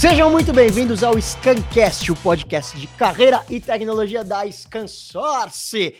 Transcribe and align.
Sejam 0.00 0.30
muito 0.30 0.52
bem-vindos 0.52 1.02
ao 1.02 1.20
Scancast, 1.20 2.12
o 2.12 2.22
podcast 2.22 2.78
de 2.78 2.86
carreira 2.86 3.44
e 3.50 3.60
tecnologia 3.60 4.22
da 4.22 4.48
Scansource. 4.48 5.96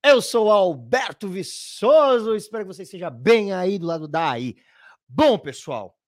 Eu 0.00 0.22
sou 0.22 0.52
Alberto 0.52 1.28
Viçoso, 1.28 2.36
espero 2.36 2.64
que 2.64 2.72
você 2.72 2.84
esteja 2.84 3.10
bem 3.10 3.52
aí 3.52 3.76
do 3.76 3.86
lado 3.86 4.06
daí. 4.06 4.54
Bom, 5.08 5.36
pessoal, 5.36 5.98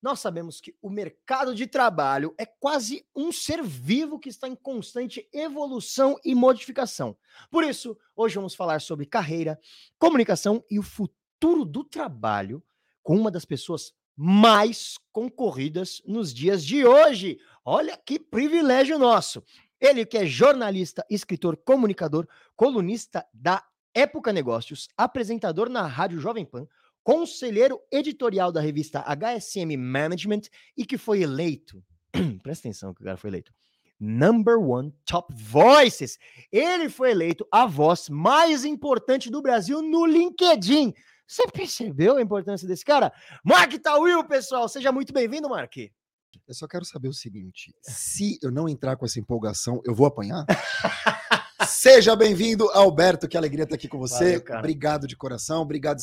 nós 0.00 0.18
sabemos 0.20 0.62
que 0.62 0.74
o 0.80 0.88
mercado 0.88 1.54
de 1.54 1.66
trabalho 1.66 2.34
é 2.38 2.46
quase 2.46 3.06
um 3.14 3.30
ser 3.30 3.62
vivo 3.62 4.18
que 4.18 4.30
está 4.30 4.48
em 4.48 4.56
constante 4.56 5.28
evolução 5.30 6.16
e 6.24 6.34
modificação. 6.34 7.14
Por 7.50 7.64
isso, 7.64 7.98
hoje 8.16 8.36
vamos 8.36 8.54
falar 8.54 8.80
sobre 8.80 9.04
carreira, 9.04 9.60
comunicação 9.98 10.64
e 10.70 10.78
o 10.78 10.82
futuro 10.82 11.66
do 11.66 11.84
trabalho 11.84 12.64
com 13.02 13.14
uma 13.14 13.30
das 13.30 13.44
pessoas 13.44 13.92
mais 14.20 14.98
concorridas 15.12 16.02
nos 16.04 16.34
dias 16.34 16.64
de 16.64 16.84
hoje. 16.84 17.38
Olha 17.64 17.96
que 17.96 18.18
privilégio 18.18 18.98
nosso. 18.98 19.44
Ele 19.80 20.04
que 20.04 20.18
é 20.18 20.26
jornalista, 20.26 21.06
escritor, 21.08 21.56
comunicador, 21.56 22.26
colunista 22.56 23.24
da 23.32 23.64
Época 23.94 24.32
Negócios, 24.32 24.88
apresentador 24.96 25.68
na 25.68 25.86
Rádio 25.86 26.18
Jovem 26.18 26.44
Pan, 26.44 26.66
conselheiro 27.04 27.80
editorial 27.92 28.50
da 28.50 28.60
revista 28.60 29.04
HSM 29.06 29.76
Management 29.76 30.42
e 30.76 30.84
que 30.84 30.98
foi 30.98 31.22
eleito, 31.22 31.80
presta 32.42 32.66
atenção 32.66 32.92
que 32.92 33.00
o 33.00 33.04
cara 33.04 33.16
foi 33.16 33.30
eleito, 33.30 33.52
number 34.00 34.58
one 34.58 34.92
top 35.04 35.32
voices. 35.32 36.18
Ele 36.50 36.88
foi 36.88 37.12
eleito 37.12 37.46
a 37.52 37.66
voz 37.66 38.08
mais 38.08 38.64
importante 38.64 39.30
do 39.30 39.40
Brasil 39.40 39.80
no 39.80 40.04
LinkedIn. 40.04 40.92
Você 41.28 41.46
percebeu 41.48 42.16
a 42.16 42.22
importância 42.22 42.66
desse 42.66 42.82
cara? 42.82 43.12
Mark 43.44 43.70
Tawil, 43.74 44.24
pessoal, 44.24 44.66
seja 44.66 44.90
muito 44.90 45.12
bem-vindo, 45.12 45.46
Mark. 45.46 45.76
Eu 45.76 46.54
só 46.54 46.66
quero 46.66 46.86
saber 46.86 47.08
o 47.08 47.12
seguinte: 47.12 47.74
se 47.82 48.38
eu 48.42 48.50
não 48.50 48.66
entrar 48.66 48.96
com 48.96 49.04
essa 49.04 49.20
empolgação, 49.20 49.82
eu 49.84 49.94
vou 49.94 50.06
apanhar? 50.06 50.46
Seja 51.66 52.16
bem-vindo, 52.16 52.70
Alberto. 52.70 53.28
Que 53.28 53.36
alegria 53.36 53.64
estar 53.64 53.74
aqui 53.74 53.88
com 53.88 53.98
você. 53.98 54.38
Valeu, 54.38 54.58
obrigado 54.58 55.06
de 55.06 55.16
coração. 55.16 55.62
Obrigado, 55.62 55.98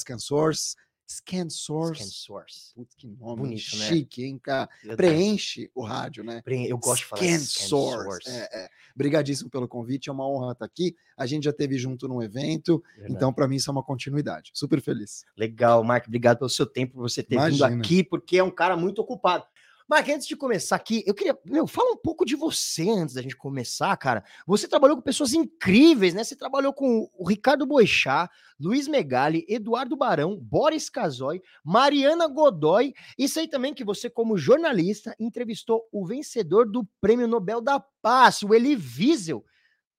ScanSource. 1.08 2.04
ScanSource. 2.04 2.04
ScanSource. 2.04 2.74
Putz, 2.76 2.96
que 2.96 3.08
nome 3.08 3.42
Bonito, 3.42 3.78
né? 3.78 3.88
chique, 3.88 4.22
né? 4.22 4.28
hein, 4.28 4.40
cara? 4.40 4.70
Preenche 4.96 5.70
o 5.74 5.84
rádio, 5.84 6.24
né? 6.24 6.42
Eu 6.46 6.78
gosto 6.78 7.04
de 7.04 7.06
falar 7.06 7.22
ScanSource. 7.22 8.30
É, 8.30 8.50
é. 8.52 8.70
Obrigadíssimo 8.94 9.50
pelo 9.50 9.68
convite, 9.68 10.10
é 10.10 10.14
uma 10.14 10.28
honra 10.28 10.54
estar 10.54 10.66
aqui. 10.66 10.96
A 11.18 11.26
gente 11.26 11.44
já 11.44 11.54
teve 11.54 11.78
junto 11.78 12.08
num 12.08 12.22
evento, 12.22 12.84
Verdade. 12.96 13.14
então 13.14 13.34
para 13.34 13.48
mim 13.48 13.56
isso 13.56 13.70
é 13.70 13.74
uma 13.74 13.84
continuidade. 13.84 14.52
Super 14.54 14.82
feliz. 14.82 15.26
Legal, 15.38 15.84
Mark, 15.84 16.08
obrigado 16.08 16.40
pelo 16.40 16.50
seu 16.50 16.66
tempo, 16.66 16.94
por 16.94 17.02
você 17.02 17.22
ter 17.22 17.36
Imagina. 17.36 17.70
vindo 17.70 17.82
aqui, 17.82 18.04
porque 18.04 18.38
é 18.38 18.44
um 18.44 18.52
cara 18.52 18.76
muito 18.76 19.00
ocupado. 19.00 19.46
Mark, 19.88 20.10
antes 20.10 20.26
de 20.26 20.36
começar 20.36 20.76
aqui, 20.78 21.04
eu 21.06 21.14
queria. 21.14 21.38
Meu, 21.46 21.68
fala 21.68 21.92
um 21.92 21.98
pouco 21.98 22.26
de 22.26 22.36
você 22.36 22.90
antes 22.90 23.14
da 23.14 23.22
gente 23.22 23.36
começar, 23.36 23.96
cara. 23.98 24.24
Você 24.48 24.68
trabalhou 24.68 24.98
com 24.98 25.04
pessoas 25.04 25.34
incríveis, 25.34 26.14
né? 26.16 26.24
Você 26.24 26.36
trabalhou 26.36 26.74
com 26.74 27.08
o 27.14 27.28
Ricardo 27.28 27.68
Boechat, 27.68 28.28
Luiz 28.60 28.88
Megali, 28.88 29.46
Eduardo 29.48 29.96
Barão, 29.96 30.38
Boris 30.38 30.90
Casoy, 30.90 31.40
Mariana 31.64 32.28
Godoy. 32.28 32.96
E 33.16 33.30
sei 33.30 33.48
também 33.48 33.76
que 33.76 33.84
você, 33.84 34.10
como 34.10 34.38
jornalista, 34.38 35.16
entrevistou 35.20 35.88
o 35.92 36.04
vencedor 36.04 36.68
do 36.68 36.84
Prêmio 37.00 37.28
Nobel 37.28 37.62
da 37.62 37.80
Paz, 38.02 38.42
o 38.42 38.56
Elie 38.56 38.76
Wiesel. 38.76 39.46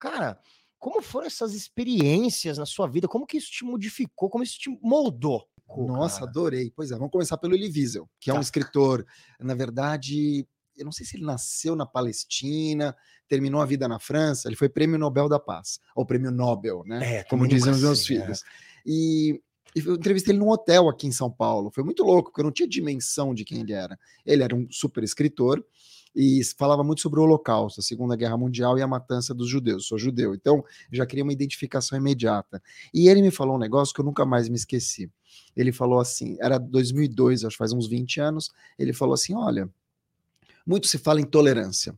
Cara, 0.00 0.38
como 0.78 1.02
foram 1.02 1.26
essas 1.26 1.54
experiências 1.54 2.58
na 2.58 2.66
sua 2.66 2.86
vida? 2.86 3.08
Como 3.08 3.26
que 3.26 3.36
isso 3.36 3.50
te 3.50 3.64
modificou? 3.64 4.28
Como 4.28 4.44
isso 4.44 4.58
te 4.58 4.70
moldou? 4.82 5.46
Nossa, 5.76 6.20
cara. 6.20 6.30
adorei. 6.30 6.72
Pois 6.74 6.90
é, 6.90 6.94
vamos 6.94 7.10
começar 7.10 7.36
pelo 7.38 7.54
Elie 7.54 7.70
Wiesel, 7.70 8.08
que 8.20 8.30
é 8.30 8.32
um 8.32 8.36
tá. 8.36 8.42
escritor, 8.42 9.04
na 9.40 9.54
verdade, 9.54 10.46
eu 10.76 10.84
não 10.84 10.92
sei 10.92 11.04
se 11.04 11.16
ele 11.16 11.24
nasceu 11.24 11.74
na 11.74 11.86
Palestina, 11.86 12.94
terminou 13.28 13.60
a 13.60 13.66
vida 13.66 13.88
na 13.88 13.98
França, 13.98 14.48
ele 14.48 14.56
foi 14.56 14.68
prêmio 14.68 14.98
Nobel 14.98 15.28
da 15.28 15.40
Paz, 15.40 15.80
ou 15.94 16.06
prêmio 16.06 16.30
Nobel, 16.30 16.84
né? 16.86 17.16
É, 17.16 17.24
Como 17.24 17.48
dizem 17.48 17.72
os 17.72 17.80
meus 17.80 18.00
assim, 18.00 18.06
filhos. 18.06 18.42
É. 18.42 18.46
E, 18.86 19.42
eu 19.74 19.94
entrevistei 19.94 20.32
ele 20.32 20.38
num 20.38 20.48
hotel 20.48 20.88
aqui 20.88 21.06
em 21.06 21.12
São 21.12 21.30
Paulo. 21.30 21.70
Foi 21.70 21.84
muito 21.84 22.02
louco, 22.02 22.30
porque 22.30 22.40
eu 22.40 22.44
não 22.44 22.52
tinha 22.52 22.66
dimensão 22.66 23.34
de 23.34 23.44
quem 23.44 23.60
ele 23.60 23.74
era. 23.74 23.98
Ele 24.24 24.42
era 24.42 24.54
um 24.54 24.66
super 24.70 25.04
escritor, 25.04 25.62
e 26.16 26.42
falava 26.56 26.82
muito 26.82 27.02
sobre 27.02 27.20
o 27.20 27.24
Holocausto, 27.24 27.80
a 27.80 27.82
Segunda 27.82 28.16
Guerra 28.16 28.38
Mundial 28.38 28.78
e 28.78 28.82
a 28.82 28.86
matança 28.86 29.34
dos 29.34 29.50
judeus. 29.50 29.82
Eu 29.82 29.88
sou 29.88 29.98
judeu, 29.98 30.34
então 30.34 30.64
já 30.90 31.04
queria 31.04 31.22
uma 31.22 31.32
identificação 31.32 31.98
imediata. 31.98 32.62
E 32.94 33.08
ele 33.08 33.20
me 33.20 33.30
falou 33.30 33.56
um 33.56 33.58
negócio 33.58 33.94
que 33.94 34.00
eu 34.00 34.04
nunca 34.04 34.24
mais 34.24 34.48
me 34.48 34.56
esqueci. 34.56 35.10
Ele 35.54 35.72
falou 35.72 36.00
assim, 36.00 36.38
era 36.40 36.58
2002, 36.58 37.44
acho 37.44 37.54
que 37.54 37.58
faz 37.58 37.74
uns 37.74 37.86
20 37.86 38.18
anos, 38.20 38.50
ele 38.78 38.94
falou 38.94 39.12
assim, 39.12 39.34
olha, 39.34 39.68
muito 40.66 40.86
se 40.86 40.96
fala 40.96 41.20
em 41.20 41.24
tolerância, 41.24 41.94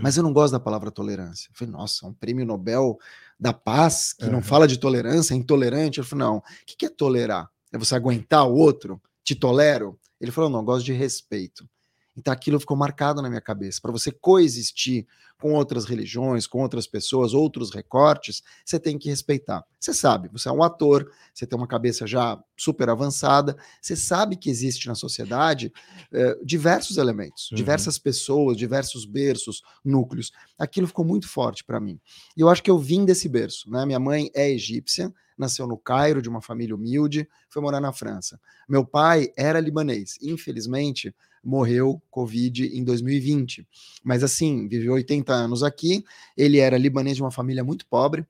mas 0.00 0.16
eu 0.16 0.22
não 0.22 0.32
gosto 0.32 0.52
da 0.52 0.60
palavra 0.60 0.90
tolerância. 0.90 1.48
Eu 1.50 1.56
falei, 1.56 1.72
nossa, 1.72 2.06
um 2.06 2.14
prêmio 2.14 2.46
Nobel 2.46 2.96
da 3.38 3.52
paz 3.52 4.12
que 4.12 4.24
uhum. 4.24 4.32
não 4.32 4.42
fala 4.42 4.68
de 4.68 4.78
tolerância, 4.78 5.34
é 5.34 5.36
intolerante. 5.36 5.98
Eu 5.98 6.04
falei, 6.04 6.26
não, 6.26 6.36
o 6.38 6.42
que 6.64 6.86
é 6.86 6.88
tolerar? 6.88 7.50
É 7.72 7.76
você 7.76 7.94
aguentar 7.94 8.46
o 8.46 8.54
outro? 8.54 9.02
Te 9.24 9.34
tolero? 9.34 9.98
Ele 10.20 10.30
falou, 10.30 10.48
não, 10.48 10.60
eu 10.60 10.64
gosto 10.64 10.86
de 10.86 10.92
respeito. 10.92 11.68
Então 12.16 12.32
aquilo 12.32 12.60
ficou 12.60 12.76
marcado 12.76 13.22
na 13.22 13.28
minha 13.28 13.40
cabeça. 13.40 13.80
Para 13.80 13.92
você 13.92 14.10
coexistir 14.10 15.06
com 15.40 15.54
outras 15.54 15.84
religiões, 15.84 16.46
com 16.46 16.62
outras 16.62 16.86
pessoas, 16.86 17.34
outros 17.34 17.74
recortes, 17.74 18.42
você 18.64 18.78
tem 18.78 18.96
que 18.96 19.08
respeitar. 19.08 19.64
Você 19.80 19.92
sabe, 19.92 20.28
você 20.28 20.48
é 20.48 20.52
um 20.52 20.62
ator, 20.62 21.10
você 21.34 21.44
tem 21.44 21.58
uma 21.58 21.66
cabeça 21.66 22.06
já 22.06 22.40
super 22.56 22.88
avançada, 22.88 23.56
você 23.80 23.96
sabe 23.96 24.36
que 24.36 24.48
existe 24.48 24.86
na 24.86 24.94
sociedade 24.94 25.72
eh, 26.12 26.38
diversos 26.44 26.96
elementos, 26.96 27.50
uhum. 27.50 27.56
diversas 27.56 27.98
pessoas, 27.98 28.56
diversos 28.56 29.04
berços, 29.04 29.62
núcleos. 29.84 30.30
Aquilo 30.56 30.86
ficou 30.86 31.04
muito 31.04 31.28
forte 31.28 31.64
para 31.64 31.80
mim. 31.80 31.98
E 32.36 32.40
eu 32.40 32.48
acho 32.48 32.62
que 32.62 32.70
eu 32.70 32.78
vim 32.78 33.04
desse 33.04 33.28
berço. 33.28 33.68
Né? 33.68 33.84
Minha 33.84 33.98
mãe 33.98 34.30
é 34.34 34.48
egípcia, 34.48 35.12
nasceu 35.36 35.66
no 35.66 35.76
Cairo, 35.76 36.22
de 36.22 36.28
uma 36.28 36.40
família 36.40 36.74
humilde, 36.74 37.28
foi 37.48 37.62
morar 37.62 37.80
na 37.80 37.92
França. 37.92 38.40
Meu 38.68 38.84
pai 38.84 39.32
era 39.36 39.60
libanês. 39.60 40.18
Infelizmente, 40.22 41.14
morreu 41.42 42.00
Covid 42.10 42.66
em 42.66 42.84
2020. 42.84 43.66
Mas 44.04 44.22
assim, 44.22 44.68
viveu 44.68 44.92
80 44.94 45.32
anos 45.32 45.62
aqui. 45.62 46.04
Ele 46.36 46.58
era 46.58 46.78
libanês 46.78 47.16
de 47.16 47.22
uma 47.22 47.30
família 47.30 47.64
muito 47.64 47.86
pobre, 47.86 48.26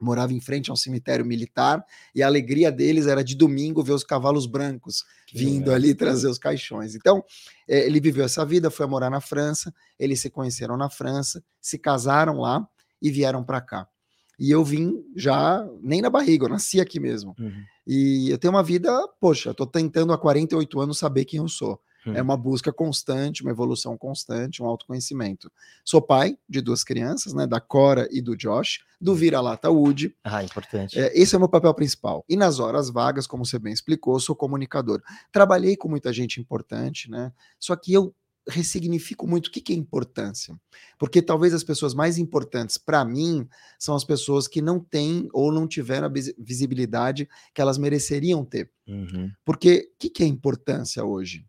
morava 0.00 0.32
em 0.32 0.40
frente 0.40 0.70
a 0.70 0.72
um 0.72 0.76
cemitério 0.76 1.24
militar 1.24 1.84
e 2.14 2.22
a 2.22 2.26
alegria 2.26 2.70
deles 2.70 3.06
era 3.06 3.24
de 3.24 3.34
domingo 3.34 3.82
ver 3.82 3.92
os 3.92 4.04
cavalos 4.04 4.46
brancos 4.46 5.04
vindo 5.34 5.72
ali 5.72 5.94
trazer 5.94 6.28
os 6.28 6.38
caixões. 6.38 6.94
Então, 6.94 7.24
é, 7.66 7.84
ele 7.84 8.00
viveu 8.00 8.24
essa 8.24 8.44
vida, 8.44 8.70
foi 8.70 8.86
morar 8.86 9.10
na 9.10 9.20
França, 9.20 9.74
eles 9.98 10.20
se 10.20 10.30
conheceram 10.30 10.76
na 10.76 10.88
França, 10.88 11.42
se 11.60 11.78
casaram 11.78 12.38
lá 12.38 12.66
e 13.02 13.10
vieram 13.10 13.42
para 13.42 13.60
cá. 13.60 13.88
E 14.38 14.50
eu 14.50 14.64
vim 14.64 15.04
já 15.16 15.66
nem 15.80 16.00
na 16.00 16.08
barriga, 16.08 16.44
eu 16.44 16.50
nasci 16.50 16.80
aqui 16.80 17.00
mesmo. 17.00 17.34
Uhum. 17.38 17.62
E 17.86 18.30
eu 18.30 18.38
tenho 18.38 18.52
uma 18.52 18.62
vida, 18.62 18.90
poxa, 19.20 19.52
tô 19.52 19.66
tentando 19.66 20.12
há 20.12 20.18
48 20.18 20.80
anos 20.80 20.98
saber 20.98 21.24
quem 21.24 21.38
eu 21.38 21.48
sou. 21.48 21.80
É 22.06 22.20
hum. 22.20 22.24
uma 22.24 22.36
busca 22.36 22.72
constante, 22.72 23.42
uma 23.42 23.50
evolução 23.50 23.96
constante, 23.96 24.62
um 24.62 24.66
autoconhecimento. 24.66 25.50
Sou 25.84 26.00
pai 26.00 26.38
de 26.48 26.60
duas 26.60 26.84
crianças, 26.84 27.34
né, 27.34 27.46
da 27.46 27.60
Cora 27.60 28.08
e 28.10 28.20
do 28.20 28.36
Josh, 28.36 28.80
do 29.00 29.14
Vira-Lata 29.14 29.70
Wood. 29.70 30.14
Ah, 30.24 30.42
importante. 30.42 30.98
É, 30.98 31.18
esse 31.18 31.34
é 31.34 31.38
o 31.38 31.40
meu 31.40 31.48
papel 31.48 31.72
principal. 31.74 32.24
E 32.28 32.36
nas 32.36 32.60
horas 32.60 32.88
vagas, 32.88 33.26
como 33.26 33.44
você 33.44 33.58
bem 33.58 33.72
explicou, 33.72 34.18
sou 34.20 34.34
comunicador. 34.34 35.02
Trabalhei 35.32 35.76
com 35.76 35.88
muita 35.88 36.12
gente 36.12 36.40
importante, 36.40 37.10
né? 37.10 37.32
Só 37.58 37.74
que 37.76 37.92
eu 37.92 38.14
ressignifico 38.48 39.26
muito 39.26 39.48
o 39.48 39.50
que, 39.50 39.60
que 39.60 39.72
é 39.72 39.76
importância. 39.76 40.58
Porque 40.98 41.20
talvez 41.20 41.52
as 41.52 41.62
pessoas 41.62 41.94
mais 41.94 42.18
importantes 42.18 42.78
para 42.78 43.04
mim 43.04 43.46
são 43.78 43.94
as 43.94 44.04
pessoas 44.04 44.48
que 44.48 44.62
não 44.62 44.80
têm 44.80 45.28
ou 45.32 45.52
não 45.52 45.66
tiveram 45.66 46.06
a 46.06 46.12
visibilidade 46.38 47.28
que 47.54 47.60
elas 47.60 47.78
mereceriam 47.78 48.44
ter. 48.44 48.70
Uhum. 48.86 49.30
Porque 49.44 49.90
o 49.94 49.98
que, 49.98 50.10
que 50.10 50.22
é 50.22 50.26
importância 50.26 51.04
hoje? 51.04 51.44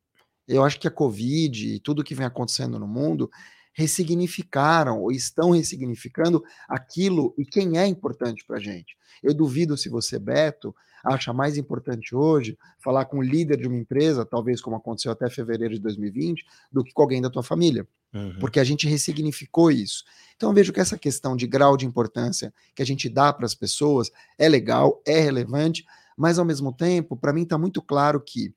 Eu 0.48 0.64
acho 0.64 0.80
que 0.80 0.88
a 0.88 0.92
Covid 0.92 1.76
e 1.76 1.80
tudo 1.80 2.04
que 2.04 2.16
vem 2.16 2.26
acontecendo 2.26 2.80
no 2.80 2.88
mundo 2.88 3.30
ressignificaram 3.74 5.00
ou 5.00 5.12
estão 5.12 5.52
ressignificando 5.52 6.44
aquilo 6.68 7.34
e 7.38 7.46
quem 7.46 7.78
é 7.78 7.86
importante 7.86 8.44
para 8.46 8.58
a 8.58 8.60
gente. 8.60 8.98
Eu 9.24 9.34
duvido 9.34 9.78
se 9.78 9.90
você, 9.90 10.20
Beto, 10.20 10.76
acha 11.04 11.34
mais 11.34 11.58
importante 11.58 12.16
hoje 12.16 12.58
falar 12.80 13.06
com 13.06 13.20
o 13.20 13.22
líder 13.22 13.58
de 13.58 13.68
uma 13.68 13.78
empresa, 13.78 14.26
talvez 14.26 14.62
como 14.62 14.76
aconteceu 14.76 15.12
até 15.12 15.30
fevereiro 15.30 15.74
de 15.74 15.80
2020, 15.80 16.46
do 16.72 16.84
que 16.84 16.94
com 16.94 17.02
alguém 17.02 17.22
da 17.22 17.30
tua 17.30 17.44
família. 17.44 17.88
Uhum. 18.14 18.38
Porque 18.40 18.60
a 18.60 18.64
gente 18.64 18.88
ressignificou 18.88 19.72
isso. 19.72 20.04
Então, 20.36 20.50
eu 20.50 20.56
vejo 20.56 20.74
que 20.74 20.80
essa 20.80 20.98
questão 20.98 21.36
de 21.36 21.46
grau 21.46 21.78
de 21.78 21.86
importância 21.86 22.54
que 22.74 22.82
a 22.82 22.86
gente 22.86 23.08
dá 23.08 23.32
para 23.32 23.46
as 23.46 23.54
pessoas 23.54 24.12
é 24.38 24.50
legal, 24.50 25.02
é 25.06 25.20
relevante, 25.20 25.86
mas 26.18 26.40
ao 26.40 26.46
mesmo 26.46 26.74
tempo, 26.74 27.16
para 27.16 27.32
mim 27.32 27.44
está 27.44 27.58
muito 27.58 27.82
claro 27.82 28.20
que 28.20 28.54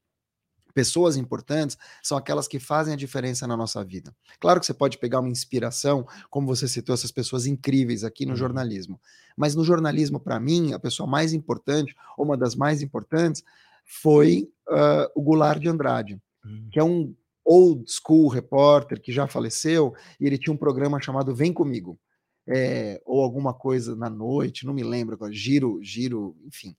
pessoas 0.72 1.16
importantes 1.16 1.76
são 2.02 2.16
aquelas 2.16 2.48
que 2.48 2.58
fazem 2.58 2.94
a 2.94 2.96
diferença 2.96 3.46
na 3.46 3.56
nossa 3.56 3.84
vida. 3.84 4.14
Claro 4.40 4.60
que 4.60 4.66
você 4.66 4.74
pode 4.74 4.98
pegar 4.98 5.20
uma 5.20 5.28
inspiração, 5.28 6.06
como 6.30 6.46
você 6.46 6.66
citou 6.66 6.94
essas 6.94 7.10
pessoas 7.10 7.46
incríveis 7.46 8.04
aqui 8.04 8.24
no 8.24 8.32
uhum. 8.32 8.36
jornalismo, 8.36 9.00
mas 9.36 9.54
no 9.54 9.64
jornalismo, 9.64 10.18
para 10.18 10.38
mim, 10.40 10.72
a 10.72 10.78
pessoa 10.78 11.08
mais 11.08 11.32
importante, 11.32 11.94
ou 12.16 12.24
uma 12.24 12.36
das 12.36 12.54
mais 12.54 12.82
importantes, 12.82 13.42
foi 13.84 14.48
uh, 14.68 15.10
o 15.14 15.22
Goulart 15.22 15.60
de 15.60 15.68
Andrade, 15.68 16.20
uhum. 16.44 16.68
que 16.72 16.78
é 16.78 16.84
um 16.84 17.14
old 17.44 17.84
school 17.90 18.28
repórter 18.28 19.00
que 19.00 19.12
já 19.12 19.26
faleceu, 19.26 19.94
e 20.20 20.26
ele 20.26 20.38
tinha 20.38 20.52
um 20.52 20.56
programa 20.56 21.00
chamado 21.00 21.34
Vem 21.34 21.52
Comigo. 21.52 21.98
É, 22.44 23.00
ou 23.06 23.22
alguma 23.22 23.54
coisa 23.54 23.94
na 23.94 24.10
noite, 24.10 24.66
não 24.66 24.74
me 24.74 24.82
lembro 24.82 25.14
agora, 25.14 25.32
giro, 25.32 25.78
giro, 25.80 26.36
enfim. 26.44 26.76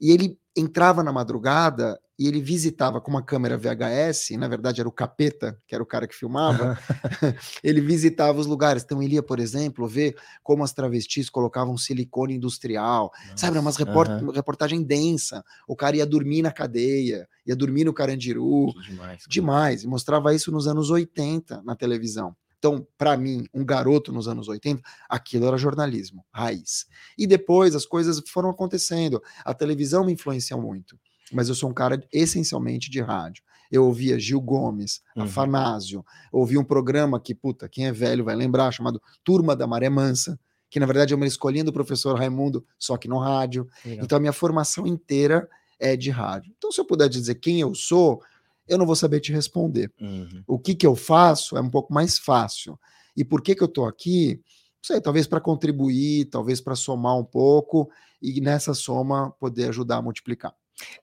E 0.00 0.10
ele 0.10 0.38
entrava 0.56 1.02
na 1.02 1.12
madrugada 1.12 1.98
e 2.18 2.26
ele 2.26 2.40
visitava 2.40 3.00
com 3.00 3.12
uma 3.12 3.22
câmera 3.22 3.56
VHS, 3.56 4.30
na 4.36 4.48
verdade 4.48 4.80
era 4.80 4.88
o 4.88 4.92
Capeta, 4.92 5.56
que 5.68 5.74
era 5.74 5.82
o 5.82 5.86
cara 5.86 6.08
que 6.08 6.14
filmava, 6.16 6.76
ele 7.62 7.80
visitava 7.80 8.40
os 8.40 8.46
lugares. 8.46 8.82
Então 8.82 9.00
ele 9.00 9.14
ia, 9.14 9.22
por 9.22 9.38
exemplo, 9.38 9.86
ver 9.86 10.16
como 10.42 10.64
as 10.64 10.72
travestis 10.72 11.30
colocavam 11.30 11.76
silicone 11.76 12.34
industrial, 12.34 13.12
Nossa, 13.30 13.36
sabe, 13.36 13.58
umas 13.58 13.76
report 13.76 14.10
uhum. 14.10 14.32
reportagem 14.32 14.82
densa. 14.82 15.44
O 15.68 15.76
cara 15.76 15.96
ia 15.96 16.06
dormir 16.06 16.42
na 16.42 16.50
cadeia, 16.50 17.28
ia 17.46 17.54
dormir 17.54 17.84
no 17.84 17.94
Carandiru. 17.94 18.72
Que 18.74 18.90
demais. 18.90 19.22
Demais. 19.28 19.82
E 19.84 19.86
mostrava 19.86 20.34
isso 20.34 20.50
nos 20.50 20.66
anos 20.66 20.90
80 20.90 21.62
na 21.62 21.76
televisão. 21.76 22.34
Então, 22.58 22.86
para 22.96 23.16
mim, 23.16 23.46
um 23.54 23.64
garoto 23.64 24.12
nos 24.12 24.26
anos 24.26 24.48
80, 24.48 24.82
aquilo 25.08 25.46
era 25.46 25.56
jornalismo, 25.56 26.24
raiz. 26.32 26.86
E 27.16 27.26
depois 27.26 27.74
as 27.74 27.86
coisas 27.86 28.20
foram 28.28 28.50
acontecendo. 28.50 29.22
A 29.44 29.54
televisão 29.54 30.04
me 30.04 30.12
influenciou 30.12 30.60
muito, 30.60 30.98
mas 31.32 31.48
eu 31.48 31.54
sou 31.54 31.70
um 31.70 31.74
cara 31.74 32.02
essencialmente 32.12 32.90
de 32.90 33.00
rádio. 33.00 33.44
Eu 33.70 33.84
ouvia 33.84 34.18
Gil 34.18 34.40
Gomes, 34.40 35.02
uhum. 35.14 35.24
Afanásio, 35.24 36.04
ouvi 36.32 36.58
um 36.58 36.64
programa 36.64 37.20
que, 37.20 37.34
puta, 37.34 37.68
quem 37.68 37.86
é 37.86 37.92
velho 37.92 38.24
vai 38.24 38.34
lembrar, 38.34 38.72
chamado 38.72 39.00
Turma 39.22 39.54
da 39.54 39.66
Maré 39.66 39.90
Mansa, 39.90 40.38
que 40.70 40.80
na 40.80 40.86
verdade 40.86 41.12
é 41.12 41.16
uma 41.16 41.26
escolinha 41.26 41.64
do 41.64 41.72
professor 41.72 42.16
Raimundo, 42.18 42.66
só 42.78 42.96
que 42.96 43.08
no 43.08 43.18
rádio. 43.18 43.68
Legal. 43.84 44.04
Então 44.04 44.16
a 44.16 44.20
minha 44.20 44.32
formação 44.32 44.86
inteira 44.86 45.48
é 45.78 45.96
de 45.96 46.10
rádio. 46.10 46.52
Então, 46.56 46.72
se 46.72 46.80
eu 46.80 46.84
puder 46.84 47.08
dizer 47.08 47.36
quem 47.36 47.60
eu 47.60 47.74
sou, 47.74 48.22
eu 48.68 48.78
não 48.78 48.86
vou 48.86 48.96
saber 48.96 49.20
te 49.20 49.32
responder. 49.32 49.92
Uhum. 50.00 50.42
O 50.46 50.58
que, 50.58 50.74
que 50.74 50.86
eu 50.86 50.94
faço 50.94 51.56
é 51.56 51.60
um 51.60 51.70
pouco 51.70 51.92
mais 51.92 52.18
fácil. 52.18 52.78
E 53.16 53.24
por 53.24 53.42
que, 53.42 53.54
que 53.54 53.62
eu 53.62 53.66
estou 53.66 53.86
aqui? 53.86 54.40
Não 54.76 54.84
sei, 54.94 55.00
talvez 55.00 55.26
para 55.26 55.40
contribuir, 55.40 56.26
talvez 56.26 56.60
para 56.60 56.76
somar 56.76 57.18
um 57.18 57.24
pouco 57.24 57.90
e 58.22 58.40
nessa 58.40 58.74
soma 58.74 59.30
poder 59.40 59.68
ajudar 59.68 59.96
a 59.96 60.02
multiplicar. 60.02 60.54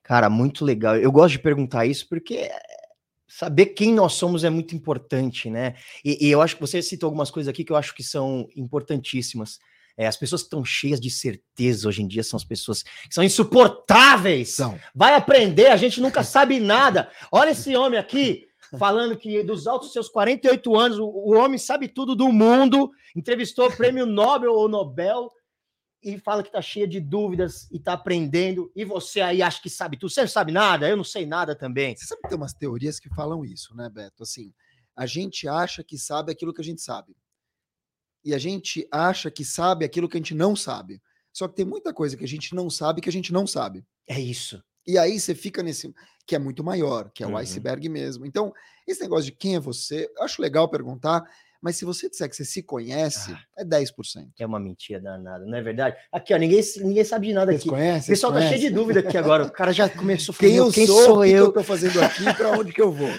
Cara, 0.02 0.30
muito 0.30 0.64
legal. 0.64 0.96
Eu 0.96 1.12
gosto 1.12 1.32
de 1.32 1.38
perguntar 1.38 1.84
isso 1.86 2.08
porque 2.08 2.50
saber 3.28 3.66
quem 3.66 3.92
nós 3.92 4.14
somos 4.14 4.44
é 4.44 4.50
muito 4.50 4.74
importante, 4.74 5.50
né? 5.50 5.74
E, 6.04 6.26
e 6.26 6.30
eu 6.30 6.40
acho 6.40 6.54
que 6.54 6.60
você 6.60 6.80
citou 6.80 7.08
algumas 7.08 7.30
coisas 7.30 7.48
aqui 7.48 7.64
que 7.64 7.72
eu 7.72 7.76
acho 7.76 7.94
que 7.94 8.02
são 8.02 8.48
importantíssimas. 8.56 9.58
É, 9.96 10.06
as 10.06 10.16
pessoas 10.16 10.42
que 10.42 10.46
estão 10.46 10.64
cheias 10.64 11.00
de 11.00 11.10
certeza 11.10 11.88
hoje 11.88 12.02
em 12.02 12.06
dia 12.06 12.22
são 12.22 12.36
as 12.36 12.44
pessoas 12.44 12.82
que 12.82 13.14
são 13.14 13.24
insuportáveis. 13.24 14.50
São. 14.50 14.78
Vai 14.94 15.14
aprender, 15.14 15.68
a 15.68 15.76
gente 15.76 16.00
nunca 16.00 16.22
sabe 16.22 16.60
nada. 16.60 17.10
Olha 17.32 17.50
esse 17.50 17.74
homem 17.74 17.98
aqui 17.98 18.46
falando 18.78 19.16
que 19.16 19.42
dos 19.42 19.66
altos 19.66 19.92
seus 19.92 20.08
48 20.08 20.76
anos, 20.76 20.98
o, 20.98 21.06
o 21.06 21.34
homem 21.34 21.58
sabe 21.58 21.88
tudo 21.88 22.14
do 22.14 22.30
mundo, 22.30 22.90
entrevistou 23.14 23.68
o 23.68 23.76
prêmio 23.76 24.04
Nobel 24.04 24.52
ou 24.52 24.68
Nobel 24.68 25.32
e 26.02 26.18
fala 26.18 26.42
que 26.42 26.52
tá 26.52 26.60
cheia 26.60 26.86
de 26.86 27.00
dúvidas 27.00 27.66
e 27.72 27.80
tá 27.80 27.94
aprendendo, 27.94 28.70
e 28.76 28.84
você 28.84 29.20
aí 29.20 29.42
acha 29.42 29.60
que 29.62 29.70
sabe 29.70 29.96
tudo. 29.96 30.10
Você 30.10 30.20
não 30.20 30.28
sabe 30.28 30.52
nada, 30.52 30.88
eu 30.88 30.96
não 30.96 31.04
sei 31.04 31.24
nada 31.24 31.54
também. 31.54 31.96
Você 31.96 32.04
sabe 32.04 32.20
que 32.22 32.28
tem 32.28 32.36
umas 32.36 32.52
teorias 32.52 33.00
que 33.00 33.08
falam 33.08 33.44
isso, 33.44 33.74
né, 33.74 33.88
Beto? 33.88 34.22
Assim, 34.22 34.52
a 34.94 35.06
gente 35.06 35.48
acha 35.48 35.82
que 35.82 35.96
sabe 35.96 36.30
aquilo 36.30 36.52
que 36.52 36.60
a 36.60 36.64
gente 36.64 36.82
sabe 36.82 37.16
e 38.26 38.34
a 38.34 38.38
gente 38.38 38.88
acha 38.90 39.30
que 39.30 39.44
sabe 39.44 39.84
aquilo 39.84 40.08
que 40.08 40.16
a 40.16 40.18
gente 40.18 40.34
não 40.34 40.56
sabe. 40.56 41.00
Só 41.32 41.46
que 41.46 41.54
tem 41.54 41.64
muita 41.64 41.94
coisa 41.94 42.16
que 42.16 42.24
a 42.24 42.28
gente 42.28 42.56
não 42.56 42.68
sabe 42.68 43.00
que 43.00 43.08
a 43.08 43.12
gente 43.12 43.32
não 43.32 43.46
sabe. 43.46 43.86
É 44.04 44.18
isso. 44.18 44.60
E 44.84 44.98
aí 44.98 45.20
você 45.20 45.32
fica 45.32 45.62
nesse 45.62 45.94
que 46.26 46.34
é 46.34 46.38
muito 46.38 46.64
maior, 46.64 47.08
que 47.14 47.22
é 47.22 47.26
o 47.26 47.30
uhum. 47.30 47.36
iceberg 47.36 47.88
mesmo. 47.88 48.26
Então, 48.26 48.52
esse 48.84 49.00
negócio 49.00 49.26
de 49.26 49.32
quem 49.32 49.54
é 49.54 49.60
você, 49.60 50.10
eu 50.16 50.24
acho 50.24 50.42
legal 50.42 50.68
perguntar, 50.68 51.22
mas 51.60 51.76
se 51.76 51.84
você 51.84 52.08
disser 52.08 52.28
que 52.28 52.36
você 52.36 52.44
se 52.44 52.62
conhece, 52.62 53.32
ah, 53.32 53.40
é 53.58 53.64
10%. 53.64 54.30
É 54.38 54.46
uma 54.46 54.60
mentira 54.60 55.00
danada, 55.00 55.44
não 55.44 55.56
é 55.56 55.62
verdade? 55.62 55.96
Aqui, 56.12 56.34
ó, 56.34 56.36
ninguém, 56.36 56.60
ninguém 56.78 57.04
sabe 57.04 57.28
de 57.28 57.32
nada 57.32 57.52
aqui. 57.52 57.68
Conhece, 57.68 58.06
o 58.06 58.12
pessoal 58.12 58.32
conhece? 58.32 58.52
tá 58.52 58.58
cheio 58.58 58.68
de 58.68 58.74
dúvida 58.74 59.00
aqui 59.00 59.16
agora. 59.16 59.44
O 59.44 59.50
cara 59.50 59.72
já 59.72 59.88
começou 59.88 60.32
a 60.32 60.36
falar, 60.36 60.48
quem 60.48 60.58
eu 60.58 60.70
quem 60.70 60.86
sou, 60.86 61.04
sou 61.04 61.24
eu? 61.24 61.44
que 61.44 61.58
eu 61.58 61.62
tô 61.62 61.64
fazendo 61.64 62.00
aqui, 62.02 62.24
para 62.34 62.50
onde 62.50 62.72
que 62.72 62.82
eu 62.82 62.92
vou? 62.92 63.10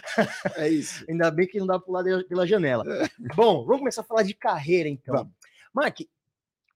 É 0.55 0.69
isso. 0.69 1.05
Ainda 1.09 1.29
bem 1.31 1.47
que 1.47 1.59
não 1.59 1.67
dá 1.67 1.79
para 1.79 1.85
pular 1.85 2.03
pela 2.27 2.45
janela. 2.45 2.83
É. 2.87 3.09
Bom, 3.35 3.65
vamos 3.65 3.79
começar 3.79 4.01
a 4.01 4.05
falar 4.05 4.23
de 4.23 4.33
carreira 4.33 4.89
então. 4.89 5.15
Vamos. 5.15 5.33
Mark, 5.73 5.99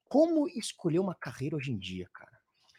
como 0.07 0.47
escolher 0.49 0.99
uma 0.99 1.15
carreira 1.15 1.55
hoje 1.55 1.71
em 1.71 1.77
dia, 1.77 2.07
cara? 2.13 2.31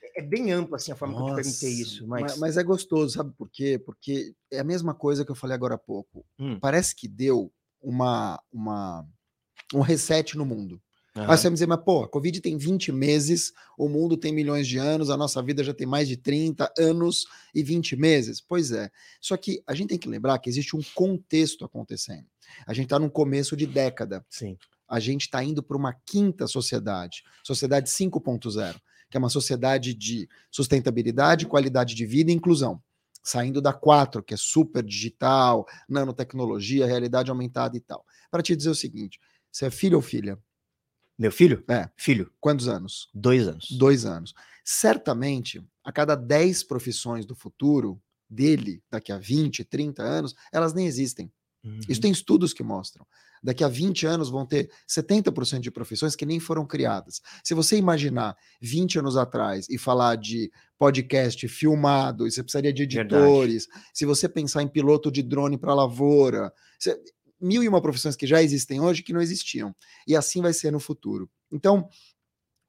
É, 0.03 0.21
é 0.21 0.23
bem 0.23 0.53
amplo 0.53 0.77
assim 0.77 0.93
a 0.93 0.97
forma 0.97 1.19
Nossa, 1.19 1.35
que 1.35 1.41
eu 1.41 1.45
te 1.45 1.61
perguntei 1.61 1.83
isso, 1.83 2.07
mas... 2.07 2.23
mas... 2.23 2.39
mas 2.39 2.57
é 2.59 2.63
gostoso, 2.63 3.15
sabe 3.15 3.33
por 3.37 3.49
quê? 3.51 3.79
Porque 3.79 4.35
é 4.51 4.61
a 4.61 4.65
mesma 4.65 4.95
coisa 4.95 5.25
que 5.25 5.31
eu 5.31 5.37
falei 5.37 5.55
agora 5.55 5.77
há 5.77 5.79
pouco. 5.79 6.25
Hum. 6.39 6.59
Parece 6.61 6.95
que 6.95 7.09
deu 7.09 7.53
uma, 7.83 8.43
uma 8.53 9.07
um 9.75 9.81
reset 9.81 10.37
no 10.37 10.45
mundo. 10.45 10.81
Uhum. 11.15 11.31
Aí 11.31 11.37
você 11.37 11.43
vai 11.43 11.51
me 11.51 11.55
dizer, 11.55 11.67
mas 11.67 11.85
pô, 11.85 12.05
a 12.05 12.09
Covid 12.09 12.41
tem 12.41 12.57
20 12.57 12.91
meses, 12.91 13.53
o 13.77 13.89
mundo 13.89 14.17
tem 14.17 14.33
milhões 14.33 14.67
de 14.67 14.79
anos, 14.79 15.11
a 15.11 15.17
nossa 15.17 15.43
vida 15.43 15.63
já 15.63 15.75
tem 15.75 15.87
mais 15.87 16.09
de 16.09 16.17
30 16.17 16.73
anos 16.79 17.27
e 17.55 17.63
20 17.63 17.97
meses. 17.97 18.41
Pois 18.41 18.73
é. 18.73 18.91
Só 19.21 19.37
que 19.37 19.63
a 19.67 19.75
gente 19.75 19.91
tem 19.91 19.99
que 19.99 20.09
lembrar 20.09 20.39
que 20.39 20.49
existe 20.49 20.75
um 20.75 20.81
contexto 20.95 21.65
acontecendo. 21.65 22.27
A 22.67 22.73
gente 22.73 22.85
está 22.85 22.99
num 22.99 23.11
começo 23.11 23.57
de 23.57 23.67
década. 23.67 24.25
Sim. 24.31 24.57
A 24.89 24.99
gente 25.01 25.23
está 25.23 25.43
indo 25.45 25.63
para 25.63 25.77
uma 25.77 25.95
quinta 26.07 26.47
sociedade, 26.47 27.23
sociedade 27.43 27.91
5.0, 27.91 28.75
que 29.11 29.17
é 29.17 29.19
uma 29.19 29.31
sociedade 29.31 29.95
de 29.95 30.29
sustentabilidade, 30.51 31.47
qualidade 31.47 31.95
de 31.95 32.07
vida 32.07 32.31
e 32.31 32.35
inclusão. 32.35 32.83
Saindo 33.23 33.61
da 33.61 33.73
4, 33.73 34.23
que 34.23 34.35
é 34.35 34.37
super 34.37 34.83
digital, 34.83 35.67
nanotecnologia, 35.89 36.87
realidade 36.87 37.31
aumentada 37.31 37.77
e 37.77 37.81
tal. 37.81 38.05
Para 38.31 38.43
te 38.43 38.57
dizer 38.57 38.71
o 38.71 38.75
seguinte: 38.75 39.21
você 39.51 39.67
é 39.67 39.71
filho 39.71 39.97
ou 39.97 40.03
filha? 40.03 40.39
Meu 41.19 41.31
filho? 41.31 41.63
É. 41.69 41.89
Filho. 41.97 42.33
Quantos 42.41 42.67
anos? 42.67 43.09
Dois 43.15 43.47
anos. 43.47 43.71
Dois 43.71 44.05
anos. 44.05 44.35
Certamente, 44.65 45.63
a 45.85 45.93
cada 45.93 46.15
10 46.15 46.65
profissões 46.65 47.27
do 47.27 47.35
futuro 47.35 48.01
dele, 48.29 48.83
daqui 48.91 49.13
a 49.13 49.19
20, 49.19 49.65
30 49.65 50.03
anos, 50.03 50.35
elas 50.53 50.73
nem 50.73 50.87
existem. 50.87 51.31
Uhum. 51.65 51.79
Isso 51.89 52.01
tem 52.01 52.11
estudos 52.11 52.53
que 52.53 52.63
mostram. 52.63 53.07
Daqui 53.43 53.63
a 53.65 53.69
20 53.69 54.07
anos 54.07 54.29
vão 54.29 54.47
ter 54.47 54.71
70% 54.89 55.61
de 55.61 55.71
profissões 55.71 56.17
que 56.17 56.27
nem 56.27 56.39
foram 56.41 56.67
criadas. 56.67 57.21
Se 57.43 57.55
você 57.55 57.77
imaginar 57.77 58.37
20 58.61 58.99
anos 58.99 59.17
atrás 59.17 59.69
e 59.69 59.79
falar 59.79 60.17
de 60.17 60.51
podcast 60.79 61.47
filmado, 61.49 62.29
você 62.29 62.43
precisaria 62.43 62.73
de 62.73 62.83
editores. 62.83 63.67
Verdade. 63.67 63.91
Se 63.95 64.05
você 64.05 64.29
pensar 64.29 64.63
em 64.63 64.69
piloto 64.69 65.11
de 65.11 65.23
drone 65.23 65.59
para 65.59 65.75
lavoura, 65.75 66.53
você 66.79 67.01
mil 67.41 67.63
e 67.63 67.69
uma 67.69 67.83
profissões 67.83 68.15
que 68.15 68.27
já 68.27 68.41
existem 68.41 68.81
hoje 68.81 69.03
que 69.03 69.13
não 69.13 69.21
existiam. 69.21 69.75
E 70.07 70.15
assim 70.15 70.41
vai 70.41 70.53
ser 70.53 70.71
no 70.71 70.79
futuro. 70.79 71.29
Então, 71.51 71.89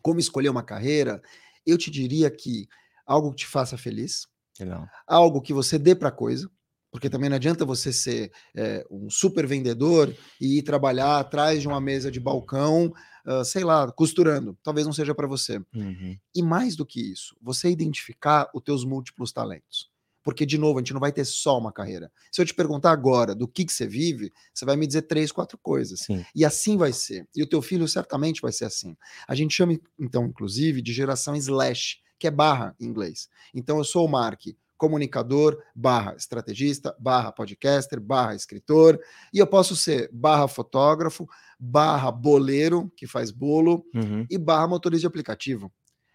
como 0.01 0.19
escolher 0.19 0.49
uma 0.49 0.63
carreira, 0.63 1.21
eu 1.65 1.77
te 1.77 1.91
diria 1.91 2.29
que 2.31 2.67
algo 3.05 3.29
que 3.29 3.37
te 3.37 3.47
faça 3.47 3.77
feliz, 3.77 4.27
Legal. 4.59 4.87
algo 5.07 5.41
que 5.41 5.53
você 5.53 5.77
dê 5.77 5.95
para 5.95 6.11
coisa, 6.11 6.49
porque 6.93 7.09
também 7.09 7.27
não 7.27 7.37
adianta 7.37 7.65
você 7.65 7.91
ser 7.91 8.31
é, 8.55 8.85
um 8.89 9.09
super 9.09 9.47
vendedor 9.47 10.15
e 10.39 10.59
ir 10.59 10.61
trabalhar 10.61 11.17
atrás 11.17 11.59
de 11.59 11.67
uma 11.67 11.81
mesa 11.81 12.11
de 12.11 12.19
balcão, 12.19 12.93
uh, 13.25 13.43
sei 13.43 13.63
lá, 13.63 13.91
costurando. 13.91 14.55
Talvez 14.61 14.85
não 14.85 14.93
seja 14.93 15.15
para 15.15 15.25
você. 15.25 15.57
Uhum. 15.73 16.15
E 16.35 16.43
mais 16.43 16.75
do 16.75 16.85
que 16.85 17.01
isso, 17.01 17.35
você 17.41 17.67
identificar 17.67 18.47
os 18.53 18.61
teus 18.61 18.85
múltiplos 18.85 19.31
talentos. 19.31 19.91
Porque, 20.23 20.45
de 20.45 20.55
novo, 20.55 20.77
a 20.77 20.81
gente 20.81 20.93
não 20.93 20.99
vai 20.99 21.11
ter 21.11 21.25
só 21.25 21.57
uma 21.57 21.73
carreira. 21.73 22.11
Se 22.31 22.39
eu 22.39 22.45
te 22.45 22.53
perguntar 22.53 22.91
agora 22.91 23.33
do 23.33 23.47
que, 23.47 23.65
que 23.65 23.73
você 23.73 23.87
vive, 23.87 24.31
você 24.53 24.63
vai 24.63 24.75
me 24.75 24.85
dizer 24.85 25.01
três, 25.01 25.31
quatro 25.31 25.57
coisas. 25.57 26.01
Sim. 26.01 26.23
E 26.35 26.45
assim 26.45 26.77
vai 26.77 26.93
ser. 26.93 27.27
E 27.35 27.41
o 27.41 27.49
teu 27.49 27.61
filho 27.61 27.87
certamente 27.87 28.39
vai 28.39 28.51
ser 28.51 28.65
assim. 28.65 28.95
A 29.27 29.33
gente 29.33 29.55
chama, 29.55 29.79
então, 29.99 30.27
inclusive, 30.27 30.79
de 30.79 30.93
geração 30.93 31.35
slash, 31.35 31.97
que 32.19 32.27
é 32.27 32.31
barra 32.31 32.75
em 32.79 32.85
inglês. 32.85 33.27
Então, 33.51 33.79
eu 33.79 33.83
sou 33.83 34.05
o 34.05 34.09
Mark, 34.09 34.45
comunicador, 34.77 35.61
barra 35.75 36.15
estrategista, 36.15 36.95
barra 36.99 37.31
podcaster, 37.31 37.99
barra 37.99 38.35
escritor, 38.35 38.99
e 39.33 39.39
eu 39.39 39.47
posso 39.47 39.75
ser 39.75 40.09
barra 40.11 40.47
fotógrafo, 40.47 41.27
barra 41.59 42.11
boleiro, 42.11 42.91
que 42.95 43.07
faz 43.07 43.31
bolo, 43.31 43.85
uhum. 43.93 44.25
e 44.29 44.37
barra 44.37 44.67
motorista 44.67 45.01
de 45.01 45.07
aplicativo. 45.07 45.71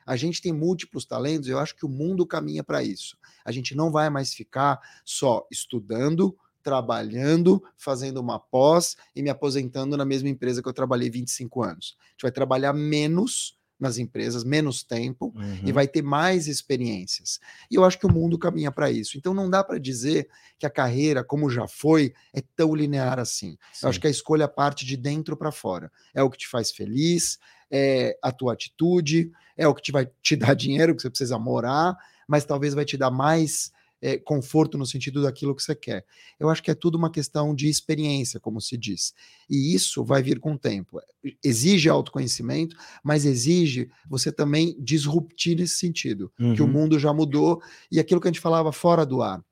A 0.07 0.17
gente 0.17 0.41
tem 0.41 0.53
múltiplos 0.53 1.05
talentos, 1.05 1.49
eu 1.49 1.59
acho 1.59 1.77
que 1.77 1.85
o 1.85 1.89
mundo 1.89 2.27
caminha 2.27 2.65
para 2.65 2.83
isso. 2.83 3.17
A 3.45 3.53
gente 3.53 3.75
não 3.75 3.91
vai 3.91 4.09
mais 4.09 4.33
ficar 4.33 4.81
só 5.05 5.47
estudando, 5.51 6.35
trabalhando, 6.63 7.63
fazendo 7.77 8.19
uma 8.19 8.39
pós 8.39 8.97
e 9.15 9.23
me 9.23 9.31
aposentando 9.31 9.97
na 9.97 10.05
mesma 10.07 10.29
empresa 10.29 10.63
que 10.63 10.69
eu 10.69 10.73
trabalhei 10.73 11.11
25 11.11 11.63
anos. 11.63 11.97
A 11.99 12.11
gente 12.13 12.23
vai 12.23 12.33
trabalhar 12.33 12.73
menos 12.73 13.58
nas 13.79 13.99
empresas, 13.99 14.45
menos 14.45 14.83
tempo 14.83 15.33
uhum. 15.37 15.61
e 15.65 15.73
vai 15.73 15.87
ter 15.87 16.03
mais 16.03 16.49
experiências. 16.49 17.39
E 17.71 17.77
eu 17.77 17.85
acho 17.85 17.99
que 17.99 18.07
o 18.07 18.13
mundo 18.13 18.39
caminha 18.39 18.73
para 18.73 18.91
isso. 18.91 19.17
Então 19.17 19.33
não 19.33 19.49
dá 19.49 19.63
para 19.63 19.79
dizer 19.79 20.29
que 20.59 20.67
a 20.67 20.71
carreira, 20.71 21.23
como 21.23 21.49
já 21.49 21.69
foi, 21.69 22.13
é 22.33 22.43
tão 22.57 22.75
linear 22.75 23.19
assim. 23.19 23.57
Sim. 23.73 23.87
Eu 23.87 23.91
acho 23.91 24.01
que 24.01 24.07
a 24.07 24.11
escolha 24.11 24.49
parte 24.49 24.85
de 24.85 24.97
dentro 24.97 25.37
para 25.37 25.53
fora. 25.53 25.91
É 26.13 26.23
o 26.23 26.31
que 26.31 26.39
te 26.39 26.49
faz 26.49 26.73
feliz, 26.73 27.39
é 27.71 28.19
a 28.23 28.33
tua 28.33 28.53
atitude, 28.53 29.31
é 29.57 29.69
o 29.69 29.75
que 29.75 29.83
te 29.83 29.93
vai 29.93 30.11
te 30.23 30.35
dar 30.35 30.55
dinheiro 30.57 30.95
que 30.95 31.03
você 31.03 31.11
precisa 31.11 31.39
morar, 31.39 31.97
mas 32.27 32.45
talvez 32.45 32.75
vai 32.75 32.85
te 32.85 32.97
dar 32.97 33.11
mais 33.11 33.73
é, 34.01 34.17
conforto 34.17 34.79
no 34.79 34.87
sentido 34.87 35.23
daquilo 35.23 35.55
que 35.55 35.63
você 35.63 35.75
quer. 35.75 36.05
Eu 36.39 36.49
acho 36.49 36.63
que 36.63 36.71
é 36.71 36.75
tudo 36.75 36.97
uma 36.97 37.11
questão 37.11 37.55
de 37.55 37.69
experiência, 37.69 38.39
como 38.39 38.61
se 38.61 38.77
diz. 38.77 39.13
E 39.49 39.75
isso 39.75 40.05
vai 40.05 40.23
vir 40.23 40.39
com 40.39 40.53
o 40.53 40.59
tempo. 40.59 41.01
Exige 41.43 41.89
autoconhecimento, 41.89 42.77
mas 43.03 43.25
exige 43.25 43.91
você 44.09 44.31
também 44.31 44.77
disruptir 44.79 45.57
nesse 45.57 45.77
sentido, 45.77 46.33
uhum. 46.39 46.55
que 46.55 46.63
o 46.63 46.69
mundo 46.69 46.99
já 46.99 47.13
mudou 47.13 47.61
e 47.91 47.99
aquilo 47.99 48.21
que 48.21 48.29
a 48.29 48.31
gente 48.31 48.41
falava 48.41 48.73
fora 48.73 49.05
do 49.05 49.23
ar, 49.23 49.43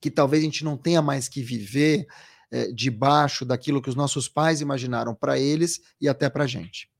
que 0.00 0.10
talvez 0.10 0.42
a 0.42 0.46
gente 0.46 0.64
não 0.64 0.76
tenha 0.76 1.02
mais 1.02 1.28
que 1.28 1.42
viver 1.42 2.06
é, 2.50 2.70
debaixo 2.72 3.44
daquilo 3.44 3.80
que 3.80 3.88
os 3.88 3.94
nossos 3.94 4.28
pais 4.28 4.60
imaginaram 4.60 5.14
para 5.14 5.38
eles 5.38 5.80
e 6.00 6.08
até 6.08 6.28
para 6.28 6.44
a 6.44 6.46
gente. 6.46 6.90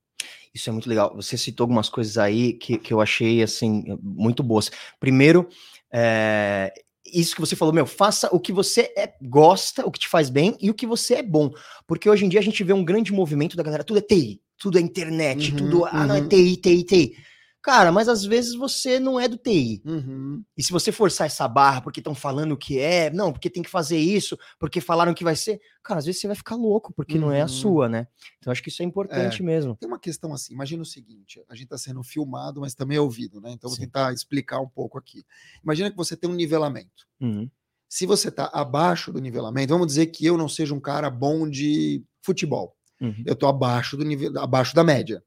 Isso 0.55 0.69
é 0.69 0.73
muito 0.73 0.89
legal. 0.89 1.15
Você 1.17 1.37
citou 1.39 1.65
algumas 1.65 1.89
coisas 1.89 2.19
aí 2.19 2.53
que, 2.53 2.77
que 2.77 2.93
eu 2.93 3.01
achei 3.01 3.43
assim 3.43 3.85
muito 4.03 4.43
boas. 4.43 4.71
Primeiro, 5.01 5.49
é, 5.93 6.73
isso 7.07 7.35
que 7.35 7.41
você 7.41 7.55
falou, 7.55 7.75
meu, 7.75 7.87
faça 7.87 8.29
o 8.33 8.41
que 8.41 8.53
você 8.53 8.93
é, 8.97 9.13
gosta, 9.23 9.87
o 9.87 9.91
que 9.91 10.01
te 10.01 10.09
faz 10.09 10.31
bem 10.31 10.57
e 10.61 10.71
o 10.71 10.75
que 10.75 10.87
você 10.87 11.17
é 11.17 11.23
bom. 11.23 11.51
Porque 11.87 12.09
hoje 12.09 12.25
em 12.25 12.29
dia 12.29 12.41
a 12.41 12.43
gente 12.43 12.63
vê 12.65 12.73
um 12.73 12.85
grande 12.85 13.13
movimento 13.13 13.57
da 13.57 13.63
galera, 13.63 13.85
tudo 13.85 13.99
é 13.99 14.03
TI, 14.03 14.41
tudo 14.57 14.79
é 14.79 14.81
internet, 14.81 15.51
uhum, 15.51 15.57
tudo, 15.57 15.85
ah, 15.85 16.07
não 16.07 16.15
é 16.15 16.23
TI, 16.23 16.57
TI, 16.57 16.85
TI. 16.85 17.17
Cara, 17.63 17.93
mas 17.93 18.09
às 18.09 18.25
vezes 18.25 18.57
você 18.57 18.99
não 18.99 19.21
é 19.21 19.29
do 19.29 19.37
TI. 19.37 19.81
Uhum. 19.87 20.43
E 20.57 20.63
se 20.65 20.73
você 20.73 20.91
forçar 20.91 21.29
essa 21.29 21.47
barra 21.47 21.81
porque 21.81 22.01
estão 22.01 22.15
falando 22.15 22.57
que 22.57 22.81
é, 22.81 23.09
não, 23.09 23.33
porque 23.33 23.49
tem 23.49 23.63
que 23.63 23.71
fazer 23.71 23.99
isso, 23.99 24.37
porque 24.59 24.81
falaram 24.81 25.15
que 25.15 25.23
vai 25.23 25.37
ser, 25.37 25.61
cara, 25.81 26.01
às 26.01 26.05
vezes 26.05 26.21
você 26.21 26.27
vai 26.27 26.35
ficar 26.35 26.57
louco 26.57 26.93
porque 26.93 27.15
uhum. 27.15 27.27
não 27.27 27.33
é 27.33 27.41
a 27.41 27.45
uhum. 27.45 27.49
sua, 27.49 27.89
né? 27.89 28.09
Então 28.39 28.51
acho 28.51 28.61
que 28.61 28.69
isso 28.69 28.83
é 28.83 28.85
importante 28.85 29.43
é, 29.43 29.45
mesmo. 29.45 29.77
Tem 29.77 29.89
uma 29.89 30.01
questão 30.01 30.35
assim, 30.35 30.53
imagina 30.53 30.83
o 30.83 30.87
seguinte, 30.87 31.41
a 31.49 31.55
gente 31.55 31.67
está 31.67 31.79
sendo 31.79 32.03
filmado, 32.03 32.61
mas 32.61 32.75
também 32.75 32.97
é 32.97 33.01
ouvido, 33.01 33.41
né? 33.41 33.53
Então 33.53 33.71
vou 33.71 33.77
Sim. 33.77 33.85
tentar 33.85 34.13
explicar 34.13 34.59
um 34.59 34.69
pouco 34.69 34.99
aqui. 34.99 35.25
Imagina 35.63 35.89
que 35.89 35.97
você 35.97 36.17
tem 36.17 36.29
um 36.29 36.35
nivelamento. 36.35 37.07
Uhum. 37.21 37.49
Se 37.89 38.07
você 38.07 38.29
está 38.29 38.51
abaixo 38.53 39.13
do 39.13 39.21
nivelamento, 39.21 39.73
vamos 39.73 39.87
dizer 39.87 40.07
que 40.07 40.27
eu 40.27 40.37
não 40.37 40.49
seja 40.49 40.75
um 40.75 40.81
cara 40.81 41.09
bom 41.09 41.49
de 41.49 42.03
futebol. 42.23 42.77
Uhum. 43.01 43.23
Eu 43.25 43.35
estou 43.35 43.49
abaixo 43.49 43.97
do 43.97 44.05
nível, 44.05 44.37
abaixo 44.41 44.75
da 44.75 44.83
média, 44.83 45.23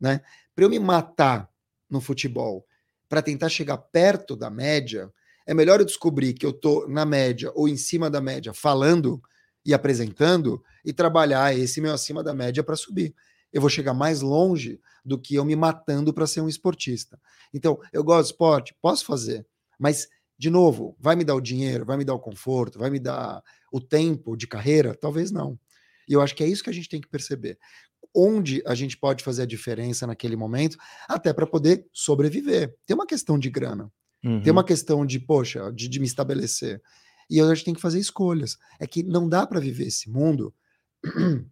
né? 0.00 0.20
Para 0.52 0.64
eu 0.64 0.70
me 0.70 0.80
matar 0.80 1.48
no 1.88 2.00
futebol 2.00 2.66
para 3.08 3.22
tentar 3.22 3.48
chegar 3.48 3.78
perto 3.78 4.36
da 4.36 4.50
média, 4.50 5.12
é 5.46 5.54
melhor 5.54 5.80
eu 5.80 5.86
descobrir 5.86 6.34
que 6.34 6.44
eu 6.44 6.52
tô 6.52 6.86
na 6.88 7.04
média 7.04 7.52
ou 7.54 7.68
em 7.68 7.76
cima 7.76 8.10
da 8.10 8.20
média 8.20 8.52
falando 8.52 9.22
e 9.64 9.72
apresentando 9.72 10.62
e 10.84 10.92
trabalhar 10.92 11.56
esse 11.56 11.80
meu 11.80 11.92
acima 11.92 12.22
da 12.22 12.34
média 12.34 12.62
para 12.62 12.76
subir. 12.76 13.14
Eu 13.52 13.60
vou 13.60 13.70
chegar 13.70 13.94
mais 13.94 14.20
longe 14.20 14.80
do 15.04 15.18
que 15.18 15.34
eu 15.36 15.44
me 15.44 15.54
matando 15.54 16.12
para 16.12 16.26
ser 16.26 16.40
um 16.40 16.48
esportista. 16.48 17.18
Então, 17.54 17.78
eu 17.92 18.02
gosto 18.02 18.28
de 18.28 18.32
esporte, 18.32 18.76
posso 18.82 19.04
fazer, 19.04 19.46
mas 19.78 20.08
de 20.38 20.50
novo, 20.50 20.94
vai 21.00 21.16
me 21.16 21.24
dar 21.24 21.34
o 21.34 21.40
dinheiro, 21.40 21.86
vai 21.86 21.96
me 21.96 22.04
dar 22.04 22.14
o 22.14 22.20
conforto, 22.20 22.78
vai 22.78 22.90
me 22.90 22.98
dar 22.98 23.42
o 23.72 23.80
tempo 23.80 24.36
de 24.36 24.46
carreira? 24.46 24.94
Talvez 24.94 25.30
não. 25.30 25.58
E 26.08 26.12
eu 26.12 26.20
acho 26.20 26.34
que 26.34 26.44
é 26.44 26.46
isso 26.46 26.62
que 26.62 26.70
a 26.70 26.72
gente 26.72 26.88
tem 26.88 27.00
que 27.00 27.08
perceber 27.08 27.58
onde 28.16 28.62
a 28.66 28.74
gente 28.74 28.96
pode 28.96 29.22
fazer 29.22 29.42
a 29.42 29.46
diferença 29.46 30.06
naquele 30.06 30.36
momento, 30.36 30.78
até 31.06 31.32
para 31.32 31.46
poder 31.46 31.86
sobreviver. 31.92 32.74
Tem 32.86 32.94
uma 32.94 33.06
questão 33.06 33.38
de 33.38 33.50
grana, 33.50 33.92
uhum. 34.24 34.40
tem 34.40 34.50
uma 34.50 34.62
uhum. 34.62 34.66
questão 34.66 35.04
de, 35.04 35.20
poxa, 35.20 35.70
de, 35.72 35.86
de 35.86 36.00
me 36.00 36.06
estabelecer. 36.06 36.80
E 37.28 37.40
a 37.40 37.54
gente 37.54 37.64
tem 37.64 37.74
que 37.74 37.80
fazer 37.80 37.98
escolhas. 37.98 38.56
É 38.80 38.86
que 38.86 39.02
não 39.02 39.28
dá 39.28 39.46
para 39.46 39.60
viver 39.60 39.88
esse 39.88 40.08
mundo 40.08 40.54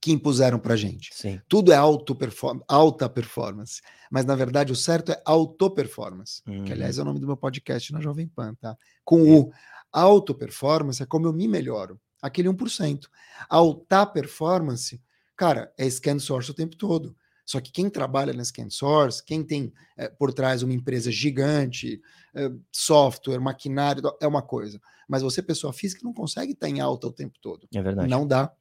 que 0.00 0.12
impuseram 0.12 0.58
para 0.58 0.76
gente. 0.76 1.10
Sim. 1.12 1.40
Tudo 1.48 1.72
é 1.72 1.76
auto 1.76 2.14
-perform 2.14 2.60
alta 2.68 3.08
performance. 3.08 3.82
Mas, 4.10 4.24
na 4.24 4.34
verdade, 4.34 4.72
o 4.72 4.76
certo 4.76 5.12
é 5.12 5.20
auto-performance. 5.24 6.42
Uhum. 6.46 6.64
Que, 6.64 6.72
aliás, 6.72 6.98
é 6.98 7.02
o 7.02 7.04
nome 7.04 7.18
do 7.18 7.26
meu 7.26 7.36
podcast 7.36 7.92
na 7.92 8.00
Jovem 8.00 8.28
Pan, 8.28 8.54
tá? 8.54 8.76
Com 9.04 9.26
é. 9.26 9.30
o 9.30 9.50
auto-performance 9.92 11.02
é 11.02 11.06
como 11.06 11.26
eu 11.26 11.32
me 11.32 11.48
melhoro. 11.48 12.00
Aquele 12.22 12.48
1%. 12.48 13.08
Alta 13.48 14.06
performance 14.06 15.00
Cara, 15.36 15.72
é 15.76 15.88
scan 15.88 16.18
source 16.18 16.50
o 16.50 16.54
tempo 16.54 16.76
todo. 16.76 17.14
Só 17.44 17.60
que 17.60 17.70
quem 17.70 17.88
trabalha 17.88 18.32
na 18.32 18.44
scan 18.44 18.68
source, 18.68 19.24
quem 19.24 19.44
tem 19.44 19.72
é, 19.96 20.08
por 20.08 20.32
trás 20.32 20.62
uma 20.62 20.72
empresa 20.72 21.12
gigante, 21.12 22.00
é, 22.34 22.50
software, 22.72 23.38
maquinário, 23.38 24.02
é 24.20 24.26
uma 24.26 24.42
coisa. 24.42 24.80
Mas 25.08 25.22
você, 25.22 25.40
pessoa 25.40 25.72
física, 25.72 26.00
não 26.02 26.12
consegue 26.12 26.52
estar 26.52 26.68
em 26.68 26.80
alta 26.80 27.06
o 27.06 27.12
tempo 27.12 27.38
todo. 27.40 27.68
É 27.72 27.80
verdade. 27.80 28.08
Não 28.08 28.26
dá. 28.26 28.52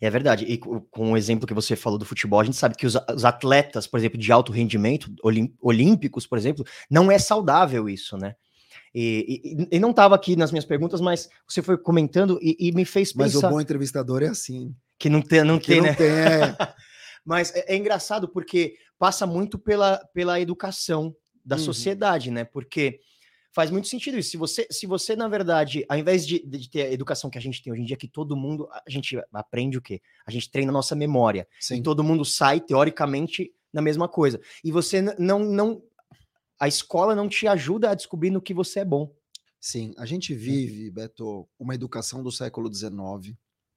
É 0.00 0.08
verdade. 0.08 0.44
E 0.44 0.56
com 0.56 1.12
o 1.12 1.16
exemplo 1.16 1.46
que 1.46 1.52
você 1.52 1.74
falou 1.74 1.98
do 1.98 2.04
futebol, 2.04 2.40
a 2.40 2.44
gente 2.44 2.56
sabe 2.56 2.76
que 2.76 2.86
os, 2.86 2.96
atletas, 3.24 3.86
por 3.86 3.98
exemplo, 3.98 4.18
de 4.18 4.30
alto 4.30 4.52
rendimento, 4.52 5.12
olímpicos, 5.60 6.26
por 6.26 6.38
exemplo, 6.38 6.64
não 6.88 7.10
é 7.10 7.18
saudável 7.18 7.88
isso, 7.88 8.16
né? 8.16 8.36
E, 8.94 9.42
e, 9.70 9.76
e 9.76 9.78
não 9.78 9.90
estava 9.90 10.14
aqui 10.14 10.36
nas 10.36 10.50
minhas 10.50 10.64
perguntas, 10.64 11.00
mas 11.00 11.28
você 11.46 11.60
foi 11.60 11.76
comentando 11.76 12.38
e, 12.40 12.56
e 12.58 12.72
me 12.72 12.84
fez 12.84 13.12
pensar. 13.12 13.24
Mas 13.24 13.34
o 13.34 13.48
bom 13.50 13.60
entrevistador 13.60 14.22
é 14.22 14.28
assim. 14.28 14.74
Que 14.98 15.08
não 15.08 15.20
tem, 15.20 15.44
não 15.44 15.58
que 15.58 15.68
tem, 15.68 15.76
não 15.78 15.86
né? 15.86 15.94
Tem, 15.94 16.06
é. 16.06 16.56
Mas 17.24 17.54
é, 17.54 17.74
é, 17.74 17.76
engraçado 17.76 18.28
porque 18.28 18.76
passa 18.98 19.26
muito 19.26 19.58
pela, 19.58 19.98
pela 20.14 20.40
educação 20.40 21.14
da 21.44 21.56
uhum. 21.56 21.62
sociedade, 21.62 22.30
né? 22.30 22.44
Porque 22.44 23.00
faz 23.52 23.70
muito 23.70 23.88
sentido 23.88 24.18
isso. 24.18 24.30
Se 24.30 24.36
você, 24.36 24.66
se 24.70 24.86
você 24.86 25.16
na 25.16 25.28
verdade, 25.28 25.84
ao 25.88 25.98
invés 25.98 26.26
de, 26.26 26.38
de, 26.46 26.70
ter 26.70 26.82
a 26.82 26.92
educação 26.92 27.28
que 27.28 27.38
a 27.38 27.40
gente 27.40 27.62
tem 27.62 27.72
hoje 27.72 27.82
em 27.82 27.84
dia, 27.84 27.96
que 27.96 28.08
todo 28.08 28.36
mundo, 28.36 28.68
a 28.70 28.90
gente 28.90 29.18
aprende 29.32 29.76
o 29.76 29.82
quê? 29.82 30.00
A 30.26 30.30
gente 30.30 30.50
treina 30.50 30.70
a 30.70 30.72
nossa 30.72 30.94
memória. 30.94 31.48
Sim. 31.58 31.76
E 31.76 31.82
todo 31.82 32.04
mundo 32.04 32.24
sai, 32.24 32.60
teoricamente, 32.60 33.52
na 33.72 33.82
mesma 33.82 34.08
coisa. 34.08 34.40
E 34.62 34.70
você 34.70 35.02
não, 35.18 35.40
não. 35.40 35.82
A 36.58 36.68
escola 36.68 37.14
não 37.14 37.28
te 37.28 37.46
ajuda 37.46 37.90
a 37.90 37.94
descobrir 37.94 38.30
no 38.30 38.40
que 38.40 38.54
você 38.54 38.80
é 38.80 38.84
bom. 38.84 39.14
Sim, 39.60 39.92
a 39.98 40.06
gente 40.06 40.32
vive, 40.32 40.90
Beto, 40.90 41.48
uma 41.58 41.74
educação 41.74 42.22
do 42.22 42.30
século 42.30 42.72
XIX, 42.72 43.36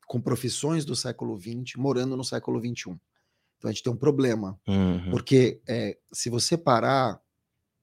com 0.10 0.20
profissões 0.20 0.84
do 0.84 0.96
século 0.96 1.40
XX 1.40 1.76
morando 1.78 2.18
no 2.18 2.24
século 2.24 2.60
XXI. 2.60 2.98
Então 3.58 3.70
a 3.70 3.72
gente 3.72 3.84
tem 3.84 3.94
um 3.94 3.96
problema, 3.96 4.60
uhum. 4.68 5.12
porque 5.12 5.62
é, 5.70 5.96
se 6.12 6.32
você 6.32 6.58
parar 6.58 7.22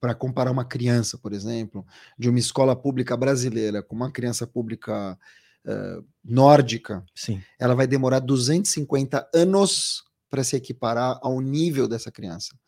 para 0.01 0.13
comparar 0.13 0.51
uma 0.51 0.65
criança, 0.65 1.17
por 1.17 1.33
exemplo, 1.33 1.87
de 2.19 2.29
uma 2.29 2.41
escola 2.41 2.75
pública 2.75 3.17
brasileira 3.17 3.81
com 3.81 3.95
uma 3.95 4.11
criança 4.11 4.45
pública 4.45 5.17
uh, 5.67 6.05
nórdica, 6.25 7.05
Sim. 7.15 7.41
ela 7.61 7.77
vai 7.77 7.87
demorar 7.87 8.19
250 8.19 9.31
anos 9.33 10.03
para 10.29 10.43
se 10.43 10.57
equiparar 10.57 11.21
ao 11.23 11.41
nível 11.41 11.87
dessa 11.87 12.11
criança. 12.11 12.59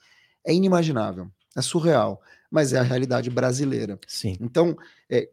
É 0.47 0.55
inimaginável, 0.55 1.29
é 1.57 1.63
surreal 1.63 2.23
mas 2.51 2.73
é 2.73 2.79
a 2.79 2.83
realidade 2.83 3.29
brasileira. 3.29 3.99
Sim. 4.07 4.37
Então, 4.41 4.77
é, 5.09 5.29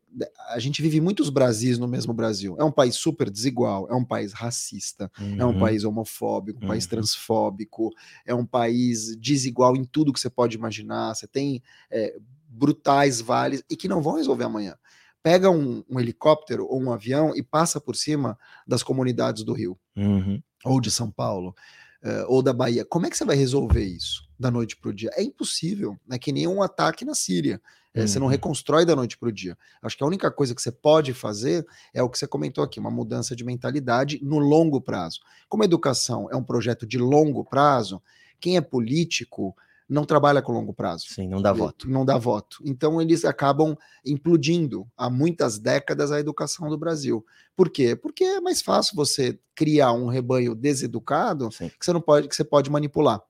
a 0.49 0.59
gente 0.59 0.81
vive 0.81 0.99
muitos 0.99 1.29
Brasis 1.29 1.77
no 1.77 1.87
mesmo 1.87 2.13
Brasil. 2.13 2.55
É 2.59 2.63
um 2.63 2.71
país 2.71 2.95
super 2.95 3.29
desigual, 3.29 3.87
é 3.89 3.95
um 3.95 4.03
país 4.03 4.33
racista, 4.33 5.11
uhum. 5.19 5.37
é 5.39 5.45
um 5.45 5.53
uhum. 5.53 5.59
país 5.59 5.83
homofóbico, 5.83 6.59
um 6.59 6.63
uhum. 6.63 6.67
país 6.69 6.85
transfóbico, 6.85 7.91
é 8.25 8.35
um 8.35 8.45
país 8.45 9.15
desigual 9.17 9.75
em 9.75 9.85
tudo 9.85 10.11
que 10.11 10.19
você 10.19 10.29
pode 10.29 10.57
imaginar. 10.57 11.15
Você 11.15 11.27
tem 11.27 11.63
é, 11.89 12.15
brutais 12.49 13.21
vales 13.21 13.63
e 13.69 13.75
que 13.75 13.87
não 13.87 14.01
vão 14.01 14.15
resolver 14.15 14.43
amanhã. 14.43 14.75
Pega 15.23 15.49
um, 15.49 15.83
um, 15.89 15.99
helicóptero 15.99 16.67
ou 16.67 16.81
um 16.81 16.91
avião 16.91 17.35
e 17.35 17.41
passa 17.41 17.81
por 17.81 17.95
cima 17.95 18.37
das 18.67 18.83
comunidades 18.83 19.43
do 19.43 19.53
Rio 19.53 19.77
uhum. 19.95 20.39
ou 20.63 20.79
de 20.79 20.91
São 20.91 21.09
Paulo 21.09 21.55
uh, 22.03 22.25
ou 22.27 22.43
da 22.43 22.53
Bahia. 22.53 22.85
Como 22.85 23.07
é 23.07 23.09
que 23.09 23.17
você 23.17 23.25
vai 23.25 23.35
resolver 23.35 23.83
isso 23.83 24.24
da 24.39 24.51
noite 24.51 24.75
para 24.75 24.89
o 24.89 24.93
dia? 24.93 25.09
É 25.13 25.23
impossível, 25.23 25.97
é 26.09 26.19
que 26.19 26.31
nem 26.31 26.47
um 26.47 26.61
ataque 26.61 27.05
na 27.05 27.15
Síria. 27.15 27.61
É, 27.93 28.05
Você 28.05 28.19
não 28.19 28.25
uhum. 28.25 28.31
reconstrói 28.31 28.85
da 28.85 28.93
noite 28.93 29.17
para 29.17 29.29
o 29.29 29.31
dia. 29.31 29.57
Acho 29.81 29.97
que 29.97 30.03
a 30.03 30.07
única 30.07 30.29
coisa 30.29 30.53
que 30.53 30.61
você 30.61 30.71
pode 30.71 31.13
fazer 31.13 31.65
é 31.93 32.03
o 32.03 32.09
que 32.09 32.19
você 32.19 32.27
comentou 32.27 32.61
aqui, 32.61 32.77
uma 32.77 32.91
mudança 32.91 33.33
de 33.33 33.45
mentalidade 33.45 34.19
no 34.21 34.37
longo 34.37 34.81
prazo. 34.81 35.21
Como 35.47 35.63
a 35.63 35.65
educação 35.65 36.27
é 36.29 36.35
um 36.35 36.43
projeto 36.43 36.85
de 36.85 36.97
longo 36.97 37.45
prazo, 37.45 38.01
quem 38.37 38.57
é 38.57 38.61
político 38.61 39.55
não 39.87 40.03
trabalha 40.03 40.41
com 40.41 40.51
longo 40.51 40.73
prazo. 40.73 41.05
Sim, 41.07 41.27
não 41.27 41.41
dá 41.41 41.53
voto. 41.53 41.89
Não 41.89 42.03
dá 42.03 42.17
voto. 42.17 42.57
Então 42.65 43.01
eles 43.01 43.23
acabam 43.23 43.77
implodindo 44.05 44.87
há 44.97 45.09
muitas 45.09 45.59
décadas 45.59 46.11
a 46.11 46.19
educação 46.19 46.67
do 46.67 46.77
Brasil. 46.77 47.25
Por 47.55 47.69
quê? 47.69 47.95
Porque 47.95 48.23
é 48.23 48.41
mais 48.41 48.61
fácil 48.61 48.95
você 48.95 49.39
criar 49.53 49.93
um 49.93 50.07
rebanho 50.07 50.55
deseducado 50.55 51.51
Sim. 51.51 51.69
que 51.69 51.85
você 51.85 51.93
não 51.93 52.01
pode, 52.01 52.27
que 52.27 52.35
você 52.35 52.43
pode 52.43 52.69
manipular. 52.69 53.21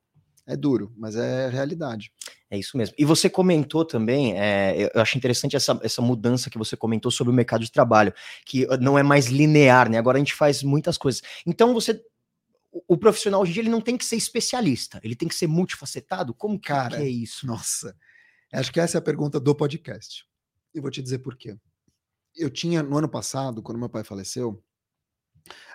É 0.47 0.55
duro, 0.55 0.93
mas 0.95 1.15
é 1.15 1.49
realidade. 1.49 2.11
É 2.49 2.57
isso 2.57 2.77
mesmo. 2.77 2.95
E 2.97 3.03
você 3.03 3.29
comentou 3.29 3.83
também, 3.83 4.39
é, 4.39 4.91
eu 4.93 5.01
acho 5.01 5.17
interessante 5.17 5.55
essa, 5.55 5.79
essa 5.81 6.01
mudança 6.01 6.49
que 6.49 6.57
você 6.57 6.77
comentou 6.77 7.11
sobre 7.11 7.31
o 7.31 7.35
mercado 7.35 7.63
de 7.63 7.71
trabalho, 7.71 8.13
que 8.45 8.67
não 8.79 8.97
é 8.97 9.01
mais 9.01 9.27
linear, 9.27 9.89
né? 9.89 9.97
Agora 9.97 10.17
a 10.17 10.19
gente 10.19 10.35
faz 10.35 10.61
muitas 10.61 10.97
coisas. 10.97 11.21
Então 11.45 11.73
você 11.73 11.99
o 12.87 12.97
profissional 12.97 13.41
hoje 13.41 13.51
em 13.51 13.53
dia 13.53 13.63
ele 13.63 13.69
não 13.69 13.79
tem 13.79 13.97
que 13.97 14.03
ser 14.03 14.17
especialista, 14.17 14.99
ele 15.01 15.15
tem 15.15 15.29
que 15.29 15.35
ser 15.35 15.47
multifacetado? 15.47 16.33
Como 16.33 16.59
Cara, 16.59 16.97
que 16.97 17.03
é 17.03 17.07
isso? 17.07 17.47
Nossa, 17.47 17.95
acho 18.51 18.71
que 18.71 18.79
essa 18.79 18.97
é 18.97 18.99
a 18.99 19.01
pergunta 19.01 19.39
do 19.39 19.55
podcast. 19.55 20.25
E 20.73 20.81
vou 20.81 20.91
te 20.91 21.01
dizer 21.01 21.19
por 21.19 21.37
quê. 21.37 21.57
Eu 22.35 22.49
tinha, 22.49 22.83
no 22.83 22.97
ano 22.97 23.07
passado, 23.07 23.63
quando 23.63 23.79
meu 23.79 23.89
pai 23.89 24.03
faleceu, 24.03 24.61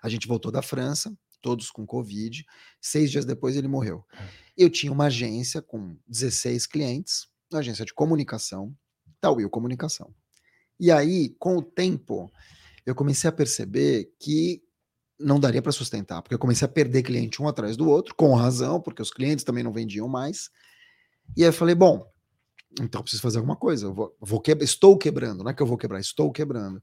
a 0.03 0.09
gente 0.11 0.29
voltou 0.29 0.53
da 0.53 0.61
França, 0.61 1.17
todos 1.41 1.71
com 1.71 1.87
Covid. 1.87 2.45
Seis 2.81 3.11
dias 3.11 3.25
depois 3.25 3.57
ele 3.57 3.69
morreu. 3.69 4.05
Eu 4.61 4.69
tinha 4.69 4.93
uma 4.93 5.07
agência 5.07 5.63
com 5.63 5.97
16 6.07 6.67
clientes, 6.67 7.27
uma 7.51 7.61
agência 7.61 7.83
de 7.83 7.95
comunicação, 7.95 8.77
da 9.23 9.31
Will 9.31 9.49
Comunicação. 9.49 10.15
E 10.79 10.91
aí, 10.91 11.31
com 11.39 11.57
o 11.57 11.63
tempo, 11.63 12.31
eu 12.85 12.95
comecei 12.95 13.27
a 13.27 13.33
perceber 13.33 14.13
que 14.19 14.63
não 15.19 15.41
daria 15.41 15.63
para 15.63 15.73
sustentar, 15.73 16.21
porque 16.21 16.35
eu 16.35 16.39
comecei 16.39 16.67
a 16.67 16.69
perder 16.69 17.03
cliente 17.03 17.41
um 17.41 17.49
atrás 17.49 17.75
do 17.75 17.89
outro, 17.89 18.15
com 18.15 18.35
razão, 18.35 18.79
porque 18.79 19.01
os 19.01 19.11
clientes 19.11 19.45
também 19.45 19.65
não 19.65 19.73
vendiam 19.73 20.07
mais. 20.07 20.51
E 21.35 21.43
aí 21.43 21.49
eu 21.49 21.55
falei, 21.55 21.75
bom, 21.75 22.07
então 22.79 23.01
preciso 23.01 23.23
fazer 23.23 23.39
alguma 23.39 23.57
coisa. 23.57 23.87
Eu 23.87 23.95
vou, 23.95 24.15
vou 24.21 24.41
que... 24.43 24.53
Estou 24.53 24.99
quebrando, 24.99 25.43
não 25.43 25.51
é 25.51 25.55
que 25.55 25.63
eu 25.63 25.67
vou 25.67 25.79
quebrar, 25.79 26.01
estou 26.01 26.31
quebrando. 26.31 26.83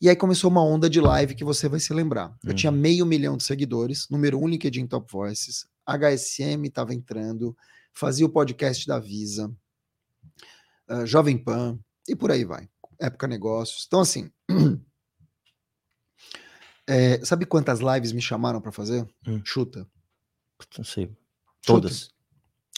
E 0.00 0.08
aí 0.08 0.16
começou 0.16 0.50
uma 0.50 0.64
onda 0.64 0.88
de 0.88 0.98
live 0.98 1.34
que 1.34 1.44
você 1.44 1.68
vai 1.68 1.78
se 1.78 1.92
lembrar. 1.92 2.34
Eu 2.42 2.54
tinha 2.54 2.72
uhum. 2.72 2.78
meio 2.78 3.04
milhão 3.04 3.36
de 3.36 3.44
seguidores, 3.44 4.06
número 4.10 4.38
um 4.38 4.48
LinkedIn 4.48 4.86
Top 4.86 5.10
Voices, 5.12 5.66
HSM 5.86 6.66
estava 6.66 6.94
entrando, 6.94 7.56
fazia 7.92 8.26
o 8.26 8.30
podcast 8.30 8.86
da 8.86 8.98
Visa, 8.98 9.54
uh, 10.90 11.06
Jovem 11.06 11.38
Pan, 11.38 11.78
e 12.08 12.14
por 12.14 12.30
aí 12.30 12.44
vai. 12.44 12.68
Época 12.98 13.26
Negócios. 13.26 13.84
Então, 13.86 14.00
assim, 14.00 14.30
é, 16.86 17.18
sabe 17.24 17.46
quantas 17.46 17.80
lives 17.80 18.12
me 18.12 18.20
chamaram 18.20 18.60
para 18.60 18.72
fazer? 18.72 19.06
Hum. 19.26 19.40
Chuta. 19.44 19.86
Não 20.76 20.84
sei. 20.84 21.14
Todas? 21.62 21.98
Chuta. 21.98 22.14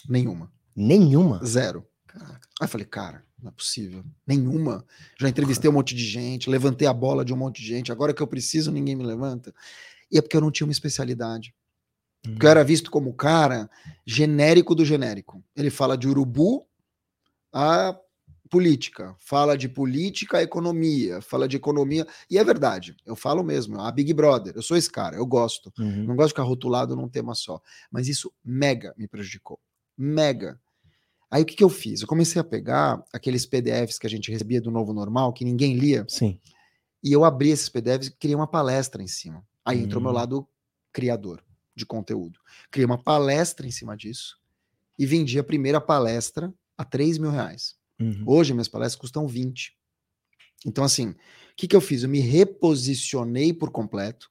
Nenhuma. 0.07 0.51
Nenhuma? 0.75 1.43
Zero. 1.45 1.87
Caraca. 2.07 2.47
Aí 2.59 2.65
eu 2.65 2.67
falei, 2.67 2.85
cara, 2.85 3.25
não 3.41 3.49
é 3.49 3.53
possível. 3.53 4.03
Nenhuma. 4.25 4.85
Já 5.19 5.29
entrevistei 5.29 5.69
um 5.69 5.73
monte 5.73 5.95
de 5.95 6.05
gente, 6.05 6.49
levantei 6.49 6.87
a 6.87 6.93
bola 6.93 7.23
de 7.23 7.33
um 7.33 7.37
monte 7.37 7.61
de 7.61 7.67
gente. 7.67 7.91
Agora 7.91 8.13
que 8.13 8.21
eu 8.21 8.27
preciso, 8.27 8.71
ninguém 8.71 8.95
me 8.95 9.03
levanta. 9.03 9.53
E 10.11 10.17
é 10.17 10.21
porque 10.21 10.35
eu 10.35 10.41
não 10.41 10.51
tinha 10.51 10.65
uma 10.65 10.71
especialidade. 10.71 11.53
Porque 12.21 12.45
eu 12.45 12.49
era 12.49 12.63
visto 12.63 12.91
como 12.91 13.09
o 13.09 13.13
cara 13.13 13.69
genérico 14.05 14.75
do 14.75 14.83
genérico. 14.83 15.43
Ele 15.55 15.69
fala 15.69 15.97
de 15.97 16.07
urubu 16.07 16.67
a 17.53 17.97
política, 18.49 19.15
fala 19.19 19.57
de 19.57 19.69
política 19.69 20.39
a 20.39 20.43
economia, 20.43 21.21
fala 21.21 21.47
de 21.47 21.55
economia. 21.55 22.05
E 22.29 22.37
é 22.37 22.43
verdade, 22.43 22.95
eu 23.05 23.15
falo 23.15 23.43
mesmo, 23.43 23.79
a 23.79 23.91
Big 23.91 24.11
Brother, 24.13 24.53
eu 24.55 24.61
sou 24.61 24.75
esse 24.75 24.91
cara, 24.91 25.15
eu 25.15 25.25
gosto. 25.25 25.71
Uhum. 25.77 26.05
Não 26.05 26.15
gosto 26.15 26.29
de 26.29 26.33
ficar 26.33 26.43
rotulado 26.43 26.95
num 26.95 27.07
tema 27.07 27.35
só. 27.35 27.61
Mas 27.91 28.07
isso 28.07 28.31
mega 28.43 28.93
me 28.97 29.07
prejudicou. 29.07 29.59
Mega. 29.97 30.59
Aí 31.31 31.43
o 31.43 31.45
que, 31.45 31.55
que 31.55 31.63
eu 31.63 31.69
fiz? 31.69 32.01
Eu 32.01 32.07
comecei 32.07 32.41
a 32.41 32.43
pegar 32.43 33.03
aqueles 33.13 33.45
PDFs 33.45 33.99
que 33.99 34.07
a 34.07 34.09
gente 34.09 34.31
recebia 34.31 34.59
do 34.59 34.71
Novo 34.71 34.93
Normal, 34.93 35.31
que 35.31 35.45
ninguém 35.45 35.77
lia. 35.77 36.03
Sim. 36.07 36.39
E 37.03 37.13
eu 37.13 37.23
abri 37.23 37.49
esses 37.49 37.69
PDFs 37.69 38.07
e 38.07 38.11
criei 38.11 38.35
uma 38.35 38.47
palestra 38.47 39.01
em 39.01 39.07
cima. 39.07 39.45
Aí 39.63 39.79
entrou 39.79 40.01
meu 40.01 40.11
hum. 40.11 40.15
lado 40.15 40.47
criador 40.91 41.43
de 41.79 41.85
conteúdo. 41.85 42.39
Criei 42.69 42.85
uma 42.85 43.01
palestra 43.01 43.65
em 43.65 43.71
cima 43.71 43.95
disso 43.95 44.37
e 44.97 45.05
vendi 45.05 45.39
a 45.39 45.43
primeira 45.43 45.81
palestra 45.81 46.53
a 46.77 46.85
3 46.85 47.17
mil 47.17 47.31
reais. 47.31 47.75
Uhum. 47.99 48.23
Hoje 48.27 48.53
minhas 48.53 48.67
palestras 48.67 48.99
custam 48.99 49.27
20. 49.27 49.75
Então, 50.65 50.83
assim, 50.83 51.09
o 51.09 51.15
que, 51.55 51.67
que 51.67 51.75
eu 51.75 51.81
fiz? 51.81 52.03
Eu 52.03 52.09
me 52.09 52.19
reposicionei 52.19 53.53
por 53.53 53.71
completo 53.71 54.29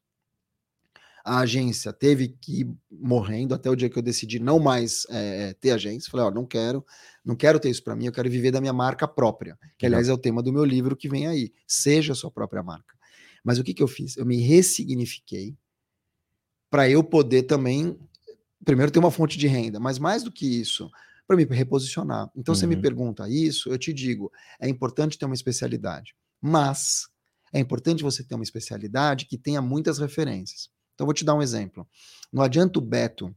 a 1.29 1.41
agência 1.41 1.93
teve 1.93 2.29
que 2.41 2.63
ir 2.63 2.75
morrendo 2.91 3.55
até 3.55 3.69
o 3.69 3.77
dia 3.77 3.91
que 3.91 3.99
eu 3.99 4.03
decidi 4.03 4.39
não 4.39 4.59
mais 4.59 5.07
é, 5.11 5.53
ter 5.61 5.73
agência. 5.73 6.11
Falei, 6.11 6.27
ó, 6.27 6.31
não 6.31 6.47
quero, 6.47 6.85
não 7.23 7.37
quero 7.37 7.61
ter 7.61 7.69
isso 7.69 7.85
para 7.85 7.95
mim, 7.95 8.07
eu 8.07 8.13
quero 8.13 8.31
viver 8.31 8.51
da 8.51 8.61
minha 8.61 8.73
marca 8.73 9.07
própria, 9.07 9.59
que 9.77 9.85
aliás 9.85 10.09
é 10.09 10.13
o 10.13 10.19
tema 10.19 10.43
do 10.43 10.53
meu 10.53 10.65
livro 10.65 10.97
que 10.97 11.09
vem 11.09 11.27
aí. 11.27 11.53
Seja 11.67 12.15
a 12.15 12.17
sua 12.17 12.31
própria 12.31 12.63
marca. 12.63 12.97
Mas 13.45 13.59
o 13.59 13.65
que, 13.65 13.75
que 13.75 13.83
eu 13.83 13.89
fiz? 13.89 14.17
Eu 14.17 14.25
me 14.25 14.41
ressignifiquei 14.41 15.55
para 16.71 16.89
eu 16.89 17.03
poder 17.03 17.45
também, 17.45 17.99
primeiro, 18.65 18.93
ter 18.93 18.99
uma 18.99 19.11
fonte 19.11 19.39
de 19.39 19.47
renda, 19.47 19.81
mas 19.81 19.99
mais 19.99 20.23
do 20.23 20.31
que 20.33 20.47
isso, 20.61 20.91
para 21.27 21.37
me 21.37 21.45
reposicionar. 21.45 22.31
Então, 22.35 22.55
uhum. 22.55 22.59
você 22.59 22.67
me 22.67 22.77
uhum. 22.77 22.83
pergunta 22.83 23.29
isso, 23.29 23.69
eu 23.71 23.79
te 23.79 23.93
digo, 23.93 24.33
é 24.61 24.69
importante 24.69 25.19
ter 25.19 25.27
uma 25.27 25.35
especialidade, 25.35 26.15
mas 26.41 27.09
é 27.53 27.59
importante 27.59 28.03
você 28.03 28.23
ter 28.23 28.35
uma 28.35 28.45
especialidade 28.45 29.27
que 29.27 29.39
tenha 29.39 29.61
muitas 29.61 29.99
referências. 29.99 30.71
Então, 30.95 31.07
vou 31.07 31.15
te 31.15 31.25
dar 31.25 31.35
um 31.35 31.43
exemplo. 31.43 31.87
Não 32.33 32.43
adianta 32.43 32.79
o 32.79 32.83
Beto 32.83 33.35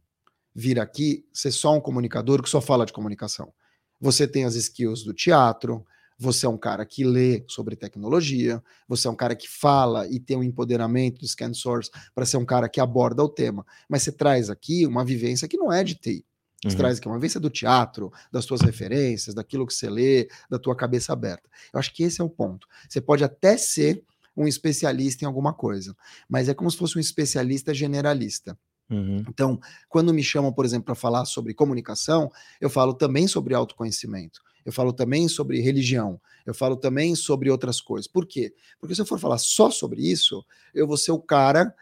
vir 0.54 0.80
aqui 0.80 1.26
ser 1.34 1.52
só 1.52 1.76
um 1.76 1.82
comunicador 1.82 2.42
que 2.42 2.50
só 2.50 2.60
fala 2.60 2.86
de 2.86 2.94
comunicação. 2.94 3.54
Você 4.00 4.28
tem 4.28 4.46
as 4.46 4.56
skills 4.56 5.04
do 5.04 5.14
teatro, 5.14 5.86
você 6.22 6.46
é 6.46 6.50
um 6.50 6.58
cara 6.58 6.86
que 6.86 7.04
lê 7.04 7.44
sobre 7.48 7.76
tecnologia, 7.76 8.62
você 8.88 9.08
é 9.08 9.12
um 9.12 9.16
cara 9.16 9.36
que 9.36 9.50
fala 9.50 10.08
e 10.08 10.20
tem 10.20 10.38
um 10.38 10.44
empoderamento 10.44 11.20
do 11.20 11.28
Scan 11.28 11.52
Source 11.52 11.90
para 12.14 12.28
ser 12.28 12.38
um 12.38 12.46
cara 12.46 12.70
que 12.70 12.80
aborda 12.80 13.24
o 13.24 13.30
tema. 13.30 13.66
Mas 13.90 14.04
você 14.04 14.12
traz 14.12 14.50
aqui 14.50 14.86
uma 14.86 15.04
vivência 15.04 15.48
que 15.48 15.58
não 15.58 15.72
é 15.72 15.84
de 15.84 15.96
TI. 15.96 16.24
Você 16.64 16.76
uhum. 16.76 16.78
traz 16.78 17.00
aqui 17.00 17.08
uma 17.08 17.16
vivência 17.16 17.40
do 17.40 17.50
teatro, 17.50 18.14
das 18.32 18.46
tuas 18.46 18.62
referências, 18.62 19.34
daquilo 19.34 19.66
que 19.66 19.74
você 19.74 19.90
lê, 19.90 20.30
da 20.48 20.60
tua 20.60 20.76
cabeça 20.76 21.12
aberta. 21.12 21.50
Eu 21.74 21.80
acho 21.80 21.92
que 21.92 22.04
esse 22.04 22.22
é 22.22 22.24
o 22.24 22.30
ponto. 22.30 22.68
Você 22.88 23.02
pode 23.02 23.24
até 23.24 23.58
ser 23.58 24.04
um 24.38 24.48
especialista 24.48 25.26
em 25.26 25.28
alguma 25.28 25.54
coisa, 25.54 25.96
mas 26.30 26.48
é 26.48 26.54
como 26.54 26.70
se 26.70 26.78
fosse 26.78 26.98
um 26.98 27.02
especialista 27.02 27.74
generalista. 27.74 28.56
Uhum. 28.92 29.24
Então, 29.28 29.60
quando 29.90 30.14
me 30.14 30.22
chamam, 30.22 30.54
por 30.54 30.66
exemplo, 30.66 30.86
para 30.86 30.96
falar 30.96 31.26
sobre 31.26 31.56
comunicação, 31.56 32.30
eu 32.60 32.70
falo 32.70 32.94
também 32.94 33.28
sobre 33.28 33.56
autoconhecimento, 33.56 34.40
eu 34.66 34.72
falo 34.72 34.94
também 34.94 35.28
sobre 35.28 35.60
religião, 35.60 36.20
eu 36.46 36.54
falo 36.54 36.76
também 36.76 37.16
sobre 37.16 37.50
outras 37.50 37.82
coisas. 37.82 38.08
Por 38.08 38.26
quê? 38.26 38.54
Porque 38.80 38.96
se 38.96 39.02
eu 39.02 39.06
for 39.06 39.20
falar 39.20 39.38
só 39.38 39.70
sobre 39.70 40.02
isso, 40.02 40.46
eu 40.74 40.88
vou 40.88 40.98
ser 40.98 41.12
o 41.12 41.20
cara 41.20 41.74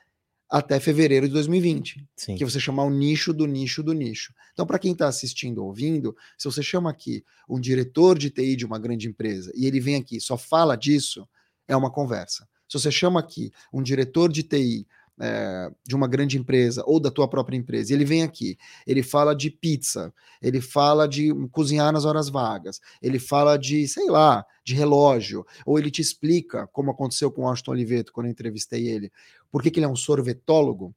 até 0.50 0.80
fevereiro 0.80 1.28
de 1.28 1.34
2020, 1.34 2.08
Sim. 2.16 2.36
que 2.36 2.44
você 2.44 2.60
chamar 2.60 2.84
o 2.84 2.90
nicho 2.90 3.32
do 3.32 3.46
nicho 3.46 3.84
do 3.84 3.94
nicho. 3.94 4.34
Então, 4.52 4.66
para 4.66 4.80
quem 4.80 4.94
está 4.94 5.08
assistindo 5.08 5.60
ou 5.60 5.68
ouvindo, 5.68 6.16
se 6.38 6.46
você 6.46 6.64
chama 6.64 6.90
aqui 6.90 7.24
um 7.48 7.60
diretor 7.60 8.18
de 8.18 8.32
TI 8.32 8.56
de 8.56 8.66
uma 8.66 8.80
grande 8.80 9.08
empresa 9.08 9.52
e 9.56 9.68
ele 9.68 9.80
vem 9.80 9.96
aqui 9.96 10.18
e 10.18 10.22
só 10.22 10.38
fala 10.38 10.76
disso, 10.76 11.28
é 11.68 11.76
uma 11.76 11.92
conversa. 11.92 12.48
Se 12.68 12.80
você 12.80 12.92
chama 12.92 13.20
aqui 13.20 13.52
um 13.72 13.82
diretor 13.82 14.32
de 14.32 14.42
TI 14.42 14.88
é, 15.20 15.72
de 15.86 15.96
uma 15.96 16.08
grande 16.08 16.38
empresa 16.38 16.84
ou 16.86 17.00
da 17.00 17.12
tua 17.12 17.28
própria 17.28 17.58
empresa, 17.58 17.92
e 17.92 17.96
ele 17.96 18.06
vem 18.06 18.24
aqui, 18.24 18.58
ele 18.88 19.04
fala 19.04 19.36
de 19.36 19.50
pizza, 19.50 20.14
ele 20.42 20.62
fala 20.62 21.08
de 21.08 21.34
cozinhar 21.52 21.92
nas 21.92 22.06
horas 22.06 22.30
vagas, 22.30 22.80
ele 23.02 23.20
fala 23.20 23.58
de, 23.58 23.88
sei 23.88 24.10
lá, 24.10 24.46
de 24.64 24.74
relógio, 24.74 25.46
ou 25.66 25.78
ele 25.78 25.92
te 25.92 26.02
explica, 26.02 26.68
como 26.68 26.92
aconteceu 26.92 27.32
com 27.32 27.44
o 27.44 27.48
Austin 27.48 27.72
Oliveto 27.72 28.14
quando 28.14 28.28
eu 28.28 28.32
entrevistei 28.32 28.88
ele, 28.88 29.12
por 29.52 29.62
que, 29.62 29.72
que 29.72 29.80
ele 29.80 29.86
é 29.86 29.90
um 29.90 29.96
sorvetólogo, 29.96 30.96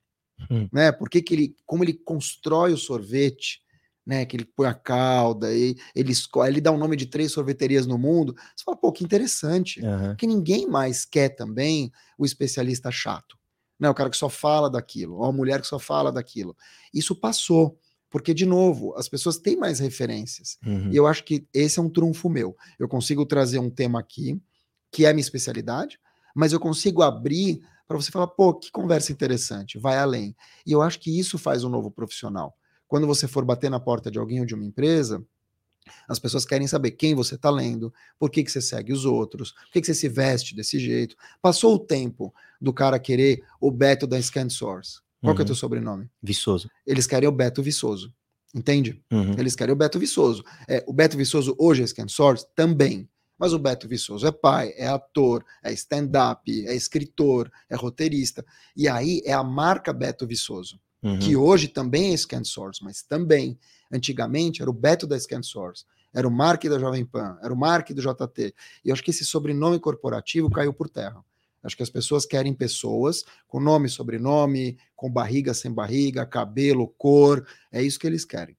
hum. 0.50 0.68
né? 0.72 0.92
Por 0.92 1.08
que, 1.08 1.22
que 1.22 1.34
ele, 1.34 1.56
como 1.66 1.84
ele 1.84 1.94
constrói 1.94 2.72
o 2.72 2.78
sorvete, 2.78 3.62
né? 4.04 4.24
Que 4.26 4.36
ele 4.36 4.44
põe 4.44 4.66
a 4.66 4.74
cauda, 4.74 5.54
e 5.54 5.76
ele 5.94 6.12
escolhe, 6.12 6.52
ele 6.52 6.60
dá 6.60 6.70
o 6.70 6.74
um 6.74 6.78
nome 6.78 6.96
de 6.96 7.06
três 7.06 7.32
sorveterias 7.32 7.86
no 7.86 7.98
mundo. 7.98 8.34
Você 8.54 8.64
fala, 8.64 8.76
pô, 8.76 8.92
que 8.92 9.04
interessante. 9.04 9.80
Uhum. 9.80 10.16
Que 10.16 10.26
ninguém 10.26 10.66
mais 10.66 11.04
quer 11.04 11.30
também 11.30 11.90
o 12.18 12.24
especialista 12.24 12.90
chato, 12.90 13.36
né? 13.82 13.90
O 13.90 13.94
cara 13.94 14.08
que 14.08 14.16
só 14.16 14.28
fala 14.28 14.70
daquilo, 14.70 15.16
ou 15.16 15.24
a 15.24 15.32
mulher 15.32 15.60
que 15.60 15.66
só 15.66 15.76
fala 15.76 16.12
daquilo. 16.12 16.56
Isso 16.94 17.16
passou. 17.16 17.76
Porque, 18.08 18.32
de 18.32 18.46
novo, 18.46 18.94
as 18.96 19.08
pessoas 19.08 19.38
têm 19.38 19.56
mais 19.56 19.80
referências. 19.80 20.56
Uhum. 20.64 20.92
E 20.92 20.96
eu 20.96 21.04
acho 21.06 21.24
que 21.24 21.48
esse 21.52 21.80
é 21.80 21.82
um 21.82 21.90
trunfo 21.90 22.28
meu. 22.28 22.56
Eu 22.78 22.86
consigo 22.86 23.26
trazer 23.26 23.58
um 23.58 23.68
tema 23.68 23.98
aqui, 23.98 24.40
que 24.92 25.04
é 25.04 25.08
a 25.08 25.12
minha 25.12 25.22
especialidade, 25.22 25.98
mas 26.32 26.52
eu 26.52 26.60
consigo 26.60 27.02
abrir 27.02 27.60
para 27.88 27.96
você 27.96 28.12
falar, 28.12 28.28
pô, 28.28 28.54
que 28.54 28.70
conversa 28.70 29.10
interessante, 29.10 29.78
vai 29.78 29.98
além. 29.98 30.36
E 30.64 30.70
eu 30.70 30.80
acho 30.80 31.00
que 31.00 31.18
isso 31.18 31.36
faz 31.36 31.64
um 31.64 31.68
novo 31.68 31.90
profissional. 31.90 32.54
Quando 32.86 33.06
você 33.06 33.26
for 33.26 33.44
bater 33.44 33.70
na 33.70 33.80
porta 33.80 34.10
de 34.10 34.18
alguém 34.18 34.38
ou 34.40 34.46
de 34.46 34.54
uma 34.54 34.64
empresa, 34.64 35.24
as 36.08 36.18
pessoas 36.18 36.44
querem 36.44 36.66
saber 36.66 36.92
quem 36.92 37.14
você 37.14 37.34
está 37.34 37.50
lendo, 37.50 37.92
por 38.18 38.30
que, 38.30 38.42
que 38.42 38.50
você 38.50 38.60
segue 38.60 38.92
os 38.92 39.04
outros, 39.04 39.52
por 39.52 39.72
que, 39.72 39.80
que 39.80 39.86
você 39.86 39.94
se 39.94 40.08
veste 40.08 40.54
desse 40.54 40.78
jeito. 40.78 41.16
Passou 41.40 41.74
o 41.74 41.78
tempo 41.78 42.34
do 42.60 42.72
cara 42.72 42.98
querer 42.98 43.42
o 43.60 43.70
Beto 43.70 44.06
da 44.06 44.20
Scan 44.20 44.48
Source. 44.48 45.00
Qual 45.20 45.30
uhum. 45.30 45.36
que 45.36 45.42
é 45.42 45.44
o 45.44 45.46
teu 45.46 45.52
uhum. 45.52 45.58
sobrenome? 45.58 46.10
Viçoso. 46.22 46.68
Eles 46.86 47.06
querem 47.06 47.28
o 47.28 47.32
Beto 47.32 47.62
Viçoso. 47.62 48.12
Entende? 48.54 49.02
Uhum. 49.10 49.34
Eles 49.38 49.54
querem 49.54 49.72
o 49.72 49.76
Beto 49.76 49.98
Viçoso. 49.98 50.44
É, 50.68 50.84
o 50.86 50.92
Beto 50.92 51.16
Viçoso 51.16 51.54
hoje 51.58 51.82
é 51.82 51.86
Scan 51.86 52.08
Source? 52.08 52.46
Também. 52.54 53.08
Mas 53.38 53.52
o 53.52 53.58
Beto 53.58 53.88
Viçoso 53.88 54.26
é 54.26 54.32
pai, 54.32 54.72
é 54.76 54.86
ator, 54.86 55.44
é 55.64 55.72
stand-up, 55.72 56.66
é 56.66 56.74
escritor, 56.74 57.50
é 57.68 57.74
roteirista. 57.74 58.44
E 58.76 58.88
aí 58.88 59.22
é 59.24 59.32
a 59.32 59.42
marca 59.42 59.92
Beto 59.92 60.26
Viçoso 60.26 60.78
uhum. 61.02 61.18
que 61.18 61.36
hoje 61.36 61.68
também 61.68 62.12
é 62.12 62.16
Scan 62.16 62.44
Source, 62.44 62.82
mas 62.82 63.02
também, 63.02 63.58
antigamente, 63.92 64.62
era 64.62 64.70
o 64.70 64.74
Beto 64.74 65.06
da 65.06 65.18
Scan 65.18 65.42
Source, 65.42 65.84
era 66.14 66.26
o 66.26 66.30
Mark 66.30 66.64
da 66.64 66.78
Jovem 66.78 67.04
Pan, 67.04 67.38
era 67.42 67.52
o 67.52 67.56
Mark 67.56 67.90
do 67.90 68.00
JT. 68.00 68.54
E 68.84 68.88
eu 68.88 68.92
acho 68.92 69.02
que 69.02 69.10
esse 69.10 69.24
sobrenome 69.24 69.78
corporativo 69.78 70.50
caiu 70.50 70.72
por 70.72 70.88
terra. 70.88 71.22
Acho 71.62 71.76
que 71.76 71.82
as 71.82 71.90
pessoas 71.90 72.26
querem 72.26 72.52
pessoas 72.52 73.24
com 73.46 73.60
nome, 73.60 73.88
sobrenome, 73.88 74.76
com 74.96 75.10
barriga, 75.10 75.54
sem 75.54 75.72
barriga, 75.72 76.26
cabelo, 76.26 76.88
cor. 76.98 77.46
É 77.70 77.80
isso 77.80 77.98
que 77.98 78.06
eles 78.06 78.24
querem. 78.24 78.56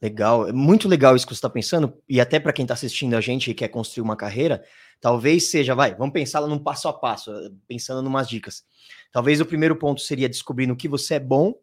Legal, 0.00 0.46
é 0.46 0.52
muito 0.52 0.86
legal 0.86 1.16
isso 1.16 1.26
que 1.26 1.32
você 1.32 1.38
está 1.38 1.48
pensando, 1.48 1.94
e 2.06 2.20
até 2.20 2.38
para 2.38 2.52
quem 2.52 2.64
está 2.64 2.74
assistindo 2.74 3.14
a 3.14 3.20
gente 3.20 3.50
e 3.50 3.54
quer 3.54 3.68
construir 3.68 4.02
uma 4.02 4.14
carreira, 4.14 4.62
talvez 5.00 5.50
seja, 5.50 5.74
vai, 5.74 5.94
vamos 5.94 6.12
pensar 6.12 6.42
num 6.42 6.58
passo 6.58 6.86
a 6.86 6.92
passo, 6.92 7.32
pensando 7.66 8.04
em 8.04 8.06
umas 8.06 8.28
dicas. 8.28 8.62
Talvez 9.10 9.40
o 9.40 9.46
primeiro 9.46 9.74
ponto 9.74 10.02
seria 10.02 10.28
descobrir 10.28 10.66
no 10.66 10.76
que 10.76 10.86
você 10.86 11.14
é 11.14 11.20
bom 11.20 11.54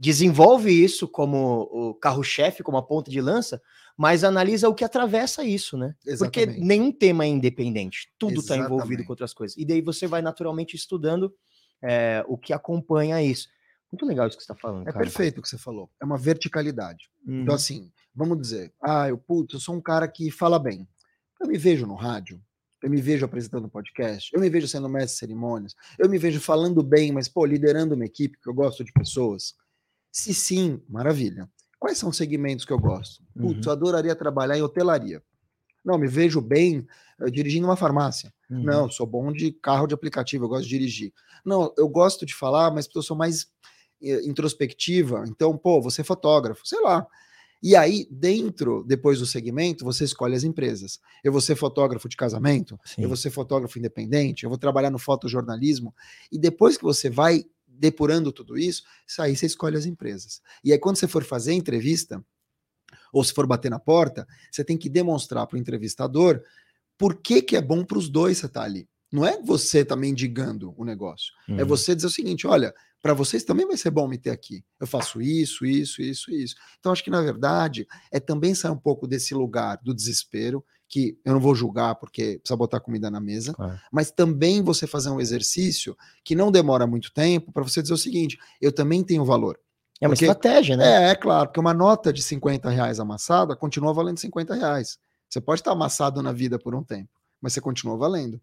desenvolve 0.00 0.72
isso 0.72 1.06
como 1.06 1.68
o 1.70 1.94
carro-chefe, 1.94 2.62
como 2.62 2.78
a 2.78 2.82
ponta 2.82 3.10
de 3.10 3.20
lança, 3.20 3.60
mas 3.94 4.24
analisa 4.24 4.66
o 4.66 4.74
que 4.74 4.82
atravessa 4.82 5.44
isso, 5.44 5.76
né? 5.76 5.94
Exatamente. 6.06 6.54
Porque 6.54 6.66
nenhum 6.66 6.90
tema 6.90 7.24
é 7.24 7.28
independente, 7.28 8.10
tudo 8.18 8.40
está 8.40 8.56
envolvido 8.56 9.04
com 9.04 9.12
outras 9.12 9.34
coisas. 9.34 9.54
E 9.58 9.64
daí 9.66 9.82
você 9.82 10.06
vai 10.06 10.22
naturalmente 10.22 10.74
estudando 10.74 11.30
é, 11.82 12.24
o 12.26 12.38
que 12.38 12.54
acompanha 12.54 13.22
isso. 13.22 13.46
Muito 13.92 14.06
legal 14.06 14.26
isso 14.26 14.38
que 14.38 14.42
você 14.42 14.50
está 14.50 14.60
falando. 14.60 14.88
É 14.88 14.92
cara. 14.92 15.04
perfeito 15.04 15.38
o 15.38 15.42
que 15.42 15.48
você 15.48 15.58
falou. 15.58 15.90
É 16.00 16.04
uma 16.06 16.16
verticalidade. 16.16 17.10
Então, 17.22 17.34
uhum. 17.34 17.42
Então, 17.42 17.54
assim, 17.54 17.92
vamos 18.14 18.40
dizer, 18.40 18.72
ah, 18.82 19.06
eu, 19.06 19.18
putz, 19.18 19.52
eu 19.52 19.60
sou 19.60 19.74
um 19.74 19.82
cara 19.82 20.08
que 20.08 20.30
fala 20.30 20.58
bem. 20.58 20.88
Eu 21.38 21.46
me 21.46 21.58
vejo 21.58 21.86
no 21.86 21.94
rádio, 21.94 22.40
eu 22.82 22.88
me 22.88 23.02
vejo 23.02 23.26
apresentando 23.26 23.68
podcast, 23.68 24.30
eu 24.32 24.40
me 24.40 24.48
vejo 24.48 24.66
sendo 24.66 24.88
mestre 24.88 25.12
de 25.12 25.18
cerimônias, 25.18 25.74
eu 25.98 26.08
me 26.08 26.16
vejo 26.16 26.40
falando 26.40 26.82
bem, 26.82 27.12
mas, 27.12 27.28
pô, 27.28 27.44
liderando 27.44 27.94
uma 27.94 28.06
equipe, 28.06 28.38
que 28.40 28.48
eu 28.48 28.54
gosto 28.54 28.82
de 28.82 28.92
pessoas. 28.92 29.54
Se 30.10 30.34
sim, 30.34 30.80
maravilha. 30.88 31.48
Quais 31.78 31.96
são 31.96 32.10
os 32.10 32.16
segmentos 32.16 32.64
que 32.64 32.72
eu 32.72 32.78
gosto? 32.78 33.22
Putz, 33.34 33.66
uhum. 33.66 33.72
eu 33.72 33.72
adoraria 33.72 34.14
trabalhar 34.14 34.58
em 34.58 34.62
hotelaria. 34.62 35.22
Não, 35.84 35.96
me 35.96 36.06
vejo 36.06 36.40
bem 36.40 36.86
uh, 37.18 37.30
dirigindo 37.30 37.66
uma 37.66 37.76
farmácia. 37.76 38.32
Uhum. 38.50 38.62
Não, 38.62 38.90
sou 38.90 39.06
bom 39.06 39.32
de 39.32 39.50
carro 39.52 39.86
de 39.86 39.94
aplicativo, 39.94 40.44
eu 40.44 40.48
gosto 40.48 40.64
de 40.64 40.68
dirigir. 40.68 41.12
Não, 41.44 41.72
eu 41.78 41.88
gosto 41.88 42.26
de 42.26 42.34
falar, 42.34 42.70
mas 42.70 42.88
eu 42.94 43.02
sou 43.02 43.16
mais 43.16 43.44
uh, 44.02 44.28
introspectiva. 44.28 45.24
Então, 45.26 45.56
pô, 45.56 45.80
você 45.80 46.02
é 46.02 46.04
fotógrafo, 46.04 46.66
sei 46.66 46.80
lá. 46.80 47.06
E 47.62 47.76
aí, 47.76 48.06
dentro, 48.10 48.82
depois 48.86 49.18
do 49.18 49.26
segmento, 49.26 49.84
você 49.84 50.04
escolhe 50.04 50.34
as 50.34 50.44
empresas. 50.44 50.98
Eu 51.22 51.30
vou 51.30 51.42
ser 51.42 51.56
fotógrafo 51.56 52.08
de 52.08 52.16
casamento, 52.16 52.78
Sim. 52.84 53.02
eu 53.02 53.08
vou 53.08 53.16
ser 53.16 53.30
fotógrafo 53.30 53.78
independente, 53.78 54.44
eu 54.44 54.50
vou 54.50 54.58
trabalhar 54.58 54.90
no 54.90 54.98
fotojornalismo. 54.98 55.94
E 56.32 56.38
depois 56.38 56.78
que 56.78 56.82
você 56.82 57.10
vai 57.10 57.44
depurando 57.80 58.30
tudo 58.30 58.58
isso, 58.58 58.82
aí 59.18 59.34
você 59.34 59.46
escolhe 59.46 59.76
as 59.76 59.86
empresas. 59.86 60.42
E 60.62 60.70
aí, 60.72 60.78
quando 60.78 60.96
você 60.96 61.08
for 61.08 61.24
fazer 61.24 61.52
a 61.52 61.54
entrevista, 61.54 62.22
ou 63.12 63.24
se 63.24 63.32
for 63.32 63.46
bater 63.46 63.70
na 63.70 63.78
porta, 63.78 64.28
você 64.50 64.62
tem 64.62 64.76
que 64.76 64.90
demonstrar 64.90 65.46
para 65.46 65.56
o 65.56 65.58
entrevistador 65.58 66.42
por 66.98 67.16
que, 67.16 67.40
que 67.40 67.56
é 67.56 67.62
bom 67.62 67.82
para 67.82 67.98
os 67.98 68.08
dois 68.08 68.38
você 68.38 68.46
estar 68.46 68.60
tá 68.60 68.66
ali. 68.66 68.86
Não 69.10 69.26
é 69.26 69.40
você 69.42 69.84
tá 69.84 69.96
mendigando 69.96 70.74
o 70.76 70.84
negócio. 70.84 71.32
É 71.48 71.52
uhum. 71.52 71.60
É 71.60 71.64
você 71.64 71.94
dizer 71.94 72.06
o 72.06 72.10
seguinte: 72.10 72.46
olha, 72.46 72.72
para 73.02 73.14
vocês 73.14 73.42
também 73.42 73.66
vai 73.66 73.76
ser 73.76 73.90
bom 73.90 74.06
me 74.06 74.18
ter 74.18 74.30
aqui. 74.30 74.62
Eu 74.78 74.86
faço 74.86 75.20
isso, 75.20 75.64
isso, 75.64 76.02
isso, 76.02 76.30
isso. 76.30 76.54
Então, 76.78 76.92
acho 76.92 77.02
que, 77.02 77.10
na 77.10 77.22
verdade, 77.22 77.88
é 78.12 78.20
também 78.20 78.54
sair 78.54 78.70
um 78.70 78.78
pouco 78.78 79.08
desse 79.08 79.34
lugar 79.34 79.80
do 79.82 79.94
desespero, 79.94 80.64
que 80.90 81.16
eu 81.24 81.32
não 81.32 81.40
vou 81.40 81.54
julgar 81.54 81.94
porque 81.94 82.38
precisa 82.40 82.56
botar 82.56 82.80
comida 82.80 83.08
na 83.08 83.20
mesa, 83.20 83.54
mas 83.92 84.10
também 84.10 84.60
você 84.60 84.88
fazer 84.88 85.08
um 85.08 85.20
exercício 85.20 85.96
que 86.24 86.34
não 86.34 86.50
demora 86.50 86.84
muito 86.84 87.12
tempo 87.12 87.52
para 87.52 87.62
você 87.62 87.80
dizer 87.80 87.94
o 87.94 87.96
seguinte: 87.96 88.36
eu 88.60 88.72
também 88.72 89.04
tenho 89.04 89.24
valor. 89.24 89.58
É 90.00 90.08
uma 90.08 90.14
porque, 90.14 90.24
estratégia, 90.24 90.76
né? 90.76 91.06
É, 91.06 91.10
é 91.10 91.14
claro, 91.14 91.48
porque 91.48 91.60
uma 91.60 91.72
nota 91.72 92.12
de 92.12 92.22
50 92.22 92.68
reais 92.70 92.98
amassada 92.98 93.54
continua 93.54 93.94
valendo 93.94 94.18
50 94.18 94.54
reais. 94.54 94.98
Você 95.28 95.40
pode 95.40 95.60
estar 95.60 95.70
amassado 95.70 96.20
na 96.22 96.32
vida 96.32 96.58
por 96.58 96.74
um 96.74 96.82
tempo, 96.82 97.10
mas 97.40 97.52
você 97.52 97.60
continua 97.60 97.96
valendo. 97.96 98.40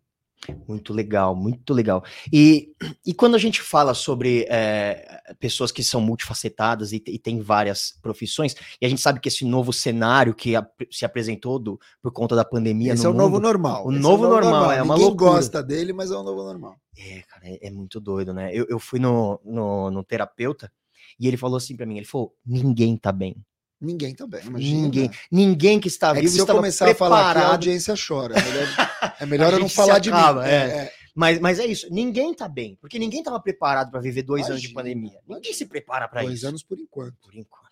Muito 0.68 0.94
legal, 0.94 1.36
muito 1.36 1.74
legal. 1.74 2.04
E, 2.32 2.72
e 3.06 3.14
quando 3.14 3.36
a 3.36 3.40
gente 3.40 3.62
fala 3.62 3.94
sobre 3.94 4.46
é, 4.50 5.20
pessoas 5.40 5.72
que 5.72 5.84
são 5.84 6.00
multifacetadas 6.00 6.94
e, 6.94 7.04
e 7.08 7.20
têm 7.20 7.42
várias 7.42 7.98
profissões, 8.02 8.56
e 8.80 8.86
a 8.86 8.90
gente 8.90 9.02
sabe 9.02 9.20
que 9.20 9.28
esse 9.28 9.44
novo 9.44 9.74
cenário 9.74 10.34
que 10.34 10.56
a, 10.56 10.66
se 10.92 11.06
apresentou 11.06 11.60
do, 11.60 11.80
por 12.02 12.12
conta 12.12 12.36
da 12.36 12.46
pandemia. 12.46 12.94
Esse 12.94 13.06
é 13.06 13.10
o 13.10 13.12
mundo, 13.12 13.24
novo 13.24 13.40
normal. 13.40 13.88
O 13.88 13.92
novo, 13.92 13.96
é 13.96 14.00
o 14.00 14.02
novo 14.02 14.28
normal, 14.28 14.52
normal, 14.52 14.72
é 14.72 14.82
uma 14.82 14.94
Ninguém 14.94 15.10
loucura. 15.10 15.32
gosta 15.32 15.64
dele, 15.64 15.92
mas 15.92 16.12
é 16.12 16.16
o 16.16 16.24
novo 16.24 16.44
normal. 16.44 16.76
É, 16.98 17.22
cara, 17.24 17.48
é, 17.48 17.68
é 17.68 17.72
muito 17.72 18.00
doido, 18.00 18.34
né? 18.34 18.52
Eu, 18.54 18.66
eu 18.70 18.80
fui 18.80 19.00
no, 19.00 19.40
no, 19.44 19.92
no 19.92 20.04
terapeuta 20.04 20.72
e 21.20 21.28
ele 21.28 21.38
falou 21.38 21.58
assim 21.58 21.76
para 21.76 21.86
mim: 21.86 21.98
ele 21.98 22.06
falou, 22.06 22.34
ninguém 22.46 22.96
tá 22.96 23.12
bem. 23.12 23.36
Ninguém 23.80 24.16
também, 24.16 24.44
imagina. 24.44 24.82
Ninguém, 24.82 25.12
ninguém 25.32 25.80
que 25.80 25.88
está 25.88 26.10
é 26.10 26.14
vivo 26.16 26.26
que 26.26 26.30
se 26.30 26.40
eu 26.40 26.48
começar 26.48 26.86
preparado. 26.86 27.14
a 27.14 27.18
falar 27.18 27.32
aqui, 27.32 27.40
a 27.40 27.52
audiência 27.52 27.96
chora. 27.96 28.36
É 28.36 28.42
melhor, 28.42 28.68
é 29.20 29.26
melhor 29.28 29.54
eu 29.54 29.60
não 29.60 29.70
falar 29.70 30.00
de 30.00 30.10
acaba, 30.10 30.44
mim. 30.44 30.50
É. 30.50 30.54
É, 30.54 30.68
é. 30.78 30.94
Mas, 31.14 31.40
mas 31.40 31.60
é 31.60 31.66
isso, 31.66 31.88
ninguém 31.92 32.34
tá 32.34 32.48
bem, 32.48 32.78
porque 32.80 33.00
ninguém 33.00 33.20
estava 33.20 33.40
preparado 33.40 33.90
para 33.90 34.00
viver 34.00 34.22
dois 34.22 34.42
imagina, 34.42 34.54
anos 34.54 34.62
de 34.62 34.74
pandemia. 34.74 35.20
Ninguém 35.28 35.54
se 35.54 35.66
prepara 35.66 36.08
para 36.08 36.22
isso. 36.22 36.30
Dois 36.30 36.44
anos 36.44 36.64
por 36.64 36.78
enquanto. 36.80 37.16
Por 37.24 37.36
enquanto. 37.36 37.68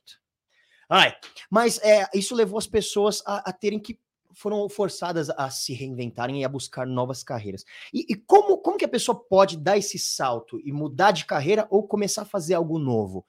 Ai, 0.90 1.16
mas 1.50 1.80
é, 1.84 2.08
isso 2.14 2.36
levou 2.36 2.58
as 2.58 2.68
pessoas 2.68 3.22
a, 3.26 3.50
a 3.50 3.54
terem 3.54 3.80
que 3.80 4.00
foram 4.36 4.68
forçadas 4.68 5.30
a 5.30 5.50
se 5.50 5.74
reinventarem 5.74 6.42
e 6.42 6.46
a 6.46 6.50
buscar 6.50 6.86
novas 6.86 7.24
carreiras. 7.24 7.64
E, 7.94 8.06
e, 8.10 8.16
como, 8.16 8.58
como 8.58 8.78
que 8.78 8.86
a 8.86 8.90
pessoa 8.90 9.18
pode 9.18 9.58
dar 9.58 9.78
esse 9.78 9.98
salto 9.98 10.60
e 10.64 10.72
mudar 10.72 11.12
de 11.12 11.26
carreira 11.26 11.66
ou 11.70 11.88
começar 11.88 12.24
a 12.24 12.26
fazer 12.26 12.54
algo 12.54 12.78
novo? 12.78 13.26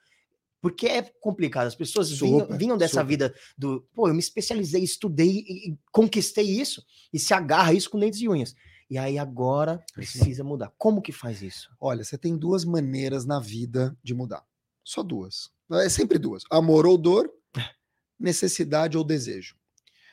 Porque 0.67 0.89
é 0.89 1.03
complicado. 1.21 1.69
As 1.69 1.77
pessoas 1.77 2.11
vinham, 2.11 2.49
vinham, 2.59 2.77
dessa 2.77 2.95
super. 2.95 3.07
vida 3.07 3.35
do, 3.57 3.87
pô, 3.95 4.09
eu 4.09 4.15
me 4.15 4.19
especializei, 4.19 4.83
estudei 4.83 5.45
e 5.47 5.79
conquistei 5.93 6.45
isso 6.45 6.85
e 7.13 7.21
se 7.21 7.33
agarra 7.33 7.73
isso 7.73 7.89
com 7.89 8.01
dentes 8.01 8.21
e 8.21 8.29
unhas. 8.29 8.53
E 8.91 8.99
aí 8.99 9.17
agora 9.17 9.81
precisa 9.95 10.43
mudar. 10.43 10.73
Como 10.77 11.01
que 11.01 11.13
faz 11.13 11.41
isso? 11.41 11.71
Olha, 11.81 12.03
você 12.03 12.19
tem 12.19 12.37
duas 12.37 12.65
maneiras 12.65 13.25
na 13.25 13.39
vida 13.39 13.97
de 14.03 14.13
mudar. 14.13 14.45
Só 14.83 15.05
duas. 15.05 15.53
É 15.71 15.89
sempre 15.89 16.19
duas. 16.19 16.43
Amor 16.51 16.85
ou 16.85 16.99
dor, 16.99 17.33
necessidade 18.19 18.99
ou 18.99 19.05
desejo. 19.05 19.55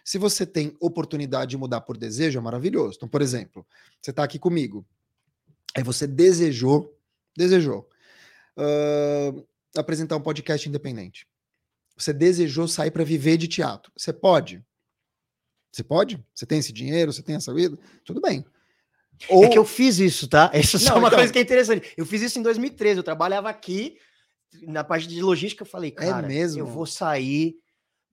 Se 0.06 0.20
você 0.20 0.46
tem 0.46 0.78
oportunidade 0.80 1.50
de 1.50 1.58
mudar 1.58 1.82
por 1.82 1.98
desejo, 1.98 2.38
é 2.38 2.42
maravilhoso. 2.44 2.98
Então, 2.98 3.10
por 3.10 3.24
exemplo, 3.24 3.66
você 4.00 4.12
está 4.12 4.24
aqui 4.24 4.38
comigo. 4.38 4.86
Aí 5.76 5.82
você 5.82 6.06
desejou, 6.06 6.96
desejou. 7.36 7.90
Uh, 8.56 9.44
apresentar 9.78 10.16
um 10.16 10.22
podcast 10.22 10.68
independente. 10.68 11.28
Você 11.96 12.12
desejou 12.12 12.68
sair 12.68 12.92
para 12.92 13.04
viver 13.04 13.38
de 13.38 13.48
teatro. 13.48 13.92
Você 13.96 14.12
pode. 14.12 14.64
Você 15.72 15.84
pode? 15.84 16.24
Você 16.34 16.46
tem 16.46 16.60
esse 16.60 16.72
dinheiro, 16.72 17.12
você 17.12 17.22
tem 17.22 17.36
essa 17.36 17.54
vida? 17.54 17.78
Tudo 18.06 18.22
bem. 18.22 18.46
Ou... 19.30 19.46
É 19.46 19.50
que 19.50 19.58
eu 19.58 19.66
fiz 19.66 20.00
isso, 20.00 20.28
tá? 20.28 20.50
Essa 20.54 20.78
é 20.78 20.94
uma 20.94 21.08
então... 21.08 21.20
coisa 21.20 21.32
que 21.32 21.40
é 21.40 21.42
interessante. 21.42 21.94
Eu 21.96 22.06
fiz 22.06 22.22
isso 22.22 22.40
em 22.40 22.44
2013. 22.44 22.98
Eu 22.98 23.04
trabalhava 23.04 23.50
aqui 23.50 23.98
na 24.64 24.84
parte 24.84 25.08
de 25.08 25.22
logística. 25.22 25.64
Eu 25.64 25.68
falei, 25.68 25.90
é 25.90 25.94
cara, 25.94 26.26
é 26.26 26.30
mesmo? 26.30 26.60
eu 26.60 26.66
vou 26.66 26.86
sair 26.86 27.56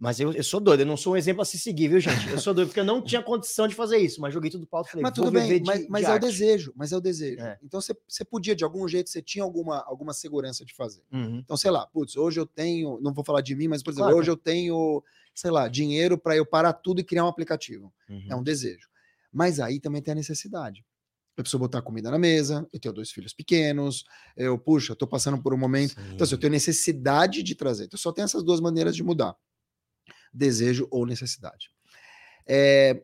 mas 0.01 0.19
eu, 0.19 0.33
eu 0.33 0.43
sou 0.43 0.61
doido, 0.61 0.81
eu 0.81 0.87
não 0.87 0.97
sou 0.97 1.13
um 1.13 1.17
exemplo 1.17 1.43
a 1.43 1.45
se 1.45 1.59
seguir, 1.59 1.89
viu, 1.89 2.01
gente? 2.01 2.27
Eu 2.31 2.39
sou 2.39 2.55
doido 2.55 2.69
porque 2.69 2.81
eu 2.81 2.85
não 2.85 3.03
tinha 3.05 3.23
condição 3.23 3.69
de 3.69 3.75
fazer 3.75 3.99
isso, 3.99 4.19
mas 4.19 4.33
joguei 4.33 4.51
tudo 4.51 4.67
para 4.67 4.83
falei, 4.83 5.03
mas 5.03 5.13
tudo 5.13 5.31
bem, 5.31 5.63
mas, 5.63 5.81
de, 5.81 5.91
mas 5.91 6.01
de 6.01 6.11
é 6.11 6.15
arte. 6.15 6.25
o 6.25 6.27
desejo, 6.27 6.73
mas 6.75 6.91
é 6.91 6.97
o 6.97 7.01
desejo. 7.03 7.43
É. 7.43 7.59
Então 7.63 7.83
você, 7.83 7.95
você 8.09 8.25
podia, 8.25 8.57
de 8.57 8.65
algum 8.65 8.89
jeito, 8.89 9.11
você 9.11 9.21
tinha 9.21 9.45
alguma, 9.45 9.85
alguma 9.85 10.15
segurança 10.15 10.65
de 10.65 10.73
fazer. 10.73 11.03
Uhum. 11.13 11.41
Então, 11.45 11.55
sei 11.55 11.71
lá, 11.71 11.87
putz, 11.87 12.17
hoje 12.17 12.41
eu 12.41 12.47
tenho, 12.47 12.99
não 13.03 13.13
vou 13.13 13.23
falar 13.23 13.43
de 13.43 13.55
mim, 13.55 13.69
mas, 13.69 13.83
por 13.83 13.91
exemplo, 13.91 14.07
claro. 14.07 14.19
hoje 14.19 14.31
eu 14.31 14.39
tenho, 14.39 15.05
sei 15.35 15.51
lá, 15.51 15.69
dinheiro 15.69 16.17
para 16.17 16.35
eu 16.35 16.47
parar 16.47 16.73
tudo 16.73 17.03
e 17.03 17.05
criar 17.05 17.27
um 17.27 17.29
aplicativo. 17.29 17.93
Uhum. 18.09 18.27
É 18.31 18.35
um 18.35 18.43
desejo. 18.43 18.89
Mas 19.31 19.61
aí 19.61 19.79
também 19.79 20.01
tem 20.01 20.13
a 20.13 20.15
necessidade. 20.15 20.83
Eu 21.37 21.45
preciso 21.45 21.59
botar 21.59 21.83
comida 21.83 22.11
na 22.11 22.19
mesa, 22.19 22.67
eu 22.73 22.81
tenho 22.81 22.95
dois 22.95 23.11
filhos 23.11 23.35
pequenos, 23.35 24.05
eu, 24.35 24.59
puxa, 24.59 24.95
estou 24.95 25.07
passando 25.07 25.43
por 25.43 25.53
um 25.53 25.59
momento. 25.59 25.91
Sim. 25.91 26.15
Então, 26.15 26.25
assim, 26.25 26.35
eu 26.35 26.41
tenho 26.41 26.53
necessidade 26.53 27.43
de 27.43 27.55
trazer. 27.55 27.85
Então, 27.85 27.99
só 27.99 28.11
tem 28.11 28.25
essas 28.25 28.43
duas 28.43 28.61
maneiras 28.61 28.97
de 28.97 29.03
mudar 29.03 29.37
desejo 30.33 30.87
ou 30.91 31.07
necessidade. 31.07 31.71
É, 32.47 33.03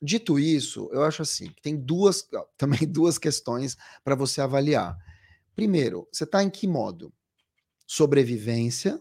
dito 0.00 0.38
isso, 0.38 0.88
eu 0.92 1.02
acho 1.02 1.22
assim, 1.22 1.48
que 1.48 1.62
tem 1.62 1.76
duas, 1.76 2.28
também 2.56 2.86
duas 2.86 3.18
questões 3.18 3.76
para 4.02 4.14
você 4.14 4.40
avaliar. 4.40 4.96
Primeiro, 5.54 6.08
você 6.12 6.24
está 6.24 6.42
em 6.42 6.50
que 6.50 6.66
modo? 6.66 7.12
Sobrevivência 7.86 9.00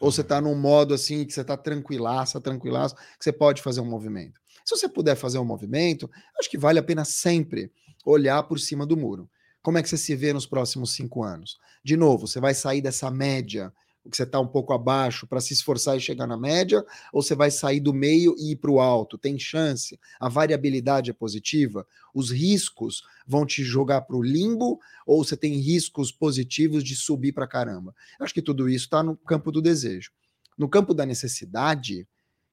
ou 0.00 0.12
você 0.12 0.20
está 0.20 0.40
num 0.40 0.54
modo 0.54 0.94
assim 0.94 1.24
que 1.24 1.32
você 1.32 1.40
está 1.40 1.56
tranquilaça, 1.56 2.40
tranquilaça, 2.40 2.94
que 2.94 3.24
você 3.24 3.32
pode 3.32 3.62
fazer 3.62 3.80
um 3.80 3.84
movimento? 3.84 4.40
Se 4.64 4.76
você 4.76 4.88
puder 4.88 5.16
fazer 5.16 5.38
um 5.38 5.44
movimento, 5.44 6.10
acho 6.38 6.48
que 6.48 6.58
vale 6.58 6.78
a 6.78 6.82
pena 6.82 7.04
sempre 7.04 7.72
olhar 8.04 8.42
por 8.44 8.60
cima 8.60 8.86
do 8.86 8.96
muro. 8.96 9.28
Como 9.62 9.78
é 9.78 9.82
que 9.82 9.88
você 9.88 9.96
se 9.96 10.14
vê 10.14 10.32
nos 10.32 10.46
próximos 10.46 10.92
cinco 10.92 11.24
anos? 11.24 11.58
De 11.82 11.96
novo, 11.96 12.26
você 12.26 12.40
vai 12.40 12.54
sair 12.54 12.80
dessa 12.80 13.10
média 13.10 13.72
que 14.10 14.16
você 14.16 14.22
está 14.22 14.40
um 14.40 14.46
pouco 14.46 14.72
abaixo 14.72 15.26
para 15.26 15.40
se 15.40 15.52
esforçar 15.52 15.96
e 15.96 16.00
chegar 16.00 16.26
na 16.26 16.36
média, 16.36 16.84
ou 17.12 17.22
você 17.22 17.34
vai 17.34 17.50
sair 17.50 17.80
do 17.80 17.92
meio 17.92 18.34
e 18.38 18.52
ir 18.52 18.56
para 18.56 18.70
o 18.70 18.80
alto? 18.80 19.18
Tem 19.18 19.38
chance? 19.38 19.98
A 20.18 20.28
variabilidade 20.28 21.10
é 21.10 21.12
positiva? 21.12 21.86
Os 22.14 22.30
riscos 22.30 23.02
vão 23.26 23.44
te 23.44 23.62
jogar 23.62 24.02
para 24.02 24.16
o 24.16 24.22
limbo, 24.22 24.80
ou 25.06 25.22
você 25.22 25.36
tem 25.36 25.54
riscos 25.54 26.10
positivos 26.10 26.82
de 26.82 26.96
subir 26.96 27.32
para 27.32 27.46
caramba? 27.46 27.94
Eu 28.18 28.24
acho 28.24 28.34
que 28.34 28.42
tudo 28.42 28.68
isso 28.68 28.86
está 28.86 29.02
no 29.02 29.16
campo 29.16 29.52
do 29.52 29.60
desejo. 29.60 30.10
No 30.56 30.68
campo 30.68 30.94
da 30.94 31.06
necessidade, 31.06 32.06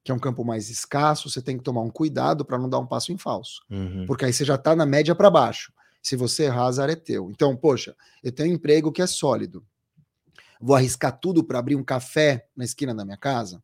que 0.04 0.12
é 0.12 0.16
um 0.16 0.20
campo 0.20 0.44
mais 0.44 0.70
escasso, 0.70 1.30
você 1.30 1.42
tem 1.42 1.58
que 1.58 1.64
tomar 1.64 1.82
um 1.82 1.90
cuidado 1.90 2.46
para 2.46 2.60
não 2.60 2.70
dar 2.70 2.80
um 2.80 2.86
passo 2.86 3.12
em 3.12 3.18
falso. 3.18 3.62
Uhum. 3.70 4.06
Porque 4.06 4.26
aí 4.26 4.34
você 4.34 4.46
já 4.46 4.56
está 4.56 4.76
na 4.76 4.86
média 4.86 5.16
para 5.16 5.32
baixo. 5.32 5.74
Se 6.02 6.16
você 6.16 6.44
errar, 6.44 6.66
azar 6.66 6.88
é 6.90 6.96
teu. 6.96 7.32
Então, 7.32 7.56
poxa, 7.56 7.96
eu 8.24 8.32
tenho 8.32 8.52
um 8.52 8.54
emprego 8.54 8.92
que 8.92 9.02
é 9.02 9.08
sólido 9.08 9.66
Vou 10.60 10.76
arriscar 10.76 11.18
tudo 11.20 11.44
para 11.44 11.60
abrir 11.60 11.76
um 11.76 11.84
café 11.84 12.48
na 12.56 12.64
esquina 12.64 12.94
da 12.94 13.06
minha 13.06 13.18
casa? 13.18 13.64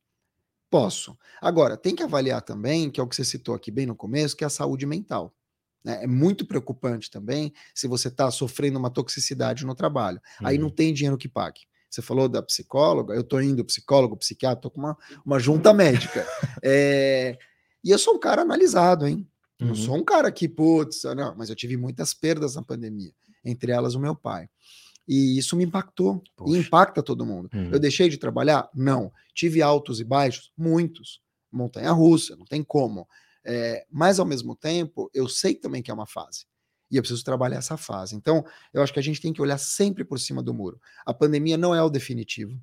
Posso. 0.70 1.18
Agora, 1.42 1.76
tem 1.76 1.96
que 1.96 2.04
avaliar 2.04 2.42
também, 2.42 2.90
que 2.90 3.00
é 3.00 3.04
o 3.04 3.08
que 3.08 3.16
você 3.16 3.26
citou 3.26 3.54
aqui 3.54 3.70
bem 3.70 3.86
no 3.86 3.96
começo, 3.96 4.38
que 4.38 4.44
é 4.44 4.48
a 4.48 4.50
saúde 4.50 4.86
mental. 4.86 5.36
Né? 5.84 6.04
É 6.04 6.08
muito 6.08 6.46
preocupante 6.46 7.10
também 7.12 7.54
se 7.76 7.88
você 7.88 8.08
está 8.08 8.30
sofrendo 8.32 8.80
uma 8.80 8.90
toxicidade 8.90 9.66
no 9.66 9.76
trabalho. 9.76 10.22
Uhum. 10.40 10.48
Aí 10.48 10.58
não 10.58 10.68
uhum. 10.68 10.74
tem 10.74 10.94
dinheiro 10.94 11.18
que 11.18 11.28
pague. 11.28 11.62
Você 11.90 12.02
falou 12.02 12.30
da 12.30 12.42
psicóloga, 12.42 13.14
eu 13.14 13.24
tô 13.24 13.42
indo 13.42 13.66
psicólogo, 13.66 14.16
psiquiatra, 14.16 14.62
tô 14.62 14.72
com 14.72 14.80
uma, 14.80 14.98
uma 15.26 15.40
junta 15.40 15.74
médica. 15.74 16.26
É, 16.64 17.38
e 17.84 17.90
eu 17.90 17.98
sou 17.98 18.16
um 18.16 18.20
cara 18.20 18.44
analisado, 18.44 19.08
hein? 19.08 19.28
Uhum. 19.60 19.70
Não 19.70 19.76
sou 19.76 19.98
um 19.98 20.04
cara 20.04 20.32
que, 20.32 20.48
putz, 20.48 21.04
não, 21.16 21.36
mas 21.36 21.50
eu 21.50 21.56
tive 21.56 21.76
muitas 21.76 22.14
perdas 22.14 22.56
na 22.56 22.62
pandemia, 22.62 23.12
entre 23.44 23.72
elas 23.72 23.96
o 23.96 24.00
meu 24.00 24.16
pai. 24.16 24.48
E 25.14 25.38
isso 25.38 25.58
me 25.58 25.66
impactou, 25.66 26.24
Poxa. 26.38 26.56
e 26.56 26.58
impacta 26.58 27.04
todo 27.04 27.26
mundo. 27.26 27.50
Uhum. 27.54 27.72
Eu 27.74 27.80
deixei 27.82 28.08
de 28.08 28.18
trabalhar? 28.18 28.70
Não. 28.74 29.12
Tive 29.36 29.62
altos 29.62 30.00
e 30.00 30.06
baixos? 30.06 30.54
Muitos. 30.58 31.20
Montanha 31.52 31.92
russa, 31.92 32.34
não 32.38 32.46
tem 32.46 32.64
como. 32.64 33.06
É, 33.44 33.86
mas 33.92 34.22
ao 34.22 34.26
mesmo 34.26 34.56
tempo, 34.56 35.12
eu 35.14 35.28
sei 35.28 35.54
também 35.54 35.84
que 35.84 35.92
é 35.92 35.94
uma 35.94 36.06
fase. 36.06 36.46
E 36.90 36.96
eu 36.96 37.02
preciso 37.02 37.26
trabalhar 37.26 37.58
essa 37.58 37.76
fase. 37.76 38.16
Então, 38.16 38.46
eu 38.74 38.82
acho 38.82 38.94
que 38.94 39.00
a 39.00 39.04
gente 39.04 39.20
tem 39.20 39.34
que 39.34 39.42
olhar 39.42 39.58
sempre 39.58 40.06
por 40.06 40.18
cima 40.18 40.42
do 40.42 40.54
muro. 40.54 40.80
A 41.06 41.14
pandemia 41.14 41.58
não 41.58 41.76
é 41.76 41.84
o 41.84 41.90
definitivo. 41.90 42.58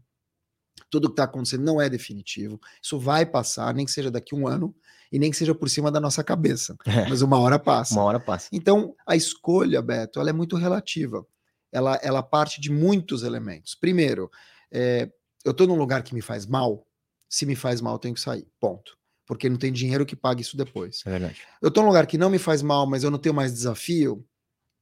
Tudo 0.88 1.08
que 1.08 1.12
está 1.12 1.24
acontecendo 1.24 1.64
não 1.64 1.78
é 1.78 1.90
definitivo. 1.90 2.58
Isso 2.82 2.98
vai 2.98 3.26
passar, 3.26 3.74
nem 3.74 3.84
que 3.84 3.92
seja 3.92 4.10
daqui 4.10 4.34
um 4.34 4.48
ano, 4.48 4.74
e 5.12 5.18
nem 5.18 5.30
que 5.30 5.36
seja 5.36 5.54
por 5.54 5.68
cima 5.68 5.90
da 5.90 6.00
nossa 6.00 6.24
cabeça. 6.24 6.74
É. 6.86 7.06
Mas 7.10 7.20
uma 7.20 7.38
hora 7.38 7.58
passa. 7.58 7.92
Uma 7.92 8.04
hora 8.04 8.18
passa. 8.18 8.48
Então, 8.50 8.94
a 9.06 9.14
escolha, 9.14 9.82
Beto, 9.82 10.18
ela 10.18 10.30
é 10.30 10.32
muito 10.32 10.56
relativa. 10.56 11.26
Ela, 11.72 11.96
ela 12.02 12.22
parte 12.22 12.60
de 12.60 12.70
muitos 12.70 13.22
elementos. 13.22 13.74
Primeiro, 13.74 14.30
é, 14.70 15.10
eu 15.44 15.52
estou 15.52 15.66
num 15.66 15.76
lugar 15.76 16.02
que 16.02 16.14
me 16.14 16.22
faz 16.22 16.46
mal. 16.46 16.86
Se 17.28 17.44
me 17.44 17.54
faz 17.54 17.80
mal, 17.80 17.94
eu 17.94 17.98
tenho 17.98 18.14
que 18.14 18.20
sair. 18.20 18.46
Ponto 18.58 18.98
porque 19.28 19.50
não 19.50 19.58
tem 19.58 19.70
dinheiro 19.70 20.06
que 20.06 20.16
pague 20.16 20.40
isso 20.40 20.56
depois. 20.56 21.02
É 21.04 21.10
verdade. 21.10 21.42
Eu 21.60 21.68
estou 21.68 21.82
num 21.82 21.90
lugar 21.90 22.06
que 22.06 22.16
não 22.16 22.30
me 22.30 22.38
faz 22.38 22.62
mal, 22.62 22.86
mas 22.86 23.04
eu 23.04 23.10
não 23.10 23.18
tenho 23.18 23.34
mais 23.34 23.52
desafio. 23.52 24.26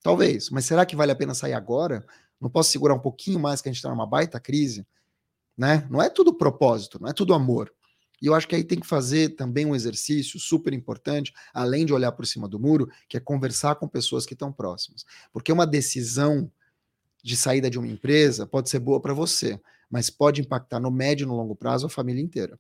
Talvez, 0.01 0.51
mas 0.51 0.65
será 0.65 0.87
que 0.87 0.95
vale 0.95 1.11
a 1.11 1.17
pena 1.17 1.35
sair 1.35 1.53
agora? 1.53 2.07
Não 2.41 2.49
posso 2.49 2.71
segurar 2.71 2.95
um 2.95 3.01
pouquinho 3.01 3.41
mais 3.41 3.61
que 3.61 3.69
a 3.69 3.73
gente 3.73 3.79
está 3.79 3.91
numa 3.91 4.07
baita 4.07 4.39
crise, 4.39 4.87
né? 5.59 5.85
Não 5.91 6.01
é 6.01 6.09
tudo 6.09 6.33
propósito, 6.33 7.01
não 7.01 7.09
é 7.09 7.13
tudo 7.13 7.35
amor. 7.35 7.73
E 8.23 8.27
eu 8.27 8.35
acho 8.35 8.47
que 8.47 8.55
aí 8.55 8.63
tem 8.63 8.79
que 8.79 8.87
fazer 8.87 9.31
também 9.31 9.67
um 9.67 9.75
exercício 9.75 10.39
super 10.39 10.73
importante, 10.73 11.35
além 11.53 11.85
de 11.85 11.93
olhar 11.93 12.13
por 12.13 12.25
cima 12.25 12.49
do 12.49 12.61
muro, 12.61 12.89
que 13.09 13.17
é 13.17 13.21
conversar 13.21 13.75
com 13.75 13.89
pessoas 13.89 14.25
que 14.25 14.35
estão 14.35 14.53
próximas. 14.53 15.05
Porque 15.33 15.51
uma 15.51 15.67
decisão 15.67 16.51
de 17.27 17.37
saída 17.37 17.69
de 17.69 17.77
uma 17.77 17.89
empresa 17.89 18.47
pode 18.47 18.71
ser 18.71 18.79
boa 18.79 19.01
para 19.01 19.13
você, 19.13 19.61
mas 19.91 20.09
pode 20.09 20.41
impactar 20.41 20.79
no 20.79 20.93
médio 20.93 21.25
e 21.25 21.27
no 21.27 21.35
longo 21.35 21.57
prazo 21.57 21.87
a 21.87 21.91
família 21.91 22.23
inteira. 22.23 22.57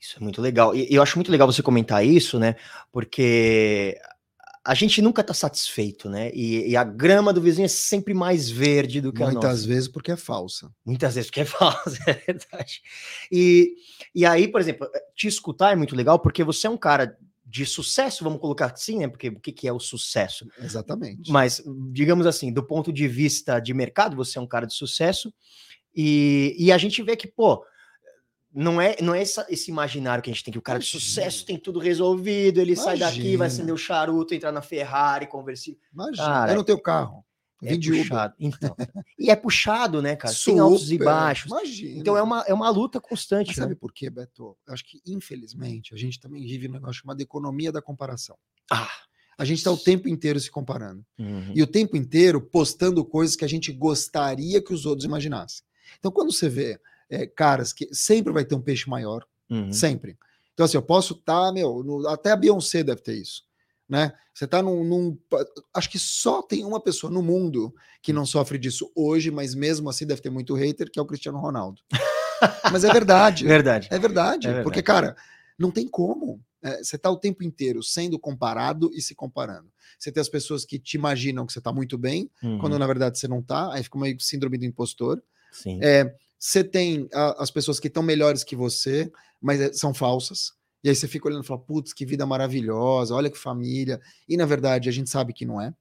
Isso 0.00 0.18
é 0.18 0.22
muito 0.22 0.40
legal. 0.40 0.72
E 0.72 0.86
eu 0.88 1.02
acho 1.02 1.16
muito 1.16 1.32
legal 1.32 1.50
você 1.50 1.64
comentar 1.64 2.06
isso, 2.06 2.38
né? 2.38 2.54
Porque 2.92 3.98
a 4.64 4.72
gente 4.72 5.02
nunca 5.02 5.20
está 5.20 5.34
satisfeito, 5.34 6.08
né? 6.08 6.30
E, 6.32 6.70
e, 6.70 6.76
a 6.76 6.84
grama 6.84 7.32
do 7.32 7.40
vizinho 7.40 7.64
é 7.64 7.68
sempre 7.68 8.14
mais 8.14 8.48
verde 8.48 9.00
do 9.00 9.12
que 9.12 9.18
Muitas 9.18 9.32
a 9.32 9.34
nossa. 9.34 9.48
Muitas 9.48 9.64
vezes 9.64 9.88
porque 9.88 10.12
é 10.12 10.16
falsa. 10.16 10.70
Muitas 10.84 11.14
vezes 11.16 11.28
porque 11.28 11.40
é 11.40 11.44
falsa, 11.46 11.98
é 12.06 12.12
verdade. 12.12 12.82
E, 13.32 13.74
e 14.14 14.24
aí, 14.24 14.46
por 14.46 14.60
exemplo, 14.60 14.88
te 15.16 15.26
escutar 15.26 15.72
é 15.72 15.76
muito 15.76 15.96
legal 15.96 16.20
porque 16.20 16.44
você 16.44 16.68
é 16.68 16.70
um 16.70 16.76
cara 16.76 17.18
de 17.46 17.64
sucesso, 17.64 18.24
vamos 18.24 18.40
colocar 18.40 18.72
assim, 18.72 18.98
né? 18.98 19.08
Porque 19.08 19.28
o 19.28 19.40
que, 19.40 19.52
que 19.52 19.68
é 19.68 19.72
o 19.72 19.78
sucesso? 19.78 20.48
Exatamente. 20.58 21.30
Mas, 21.30 21.62
digamos 21.92 22.26
assim, 22.26 22.52
do 22.52 22.66
ponto 22.66 22.92
de 22.92 23.06
vista 23.06 23.60
de 23.60 23.72
mercado, 23.72 24.16
você 24.16 24.38
é 24.38 24.40
um 24.40 24.48
cara 24.48 24.66
de 24.66 24.74
sucesso. 24.74 25.32
E, 25.94 26.56
e 26.58 26.72
a 26.72 26.78
gente 26.78 27.02
vê 27.02 27.14
que, 27.14 27.28
pô, 27.28 27.64
não 28.52 28.80
é, 28.80 28.96
não 29.00 29.14
é 29.14 29.22
essa, 29.22 29.46
esse 29.48 29.70
imaginário 29.70 30.22
que 30.24 30.30
a 30.30 30.32
gente 30.32 30.42
tem, 30.42 30.50
que 30.50 30.58
o 30.58 30.62
cara 30.62 30.78
Imagina. 30.78 30.98
de 30.98 31.04
sucesso 31.06 31.44
tem 31.44 31.58
tudo 31.58 31.78
resolvido, 31.78 32.60
ele 32.60 32.72
Imagina. 32.72 32.96
sai 32.96 32.98
daqui, 32.98 33.36
vai 33.36 33.46
acender 33.48 33.74
o 33.74 33.78
charuto, 33.78 34.34
entrar 34.34 34.50
na 34.50 34.62
Ferrari, 34.62 35.26
conversível. 35.26 35.78
Imagina, 35.92 36.26
cara, 36.26 36.52
eu 36.52 36.56
não 36.56 36.64
tenho 36.64 36.80
carro. 36.80 37.24
É 37.62 37.76
puxado. 37.76 38.34
Então, 38.38 38.76
e 39.18 39.30
é 39.30 39.36
puxado, 39.36 40.02
né, 40.02 40.14
cara? 40.14 40.34
Super, 40.34 40.52
tem 40.52 40.60
altos 40.60 40.90
e 40.90 40.98
baixos. 40.98 41.50
Imagina. 41.50 41.98
Então 41.98 42.16
é 42.16 42.22
uma, 42.22 42.44
é 42.46 42.52
uma 42.52 42.68
luta 42.68 43.00
constante. 43.00 43.48
Mas 43.48 43.56
sabe 43.56 43.70
né? 43.70 43.78
por 43.80 43.92
quê, 43.92 44.10
Beto? 44.10 44.56
Eu 44.66 44.74
acho 44.74 44.84
que, 44.84 45.00
infelizmente, 45.06 45.94
a 45.94 45.96
gente 45.96 46.20
também 46.20 46.42
vive 46.42 46.68
um 46.68 46.72
negócio 46.72 47.00
chamado 47.00 47.20
economia 47.20 47.72
da 47.72 47.80
comparação. 47.80 48.36
Ah. 48.70 48.90
A 49.38 49.44
gente 49.44 49.58
está 49.58 49.70
o 49.70 49.76
tempo 49.76 50.08
inteiro 50.08 50.40
se 50.40 50.50
comparando. 50.50 51.04
Uhum. 51.18 51.52
E 51.54 51.62
o 51.62 51.66
tempo 51.66 51.96
inteiro 51.96 52.40
postando 52.40 53.04
coisas 53.04 53.36
que 53.36 53.44
a 53.44 53.48
gente 53.48 53.70
gostaria 53.70 54.62
que 54.62 54.72
os 54.72 54.86
outros 54.86 55.04
imaginassem. 55.04 55.62
Então, 55.98 56.10
quando 56.10 56.32
você 56.32 56.48
vê 56.48 56.80
é, 57.10 57.26
caras 57.26 57.72
que 57.72 57.88
sempre 57.94 58.32
vai 58.32 58.44
ter 58.44 58.54
um 58.54 58.62
peixe 58.62 58.88
maior, 58.88 59.26
uhum. 59.50 59.70
sempre. 59.70 60.18
Então, 60.54 60.64
assim, 60.64 60.78
eu 60.78 60.82
posso 60.82 61.12
estar, 61.12 61.46
tá, 61.46 61.52
meu, 61.52 61.82
no, 61.84 62.08
até 62.08 62.30
a 62.30 62.36
Beyoncé 62.36 62.82
deve 62.82 63.02
ter 63.02 63.14
isso. 63.14 63.44
Né? 63.88 64.12
Você 64.34 64.46
está 64.46 64.60
num, 64.62 64.82
num, 64.82 65.18
Acho 65.72 65.88
que 65.88 65.98
só 65.98 66.42
tem 66.42 66.64
uma 66.64 66.80
pessoa 66.80 67.10
no 67.10 67.22
mundo 67.22 67.72
que 68.02 68.12
não 68.12 68.26
sofre 68.26 68.58
disso 68.58 68.90
hoje, 68.94 69.30
mas 69.30 69.54
mesmo 69.54 69.88
assim 69.88 70.06
deve 70.06 70.20
ter 70.20 70.30
muito 70.30 70.54
hater, 70.54 70.90
que 70.90 70.98
é 70.98 71.02
o 71.02 71.06
Cristiano 71.06 71.38
Ronaldo. 71.38 71.80
mas 72.70 72.84
é 72.84 72.92
verdade. 72.92 73.44
verdade. 73.46 73.88
É 73.90 73.98
verdade. 73.98 74.46
É 74.46 74.50
verdade. 74.50 74.64
Porque, 74.64 74.82
cara, 74.82 75.16
não 75.58 75.70
tem 75.70 75.88
como. 75.88 76.40
É, 76.62 76.82
você 76.82 76.96
está 76.96 77.10
o 77.10 77.16
tempo 77.16 77.44
inteiro 77.44 77.82
sendo 77.82 78.18
comparado 78.18 78.90
e 78.92 79.00
se 79.00 79.14
comparando. 79.14 79.70
Você 79.98 80.10
tem 80.10 80.20
as 80.20 80.28
pessoas 80.28 80.64
que 80.64 80.78
te 80.78 80.96
imaginam 80.96 81.46
que 81.46 81.52
você 81.52 81.60
está 81.60 81.72
muito 81.72 81.96
bem, 81.96 82.30
uhum. 82.42 82.58
quando 82.58 82.78
na 82.78 82.86
verdade 82.86 83.18
você 83.18 83.28
não 83.28 83.38
está, 83.38 83.72
aí 83.72 83.82
fica 83.82 83.98
meio 83.98 84.18
síndrome 84.20 84.58
do 84.58 84.64
impostor. 84.64 85.22
Sim. 85.52 85.78
É, 85.80 86.12
você 86.38 86.64
tem 86.64 87.08
a, 87.14 87.42
as 87.42 87.50
pessoas 87.50 87.78
que 87.78 87.88
estão 87.88 88.02
melhores 88.02 88.42
que 88.42 88.56
você, 88.56 89.10
mas 89.40 89.60
é, 89.60 89.72
são 89.72 89.94
falsas. 89.94 90.52
E 90.86 90.88
aí 90.88 90.94
você 90.94 91.08
fica 91.08 91.26
olhando 91.26 91.42
e 91.42 91.46
fala, 91.46 91.58
putz, 91.58 91.92
que 91.92 92.06
vida 92.06 92.24
maravilhosa, 92.24 93.12
olha 93.12 93.28
que 93.28 93.36
família. 93.36 94.00
E 94.28 94.36
na 94.36 94.46
verdade 94.46 94.88
a 94.88 94.92
gente 94.92 95.10
sabe 95.10 95.32
que 95.32 95.44
não 95.44 95.60
é, 95.60 95.74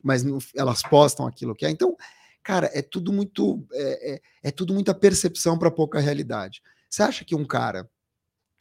mas 0.00 0.22
não, 0.22 0.38
elas 0.54 0.82
postam 0.82 1.26
aquilo 1.26 1.52
que 1.52 1.66
é. 1.66 1.70
Então, 1.70 1.96
cara, 2.44 2.70
é 2.72 2.80
tudo 2.80 3.12
muito 3.12 3.66
é, 3.72 4.12
é, 4.12 4.20
é 4.44 4.50
tudo 4.52 4.72
muita 4.72 4.94
percepção 4.94 5.58
para 5.58 5.68
pouca 5.68 5.98
realidade. 5.98 6.62
Você 6.88 7.02
acha 7.02 7.24
que 7.24 7.34
um 7.34 7.44
cara 7.44 7.90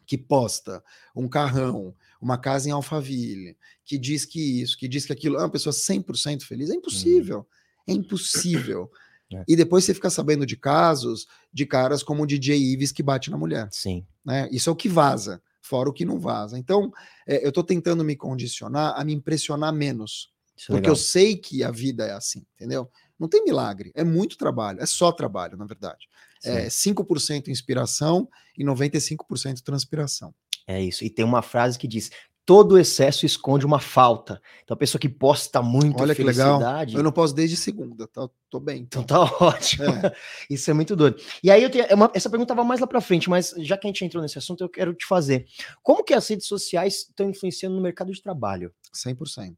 que 0.08 0.18
posta 0.18 0.84
um 1.16 1.30
carrão, 1.30 1.94
uma 2.20 2.36
casa 2.36 2.68
em 2.68 2.72
Alphaville, 2.72 3.56
que 3.86 3.96
diz 3.96 4.26
que 4.26 4.64
isso, 4.64 4.76
que 4.80 4.88
diz 4.88 5.06
que 5.06 5.14
aquilo, 5.14 5.36
é 5.36 5.42
uma 5.42 5.52
pessoa 5.52 5.72
100% 5.72 6.42
feliz? 6.42 6.72
É 6.72 6.74
impossível. 6.74 7.42
Hum. 7.42 7.84
É 7.90 7.94
impossível. 7.94 8.92
É. 9.32 9.44
E 9.48 9.56
depois 9.56 9.86
você 9.86 9.94
fica 9.94 10.10
sabendo 10.10 10.48
de 10.48 10.58
casos 10.58 11.28
de 11.54 11.64
caras 11.64 12.02
como 12.02 12.24
o 12.24 12.26
DJ 12.26 12.58
Ives 12.58 12.92
que 12.92 13.04
bate 13.04 13.30
na 13.30 13.38
mulher. 13.38 13.70
Sim. 13.72 14.04
Né? 14.26 14.50
Isso 14.52 14.68
é 14.68 14.74
o 14.74 14.76
que 14.76 14.90
vaza, 14.90 15.40
fora 15.72 15.90
o 15.90 15.94
que 15.94 16.04
não 16.04 16.20
vaza. 16.20 16.60
Então, 16.60 16.92
é, 17.26 17.46
eu 17.46 17.48
estou 17.48 17.64
tentando 17.64 18.04
me 18.04 18.18
condicionar 18.18 18.94
a 19.00 19.06
me 19.06 19.14
impressionar 19.14 19.74
menos. 19.74 20.30
Isso 20.58 20.70
é 20.70 20.76
porque 20.76 20.90
eu 20.90 20.98
sei 20.98 21.38
que 21.38 21.64
a 21.64 21.72
vida 21.72 22.06
é 22.06 22.12
assim, 22.12 22.46
entendeu? 22.56 22.92
Não 23.18 23.30
tem 23.30 23.42
milagre, 23.42 23.92
é 23.96 24.04
muito 24.04 24.38
trabalho, 24.38 24.82
é 24.82 24.86
só 24.86 25.14
trabalho, 25.14 25.58
na 25.58 25.66
verdade. 25.66 26.10
É 26.44 26.70
Sim. 26.70 26.90
É 26.90 26.94
5% 26.94 27.48
inspiração 27.48 28.28
e 28.58 28.66
95% 28.66 29.62
transpiração. 29.64 30.36
É 30.68 30.82
isso. 30.82 31.06
E 31.06 31.10
tem 31.10 31.24
uma 31.24 31.42
frase 31.42 31.80
que 31.80 31.88
diz: 31.88 32.12
todo 32.52 32.78
excesso 32.78 33.26
esconde 33.26 33.66
uma 33.66 33.80
falta. 33.80 34.42
Então 34.62 34.76
a 34.76 34.78
pessoa 34.78 35.00
que 35.00 35.08
posta 35.08 35.62
muito 35.62 36.02
Olha 36.02 36.14
que 36.14 36.22
legal. 36.22 36.60
Eu 36.94 37.02
não 37.02 37.10
posso 37.10 37.34
desde 37.34 37.56
segunda, 37.56 38.06
tá? 38.10 38.30
Tô 38.50 38.60
bem. 38.60 38.82
Então, 38.82 39.04
então 39.04 39.28
tá 39.30 39.38
ótimo. 39.40 39.86
É. 39.86 40.14
Isso 40.50 40.70
é 40.70 40.74
muito 40.74 40.94
doido. 40.94 41.16
E 41.42 41.50
aí 41.50 41.64
eu 41.64 41.70
tenho 41.70 41.86
é 41.88 41.96
uma, 41.96 42.12
essa 42.14 42.30
pergunta 42.30 42.54
vai 42.54 42.66
mais 42.66 42.82
lá 42.82 42.88
para 42.88 43.00
frente, 43.00 43.30
mas 43.30 43.56
já 43.60 43.78
que 43.78 43.88
a 43.88 43.90
gente 43.90 44.04
entrou 44.04 44.22
nesse 44.22 44.38
assunto, 44.38 44.62
eu 44.62 44.68
quero 44.68 44.94
te 44.94 45.06
fazer. 45.08 45.46
Como 45.82 46.04
que 46.04 46.14
as 46.14 46.28
redes 46.28 46.46
sociais 46.46 47.08
estão 47.08 47.30
influenciando 47.30 47.74
no 47.74 47.82
mercado 47.82 48.12
de 48.12 48.22
trabalho? 48.22 48.74
100%. 48.94 49.56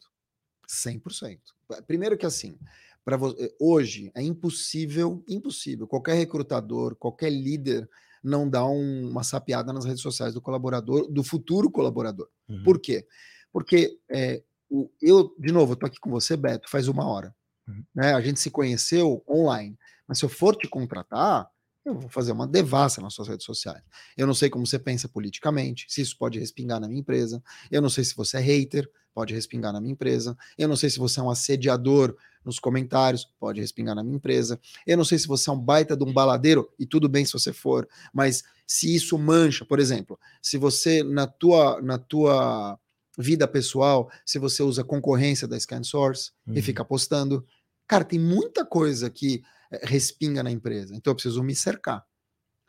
100%. 0.70 1.40
Primeiro 1.88 2.16
que 2.16 2.28
assim, 2.28 2.60
para 3.04 3.18
hoje 3.60 4.12
é 4.14 4.22
impossível, 4.22 5.24
impossível 5.28 5.88
qualquer 5.88 6.14
recrutador, 6.14 6.96
qualquer 6.96 7.32
líder 7.32 7.90
não 8.24 8.50
dar 8.50 8.66
um, 8.66 9.10
uma 9.10 9.24
sapiada 9.24 9.74
nas 9.74 9.86
redes 9.86 10.02
sociais 10.02 10.34
do 10.34 10.42
colaborador, 10.42 11.12
do 11.12 11.24
futuro 11.24 11.70
colaborador. 11.70 12.30
Uhum. 12.48 12.64
Por 12.64 12.80
quê? 12.80 13.06
Porque 13.52 14.00
é, 14.10 14.42
o, 14.70 14.90
eu, 15.02 15.36
de 15.38 15.52
novo, 15.52 15.74
estou 15.74 15.88
aqui 15.88 16.00
com 16.00 16.10
você, 16.10 16.38
Beto, 16.38 16.70
faz 16.70 16.88
uma 16.88 17.06
hora. 17.06 17.36
Uhum. 17.68 17.84
Né? 17.94 18.14
A 18.14 18.22
gente 18.22 18.40
se 18.40 18.50
conheceu 18.50 19.24
online. 19.30 19.78
Mas 20.08 20.20
se 20.20 20.26
eu 20.26 20.30
for 20.30 20.56
te 20.56 20.68
contratar, 20.68 21.50
eu 21.86 22.00
vou 22.00 22.10
fazer 22.10 22.32
uma 22.32 22.48
devassa 22.48 23.02
nas 23.02 23.14
suas 23.14 23.28
redes 23.28 23.46
sociais. 23.46 23.84
Eu 24.16 24.26
não 24.26 24.34
sei 24.34 24.50
como 24.50 24.66
você 24.66 24.80
pensa 24.80 25.10
politicamente, 25.10 25.86
se 25.90 26.02
isso 26.02 26.18
pode 26.18 26.40
respingar 26.40 26.80
na 26.80 26.88
minha 26.88 27.02
empresa. 27.02 27.44
Eu 27.70 27.82
não 27.82 27.90
sei 27.90 28.04
se 28.04 28.16
você 28.16 28.38
é 28.38 28.40
hater, 28.40 28.90
pode 29.14 29.34
respingar 29.34 29.74
na 29.74 29.82
minha 29.82 29.94
empresa. 29.94 30.38
Eu 30.58 30.68
não 30.68 30.76
sei 30.76 30.90
se 30.90 30.98
você 30.98 31.20
é 31.20 31.24
um 31.24 31.30
assediador 31.30 32.16
nos 32.46 32.60
comentários, 32.60 33.28
pode 33.40 33.60
respingar 33.60 33.96
na 33.96 34.04
minha 34.04 34.16
empresa. 34.16 34.60
Eu 34.86 34.98
não 34.98 35.06
sei 35.06 35.18
se 35.18 35.28
você 35.28 35.50
é 35.50 35.54
um 35.54 35.60
baita 35.60 35.96
de 35.96 36.04
um 36.04 36.12
baladeiro, 36.14 36.70
e 36.78 36.86
tudo 36.86 37.08
bem 37.08 37.26
se 37.26 37.34
você 37.34 37.54
for, 37.54 37.88
mas 38.14 38.44
se 38.66 38.94
isso 38.94 39.18
mancha, 39.18 39.66
por 39.66 39.80
exemplo, 39.80 40.20
se 40.42 40.58
você 40.58 41.04
na 41.04 41.28
tua, 41.28 41.82
na 41.82 41.98
tua 41.98 42.80
vida 43.18 43.48
pessoal, 43.48 44.10
se 44.26 44.40
você 44.40 44.64
usa 44.64 44.84
concorrência 44.84 45.48
da 45.48 45.60
ScanSource 45.60 46.32
uhum. 46.48 46.54
e 46.56 46.62
fica 46.62 46.84
postando, 46.84 47.46
cara, 47.88 48.04
tem 48.04 48.20
muita 48.20 48.66
coisa 48.66 49.10
que 49.10 49.44
eh, 49.72 49.82
respinga 49.84 50.42
na 50.42 50.52
empresa. 50.52 50.96
Então 50.96 51.12
eu 51.12 51.16
preciso 51.16 51.44
me 51.44 51.56
cercar 51.56 52.04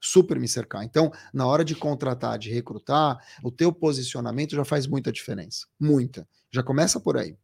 super 0.04 0.38
me 0.38 0.46
cercar. 0.46 0.84
Então, 0.84 1.10
na 1.32 1.46
hora 1.46 1.64
de 1.64 1.74
contratar, 1.74 2.38
de 2.38 2.52
recrutar, 2.52 3.18
o 3.42 3.50
teu 3.50 3.72
posicionamento 3.72 4.54
já 4.54 4.62
faz 4.62 4.86
muita 4.86 5.10
diferença. 5.10 5.66
Muita. 5.80 6.28
Já 6.52 6.62
começa 6.62 7.00
por 7.00 7.16
aí. 7.16 7.38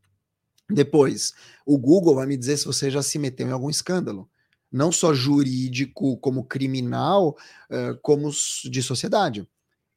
Depois, 0.71 1.33
o 1.67 1.79
Google 1.79 2.15
vai 2.15 2.27
me 2.27 2.37
dizer 2.37 2.57
se 2.57 2.65
você 2.67 2.91
já 2.91 3.03
se 3.03 3.19
meteu 3.19 3.47
em 3.49 3.53
algum 3.53 3.71
escândalo. 3.71 4.29
não 4.73 4.93
só 4.93 5.13
jurídico, 5.13 6.17
como 6.19 6.45
criminal, 6.45 7.37
uh, 7.71 7.99
como 8.03 8.31
de 8.71 8.83
sociedade. 8.83 9.49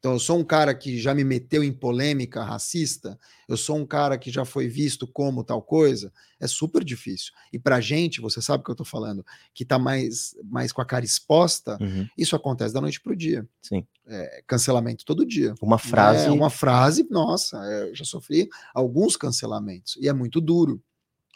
Então, 0.04 0.12
eu 0.12 0.18
sou 0.18 0.38
um 0.38 0.44
cara 0.44 0.74
que 0.74 0.98
já 0.98 1.14
me 1.14 1.24
meteu 1.24 1.64
em 1.64 1.72
polêmica 1.72 2.44
racista, 2.44 3.18
eu 3.48 3.56
sou 3.56 3.78
um 3.78 3.86
cara 3.86 4.18
que 4.18 4.30
já 4.30 4.44
foi 4.44 4.68
visto 4.68 5.06
como 5.06 5.42
tal 5.42 5.62
coisa, 5.62 6.12
é 6.38 6.46
super 6.46 6.84
difícil. 6.84 7.32
E 7.50 7.58
pra 7.58 7.80
gente, 7.80 8.20
você 8.20 8.42
sabe 8.42 8.60
o 8.60 8.64
que 8.66 8.70
eu 8.70 8.74
tô 8.74 8.84
falando, 8.84 9.24
que 9.54 9.64
tá 9.64 9.78
mais, 9.78 10.36
mais 10.44 10.72
com 10.72 10.82
a 10.82 10.84
cara 10.84 11.06
exposta, 11.06 11.78
uhum. 11.80 12.06
isso 12.18 12.36
acontece 12.36 12.74
da 12.74 12.82
noite 12.82 13.00
pro 13.00 13.16
dia. 13.16 13.48
Sim. 13.62 13.86
É, 14.06 14.42
cancelamento 14.46 15.06
todo 15.06 15.24
dia. 15.24 15.54
Uma 15.62 15.78
frase. 15.78 16.26
É, 16.26 16.30
uma 16.30 16.50
frase, 16.50 17.08
nossa, 17.10 17.56
é, 17.64 17.88
eu 17.88 17.94
já 17.94 18.04
sofri 18.04 18.50
alguns 18.74 19.16
cancelamentos, 19.16 19.96
e 19.98 20.06
é 20.06 20.12
muito 20.12 20.38
duro. 20.38 20.82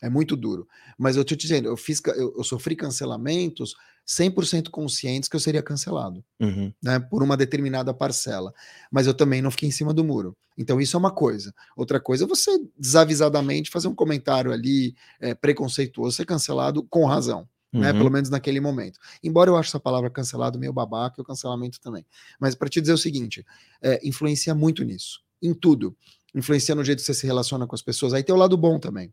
É 0.03 0.09
muito 0.09 0.37
duro. 0.37 0.67
Mas 0.97 1.17
eu 1.17 1.25
te 1.25 1.37
dizendo, 1.37 1.69
eu, 1.69 1.77
fiz, 1.77 2.01
eu, 2.07 2.35
eu 2.37 2.45
sofri 2.45 2.77
cancelamentos 2.77 3.75
100% 4.09 4.71
conscientes 4.71 5.29
que 5.29 5.37
eu 5.37 5.41
seria 5.41 5.63
cancelado, 5.63 6.25
uhum. 6.41 6.73
né, 6.83 6.99
por 6.99 7.23
uma 7.23 7.37
determinada 7.37 7.93
parcela. 7.93 8.55
Mas 8.91 9.07
eu 9.07 9.13
também 9.13 9.43
não 9.43 9.51
fiquei 9.51 9.69
em 9.69 9.73
cima 9.73 9.93
do 9.93 10.03
muro. 10.03 10.35
Então 10.57 10.81
isso 10.81 10.97
é 10.97 10.99
uma 10.99 11.11
coisa. 11.11 11.55
Outra 11.77 12.01
coisa 12.01 12.25
é 12.25 12.27
você 12.27 12.59
desavisadamente 12.77 13.71
fazer 13.71 13.87
um 13.87 13.95
comentário 13.95 14.51
ali 14.51 14.95
é, 15.21 15.35
preconceituoso, 15.35 16.17
ser 16.17 16.25
cancelado 16.25 16.83
com 16.85 17.05
razão. 17.05 17.47
Né, 17.71 17.81
uhum. 17.81 17.81
Né, 17.81 17.93
pelo 17.93 18.11
menos 18.11 18.31
naquele 18.31 18.61
momento. 18.61 18.99
Embora 19.23 19.51
eu 19.51 19.57
ache 19.57 19.69
essa 19.69 19.79
palavra 19.79 20.09
cancelado 20.09 20.59
meio 20.59 20.73
babaca 20.73 21.21
o 21.21 21.25
cancelamento 21.25 21.79
também. 21.79 22.05
Mas 22.41 22.55
para 22.55 22.67
te 22.67 22.81
dizer 22.81 22.95
o 22.95 22.99
seguinte, 22.99 23.45
é, 23.83 24.01
influencia 24.09 24.55
muito 24.55 24.83
nisso, 24.85 25.21
em 25.43 25.53
tudo. 25.53 25.95
Influencia 26.35 26.75
no 26.75 26.83
jeito 26.83 27.01
que 27.01 27.05
você 27.05 27.13
se 27.13 27.27
relaciona 27.27 27.67
com 27.67 27.75
as 27.75 27.83
pessoas. 27.83 28.15
Aí 28.15 28.23
tem 28.23 28.35
o 28.35 28.39
lado 28.39 28.57
bom 28.57 28.79
também. 28.79 29.13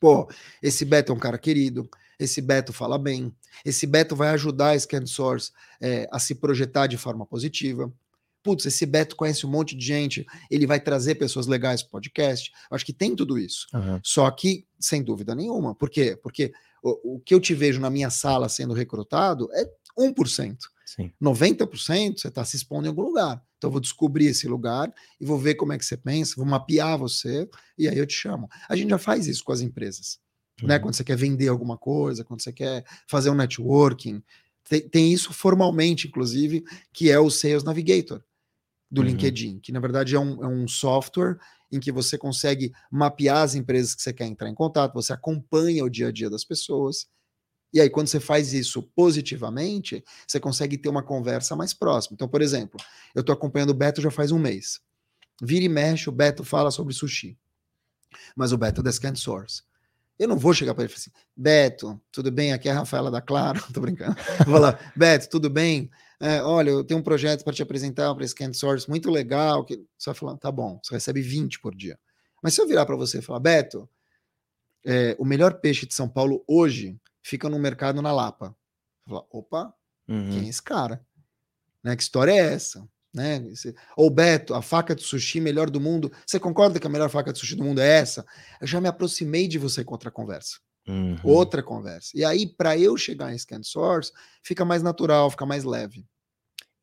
Pô, 0.00 0.28
esse 0.62 0.84
Beto 0.84 1.12
é 1.12 1.14
um 1.14 1.18
cara 1.18 1.38
querido, 1.38 1.88
esse 2.18 2.40
Beto 2.40 2.72
fala 2.72 2.98
bem, 2.98 3.34
esse 3.64 3.86
Beto 3.86 4.14
vai 4.16 4.30
ajudar 4.30 4.70
a 4.70 4.78
Scan 4.78 5.06
Source 5.06 5.52
é, 5.80 6.08
a 6.12 6.18
se 6.18 6.34
projetar 6.34 6.86
de 6.86 6.96
forma 6.96 7.26
positiva. 7.26 7.92
Putz, 8.42 8.66
esse 8.66 8.86
Beto 8.86 9.16
conhece 9.16 9.44
um 9.44 9.50
monte 9.50 9.76
de 9.76 9.84
gente, 9.84 10.26
ele 10.50 10.66
vai 10.66 10.80
trazer 10.80 11.16
pessoas 11.16 11.46
legais 11.46 11.82
para 11.82 11.88
o 11.88 11.92
podcast. 11.92 12.52
Acho 12.70 12.86
que 12.86 12.92
tem 12.92 13.14
tudo 13.14 13.38
isso. 13.38 13.66
Uhum. 13.74 14.00
Só 14.02 14.30
que, 14.30 14.66
sem 14.78 15.02
dúvida 15.02 15.34
nenhuma. 15.34 15.74
Por 15.74 15.90
quê? 15.90 16.18
Porque 16.22 16.52
o, 16.82 17.16
o 17.16 17.20
que 17.20 17.34
eu 17.34 17.40
te 17.40 17.54
vejo 17.54 17.80
na 17.80 17.90
minha 17.90 18.10
sala 18.10 18.48
sendo 18.48 18.74
recrutado 18.74 19.48
é 19.52 19.68
1%. 19.98 20.56
Sim. 20.88 21.12
90% 21.20 22.18
você 22.18 22.28
está 22.28 22.42
se 22.46 22.56
expondo 22.56 22.86
em 22.86 22.88
algum 22.88 23.02
lugar. 23.02 23.44
Então 23.58 23.68
eu 23.68 23.72
vou 23.72 23.80
descobrir 23.80 24.26
esse 24.26 24.48
lugar 24.48 24.90
e 25.20 25.26
vou 25.26 25.38
ver 25.38 25.54
como 25.54 25.74
é 25.74 25.78
que 25.78 25.84
você 25.84 25.98
pensa, 25.98 26.34
vou 26.34 26.46
mapear 26.46 26.96
você 26.96 27.46
e 27.76 27.86
aí 27.86 27.98
eu 27.98 28.06
te 28.06 28.14
chamo. 28.14 28.48
A 28.66 28.74
gente 28.74 28.88
já 28.88 28.96
faz 28.96 29.26
isso 29.26 29.44
com 29.44 29.52
as 29.52 29.60
empresas. 29.60 30.18
Né? 30.60 30.62
Uhum. 30.62 30.68
Né? 30.68 30.78
Quando 30.78 30.94
você 30.94 31.04
quer 31.04 31.16
vender 31.16 31.48
alguma 31.48 31.76
coisa, 31.76 32.24
quando 32.24 32.42
você 32.42 32.52
quer 32.52 32.86
fazer 33.06 33.28
um 33.28 33.34
networking. 33.34 34.22
Tem, 34.66 34.88
tem 34.88 35.12
isso 35.12 35.32
formalmente, 35.32 36.08
inclusive, 36.08 36.64
que 36.90 37.10
é 37.10 37.18
o 37.18 37.30
Sales 37.30 37.64
Navigator 37.64 38.22
do 38.90 39.02
uhum. 39.02 39.08
LinkedIn, 39.08 39.60
que 39.60 39.70
na 39.70 39.80
verdade 39.80 40.14
é 40.14 40.18
um, 40.18 40.42
é 40.42 40.48
um 40.48 40.66
software 40.66 41.36
em 41.70 41.78
que 41.78 41.92
você 41.92 42.16
consegue 42.16 42.72
mapear 42.90 43.42
as 43.42 43.54
empresas 43.54 43.94
que 43.94 44.00
você 44.00 44.12
quer 44.12 44.24
entrar 44.24 44.48
em 44.48 44.54
contato, 44.54 44.94
você 44.94 45.12
acompanha 45.12 45.84
o 45.84 45.90
dia 45.90 46.08
a 46.08 46.12
dia 46.12 46.30
das 46.30 46.44
pessoas, 46.44 47.06
e 47.72 47.80
aí, 47.80 47.90
quando 47.90 48.08
você 48.08 48.18
faz 48.18 48.52
isso 48.54 48.82
positivamente, 48.82 50.02
você 50.26 50.40
consegue 50.40 50.78
ter 50.78 50.88
uma 50.88 51.02
conversa 51.02 51.54
mais 51.54 51.74
próxima. 51.74 52.14
Então, 52.14 52.28
por 52.28 52.40
exemplo, 52.40 52.80
eu 53.14 53.20
estou 53.20 53.32
acompanhando 53.32 53.70
o 53.70 53.74
Beto 53.74 54.00
já 54.00 54.10
faz 54.10 54.32
um 54.32 54.38
mês. 54.38 54.80
Vira 55.42 55.64
e 55.64 55.68
mexe, 55.68 56.08
o 56.08 56.12
Beto 56.12 56.42
fala 56.44 56.70
sobre 56.70 56.94
sushi. 56.94 57.38
Mas 58.34 58.52
o 58.52 58.58
Beto 58.58 58.80
é 58.80 58.84
da 58.84 58.90
Scan 58.90 59.14
Source. 59.14 59.62
Eu 60.18 60.26
não 60.26 60.36
vou 60.36 60.52
chegar 60.52 60.74
para 60.74 60.84
ele 60.84 60.92
e 60.92 60.94
falar 60.94 61.02
assim, 61.02 61.26
Beto, 61.36 62.00
tudo 62.10 62.32
bem? 62.32 62.52
Aqui 62.52 62.68
é 62.68 62.72
a 62.72 62.76
Rafaela 62.76 63.10
da 63.10 63.20
Claro, 63.20 63.62
tô 63.72 63.80
brincando. 63.80 64.16
Vou 64.44 64.54
falar, 64.54 64.92
Beto, 64.96 65.28
tudo 65.28 65.50
bem? 65.50 65.90
É, 66.18 66.42
olha, 66.42 66.70
eu 66.70 66.82
tenho 66.82 66.98
um 66.98 67.02
projeto 67.02 67.44
para 67.44 67.52
te 67.52 67.62
apresentar 67.62 68.12
para 68.14 68.26
Scan 68.26 68.52
Source 68.52 68.88
muito 68.88 69.10
legal. 69.10 69.64
Que... 69.64 69.76
Você 69.96 70.10
vai 70.10 70.14
falar, 70.14 70.36
tá 70.38 70.50
bom, 70.50 70.80
você 70.82 70.94
recebe 70.94 71.20
20 71.20 71.60
por 71.60 71.74
dia. 71.74 71.98
Mas 72.42 72.54
se 72.54 72.60
eu 72.62 72.66
virar 72.66 72.86
para 72.86 72.96
você 72.96 73.18
e 73.18 73.22
falar, 73.22 73.40
Beto, 73.40 73.88
é, 74.84 75.14
o 75.18 75.24
melhor 75.24 75.60
peixe 75.60 75.86
de 75.86 75.94
São 75.94 76.08
Paulo 76.08 76.42
hoje 76.48 76.98
fica 77.28 77.48
no 77.48 77.58
mercado 77.58 78.00
na 78.00 78.10
Lapa. 78.10 78.56
Fala, 79.06 79.26
Opa, 79.30 79.74
uhum. 80.08 80.30
quem 80.30 80.46
é 80.46 80.48
esse 80.48 80.62
cara? 80.62 81.04
Né, 81.82 81.94
que 81.94 82.02
história 82.02 82.32
é 82.32 82.54
essa? 82.54 82.88
Né? 83.14 83.42
Ou 83.96 84.10
Beto, 84.10 84.54
a 84.54 84.62
faca 84.62 84.94
de 84.94 85.02
sushi 85.02 85.40
melhor 85.40 85.70
do 85.70 85.80
mundo. 85.80 86.10
Você 86.26 86.38
concorda 86.38 86.78
que 86.78 86.86
a 86.86 86.90
melhor 86.90 87.08
faca 87.10 87.32
de 87.32 87.38
sushi 87.38 87.56
do 87.56 87.64
mundo 87.64 87.80
é 87.80 87.98
essa? 87.98 88.24
Eu 88.60 88.66
já 88.66 88.80
me 88.80 88.88
aproximei 88.88 89.46
de 89.48 89.58
você 89.58 89.84
com 89.84 89.92
outra 89.92 90.10
conversa. 90.10 90.58
Uhum. 90.86 91.18
Outra 91.22 91.62
conversa. 91.62 92.10
E 92.14 92.24
aí, 92.24 92.46
para 92.46 92.76
eu 92.78 92.96
chegar 92.96 93.32
em 93.32 93.38
Scan 93.38 93.62
Source, 93.62 94.12
fica 94.42 94.64
mais 94.64 94.82
natural, 94.82 95.30
fica 95.30 95.44
mais 95.44 95.64
leve. 95.64 96.06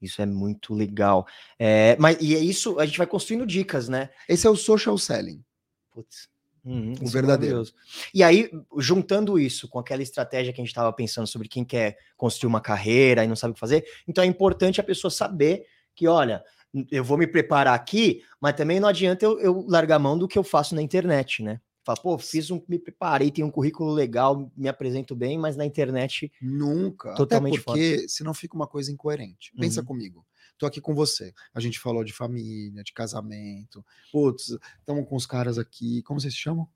Isso 0.02 0.22
é 0.22 0.26
muito 0.26 0.74
legal. 0.74 1.26
É, 1.58 1.96
mas 2.00 2.18
e 2.22 2.36
é 2.36 2.40
isso, 2.40 2.80
a 2.80 2.86
gente 2.86 2.98
vai 2.98 3.08
construindo 3.08 3.46
dicas, 3.46 3.90
né? 3.90 4.10
Esse 4.30 4.46
é 4.46 4.50
o 4.50 4.56
social 4.56 4.98
selling. 4.98 5.44
Putz. 5.92 6.28
Uhum, 6.66 6.96
o 7.00 7.08
é 7.08 7.12
verdadeiro. 7.12 7.62
É 7.62 7.66
e 8.14 8.24
aí, 8.24 8.50
juntando 8.78 9.38
isso 9.38 9.68
com 9.70 9.78
aquela 9.78 10.02
estratégia 10.02 10.52
que 10.52 10.60
a 10.60 10.64
gente 10.64 10.72
estava 10.72 10.92
pensando 10.92 11.28
sobre 11.28 11.48
quem 11.48 11.64
quer 11.64 11.98
construir 12.18 12.48
uma 12.48 12.60
carreira 12.60 13.24
e 13.24 13.28
não 13.28 13.36
sabe 13.36 13.52
o 13.52 13.54
que 13.54 13.60
fazer, 13.60 13.86
então 14.08 14.24
é 14.24 14.28
importante 14.28 14.82
a 14.82 14.84
pessoa 14.84 15.12
saber 15.12 15.66
que, 15.94 16.08
olha, 16.08 16.44
eu 16.92 17.04
vou 17.04 17.18
me 17.18 17.28
preparar 17.28 17.76
aqui, 17.76 18.24
mas 18.42 18.56
também 18.56 18.80
não 18.80 18.90
adianta 18.90 19.24
eu, 19.24 19.40
eu 19.40 19.66
largar 19.68 20.00
mão 20.00 20.18
do 20.18 20.28
que 20.28 20.38
eu 20.38 20.44
faço 20.44 20.74
na 20.74 20.82
internet, 20.82 21.44
né? 21.44 21.62
Fala, 21.84 22.02
pô, 22.02 22.18
fiz 22.18 22.50
um, 22.50 22.60
me 22.68 22.80
preparei, 22.80 23.30
tenho 23.30 23.46
um 23.46 23.52
currículo 23.52 23.94
legal, 23.94 24.52
me 24.58 24.68
apresento 24.68 25.16
bem, 25.16 25.38
mas 25.38 25.56
na 25.56 25.64
internet 25.64 26.32
nunca. 26.42 27.14
Totalmente 27.14 27.60
Até 27.60 27.64
porque 27.64 27.96
fora. 27.98 28.08
senão 28.10 28.34
fica 28.34 28.56
uma 28.56 28.66
coisa 28.66 28.92
incoerente. 28.92 29.52
Pensa 29.56 29.82
uhum. 29.82 29.86
comigo 29.86 30.26
tô 30.58 30.66
aqui 30.66 30.82
com 30.82 30.94
você. 30.94 31.34
A 31.54 31.60
gente 31.60 31.80
falou 31.80 32.04
de 32.04 32.14
família, 32.14 32.84
de 32.84 32.94
casamento. 32.94 33.86
Putz, 34.12 34.58
estamos 34.80 35.08
com 35.08 35.16
os 35.16 35.26
caras 35.26 35.58
aqui. 35.58 36.02
Como 36.04 36.20
vocês 36.20 36.34
se 36.34 36.40
chamam? 36.40 36.68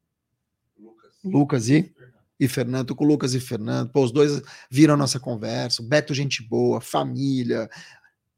Lucas. 0.78 1.12
Lucas 1.24 1.70
e? 1.70 1.84
Fernando. 1.84 2.20
E 2.40 2.48
Fernando, 2.48 2.88
tô 2.88 2.96
com 2.96 3.04
o 3.04 3.08
Lucas 3.08 3.34
e 3.34 3.40
Fernando. 3.40 3.92
Pô, 3.92 4.04
os 4.04 4.12
dois 4.12 4.42
viram 4.70 4.94
a 4.94 4.98
nossa 4.98 5.20
conversa. 5.20 5.84
Beto, 5.84 6.14
gente 6.14 6.42
boa, 6.42 6.80
família. 6.80 7.70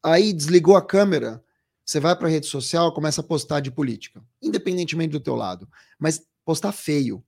Aí 0.04 0.34
desligou 0.34 0.76
a 0.76 0.86
câmera. 0.86 1.44
Você 1.86 2.00
vai 2.00 2.16
para 2.16 2.28
a 2.28 2.32
rede 2.32 2.48
social, 2.48 2.94
começa 2.94 3.22
a 3.22 3.24
postar 3.24 3.60
de 3.60 3.70
política, 3.70 4.24
independentemente 4.42 5.12
do 5.12 5.20
teu 5.20 5.36
lado, 5.36 5.68
mas 6.00 6.26
postar 6.46 6.72
feio, 6.72 7.24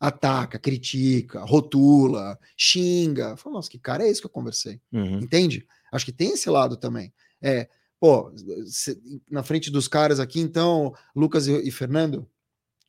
ataca, 0.00 0.58
critica, 0.58 1.44
rotula, 1.44 2.38
xinga. 2.56 3.36
Fala, 3.36 3.56
nossa, 3.56 3.70
que 3.70 3.78
cara 3.78 4.04
é 4.04 4.08
esse 4.08 4.20
que 4.20 4.26
eu 4.26 4.30
conversei? 4.30 4.80
Uhum. 4.92 5.18
Entende? 5.18 5.66
Acho 5.92 6.04
que 6.04 6.12
tem 6.12 6.30
esse 6.30 6.48
lado 6.48 6.76
também. 6.76 7.12
É, 7.42 7.68
pô, 8.00 8.32
na 9.30 9.42
frente 9.42 9.70
dos 9.70 9.88
caras 9.88 10.20
aqui, 10.20 10.40
então, 10.40 10.94
Lucas 11.14 11.46
e, 11.46 11.70
Fernando, 11.70 12.28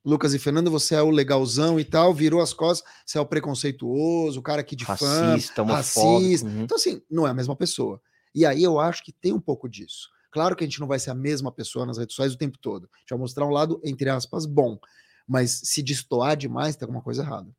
Lucas 0.04 0.34
e 0.34 0.40
Fernando, 0.40 0.72
você 0.72 0.96
é 0.96 1.02
o 1.02 1.10
legalzão 1.10 1.80
e 1.80 1.84
tal, 1.84 2.14
virou 2.14 2.42
as 2.42 2.54
costas, 2.54 2.90
você 3.06 3.18
é 3.18 3.22
o 3.22 3.26
preconceituoso, 3.26 4.40
o 4.40 4.44
cara 4.44 4.64
que 4.64 4.76
difama, 4.76 5.34
racista, 5.34 5.64
racista. 5.64 6.48
Uhum. 6.48 6.64
Então, 6.64 6.78
assim, 6.78 7.02
não 7.10 7.28
é 7.28 7.32
a 7.32 7.34
mesma 7.34 7.56
pessoa. 7.56 8.02
E 8.34 8.46
aí 8.46 8.64
eu 8.64 8.80
acho 8.80 9.04
que 9.04 9.12
tem 9.12 9.34
um 9.34 9.40
pouco 9.40 9.68
disso. 9.68 10.10
Claro 10.32 10.56
que 10.56 10.64
a 10.64 10.68
gente 10.68 10.80
não 10.80 10.88
vai 10.88 11.00
ser 11.00 11.10
a 11.10 11.16
mesma 11.16 11.52
pessoa 11.52 11.86
nas 11.86 11.98
redes 11.98 12.16
sociais 12.16 12.34
o 12.34 12.38
tempo 12.38 12.58
todo. 12.58 12.90
A 12.94 13.00
gente 13.00 13.10
vai 13.10 13.20
mostrar 13.20 13.46
um 13.46 13.50
lado, 13.50 13.82
entre 13.84 14.10
aspas, 14.10 14.46
bom. 14.46 14.80
Mas 15.28 15.62
se 15.64 15.82
destoar 15.82 16.38
demais, 16.38 16.76
tem 16.76 16.86
alguma 16.86 17.02
coisa 17.02 17.24
errada. 17.24 17.50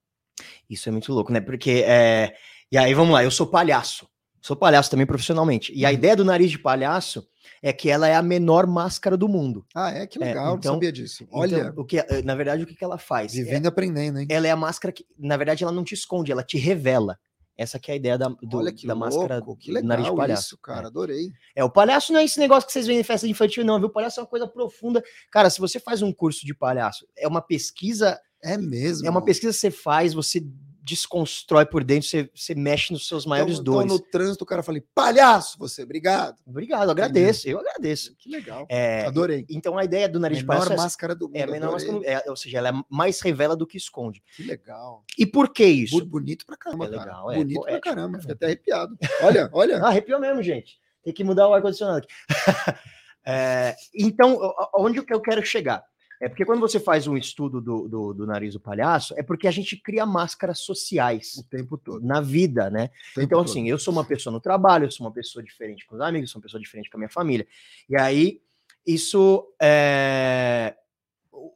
Isso 0.70 0.88
é 0.88 0.92
muito 0.92 1.12
louco, 1.12 1.32
né? 1.32 1.40
Porque, 1.40 1.82
é... 1.86 2.34
e 2.70 2.78
aí, 2.78 2.94
vamos 2.94 3.12
lá, 3.12 3.24
eu 3.24 3.30
sou 3.30 3.46
palhaço. 3.46 4.08
Sou 4.48 4.56
palhaço 4.56 4.90
também 4.90 5.04
profissionalmente. 5.04 5.70
E 5.74 5.84
a 5.84 5.90
uhum. 5.90 5.94
ideia 5.94 6.16
do 6.16 6.24
nariz 6.24 6.50
de 6.50 6.58
palhaço 6.58 7.28
é 7.62 7.70
que 7.70 7.90
ela 7.90 8.08
é 8.08 8.14
a 8.14 8.22
menor 8.22 8.66
máscara 8.66 9.14
do 9.14 9.28
mundo. 9.28 9.66
Ah, 9.74 9.90
é? 9.90 10.06
Que 10.06 10.16
é, 10.16 10.28
legal, 10.28 10.54
é, 10.54 10.56
então, 10.56 10.72
sabia 10.72 10.90
disso. 10.90 11.24
Então, 11.24 11.38
Olha. 11.38 11.56
Então, 11.58 11.74
o 11.76 11.84
que, 11.84 11.98
eh, 11.98 12.22
na 12.24 12.34
verdade, 12.34 12.62
o 12.62 12.66
que, 12.66 12.74
que 12.74 12.82
ela 12.82 12.96
faz? 12.96 13.34
Vivendo 13.34 13.66
e 13.66 13.68
aprendendo, 13.68 14.20
hein? 14.20 14.26
Ela 14.30 14.46
é 14.46 14.50
a 14.50 14.56
máscara 14.56 14.90
que, 14.90 15.04
na 15.18 15.36
verdade, 15.36 15.64
ela 15.64 15.72
não 15.72 15.84
te 15.84 15.92
esconde, 15.92 16.32
ela 16.32 16.42
te 16.42 16.56
revela. 16.56 17.18
Essa 17.58 17.78
que 17.78 17.90
é 17.90 17.94
a 17.94 17.96
ideia 17.98 18.16
da, 18.16 18.28
do, 18.28 18.56
Olha 18.56 18.72
que 18.72 18.86
da 18.86 18.94
louco, 18.94 19.16
máscara 19.16 19.42
que 19.60 19.70
legal 19.70 19.82
do 19.82 19.88
nariz 19.88 20.06
de 20.06 20.16
palhaço. 20.16 20.46
Isso, 20.46 20.58
cara, 20.62 20.86
adorei. 20.86 21.30
É, 21.54 21.62
o 21.62 21.68
palhaço 21.68 22.10
não 22.14 22.20
é 22.20 22.24
esse 22.24 22.40
negócio 22.40 22.66
que 22.66 22.72
vocês 22.72 22.86
veem 22.86 23.00
em 23.00 23.04
festa 23.04 23.28
infantil, 23.28 23.66
não, 23.66 23.78
viu? 23.78 23.88
O 23.88 23.92
palhaço 23.92 24.18
é 24.18 24.22
uma 24.22 24.30
coisa 24.30 24.48
profunda. 24.48 25.04
Cara, 25.30 25.50
se 25.50 25.60
você 25.60 25.78
faz 25.78 26.00
um 26.00 26.10
curso 26.10 26.46
de 26.46 26.54
palhaço, 26.54 27.06
é 27.18 27.28
uma 27.28 27.42
pesquisa. 27.42 28.18
É 28.42 28.56
mesmo. 28.56 29.06
É 29.06 29.10
uma 29.10 29.22
pesquisa 29.22 29.52
que 29.52 29.58
você 29.58 29.70
faz, 29.70 30.14
você 30.14 30.42
desconstrói 30.88 31.66
por 31.66 31.84
dentro, 31.84 32.08
você, 32.08 32.30
você 32.34 32.54
mexe 32.54 32.92
nos 32.92 33.06
seus 33.06 33.26
maiores 33.26 33.54
então, 33.54 33.64
dores. 33.64 33.92
Então, 33.92 33.96
no 33.96 34.10
trânsito, 34.10 34.44
o 34.44 34.46
cara 34.46 34.62
fala, 34.62 34.78
palhaço, 34.94 35.58
você, 35.58 35.82
obrigado. 35.82 36.36
Obrigado, 36.46 36.90
agradeço, 36.90 37.48
eu 37.48 37.58
agradeço. 37.58 38.14
Que 38.16 38.30
legal, 38.30 38.66
é, 38.68 39.04
adorei. 39.06 39.44
Então, 39.50 39.76
a 39.76 39.84
ideia 39.84 40.08
do 40.08 40.18
nariz 40.18 40.38
menor 40.42 40.54
de 40.54 40.58
palhaço... 40.60 40.72
É 40.72 40.76
máscara 40.76 41.14
do 41.14 41.26
mundo, 41.26 41.36
É 41.36 41.42
a 41.42 41.46
menor 41.46 41.72
máscara 41.72 41.98
do, 41.98 42.04
é, 42.04 42.24
Ou 42.26 42.36
seja, 42.36 42.58
ela 42.58 42.70
é 42.70 42.72
mais 42.88 43.20
revela 43.20 43.54
do 43.54 43.66
que 43.66 43.76
esconde. 43.76 44.22
Que 44.34 44.42
legal. 44.42 45.04
E 45.18 45.26
por 45.26 45.52
que 45.52 45.64
isso? 45.64 46.04
Bonito 46.06 46.46
pra 46.46 46.56
caramba, 46.56 46.86
é 46.86 46.88
legal, 46.88 47.26
cara. 47.26 47.34
É, 47.34 47.36
Bonito 47.36 47.62
pra 47.62 47.80
caramba, 47.80 48.18
fiquei 48.18 48.34
até 48.34 48.46
arrepiado. 48.46 48.98
Olha, 49.22 49.50
olha. 49.52 49.78
ah, 49.78 49.88
arrepiou 49.88 50.20
mesmo, 50.20 50.42
gente. 50.42 50.78
Tem 51.02 51.12
que 51.12 51.24
mudar 51.24 51.48
o 51.48 51.54
ar-condicionado 51.54 51.98
aqui. 51.98 52.08
é, 53.26 53.74
então, 53.94 54.38
onde 54.76 55.02
que 55.02 55.12
eu 55.12 55.20
quero 55.20 55.44
chegar? 55.44 55.84
É 56.20 56.28
porque 56.28 56.44
quando 56.44 56.60
você 56.60 56.80
faz 56.80 57.06
um 57.06 57.16
estudo 57.16 57.60
do, 57.60 57.88
do, 57.88 58.14
do 58.14 58.26
nariz 58.26 58.54
do 58.54 58.60
palhaço, 58.60 59.14
é 59.16 59.22
porque 59.22 59.46
a 59.46 59.50
gente 59.50 59.76
cria 59.76 60.04
máscaras 60.04 60.60
sociais 60.60 61.36
O 61.36 61.44
tempo 61.44 61.78
todo. 61.78 62.04
na 62.04 62.20
vida, 62.20 62.68
né? 62.70 62.90
Então, 63.12 63.38
todo. 63.38 63.50
assim, 63.50 63.68
eu 63.68 63.78
sou 63.78 63.92
uma 63.92 64.04
pessoa 64.04 64.32
no 64.32 64.40
trabalho, 64.40 64.86
eu 64.86 64.90
sou 64.90 65.06
uma 65.06 65.12
pessoa 65.12 65.42
diferente 65.42 65.86
com 65.86 65.94
os 65.94 66.00
amigos, 66.00 66.30
sou 66.30 66.38
uma 66.38 66.44
pessoa 66.44 66.60
diferente 66.60 66.90
com 66.90 66.96
a 66.96 67.00
minha 67.00 67.10
família. 67.10 67.46
E 67.88 67.96
aí, 67.96 68.40
isso 68.86 69.46
é. 69.60 70.74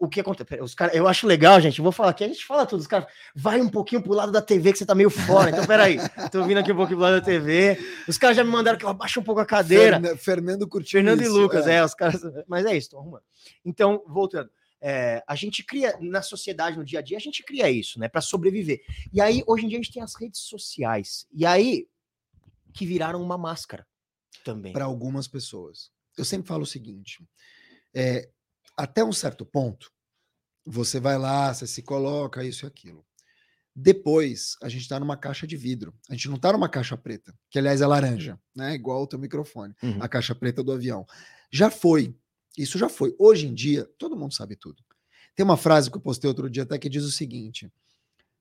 O 0.00 0.08
que 0.08 0.20
acontece? 0.20 0.60
Os 0.60 0.74
cara, 0.74 0.94
eu 0.94 1.06
acho 1.08 1.26
legal, 1.26 1.60
gente. 1.60 1.78
eu 1.78 1.82
Vou 1.82 1.92
falar 1.92 2.10
aqui, 2.10 2.24
a 2.24 2.28
gente 2.28 2.44
fala 2.44 2.64
tudo. 2.66 2.80
Os 2.80 2.86
caras, 2.86 3.06
vai 3.34 3.60
um 3.60 3.68
pouquinho 3.68 4.02
pro 4.02 4.12
lado 4.12 4.30
da 4.32 4.42
TV 4.42 4.72
que 4.72 4.78
você 4.78 4.86
tá 4.86 4.94
meio 4.94 5.10
fora. 5.10 5.50
Então, 5.50 5.66
peraí, 5.66 5.96
tô 6.30 6.44
vindo 6.44 6.58
aqui 6.58 6.72
um 6.72 6.76
pouquinho 6.76 6.98
pro 6.98 7.04
lado 7.08 7.20
da 7.20 7.24
TV. 7.24 7.78
Os 8.08 8.18
caras 8.18 8.36
já 8.36 8.44
me 8.44 8.50
mandaram 8.50 8.78
que 8.78 8.84
eu 8.84 8.88
abaixo 8.88 9.20
um 9.20 9.22
pouco 9.22 9.40
a 9.40 9.46
cadeira. 9.46 10.00
Ferna- 10.00 10.16
Fernando 10.16 10.68
curtiu 10.68 10.98
Fernando 11.00 11.20
e 11.20 11.24
isso, 11.24 11.36
Lucas, 11.36 11.66
é. 11.66 11.84
os 11.84 11.94
caras. 11.94 12.20
Mas 12.46 12.64
é 12.66 12.76
isso, 12.76 12.90
tô 12.90 12.98
arrumando. 12.98 13.22
Então, 13.64 14.02
voltando. 14.06 14.50
é, 14.80 15.22
a 15.26 15.34
gente 15.36 15.62
cria, 15.64 15.96
na 16.00 16.22
sociedade, 16.22 16.76
no 16.76 16.84
dia 16.84 16.98
a 16.98 17.02
dia, 17.02 17.16
a 17.16 17.20
gente 17.20 17.42
cria 17.44 17.70
isso, 17.70 18.00
né, 18.00 18.08
para 18.08 18.20
sobreviver. 18.20 18.80
E 19.12 19.20
aí, 19.20 19.42
hoje 19.46 19.64
em 19.64 19.68
dia, 19.68 19.78
a 19.78 19.82
gente 19.82 19.92
tem 19.92 20.02
as 20.02 20.14
redes 20.14 20.40
sociais. 20.40 21.26
E 21.32 21.46
aí, 21.46 21.86
que 22.72 22.84
viraram 22.84 23.22
uma 23.22 23.38
máscara 23.38 23.86
também. 24.44 24.72
para 24.72 24.84
algumas 24.84 25.28
pessoas. 25.28 25.90
Eu 26.18 26.24
sempre 26.24 26.48
falo 26.48 26.62
o 26.64 26.66
seguinte: 26.66 27.22
é, 27.94 28.28
até 28.76 29.04
um 29.04 29.12
certo 29.12 29.44
ponto, 29.44 29.90
você 30.64 31.00
vai 31.00 31.18
lá, 31.18 31.52
você 31.52 31.66
se 31.66 31.82
coloca, 31.82 32.44
isso 32.44 32.64
e 32.64 32.68
aquilo. 32.68 33.04
Depois, 33.74 34.56
a 34.62 34.68
gente 34.68 34.82
está 34.82 35.00
numa 35.00 35.16
caixa 35.16 35.46
de 35.46 35.56
vidro. 35.56 35.94
A 36.10 36.12
gente 36.14 36.28
não 36.28 36.36
está 36.36 36.52
numa 36.52 36.68
caixa 36.68 36.96
preta, 36.96 37.34
que 37.50 37.58
aliás 37.58 37.80
é 37.80 37.86
laranja, 37.86 38.38
né? 38.54 38.74
Igual 38.74 39.02
o 39.02 39.06
teu 39.06 39.18
microfone, 39.18 39.74
Uhum. 39.82 39.98
a 40.02 40.08
caixa 40.08 40.34
preta 40.34 40.62
do 40.62 40.72
avião. 40.72 41.06
Já 41.50 41.70
foi. 41.70 42.14
Isso 42.56 42.76
já 42.78 42.88
foi. 42.88 43.14
Hoje 43.18 43.46
em 43.46 43.54
dia, 43.54 43.88
todo 43.98 44.16
mundo 44.16 44.34
sabe 44.34 44.56
tudo. 44.56 44.82
Tem 45.34 45.42
uma 45.42 45.56
frase 45.56 45.90
que 45.90 45.96
eu 45.96 46.00
postei 46.02 46.28
outro 46.28 46.50
dia 46.50 46.64
até 46.64 46.78
que 46.78 46.88
diz 46.90 47.02
o 47.02 47.10
seguinte: 47.10 47.72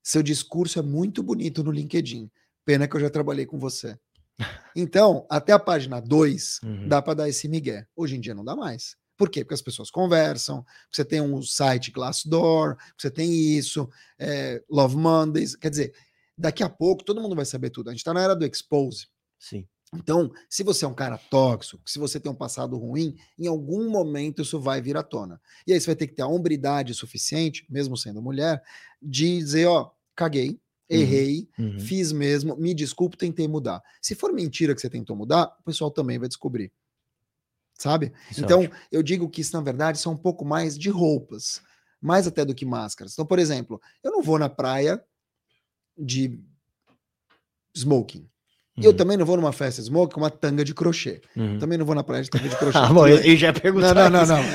seu 0.02 0.22
discurso 0.22 0.78
é 0.78 0.82
muito 0.82 1.22
bonito 1.22 1.64
no 1.64 1.70
LinkedIn. 1.70 2.30
Pena 2.64 2.86
que 2.86 2.94
eu 2.94 3.00
já 3.00 3.08
trabalhei 3.10 3.46
com 3.46 3.58
você. 3.58 3.98
Então, 4.76 5.26
até 5.30 5.52
a 5.52 5.58
página 5.58 6.00
2 6.00 6.60
Uhum. 6.62 6.88
dá 6.88 7.00
para 7.02 7.14
dar 7.14 7.28
esse 7.28 7.48
migué. 7.48 7.86
Hoje 7.96 8.16
em 8.16 8.20
dia 8.20 8.34
não 8.34 8.44
dá 8.44 8.54
mais. 8.56 8.96
Por 9.22 9.30
quê? 9.30 9.44
Porque 9.44 9.54
as 9.54 9.62
pessoas 9.62 9.88
conversam, 9.88 10.66
você 10.90 11.04
tem 11.04 11.20
um 11.20 11.40
site 11.42 11.92
Glassdoor, 11.92 12.76
você 12.98 13.08
tem 13.08 13.30
isso, 13.56 13.88
é, 14.18 14.60
Love 14.68 14.96
Mondays. 14.96 15.54
Quer 15.54 15.70
dizer, 15.70 15.94
daqui 16.36 16.60
a 16.64 16.68
pouco 16.68 17.04
todo 17.04 17.20
mundo 17.20 17.36
vai 17.36 17.44
saber 17.44 17.70
tudo. 17.70 17.88
A 17.88 17.92
gente 17.92 18.00
está 18.00 18.12
na 18.12 18.20
era 18.20 18.34
do 18.34 18.44
expose. 18.44 19.06
Sim. 19.38 19.64
Então, 19.94 20.28
se 20.50 20.64
você 20.64 20.84
é 20.84 20.88
um 20.88 20.94
cara 20.94 21.16
tóxico, 21.18 21.88
se 21.88 22.00
você 22.00 22.18
tem 22.18 22.32
um 22.32 22.34
passado 22.34 22.76
ruim, 22.76 23.14
em 23.38 23.46
algum 23.46 23.88
momento 23.88 24.42
isso 24.42 24.58
vai 24.58 24.82
vir 24.82 24.96
à 24.96 25.04
tona. 25.04 25.40
E 25.68 25.72
aí 25.72 25.80
você 25.80 25.86
vai 25.86 25.94
ter 25.94 26.08
que 26.08 26.14
ter 26.14 26.22
a 26.22 26.26
hombridade 26.26 26.92
suficiente, 26.92 27.64
mesmo 27.70 27.96
sendo 27.96 28.20
mulher, 28.20 28.60
de 29.00 29.38
dizer, 29.38 29.66
ó, 29.66 29.92
caguei, 30.16 30.58
errei, 30.90 31.48
Uhum. 31.56 31.78
fiz 31.78 32.10
mesmo, 32.10 32.56
me 32.56 32.74
desculpo, 32.74 33.16
tentei 33.16 33.46
mudar. 33.46 33.80
Se 34.00 34.16
for 34.16 34.32
mentira 34.32 34.74
que 34.74 34.80
você 34.80 34.90
tentou 34.90 35.14
mudar, 35.14 35.56
o 35.60 35.62
pessoal 35.62 35.92
também 35.92 36.18
vai 36.18 36.26
descobrir. 36.26 36.72
Sabe? 37.82 38.12
Isso 38.30 38.40
é 38.40 38.44
então, 38.44 38.60
ótimo. 38.60 38.74
eu 38.92 39.02
digo 39.02 39.28
que 39.28 39.40
isso, 39.40 39.56
na 39.56 39.62
verdade, 39.62 39.98
são 39.98 40.12
um 40.12 40.16
pouco 40.16 40.44
mais 40.44 40.78
de 40.78 40.88
roupas, 40.88 41.60
mais 42.00 42.28
até 42.28 42.44
do 42.44 42.54
que 42.54 42.64
máscaras. 42.64 43.12
Então, 43.12 43.26
por 43.26 43.40
exemplo, 43.40 43.80
eu 44.04 44.12
não 44.12 44.22
vou 44.22 44.38
na 44.38 44.48
praia 44.48 45.02
de 45.98 46.38
smoking. 47.76 48.28
E 48.78 48.84
Eu 48.84 48.92
Uhum. 48.92 48.96
também 48.96 49.16
não 49.16 49.26
vou 49.26 49.36
numa 49.36 49.52
festa 49.52 49.80
smoking 49.82 50.14
com 50.14 50.20
uma 50.20 50.30
tanga 50.30 50.64
de 50.64 50.72
crochê. 50.72 51.20
Uhum. 51.36 51.58
Também 51.58 51.76
não 51.76 51.84
vou 51.84 51.94
na 51.94 52.04
praia 52.04 52.22
de 52.22 52.30
tanga 52.30 52.48
de 52.48 52.54
crochê. 52.56 52.78
Ah, 52.78 52.92
bom, 52.92 53.06
eu, 53.06 53.18
eu 53.18 53.36
já 53.36 53.48
ia 53.48 53.72
não, 53.72 53.94
não, 53.94 54.10
não, 54.10 54.26
não. 54.26 54.38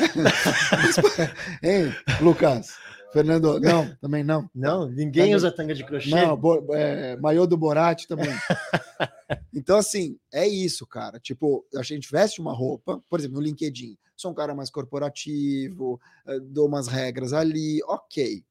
hein, 1.62 1.94
Lucas? 2.22 2.76
Fernando, 3.12 3.60
não, 3.62 3.96
também 3.98 4.24
não. 4.24 4.50
Não, 4.54 4.90
ninguém 4.90 5.36
usa 5.36 5.52
tanga 5.52 5.74
de 5.74 5.84
crochê. 5.84 6.10
Não, 6.10 6.40
é, 6.74 7.16
maiô 7.18 7.46
do 7.46 7.58
Borat 7.58 8.06
também. 8.06 8.30
então, 9.54 9.78
assim, 9.78 10.18
é 10.32 10.48
isso, 10.48 10.86
cara. 10.86 11.20
Tipo, 11.20 11.66
a 11.76 11.84
gente 11.84 12.12
veste 12.12 12.42
uma 12.42 12.54
roupa, 12.54 13.02
por 13.10 13.20
exemplo, 13.20 13.38
no 13.38 13.44
LinkedIn, 13.44 13.98
sou 14.16 14.32
um 14.32 14.34
cara 14.36 14.56
mais 14.56 14.70
corporativo, 14.70 16.00
eh, 16.26 16.40
dou 16.40 16.68
umas 16.68 16.88
regras 16.88 17.34
ali, 17.34 17.80
ok. 17.84 18.44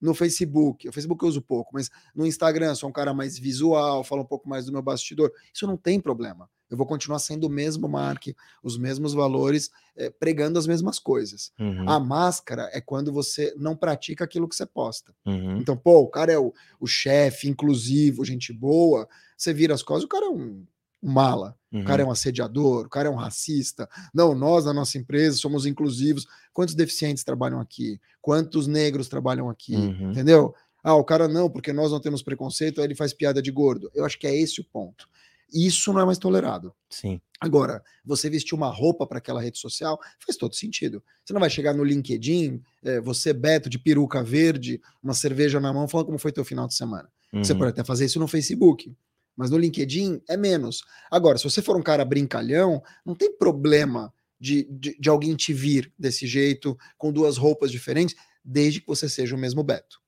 No 0.00 0.14
Facebook, 0.14 0.88
o 0.88 0.92
Facebook 0.92 1.22
eu 1.22 1.28
uso 1.28 1.40
pouco, 1.40 1.70
mas 1.72 1.88
no 2.12 2.26
Instagram 2.26 2.74
sou 2.74 2.88
um 2.88 2.92
cara 2.92 3.14
mais 3.14 3.38
visual, 3.38 4.02
falo 4.02 4.22
um 4.22 4.26
pouco 4.26 4.48
mais 4.48 4.66
do 4.66 4.72
meu 4.72 4.82
bastidor. 4.82 5.30
Isso 5.54 5.64
não 5.64 5.76
tem 5.76 6.00
problema. 6.00 6.50
Eu 6.72 6.78
vou 6.78 6.86
continuar 6.86 7.18
sendo 7.18 7.46
o 7.46 7.50
mesmo 7.50 7.88
Mark, 7.88 8.28
os 8.62 8.78
mesmos 8.78 9.12
valores, 9.12 9.70
eh, 9.94 10.10
pregando 10.10 10.58
as 10.58 10.66
mesmas 10.66 10.98
coisas. 10.98 11.52
Uhum, 11.58 11.88
A 11.88 12.00
máscara 12.00 12.70
é 12.72 12.80
quando 12.80 13.12
você 13.12 13.54
não 13.58 13.76
pratica 13.76 14.24
aquilo 14.24 14.48
que 14.48 14.56
você 14.56 14.64
posta. 14.66 15.14
uhum. 15.26 15.58
Então, 15.58 15.76
pô, 15.76 16.00
o 16.00 16.08
cara 16.08 16.32
é 16.32 16.38
o, 16.38 16.52
o 16.80 16.86
chefe, 16.86 17.48
inclusivo, 17.48 18.24
gente 18.24 18.52
boa. 18.52 19.06
Você 19.36 19.52
vira 19.52 19.74
as 19.74 19.82
coisas, 19.82 20.04
o 20.04 20.08
cara 20.08 20.26
é 20.26 20.30
um, 20.30 20.64
mala, 21.02 21.56
o 21.72 21.84
cara 21.84 22.02
é 22.02 22.04
um 22.04 22.10
assediador, 22.10 22.86
o 22.86 22.88
cara 22.88 23.08
é 23.08 23.10
um 23.10 23.16
racista. 23.16 23.88
Não, 24.14 24.34
nós, 24.34 24.64
na 24.64 24.72
nossa 24.72 24.96
empresa, 24.98 25.36
somos 25.36 25.66
inclusivos. 25.66 26.26
Quantos 26.52 26.74
deficientes 26.74 27.24
trabalham 27.24 27.60
aqui? 27.60 28.00
Quantos 28.20 28.66
negros 28.66 29.08
trabalham 29.08 29.50
aqui? 29.50 29.74
Uhum. 29.74 30.12
Entendeu? 30.12 30.54
Ah, 30.84 30.94
o 30.94 31.04
cara 31.04 31.28
não, 31.28 31.48
porque 31.48 31.72
nós 31.72 31.92
não 31.92 32.00
temos 32.00 32.22
preconceito, 32.22 32.80
aí 32.80 32.86
ele 32.86 32.94
faz 32.94 33.12
piada 33.12 33.40
de 33.40 33.50
gordo. 33.50 33.90
Eu 33.94 34.04
acho 34.04 34.18
que 34.18 34.26
é 34.26 34.34
esse 34.36 34.60
o 34.60 34.64
ponto. 34.64 35.08
Isso 35.52 35.92
não 35.92 36.00
é 36.00 36.04
mais 36.04 36.18
tolerado. 36.18 36.72
Sim. 36.88 37.20
Agora, 37.40 37.82
você 38.04 38.30
vestir 38.30 38.54
uma 38.54 38.68
roupa 38.68 39.06
para 39.06 39.18
aquela 39.18 39.40
rede 39.40 39.58
social 39.58 39.98
faz 40.24 40.36
todo 40.36 40.54
sentido. 40.54 41.02
Você 41.24 41.32
não 41.32 41.40
vai 41.40 41.50
chegar 41.50 41.74
no 41.74 41.82
LinkedIn, 41.82 42.62
eh, 42.84 43.00
você, 43.00 43.32
Beto, 43.32 43.68
de 43.68 43.78
peruca 43.78 44.22
verde, 44.22 44.80
uma 45.02 45.12
cerveja 45.14 45.58
na 45.60 45.72
mão, 45.72 45.88
falando 45.88 46.06
como 46.06 46.18
foi 46.18 46.30
teu 46.32 46.44
final 46.44 46.66
de 46.68 46.74
semana. 46.74 47.10
Você 47.32 47.52
Uhum. 47.52 47.58
pode 47.58 47.70
até 47.70 47.82
fazer 47.84 48.04
isso 48.04 48.20
no 48.20 48.28
Facebook, 48.28 48.94
mas 49.36 49.50
no 49.50 49.58
LinkedIn 49.58 50.20
é 50.28 50.36
menos. 50.36 50.82
Agora, 51.10 51.36
se 51.36 51.44
você 51.44 51.60
for 51.60 51.76
um 51.76 51.82
cara 51.82 52.04
brincalhão, 52.04 52.80
não 53.04 53.14
tem 53.14 53.36
problema 53.36 54.12
de, 54.38 54.64
de, 54.70 54.96
de 54.98 55.08
alguém 55.08 55.34
te 55.34 55.52
vir 55.52 55.92
desse 55.98 56.26
jeito, 56.26 56.76
com 56.96 57.10
duas 57.12 57.36
roupas 57.38 57.70
diferentes, 57.72 58.14
desde 58.44 58.80
que 58.80 58.86
você 58.86 59.08
seja 59.08 59.34
o 59.34 59.38
mesmo 59.38 59.62
Beto. 59.64 60.00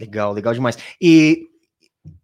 Legal, 0.00 0.32
legal 0.32 0.54
demais. 0.54 0.76
E, 1.00 1.49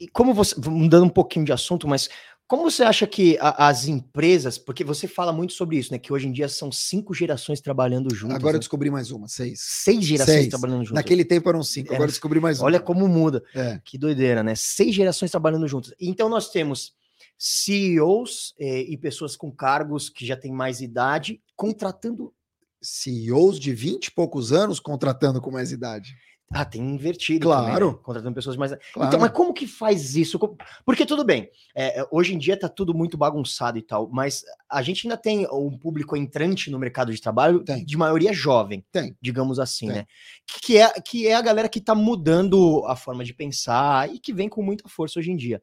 e 0.01 0.09
como 0.09 0.33
você, 0.35 0.55
mudando 0.69 1.05
um 1.05 1.09
pouquinho 1.11 1.45
de 1.45 1.53
assunto, 1.53 1.87
mas 1.89 2.09
como 2.49 2.63
você 2.71 2.85
acha 2.85 3.07
que 3.07 3.37
a- 3.41 3.67
as 3.69 3.89
empresas, 3.89 4.57
porque 4.57 4.85
você 4.85 5.09
fala 5.09 5.33
muito 5.33 5.53
sobre 5.53 5.77
isso, 5.79 5.93
né? 5.93 5.99
Que 5.99 6.13
hoje 6.13 6.29
em 6.29 6.33
dia 6.33 6.49
são 6.49 6.71
cinco 6.71 7.13
gerações 7.13 7.61
trabalhando 7.61 8.15
juntas. 8.15 8.37
Agora 8.37 8.53
eu 8.53 8.59
né? 8.59 8.61
descobri 8.61 8.89
mais 8.91 9.11
uma, 9.11 9.27
seis. 9.27 9.61
seis 9.61 10.05
gerações 10.05 10.37
Seis. 10.37 10.49
trabalhando 10.49 10.85
juntas. 10.85 10.95
Naquele 10.95 11.25
tempo 11.25 11.49
eram 11.49 11.63
cinco, 11.65 11.93
É, 11.93 11.97
agora 11.97 12.09
eu 12.09 12.13
descobri 12.13 12.39
mais 12.39 12.59
uma. 12.61 12.67
Olha 12.67 12.79
como 12.81 13.09
muda. 13.09 13.43
É. 13.55 13.81
Que 13.85 13.99
doideira, 13.99 14.43
né? 14.45 14.55
Seis 14.55 14.95
gerações 14.95 15.31
trabalhando 15.31 15.67
juntas. 15.67 15.93
Então 16.01 16.29
nós 16.29 16.49
temos 16.51 16.95
CEOs 17.37 18.55
eh, 18.59 18.83
e 18.83 18.97
pessoas 18.97 19.35
com 19.37 19.51
cargos 19.51 20.09
que 20.09 20.25
já 20.25 20.37
têm 20.37 20.53
mais 20.53 20.81
idade 20.81 21.41
contratando. 21.57 22.33
CEOs 22.81 23.59
de 23.59 23.73
20 23.73 24.07
e 24.07 24.11
poucos 24.13 24.53
anos 24.53 24.79
contratando 24.79 25.41
com 25.41 25.51
mais 25.51 25.73
idade. 25.73 26.15
Ah, 26.53 26.65
tem 26.65 26.81
invertido. 26.81 27.49
Claro. 27.49 27.75
também, 27.75 27.91
né? 27.91 27.99
Contratando 28.03 28.35
pessoas 28.35 28.57
mais. 28.57 28.73
Claro. 28.93 29.09
Então, 29.09 29.19
mas 29.19 29.33
como 29.33 29.53
que 29.53 29.67
faz 29.67 30.15
isso? 30.15 30.39
Porque 30.85 31.05
tudo 31.05 31.25
bem, 31.25 31.51
é, 31.75 32.01
é, 32.01 32.07
hoje 32.11 32.35
em 32.35 32.39
dia 32.39 32.57
tá 32.57 32.69
tudo 32.69 32.95
muito 32.95 33.17
bagunçado 33.19 33.79
e 33.79 33.83
tal, 33.83 34.09
mas 34.13 34.45
a 34.71 34.81
gente 34.81 35.07
ainda 35.07 35.17
tem 35.17 35.47
um 35.51 35.77
público 35.77 36.17
entrante 36.17 36.71
no 36.71 36.79
mercado 36.79 37.13
de 37.13 37.21
trabalho 37.21 37.65
Tem. 37.65 37.85
de 37.85 37.97
maioria 37.97 38.33
jovem, 38.33 38.85
Tem. 38.93 39.17
digamos 39.21 39.59
assim, 39.59 39.89
Tem. 39.89 39.97
né? 39.97 40.07
Que, 40.63 40.79
é, 40.79 40.89
que 41.01 41.27
é 41.27 41.35
a 41.35 41.43
galera 41.43 41.69
que 41.69 41.81
tá 41.81 41.95
mudando 41.95 42.85
a 42.87 42.95
forma 42.95 43.25
de 43.25 43.35
pensar 43.35 44.13
e 44.13 44.21
que 44.21 44.33
vem 44.33 44.49
com 44.49 44.63
muita 44.63 44.89
força 44.89 45.19
hoje 45.19 45.33
em 45.33 45.37
dia. 45.37 45.61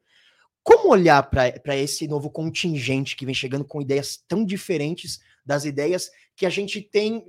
Como 0.62 0.90
olhar 0.90 1.22
para 1.22 1.76
esse 1.76 2.06
novo 2.08 2.30
contingente 2.30 3.16
que 3.16 3.26
vem 3.26 3.34
chegando 3.34 3.64
com 3.64 3.82
ideias 3.82 4.22
tão 4.26 4.44
diferentes 4.44 5.20
das 5.44 5.64
ideias 5.64 6.10
que 6.36 6.46
a 6.46 6.50
gente 6.50 6.80
tem 6.80 7.22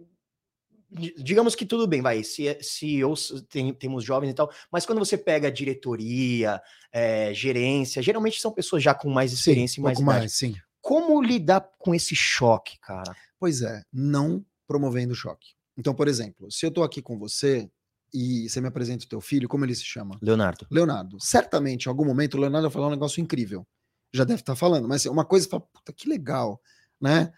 digamos 0.90 1.56
que 1.56 1.66
tudo 1.66 1.88
bem, 1.88 2.02
vai, 2.02 2.24
se, 2.24 2.58
CEOs 2.62 3.46
tem, 3.50 3.74
temos 3.74 4.04
jovens 4.04 4.32
e 4.32 4.34
tal, 4.34 4.52
mas 4.72 4.86
quando 4.86 5.00
você 5.00 5.18
pega 5.18 5.52
diretoria, 5.52 6.62
eh, 6.92 7.34
gerência, 7.34 8.02
geralmente 8.02 8.40
são 8.40 8.52
pessoas 8.52 8.84
já 8.84 8.94
com 8.94 9.10
mais 9.10 9.34
experiência 9.34 9.76
sim, 9.76 9.82
e 9.82 9.84
mais 9.84 10.00
idade. 10.00 10.20
mais, 10.20 10.34
sim. 10.34 10.56
Como 10.82 11.22
lidar 11.22 11.68
com 11.80 11.94
esse 11.96 12.16
choque, 12.16 12.80
cara? 12.80 13.16
Pois 13.40 13.62
é, 13.62 13.84
não 13.92 14.46
promovendo 14.68 15.16
choque. 15.16 15.56
Então, 15.78 15.94
por 15.94 16.08
exemplo, 16.08 16.52
se 16.52 16.66
eu 16.66 16.72
tô 16.72 16.84
aqui 16.84 17.02
com 17.02 17.18
você 17.18 17.70
e 18.14 18.48
você 18.48 18.62
me 18.62 18.68
apresenta 18.68 19.06
o 19.06 19.10
teu 19.10 19.20
filho, 19.20 19.50
como 19.50 19.66
ele 19.66 19.76
se 19.76 19.84
chama? 19.84 20.18
Leonardo. 20.22 20.66
Leonardo. 20.72 21.18
Certamente, 21.20 21.86
em 21.86 21.90
algum 21.90 22.06
momento, 22.06 22.36
o 22.36 22.40
Leonardo 22.40 22.70
vai 22.70 22.74
falar 22.74 22.88
um 22.88 22.92
negócio 22.92 23.20
incrível. 23.20 23.68
Já 24.14 24.24
deve 24.24 24.42
estar 24.42 24.56
falando, 24.56 24.88
mas 24.88 25.02
assim, 25.02 25.10
uma 25.10 25.26
coisa, 25.26 25.46
você 25.46 25.50
fala, 25.50 25.62
puta, 25.62 25.92
que 25.92 26.08
legal, 26.08 26.62
né? 27.02 27.34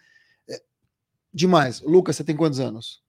É, 0.48 0.62
demais. 1.34 1.82
Lucas, 1.82 2.16
você 2.16 2.24
tem 2.24 2.36
quantos 2.36 2.60
anos? 2.60 3.02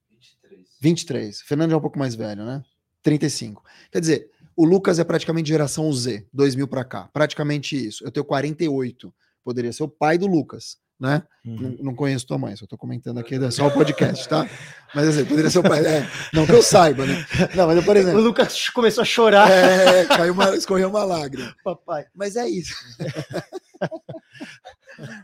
23. 0.79 1.41
Fernando 1.41 1.73
é 1.73 1.77
um 1.77 1.81
pouco 1.81 1.99
mais 1.99 2.15
velho, 2.15 2.45
né? 2.45 2.63
35. 3.01 3.63
Quer 3.91 3.99
dizer, 3.99 4.29
o 4.55 4.65
Lucas 4.65 4.99
é 4.99 5.03
praticamente 5.03 5.49
geração 5.49 5.91
Z, 5.93 6.27
2000 6.33 6.67
para 6.67 6.83
cá. 6.83 7.09
Praticamente 7.13 7.75
isso. 7.75 8.03
Eu 8.03 8.11
tenho 8.11 8.25
48. 8.25 9.13
Poderia 9.43 9.71
ser 9.71 9.83
o 9.83 9.87
pai 9.87 10.17
do 10.17 10.27
Lucas, 10.27 10.77
né? 10.99 11.23
Uhum. 11.45 11.55
Não, 11.55 11.69
não 11.85 11.95
conheço 11.95 12.27
tua 12.27 12.37
mãe, 12.37 12.55
só 12.55 12.67
tô 12.67 12.77
comentando 12.77 13.19
aqui, 13.19 13.35
é 13.35 13.39
só 13.51 13.67
o 13.67 13.71
podcast, 13.71 14.27
tá? 14.27 14.47
Mas 14.93 15.07
assim, 15.07 15.25
poderia 15.25 15.49
ser 15.49 15.59
o 15.59 15.63
pai. 15.63 15.85
é, 15.85 16.05
não 16.33 16.45
que 16.45 16.51
eu 16.51 16.61
saiba, 16.61 17.05
né? 17.05 17.25
Não, 17.55 17.67
mas 17.67 17.77
eu, 17.77 17.83
por 17.83 17.95
O 17.95 17.99
exemplo. 17.99 18.21
Lucas 18.21 18.69
começou 18.69 19.01
a 19.01 19.05
chorar. 19.05 19.49
É, 19.49 20.05
caiu 20.05 20.33
uma, 20.33 20.55
escorreu 20.55 20.89
uma 20.89 21.05
lágrima. 21.05 21.55
Papai. 21.63 22.05
Mas 22.13 22.35
é 22.35 22.47
isso. 22.47 22.75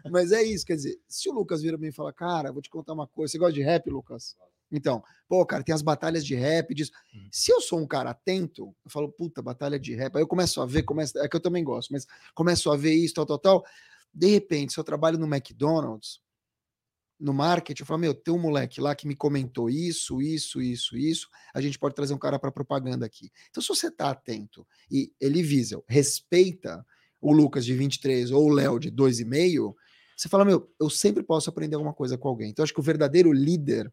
Mas 0.09 0.31
é 0.31 0.41
isso, 0.41 0.65
quer 0.65 0.75
dizer, 0.75 0.97
se 1.07 1.29
o 1.29 1.33
Lucas 1.33 1.61
vira 1.61 1.77
pra 1.77 1.83
mim 1.83 1.89
e 1.89 1.95
fala, 1.95 2.13
cara, 2.13 2.51
vou 2.51 2.61
te 2.61 2.69
contar 2.69 2.93
uma 2.93 3.07
coisa, 3.07 3.33
você 3.33 3.37
gosta 3.37 3.53
de 3.53 3.61
rap, 3.61 3.89
Lucas? 3.89 4.35
Então, 4.71 5.03
pô, 5.27 5.45
cara, 5.45 5.63
tem 5.63 5.73
as 5.73 5.81
batalhas 5.81 6.25
de 6.25 6.35
rap, 6.35 6.73
disso. 6.73 6.91
Uhum. 7.13 7.27
Se 7.31 7.51
eu 7.51 7.61
sou 7.61 7.79
um 7.79 7.87
cara 7.87 8.11
atento, 8.11 8.75
eu 8.83 8.91
falo, 8.91 9.11
puta, 9.11 9.41
batalha 9.41 9.79
de 9.79 9.95
rap, 9.95 10.15
aí 10.15 10.21
eu 10.21 10.27
começo 10.27 10.61
a 10.61 10.65
ver, 10.65 10.83
começo, 10.83 11.17
é 11.19 11.27
que 11.27 11.35
eu 11.35 11.41
também 11.41 11.63
gosto, 11.63 11.91
mas 11.91 12.05
começo 12.33 12.71
a 12.71 12.77
ver 12.77 12.93
isso, 12.93 13.13
tal, 13.13 13.25
tal, 13.25 13.39
tal. 13.39 13.65
De 14.13 14.27
repente, 14.27 14.73
se 14.73 14.79
eu 14.79 14.83
trabalho 14.83 15.17
no 15.17 15.27
McDonald's, 15.27 16.19
no 17.19 17.33
marketing, 17.33 17.81
eu 17.81 17.85
falo, 17.85 17.99
meu, 17.99 18.13
tem 18.13 18.33
um 18.33 18.39
moleque 18.39 18.81
lá 18.81 18.93
que 18.93 19.07
me 19.07 19.15
comentou 19.15 19.69
isso, 19.69 20.21
isso, 20.21 20.61
isso, 20.61 20.97
isso, 20.97 21.29
a 21.53 21.61
gente 21.61 21.79
pode 21.79 21.95
trazer 21.95 22.13
um 22.13 22.17
cara 22.17 22.37
para 22.37 22.51
propaganda 22.51 23.05
aqui. 23.05 23.31
Então, 23.49 23.61
se 23.61 23.69
você 23.69 23.89
tá 23.89 24.09
atento 24.09 24.67
e 24.91 25.13
ele 25.19 25.41
visa, 25.41 25.81
respeita 25.87 26.85
o 27.21 27.31
Lucas 27.31 27.65
de 27.65 27.73
23 27.73 28.31
ou 28.31 28.45
o 28.45 28.49
Léo 28.49 28.79
de 28.79 28.91
2,5, 28.91 29.73
você 30.15 30.29
fala, 30.29 30.45
meu, 30.45 30.71
eu 30.79 30.89
sempre 30.89 31.23
posso 31.23 31.49
aprender 31.49 31.75
alguma 31.75 31.93
coisa 31.93 32.17
com 32.17 32.27
alguém. 32.27 32.49
Então, 32.49 32.63
acho 32.63 32.73
que 32.73 32.79
o 32.79 32.83
verdadeiro 32.83 33.31
líder, 33.31 33.91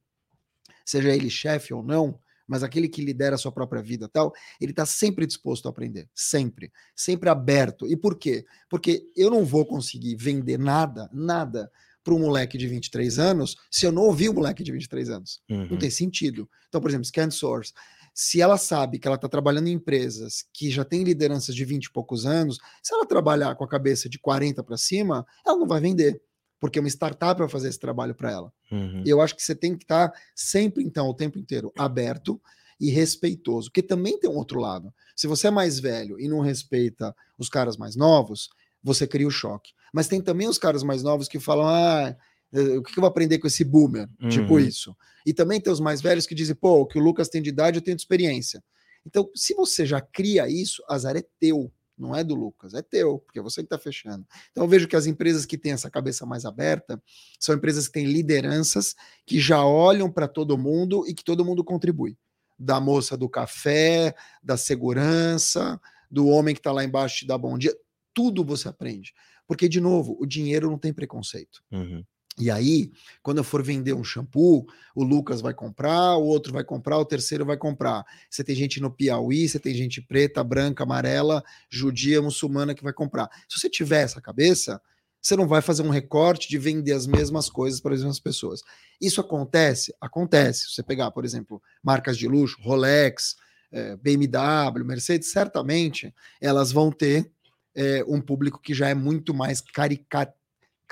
seja 0.85 1.15
ele 1.15 1.31
chefe 1.31 1.73
ou 1.73 1.83
não, 1.83 2.19
mas 2.47 2.63
aquele 2.63 2.89
que 2.89 3.03
lidera 3.03 3.37
a 3.37 3.39
sua 3.39 3.53
própria 3.53 3.83
vida 3.83 4.09
tal, 4.09 4.33
ele 4.61 4.73
está 4.73 4.85
sempre 4.85 5.27
disposto 5.27 5.67
a 5.67 5.71
aprender, 5.71 6.09
sempre, 6.15 6.71
sempre 6.95 7.29
aberto. 7.29 7.87
E 7.87 7.97
por 7.97 8.19
quê? 8.19 8.45
Porque 8.69 9.09
eu 9.17 9.31
não 9.31 9.45
vou 9.45 9.65
conseguir 9.65 10.17
vender 10.17 10.59
nada, 10.59 11.09
nada 11.13 11.71
para 12.05 12.15
um 12.15 12.19
moleque 12.19 12.59
de 12.59 12.67
23 12.67 13.19
anos 13.19 13.57
se 13.71 13.87
eu 13.87 13.93
não 13.93 14.03
ouvir 14.03 14.29
o 14.29 14.35
moleque 14.35 14.63
de 14.63 14.73
23 14.73 15.11
anos. 15.11 15.41
Uhum. 15.49 15.69
Não 15.71 15.79
tem 15.79 15.91
sentido. 15.91 16.49
Então, 16.69 16.81
por 16.81 16.91
exemplo, 16.91 17.07
Scan 17.07 17.31
Source. 17.31 17.73
Se 18.15 18.43
ela 18.43 18.59
sabe 18.59 18.99
que 18.99 19.09
ela 19.09 19.17
está 19.17 19.27
trabalhando 19.27 19.69
em 19.69 19.73
empresas 19.73 20.45
que 20.53 20.71
já 20.71 20.85
têm 20.85 21.03
lideranças 21.03 21.55
de 21.55 21.65
20 21.65 21.87
e 21.87 21.93
poucos 21.93 22.27
anos, 22.27 22.59
se 22.83 22.93
ela 22.93 23.07
trabalhar 23.07 23.55
com 23.55 23.65
a 23.65 23.69
cabeça 23.69 24.07
de 24.07 24.19
40 24.19 24.63
para 24.63 24.77
cima, 24.77 25.25
ela 25.47 25.57
não 25.57 25.67
vai 25.67 25.81
vender. 25.81 26.21
Porque 26.63 26.79
uma 26.79 26.89
startup 26.89 27.41
vai 27.41 27.49
fazer 27.49 27.69
esse 27.69 27.79
trabalho 27.81 28.15
para 28.15 28.31
ela. 28.31 28.53
Uhum. 28.71 29.03
E 29.05 29.11
eu 29.11 29.21
acho 29.21 29.35
que 29.35 29.43
você 29.43 29.53
tem 29.53 29.77
que 29.77 29.83
estar 29.83 30.13
sempre, 30.33 30.85
então, 30.85 31.09
o 31.09 31.13
tempo 31.15 31.37
inteiro 31.37 31.73
aberto 31.77 32.41
e 32.81 32.89
respeitoso. 32.89 33.69
Porque 33.69 33.83
também 33.83 34.17
tem 34.17 34.31
um 34.31 34.37
outro 34.37 34.61
lado. 34.61 34.95
Se 35.17 35.27
você 35.27 35.49
é 35.49 35.51
mais 35.51 35.81
velho 35.81 36.21
e 36.21 36.29
não 36.29 36.39
respeita 36.39 37.13
os 37.37 37.49
caras 37.49 37.77
mais 37.77 37.97
novos, 37.97 38.49
você 38.81 39.09
cria 39.09 39.27
o 39.27 39.31
choque. 39.31 39.73
Mas 39.93 40.07
tem 40.07 40.21
também 40.21 40.47
os 40.49 40.57
caras 40.57 40.85
mais 40.85 41.03
novos 41.03 41.27
que 41.27 41.41
falam: 41.41 41.67
ah, 41.67 42.17
eh, 42.53 42.79
o 42.79 42.83
que 42.85 42.97
eu 42.97 43.01
vou 43.01 43.09
aprender 43.09 43.41
com 43.41 43.49
esse 43.49 43.65
boomer? 43.65 44.09
Tipo 44.29 44.55
Uhum. 44.55 44.61
isso. 44.61 44.97
E 45.27 45.35
também 45.35 45.61
tem 45.61 45.73
os 45.73 45.81
mais 45.81 46.01
velhos 46.01 46.29
que 46.29 46.35
dizem: 46.35 46.55
pô, 46.55 46.83
o 46.83 46.87
que 46.87 46.97
o 46.97 47.03
Lucas 47.03 47.29
tem 47.29 47.43
de 47.43 47.49
idade, 47.49 47.79
eu 47.79 47.83
tenho 47.83 47.97
de 47.97 48.03
experiência. 48.03 48.63
Então, 49.05 49.29
se 49.35 49.53
você 49.53 49.85
já 49.85 50.01
cria 50.01 50.49
isso, 50.49 50.81
azar 50.89 51.17
é 51.17 51.25
teu. 51.41 51.73
Não 51.97 52.17
é 52.17 52.25
do 52.25 52.35
Lucas, 52.35 52.75
é 52.75 52.83
teu, 52.83 53.19
porque 53.19 53.39
é 53.39 53.43
você 53.43 53.61
que 53.61 53.67
está 53.67 53.79
fechando. 53.79 54.27
Então, 54.51 54.65
eu 54.65 54.69
vejo 54.69 54.89
que 54.89 54.97
as 54.97 55.07
empresas 55.07 55.45
que 55.47 55.59
têm 55.59 55.73
essa 55.73 55.91
cabeça 55.91 56.25
mais 56.27 56.45
aberta 56.45 57.01
são 57.39 57.55
empresas 57.55 57.87
que 57.87 57.95
têm 57.95 58.07
lideranças 58.07 58.95
que 59.27 59.39
já 59.39 59.65
olham 59.65 60.11
para 60.11 60.27
todo 60.27 60.59
mundo 60.59 61.05
e 61.07 61.15
que 61.15 61.25
todo 61.25 61.45
mundo 61.45 61.63
contribui. 61.63 62.17
Da 62.59 62.81
moça 62.81 63.17
do 63.17 63.29
café, 63.29 64.15
da 64.43 64.57
segurança, 64.57 65.81
do 66.11 66.29
homem 66.29 66.55
que 66.55 66.61
está 66.61 66.73
lá 66.73 66.85
embaixo 66.85 67.19
te 67.19 67.27
dá 67.27 67.37
bom 67.37 67.57
dia, 67.57 67.77
tudo 68.15 68.45
você 68.45 68.69
aprende. 68.69 69.15
Porque, 69.47 69.69
de 69.69 69.81
novo, 69.81 70.17
o 70.21 70.27
dinheiro 70.27 70.71
não 70.71 70.79
tem 70.79 70.93
preconceito. 70.93 71.63
Uhum. 71.71 72.05
E 72.39 72.51
aí, 72.51 72.91
quando 73.23 73.39
eu 73.39 73.45
for 73.45 73.63
vender 73.63 73.93
um 73.93 74.03
shampoo, 74.03 74.67
o 74.95 75.05
Lucas 75.05 75.43
vai 75.43 75.53
comprar, 75.53 76.17
o 76.17 76.25
outro 76.25 76.53
vai 76.53 76.65
comprar, 76.65 76.99
o 76.99 77.05
terceiro 77.05 77.45
vai 77.45 77.59
comprar. 77.59 78.05
Você 78.31 78.43
tem 78.43 78.55
gente 78.55 78.81
no 78.81 78.91
Piauí, 78.91 79.47
você 79.49 79.59
tem 79.59 79.75
gente 79.75 80.01
preta, 80.01 80.43
branca, 80.43 80.83
amarela, 80.83 81.45
judia, 81.69 82.23
muçulmana 82.23 82.75
que 82.75 82.83
vai 82.83 82.93
comprar. 82.93 83.29
Se 83.49 83.59
você 83.59 83.69
tiver 83.69 84.03
essa 84.03 84.21
cabeça, 84.21 84.81
você 85.21 85.37
não 85.37 85.47
vai 85.47 85.61
fazer 85.61 85.83
um 85.83 85.91
recorte 85.91 86.49
de 86.49 86.59
vender 86.59 86.93
as 86.93 87.07
mesmas 87.07 87.51
coisas 87.51 87.81
para 87.81 87.95
as 87.95 88.01
mesmas 88.01 88.19
pessoas. 88.19 88.63
Isso 89.01 89.21
acontece? 89.21 89.95
Acontece. 90.01 90.67
Se 90.67 90.75
você 90.75 90.83
pegar, 90.83 91.11
por 91.11 91.25
exemplo, 91.25 91.63
marcas 91.83 92.17
de 92.17 92.27
luxo, 92.27 92.57
Rolex, 92.63 93.37
eh, 93.71 93.97
BMW, 93.97 94.85
Mercedes, 94.85 95.31
certamente 95.31 96.13
elas 96.41 96.73
vão 96.73 96.91
ter 96.91 97.31
eh, 97.75 98.05
um 98.09 98.21
público 98.21 98.61
que 98.61 98.75
já 98.75 98.89
é 98.89 98.95
muito 98.95 99.33
mais 99.33 99.61
caricato 99.61 100.35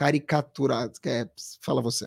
caricaturado. 0.01 0.93
É, 1.05 1.29
fala 1.61 1.83
você. 1.83 2.07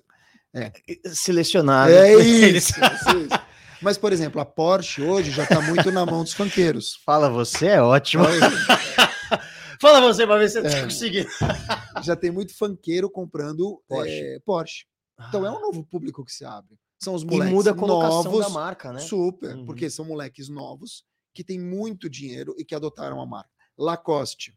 Selecionado. 1.14 1.92
É 1.94 2.16
isso, 2.18 2.74
isso, 2.74 3.18
isso. 3.20 3.40
Mas, 3.82 3.98
por 4.00 4.12
exemplo, 4.12 4.42
a 4.42 4.46
Porsche 4.46 5.02
hoje 5.04 5.30
já 5.30 5.44
está 5.44 5.62
muito 5.62 5.92
na 5.92 6.04
mão 6.06 6.24
dos 6.24 6.34
funkeiros. 6.34 6.96
Fala 7.06 7.30
você, 7.30 7.68
é 7.68 7.82
ótimo. 7.82 8.24
Fala 9.82 10.00
você 10.00 10.26
pra 10.26 10.38
ver 10.38 10.50
se 10.50 10.62
você 10.62 10.70
tá 10.70 10.78
É. 10.78 10.84
conseguindo. 10.86 11.30
já 12.02 12.16
tem 12.16 12.32
muito 12.32 12.56
funkeiro 12.58 13.10
comprando 13.10 13.82
Porsche. 13.88 14.12
Porsche. 14.22 14.40
Porsche. 14.46 14.86
Então 15.28 15.46
é 15.46 15.52
um 15.52 15.60
novo 15.62 15.84
público 15.86 16.24
que 16.26 16.32
se 16.32 16.46
abre. 16.46 16.76
São 17.02 17.14
os 17.14 17.22
E 17.24 17.26
moleques 17.26 17.54
muda 17.54 17.72
a 17.72 17.74
colocação 17.76 18.24
novos, 18.24 18.40
da 18.46 18.50
marca, 18.50 18.94
né? 18.94 19.00
super, 19.02 19.56
Uhum. 19.56 19.66
porque 19.66 19.90
são 19.90 20.06
moleques 20.06 20.48
novos 20.48 21.04
que 21.36 21.44
têm 21.44 21.60
muito 21.60 22.10
dinheiro 22.10 22.56
e 22.58 22.64
que 22.64 22.74
adotaram 22.74 23.22
a 23.22 23.26
marca. 23.26 23.50
Lacoste 23.78 24.54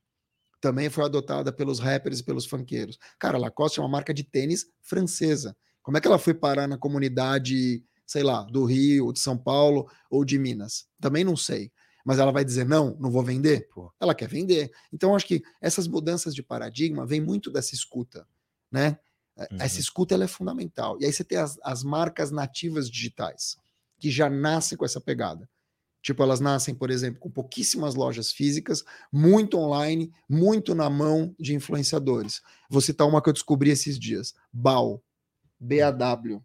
também 0.61 0.91
foi 0.91 1.05
adotada 1.05 1.53
pelos 1.53 1.79
rappers 1.79 2.21
e 2.21 2.25
pelos 2.25 2.47
funkeiros. 2.47 2.99
Cara, 3.19 3.39
Lacoste 3.39 3.79
é 3.79 3.83
uma 3.83 3.89
marca 3.89 4.13
de 4.13 4.25
tênis 4.25 4.67
francesa. 4.83 5.57
Como 5.83 5.97
é 5.97 6.01
que 6.01 6.07
ela 6.07 6.19
foi 6.19 6.35
parar 6.35 6.67
na 6.67 6.77
comunidade, 6.77 7.85
sei 8.07 8.23
lá, 8.23 8.43
do 8.43 8.65
Rio, 8.65 9.13
de 9.13 9.21
São 9.21 9.37
Paulo 9.37 9.89
ou 10.11 10.25
de 10.25 10.39
Minas? 10.39 10.87
Também 11.01 11.25
não 11.25 11.37
sei. 11.37 11.71
Mas 12.05 12.19
ela 12.19 12.33
vai 12.33 12.45
dizer 12.45 12.65
não, 12.65 12.97
não 13.01 13.11
vou 13.11 13.23
vender? 13.23 13.69
Pô. 13.73 13.93
Ela 14.01 14.15
quer 14.15 14.29
vender. 14.29 14.71
Então 14.93 15.15
acho 15.15 15.27
que 15.27 15.43
essas 15.61 15.87
mudanças 15.87 16.35
de 16.35 16.43
paradigma 16.43 17.07
vêm 17.07 17.21
muito 17.21 17.51
dessa 17.51 17.75
escuta, 17.75 18.27
né? 18.71 18.99
Uhum. 19.37 19.59
Essa 19.61 19.81
escuta 19.81 20.15
ela 20.15 20.25
é 20.25 20.29
fundamental. 20.29 20.97
E 21.01 21.05
aí 21.05 21.13
você 21.13 21.23
tem 21.23 21.39
as, 21.39 21.59
as 21.63 21.85
marcas 21.85 22.31
nativas 22.31 22.91
digitais 22.91 23.57
que 23.99 24.11
já 24.11 24.31
nascem 24.31 24.77
com 24.77 24.85
essa 24.85 25.01
pegada. 25.01 25.49
Tipo, 26.07 26.23
elas 26.23 26.39
nascem, 26.39 26.73
por 26.73 26.89
exemplo, 26.89 27.19
com 27.19 27.29
pouquíssimas 27.29 27.97
lojas 27.97 28.31
físicas, 28.31 28.85
muito 29.13 29.59
online, 29.59 30.13
muito 30.31 30.73
na 30.73 30.89
mão 30.89 31.35
de 31.37 31.53
influenciadores. 31.53 32.41
Vou 32.71 32.81
citar 32.81 33.09
uma 33.09 33.21
que 33.21 33.29
eu 33.29 33.33
descobri 33.33 33.71
esses 33.71 33.99
dias: 33.99 34.33
BAW, 34.53 35.03
B-A-W, 35.59 36.41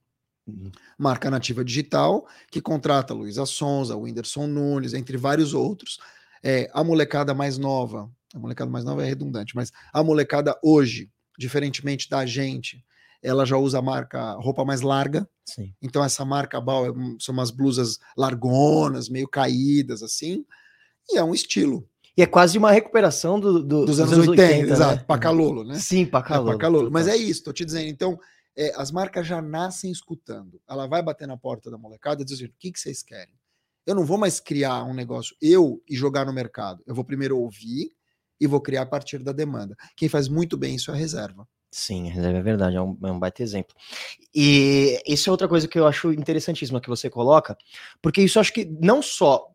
Uhum. 0.47 0.72
marca 0.97 1.30
nativa 1.30 1.64
digital, 1.64 2.28
que 2.49 2.59
contrata 2.59 3.14
Luísa 3.14 3.45
Sonza, 3.45 3.95
Whindersson 3.95 4.47
Nunes, 4.47 4.95
entre 4.95 5.16
vários 5.16 5.53
outros. 5.53 5.99
É, 6.43 6.68
a 6.74 6.84
molecada 6.84 7.32
mais 7.32 7.59
nova, 7.59 8.12
a 8.34 8.39
molecada 8.39 8.72
mais 8.72 8.84
nova 8.84 9.03
é 9.03 9.07
redundante, 9.07 9.55
mas 9.55 9.72
a 9.93 10.03
molecada 10.03 10.57
hoje, 10.64 11.12
diferentemente 11.38 12.09
da 12.09 12.26
gente, 12.26 12.84
ela 13.24 13.45
já 13.45 13.57
usa 13.57 13.80
a 13.80 13.82
marca 13.82 14.34
roupa 14.34 14.63
mais 14.65 14.82
larga, 14.82 15.28
Sim. 15.45 15.74
então 15.82 16.03
essa 16.03 16.24
marca 16.26 16.59
Bal 16.61 16.88
é 16.88 16.93
são 17.19 17.34
umas 17.34 17.51
blusas 17.51 17.99
largonas, 18.17 19.09
meio 19.09 19.28
caídas 19.28 20.01
assim, 20.03 20.45
e 21.09 21.17
é 21.17 21.24
um 21.24 21.34
estilo 21.34 21.88
E 22.17 22.22
é 22.22 22.26
quase 22.26 22.57
uma 22.57 22.72
recuperação 22.72 23.39
do, 23.39 23.61
do- 23.63 23.86
dos 23.86 23.99
anos 23.99 24.28
80, 24.28 24.65
né? 24.65 24.72
exato, 24.74 25.05
Pacalolo, 25.05 25.63
né? 25.63 25.80
Sim, 25.80 26.03
É, 26.03 26.05
Pacalolo. 26.07 26.51
Pacalolo. 26.53 26.91
Mas 26.91 27.07
é 27.07 27.15
isso, 27.15 27.43
tô 27.43 27.53
te 27.53 27.63
dizendo. 27.65 27.88
Então, 27.88 28.19
é, 28.55 28.74
as 28.76 28.91
marcas 28.91 29.26
já 29.26 29.41
nascem 29.41 29.89
escutando. 29.91 30.59
Ela 30.69 30.86
vai 30.88 31.01
bater 31.01 31.26
na 31.28 31.38
porta 31.38 31.72
da 31.72 31.78
molecada 31.78 32.22
e 32.22 32.26
dizer: 32.26 32.49
o 32.49 32.53
que, 32.59 32.72
que 32.72 32.80
vocês 32.80 33.01
querem? 33.01 33.34
Eu 33.86 33.95
não 33.95 34.05
vou 34.05 34.17
mais 34.17 34.39
criar 34.39 34.84
um 34.84 34.93
negócio 34.93 35.36
eu 35.41 35.82
e 35.89 35.95
jogar 35.95 36.26
no 36.26 36.34
mercado. 36.34 36.84
Eu 36.86 36.93
vou 36.93 37.03
primeiro 37.05 37.38
ouvir 37.39 37.91
e 38.39 38.45
vou 38.45 38.59
criar 38.61 38.82
a 38.84 38.86
partir 38.86 39.19
da 39.24 39.32
demanda. 39.32 39.76
Quem 39.95 40.09
faz 40.09 40.28
muito 40.28 40.57
bem 40.57 40.76
isso 40.76 40.91
é 40.91 40.93
a 40.93 40.97
reserva. 40.97 41.47
Sim, 41.72 42.09
reserva 42.09 42.39
é 42.39 42.41
verdade, 42.41 42.76
é 42.76 42.82
um, 42.82 42.97
é 43.01 43.11
um 43.11 43.17
baita 43.17 43.41
exemplo. 43.41 43.74
E 44.36 45.01
isso 45.07 45.30
é 45.30 45.32
outra 45.32 45.47
coisa 45.47 45.69
que 45.69 45.80
eu 45.80 45.88
acho 45.88 46.11
interessantíssima 46.11 46.82
que 46.82 46.89
você 46.89 47.09
coloca, 47.09 47.57
porque 48.01 48.22
isso 48.22 48.41
acho 48.41 48.51
que 48.51 48.65
não 48.65 49.01
só 49.01 49.47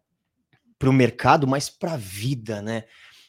para 0.78 0.88
o 0.88 0.92
mercado, 0.92 1.46
mas 1.46 1.68
para 1.68 1.92
a 1.92 1.98
vida, 1.98 2.62
né? 2.62 2.84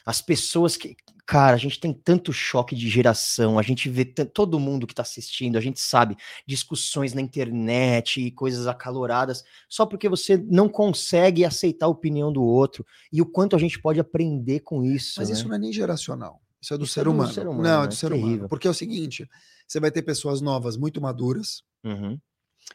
As 0.06 0.22
pessoas 0.22 0.78
que. 0.78 0.96
Cara, 1.26 1.56
a 1.56 1.60
gente 1.60 1.78
tem 1.78 1.92
tanto 1.92 2.32
choque 2.32 2.74
de 2.74 2.88
geração, 2.88 3.60
a 3.60 3.62
gente 3.62 3.90
vê 3.90 4.06
todo 4.06 4.58
mundo 4.62 4.88
que 4.88 4.94
está 4.94 5.02
assistindo, 5.02 5.58
a 5.58 5.62
gente 5.62 5.78
sabe 5.78 6.16
discussões 6.48 7.14
na 7.14 7.20
internet 7.20 8.22
e 8.22 8.32
coisas 8.32 8.66
acaloradas, 8.66 9.44
só 9.68 9.86
porque 9.86 10.08
você 10.08 10.38
não 10.38 10.70
consegue 10.70 11.44
aceitar 11.44 11.88
a 11.88 11.90
opinião 11.90 12.32
do 12.32 12.42
outro 12.42 12.86
e 13.12 13.22
o 13.22 13.26
quanto 13.26 13.58
a 13.58 13.60
gente 13.60 13.78
pode 13.78 14.00
aprender 14.00 14.62
com 14.62 14.86
isso. 14.86 15.16
Mas 15.18 15.28
né? 15.28 15.36
isso 15.36 15.50
não 15.50 15.56
é 15.56 15.60
nem 15.60 15.74
geracional. 15.74 16.42
Isso 16.68 16.74
é 16.74 16.78
do, 16.78 16.84
Isso 16.84 16.92
é 16.92 17.02
ser, 17.02 17.04
do 17.06 17.12
humano. 17.12 17.34
ser 17.34 17.48
humano, 17.48 17.64
Não, 17.64 17.80
é 17.80 17.82
né? 17.84 17.88
do 17.88 17.96
ser 17.96 18.08
humano. 18.12 18.24
Terrível. 18.28 18.50
Porque 18.50 18.68
é 18.68 18.72
o 18.72 18.74
seguinte: 18.74 19.30
você 19.66 19.80
vai 19.80 19.90
ter 19.90 20.02
pessoas 20.02 20.42
novas 20.42 20.76
muito 20.76 21.00
maduras 21.00 21.64
Uhum, 21.84 22.20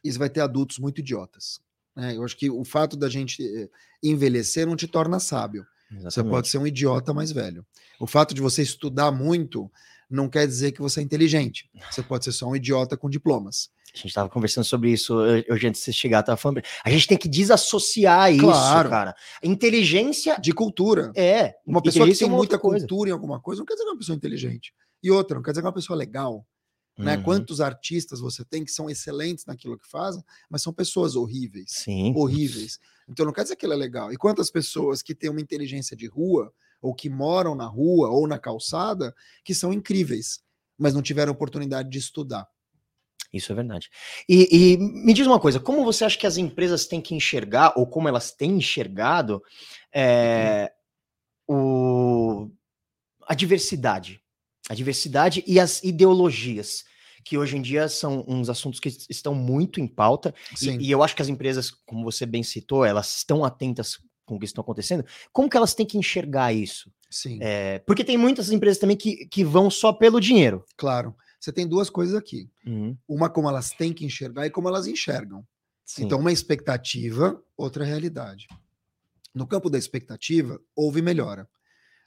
e 0.03 0.11
você 0.11 0.18
vai 0.18 0.30
ter 0.30 0.40
adultos 0.40 0.78
muito 0.78 1.01
idiotas. 1.01 1.61
né? 1.95 2.16
Eu 2.16 2.24
acho 2.24 2.36
que 2.36 2.49
o 2.51 2.64
fato 2.64 2.97
da 2.97 3.09
gente 3.11 3.43
eh, 3.45 3.68
envelhecer 4.03 4.66
não 4.66 4.76
te 4.76 4.86
torna 4.88 5.20
sábio. 5.20 5.66
Você 5.90 5.99
exatamente. 6.07 6.30
pode 6.30 6.49
ser 6.49 6.57
um 6.59 6.66
idiota 6.66 7.12
mais 7.12 7.30
velho. 7.32 7.66
O 8.01 8.07
fato 8.07 8.32
de 8.34 8.40
você 8.40 8.62
estudar 8.62 9.12
muito 9.12 9.70
não 10.15 10.29
quer 10.29 10.47
dizer 10.47 10.73
que 10.73 10.81
você 10.81 11.01
é 11.01 11.03
inteligente. 11.03 11.69
Você 11.91 12.03
pode 12.03 12.25
ser 12.25 12.33
só 12.33 12.47
um 12.49 12.55
idiota 12.57 12.97
com 12.97 13.09
diplomas. 13.09 13.71
A 13.95 13.97
gente 13.97 14.07
estava 14.09 14.29
conversando 14.29 14.65
sobre 14.65 14.91
isso 14.91 15.15
hoje 15.15 15.67
antes 15.67 15.81
de 15.81 15.85
você 15.87 15.93
chegar, 15.93 16.23
tava 16.23 16.37
falando. 16.39 16.63
A 16.83 16.89
gente 16.91 17.07
tem 17.07 17.19
que 17.19 17.29
desassociar 17.29 18.35
Claro. 18.39 18.81
isso, 18.87 18.91
cara. 18.91 19.15
Inteligência 19.43 20.39
De 20.41 20.53
cultura. 20.53 21.13
é. 21.15 21.55
Uma 21.67 21.83
pessoa 21.83 22.07
que 22.07 22.13
é 22.13 22.17
tem 22.17 22.29
muita 22.29 22.55
outra 22.55 22.59
coisa. 22.59 22.87
cultura 22.87 23.11
em 23.11 23.13
alguma 23.13 23.39
coisa 23.41 23.61
não 23.61 23.67
quer 23.67 23.75
dizer 23.75 23.85
que 23.85 23.91
é 23.91 23.93
uma 23.93 23.99
pessoa 23.99 24.17
inteligente. 24.17 24.73
E 25.03 25.11
outra, 25.11 25.35
não 25.37 25.43
quer 25.43 25.51
dizer 25.51 25.61
que 25.61 25.67
é 25.67 25.69
uma 25.69 25.75
pessoa 25.75 25.97
legal. 25.97 26.47
Né? 26.99 27.17
Uhum. 27.17 27.23
Quantos 27.23 27.61
artistas 27.61 28.21
você 28.21 28.45
tem 28.45 28.65
que 28.65 28.71
são 28.71 28.89
excelentes 28.89 29.45
naquilo 29.47 29.79
que 29.79 29.89
fazem, 29.89 30.23
mas 30.49 30.63
são 30.63 30.73
pessoas 30.73 31.17
horríveis. 31.17 31.71
Sim. 31.71 32.13
horríveis. 32.17 32.79
Então 33.09 33.25
não 33.27 33.33
quer 33.33 33.43
dizer 33.43 33.57
que 33.57 33.65
ele 33.67 33.73
é 33.75 33.77
legal. 33.77 34.13
E 34.13 34.17
quantas 34.17 34.51
pessoas 34.51 35.03
que 35.03 35.15
têm 35.15 35.31
uma 35.31 35.41
inteligência 35.41 35.97
de 35.97 36.07
rua, 36.07 36.53
ou 36.83 36.93
que 36.93 37.09
moram 37.09 37.55
na 37.55 37.66
rua 37.66 38.11
ou 38.11 38.26
na 38.26 38.39
calçada, 38.39 39.14
que 39.45 39.55
são 39.55 39.72
incríveis, 39.72 40.41
mas 40.76 40.93
não 40.93 41.01
tiveram 41.01 41.33
oportunidade 41.33 41.89
de 41.89 41.99
estudar. 41.99 42.49
Isso 43.33 43.51
é 43.51 43.55
verdade. 43.55 43.89
E, 44.28 44.74
e 44.74 44.76
me 44.76 45.14
diz 45.14 45.26
uma 45.26 45.41
coisa, 45.41 45.59
como 45.59 45.85
você 45.85 46.05
acha 46.05 46.18
que 46.18 46.26
as 46.26 46.37
empresas 46.37 46.85
têm 46.85 47.01
que 47.01 47.14
enxergar, 47.14 47.72
ou 47.76 47.87
como 47.87 48.09
elas 48.09 48.33
têm 48.33 48.59
enxergado, 48.59 49.43
é, 49.95 50.70
o, 51.49 52.51
a 53.26 53.35
diversidade? 53.35 54.20
A 54.68 54.74
diversidade 54.74 55.43
e 55.47 55.59
as 55.59 55.83
ideologias, 55.83 56.85
que 57.24 57.39
hoje 57.39 57.57
em 57.57 57.62
dia 57.62 57.89
são 57.89 58.24
uns 58.28 58.51
assuntos 58.51 58.78
que 58.80 58.89
estão 59.09 59.35
muito 59.35 59.80
em 59.80 59.87
pauta, 59.87 60.35
e, 60.61 60.89
e 60.89 60.91
eu 60.91 61.03
acho 61.03 61.16
que 61.16 61.22
as 61.22 61.28
empresas, 61.28 61.70
como 61.70 62.05
você 62.05 62.26
bem 62.26 62.43
citou, 62.43 62.85
elas 62.85 63.16
estão 63.16 63.45
atentas 63.45 63.99
com 64.33 64.37
o 64.37 64.39
que 64.41 64.47
está 64.47 64.61
acontecendo. 64.62 65.05
Como 65.33 65.49
que 65.49 65.57
elas 65.57 65.74
têm 65.74 65.85
que 65.87 65.99
enxergar 65.99 66.53
isso? 66.53 66.91
Sim, 67.11 67.39
É, 67.43 67.78
porque 67.80 68.03
tem 68.03 68.16
muitas 68.16 68.51
empresas 68.51 68.78
também 68.78 68.97
que, 68.97 69.26
que 69.26 69.45
vão 69.45 69.70
só 69.70 69.93
pelo 69.93 70.18
dinheiro. 70.20 70.64
claro. 70.76 71.14
Você 71.39 71.51
tem 71.53 71.66
duas 71.66 71.91
coisas 71.91 72.14
aqui. 72.14 72.49
Uhum, 72.64 72.97
Uma 73.09 73.28
como 73.28 73.49
elas 73.49 73.72
têm 73.72 73.93
que 73.93 74.05
enxergar 74.07 74.47
e 74.47 74.51
como 74.51 74.68
elas 74.68 74.87
enxergam. 74.87 75.45
sim. 75.85 76.05
Então, 76.05 76.20
uma 76.20 76.30
expectativa, 76.30 77.43
outra 77.57 77.85
realidade. 77.85 78.47
No 79.35 79.45
campo 79.45 79.68
da 79.68 79.76
expectativa, 79.76 80.61
houve 80.76 81.03
melhora. 81.03 81.49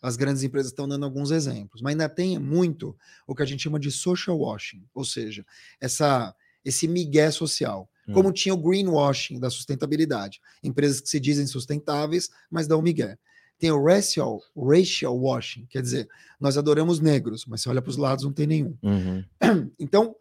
As 0.02 0.16
grandes 0.16 0.42
empresas 0.42 0.72
estão 0.72 0.88
dando 0.88 1.04
alguns 1.04 1.32
exemplos, 1.32 1.82
mas 1.82 1.92
ainda 1.92 2.08
tem 2.08 2.40
muito 2.40 2.98
o 3.28 3.36
que 3.36 3.44
a 3.44 3.46
gente 3.46 3.62
chama 3.64 3.78
de 3.78 3.92
social 3.92 4.38
washing, 4.40 4.82
ou 4.94 5.04
seja, 5.04 5.46
essa, 5.82 6.34
esse 6.64 6.88
migué 6.88 7.30
social. 7.30 7.90
Hum. 8.08 8.14
Como 8.14 8.32
tinha 8.32 8.54
o 8.54 8.58
greenwashing 8.58 9.40
da 9.40 9.50
sustentabilidade. 9.50 10.42
Empresas 10.64 11.02
que 11.02 11.10
se 11.10 11.20
dizem 11.20 11.48
sustentáveis, 11.48 12.30
mas 12.50 12.68
dão 12.68 12.82
migué. 12.82 13.18
Tem 13.58 13.72
o 13.72 13.84
racial, 13.84 14.42
racial 14.56 15.18
washing, 15.18 15.66
quer 15.68 15.82
dizer, 15.82 16.10
nós 16.40 16.58
adoramos 16.58 17.00
negros, 17.00 17.46
mas 17.46 17.62
você 17.62 17.70
olha 17.70 17.82
para 17.82 17.90
os 17.90 17.96
lados 17.98 18.26
não 18.26 18.34
tem 18.34 18.46
nenhum. 18.46 18.78
Uhum, 18.84 19.24
Então, 19.80 20.14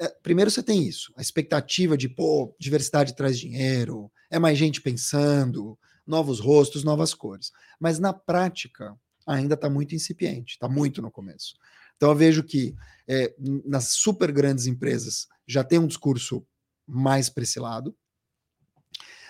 é, 0.00 0.08
primeiro 0.22 0.50
você 0.50 0.62
tem 0.62 0.82
isso, 0.88 1.12
a 1.14 1.20
expectativa 1.20 1.98
de, 1.98 2.08
pô, 2.08 2.56
diversidade 2.58 3.14
traz 3.14 3.38
dinheiro, 3.38 4.10
é 4.30 4.38
mais 4.38 4.56
gente 4.56 4.80
pensando, 4.80 5.78
novos 6.06 6.40
rostos, 6.40 6.82
novas 6.82 7.12
cores. 7.12 7.52
Mas 7.78 7.98
na 7.98 8.12
prática, 8.12 8.96
ainda 9.26 9.54
está 9.54 9.68
muito 9.68 9.94
incipiente, 9.94 10.54
está 10.54 10.68
muito 10.68 11.02
no 11.02 11.10
começo. 11.10 11.54
Então 11.96 12.10
eu 12.10 12.16
vejo 12.16 12.42
que 12.42 12.74
é, 13.06 13.34
nas 13.64 13.88
super 13.88 14.32
grandes 14.32 14.66
empresas 14.66 15.28
já 15.46 15.62
tem 15.62 15.78
um 15.78 15.86
discurso 15.86 16.44
mais 16.86 17.28
para 17.28 17.42
esse 17.42 17.58
lado, 17.58 17.96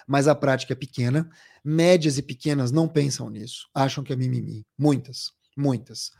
mas 0.06 0.26
a 0.26 0.34
prática 0.34 0.72
é 0.72 0.76
pequena. 0.76 1.28
Médias 1.64 2.18
e 2.18 2.22
pequenas 2.22 2.72
não 2.72 2.88
pensam 2.88 3.30
nisso, 3.30 3.68
acham 3.74 4.02
que 4.02 4.12
é 4.12 4.16
mimimi. 4.16 4.66
Muitas, 4.76 5.32
muitas. 5.56 6.10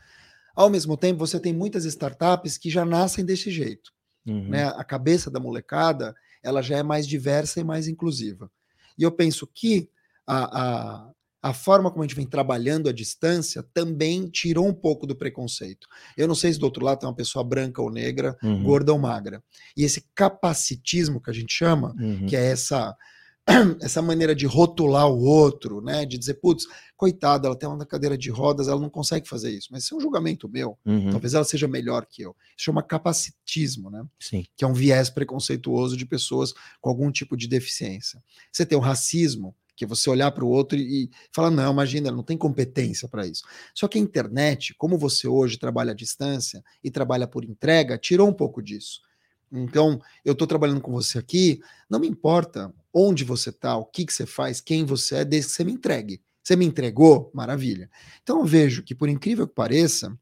Ao 0.55 0.69
mesmo 0.69 0.95
tempo, 0.95 1.19
você 1.19 1.39
tem 1.39 1.53
muitas 1.53 1.83
startups 1.85 2.57
que 2.57 2.69
já 2.69 2.85
nascem 2.85 3.25
desse 3.25 3.51
jeito 3.51 3.91
uhum. 4.25 4.49
né? 4.49 4.67
A 4.67 4.83
cabeça 4.83 5.29
da 5.29 5.39
molecada 5.39 6.15
ela 6.41 6.61
já 6.61 6.77
é 6.77 6.83
mais 6.83 7.07
diversa 7.07 7.59
e 7.59 7.63
mais 7.63 7.87
inclusiva. 7.87 8.51
E 8.97 9.03
eu 9.03 9.11
penso 9.11 9.47
que 9.47 9.89
a, 10.27 10.61
a, 10.61 11.11
a 11.43 11.53
forma 11.53 11.91
como 11.91 12.01
a 12.01 12.07
gente 12.07 12.15
vem 12.15 12.25
trabalhando 12.25 12.87
à 12.87 12.93
distância 12.93 13.61
também 13.73 14.29
tirou 14.29 14.65
um 14.65 14.73
pouco 14.73 15.05
do 15.05 15.13
preconceito. 15.13 15.89
Eu 16.15 16.25
não 16.25 16.35
sei 16.35 16.53
se 16.53 16.57
do 16.59 16.63
outro 16.63 16.85
lado 16.85 16.99
tem 16.99 17.09
uma 17.09 17.13
pessoa 17.13 17.43
branca 17.43 17.81
ou 17.81 17.91
negra, 17.91 18.37
Uhum, 18.41 18.63
gorda 18.63 18.93
ou 18.93 18.97
magra. 18.97 19.43
E 19.75 19.83
esse 19.83 20.05
capacitismo 20.15 21.19
que 21.19 21.29
a 21.29 21.33
gente 21.33 21.53
chama, 21.53 21.93
uhum. 21.99 22.25
que 22.25 22.35
é 22.35 22.45
essa 22.45 22.95
essa 23.81 24.01
maneira 24.01 24.33
de 24.33 24.45
rotular 24.45 25.05
o 25.09 25.21
outro, 25.21 25.81
né? 25.81 26.05
De 26.05 26.17
dizer, 26.17 26.35
putz, 26.35 26.65
coitada, 26.95 27.47
ela 27.47 27.57
tem 27.57 27.67
uma 27.67 27.85
cadeira 27.85 28.17
de 28.17 28.29
rodas, 28.29 28.69
ela 28.69 28.79
não 28.79 28.89
consegue 28.89 29.27
fazer 29.27 29.51
isso. 29.51 29.67
Mas 29.69 29.83
isso 29.83 29.93
é 29.93 29.97
um 29.97 30.01
julgamento 30.01 30.47
meu. 30.47 30.77
Uhum, 30.85 31.11
Talvez 31.11 31.33
ela 31.33 31.43
seja 31.43 31.67
melhor 31.67 32.05
que 32.05 32.21
eu. 32.21 32.33
Isso 32.55 32.65
chama 32.65 32.81
capacitismo, 32.81 33.89
né? 33.89 34.05
Sim. 34.17 34.45
que 34.55 34.63
é 34.63 34.67
um 34.67 34.73
viés 34.73 35.09
preconceituoso 35.09 35.97
de 35.97 36.05
pessoas 36.05 36.53
com 36.79 36.89
algum 36.89 37.11
tipo 37.11 37.35
de 37.35 37.47
deficiência. 37.49 38.23
Você 38.49 38.65
tem 38.65 38.77
o 38.77 38.81
racismo, 38.81 39.53
que 39.75 39.85
você 39.85 40.09
olhar 40.09 40.31
para 40.31 40.45
o 40.45 40.49
outro 40.49 40.77
e, 40.77 41.09
falar, 41.31 41.49
não, 41.51 41.71
imagina, 41.71 42.11
não 42.11 42.23
tem 42.23 42.37
competência 42.37 43.07
para 43.07 43.25
isso. 43.25 43.43
Só 43.73 43.87
que 43.87 43.97
a 43.97 44.01
internet, 44.01 44.73
como 44.75 44.97
você 44.97 45.27
hoje 45.27 45.57
trabalha 45.57 45.91
à 45.91 45.95
distância 45.95 46.63
e 46.83 46.91
trabalha 46.91 47.27
por 47.27 47.43
entrega, 47.43 47.97
tirou 47.97 48.27
um 48.27 48.33
pouco 48.33 48.61
disso. 48.61 49.01
Então, 49.51 50.01
eu 50.25 50.33
estou 50.33 50.47
trabalhando 50.47 50.81
com 50.81 50.91
você 50.91 51.19
aqui, 51.19 51.61
não 51.89 51.99
me 51.99 52.07
importa 52.07 52.73
onde 52.91 53.23
você 53.23 53.49
está, 53.49 53.77
o 53.77 53.85
que, 53.85 54.05
que 54.05 54.13
você 54.13 54.25
faz, 54.25 54.59
quem 54.59 54.83
você 54.83 55.17
é, 55.17 55.25
desde 55.25 55.49
que 55.49 55.55
você 55.55 55.63
me 55.63 55.73
entregue. 55.73 56.21
Você 56.43 56.55
me 56.55 56.65
entregou? 56.65 57.31
Maravilha. 57.33 57.89
Então, 58.21 58.39
eu 58.39 58.45
vejo 58.45 58.83
que, 58.83 58.93
por 58.93 59.07
incrível 59.07 59.47
que 59.47 59.53
pareça, 59.53 60.17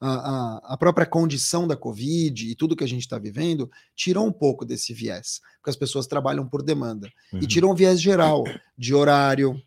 a, 0.00 0.10
a, 0.10 0.74
a 0.74 0.76
própria 0.76 1.06
condição 1.06 1.66
da 1.66 1.76
Covid 1.76 2.50
e 2.50 2.54
tudo 2.54 2.76
que 2.76 2.84
a 2.84 2.88
gente 2.88 3.02
está 3.02 3.18
vivendo 3.18 3.70
tirou 3.94 4.26
um 4.26 4.32
pouco 4.32 4.64
desse 4.64 4.92
viés, 4.92 5.40
porque 5.56 5.70
as 5.70 5.76
pessoas 5.76 6.06
trabalham 6.06 6.48
por 6.48 6.62
demanda. 6.62 7.10
uhum. 7.32 7.40
E 7.40 7.46
tirou 7.46 7.72
um 7.72 7.74
viés 7.74 8.00
geral 8.00 8.44
de 8.76 8.94
horário, 8.94 9.60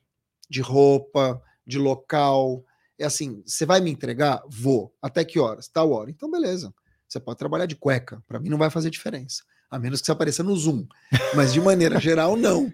de 0.50 0.62
roupa, 0.62 1.42
de 1.66 1.78
local. 1.78 2.64
É 2.98 3.06
assim, 3.06 3.42
você 3.46 3.66
vai 3.66 3.80
me 3.80 3.90
entregar? 3.92 4.42
Vou. 4.50 4.94
Até 5.02 5.24
que 5.24 5.40
horas? 5.40 5.68
Tal 5.68 5.92
hora. 5.92 6.10
Então, 6.10 6.30
beleza. 6.30 6.74
Você 7.08 7.20
pode 7.20 7.38
trabalhar 7.38 7.66
de 7.66 7.76
cueca. 7.76 8.24
Para 8.28 8.40
mim 8.40 8.50
não 8.50 8.58
vai 8.58 8.70
fazer 8.70 8.90
diferença. 8.90 9.44
A 9.70 9.80
menos 9.80 10.00
que 10.00 10.06
você 10.06 10.12
apareça 10.12 10.44
no 10.44 10.56
Zoom. 10.56 10.86
Mas 11.36 11.54
de 11.54 11.62
maneira 11.62 12.00
geral, 12.00 12.36
não. 12.36 12.72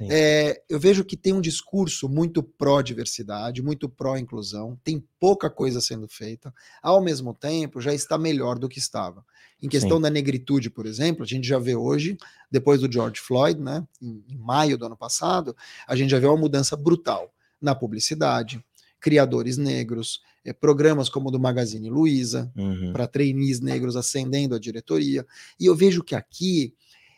É, 0.00 0.62
eu 0.68 0.78
vejo 0.80 1.04
que 1.04 1.16
tem 1.16 1.32
um 1.32 1.40
discurso 1.40 2.08
muito 2.08 2.42
pró-diversidade, 2.42 3.62
muito 3.62 3.88
pró-inclusão, 3.88 4.78
tem 4.82 5.02
pouca 5.20 5.50
coisa 5.50 5.80
sendo 5.80 6.08
feita, 6.08 6.52
ao 6.82 7.02
mesmo 7.02 7.34
tempo 7.34 7.80
já 7.80 7.92
está 7.92 8.16
melhor 8.16 8.58
do 8.58 8.68
que 8.68 8.78
estava. 8.78 9.24
Em 9.60 9.68
questão 9.68 9.98
Sim. 9.98 10.02
da 10.02 10.10
negritude, 10.10 10.70
por 10.70 10.86
exemplo, 10.86 11.22
a 11.22 11.26
gente 11.26 11.46
já 11.46 11.58
vê 11.58 11.76
hoje, 11.76 12.16
depois 12.50 12.80
do 12.80 12.90
George 12.90 13.20
Floyd, 13.20 13.60
né, 13.60 13.86
em, 14.00 14.24
em 14.28 14.36
maio 14.36 14.76
do 14.76 14.86
ano 14.86 14.96
passado, 14.96 15.56
a 15.86 15.94
gente 15.94 16.10
já 16.10 16.18
vê 16.18 16.26
uma 16.26 16.36
mudança 16.36 16.76
brutal 16.76 17.32
na 17.60 17.74
publicidade, 17.74 18.64
criadores 18.98 19.56
negros, 19.56 20.20
eh, 20.44 20.52
programas 20.52 21.08
como 21.08 21.28
o 21.28 21.30
do 21.30 21.38
Magazine 21.38 21.88
Luiza, 21.90 22.50
Uhum. 22.56 22.92
para 22.92 23.06
trainees 23.06 23.60
negros 23.60 23.94
ascendendo 23.96 24.54
a 24.54 24.58
diretoria. 24.58 25.24
E 25.60 25.66
eu 25.66 25.76
vejo 25.76 26.02
que 26.02 26.14
aqui 26.16 26.74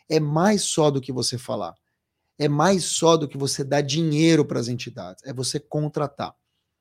é 0.07 0.19
mais 0.19 0.61
só 0.63 0.91
do 0.91 1.01
que 1.01 1.11
você 1.11 1.37
falar. 1.37 1.73
É 2.37 2.47
mais 2.47 2.83
só 2.83 3.15
do 3.15 3.27
que 3.27 3.37
você 3.37 3.63
dar 3.63 3.81
dinheiro 3.81 4.43
para 4.45 4.59
as 4.59 4.67
entidades. 4.67 5.23
É 5.25 5.33
você 5.33 5.59
contratar. 5.59 6.35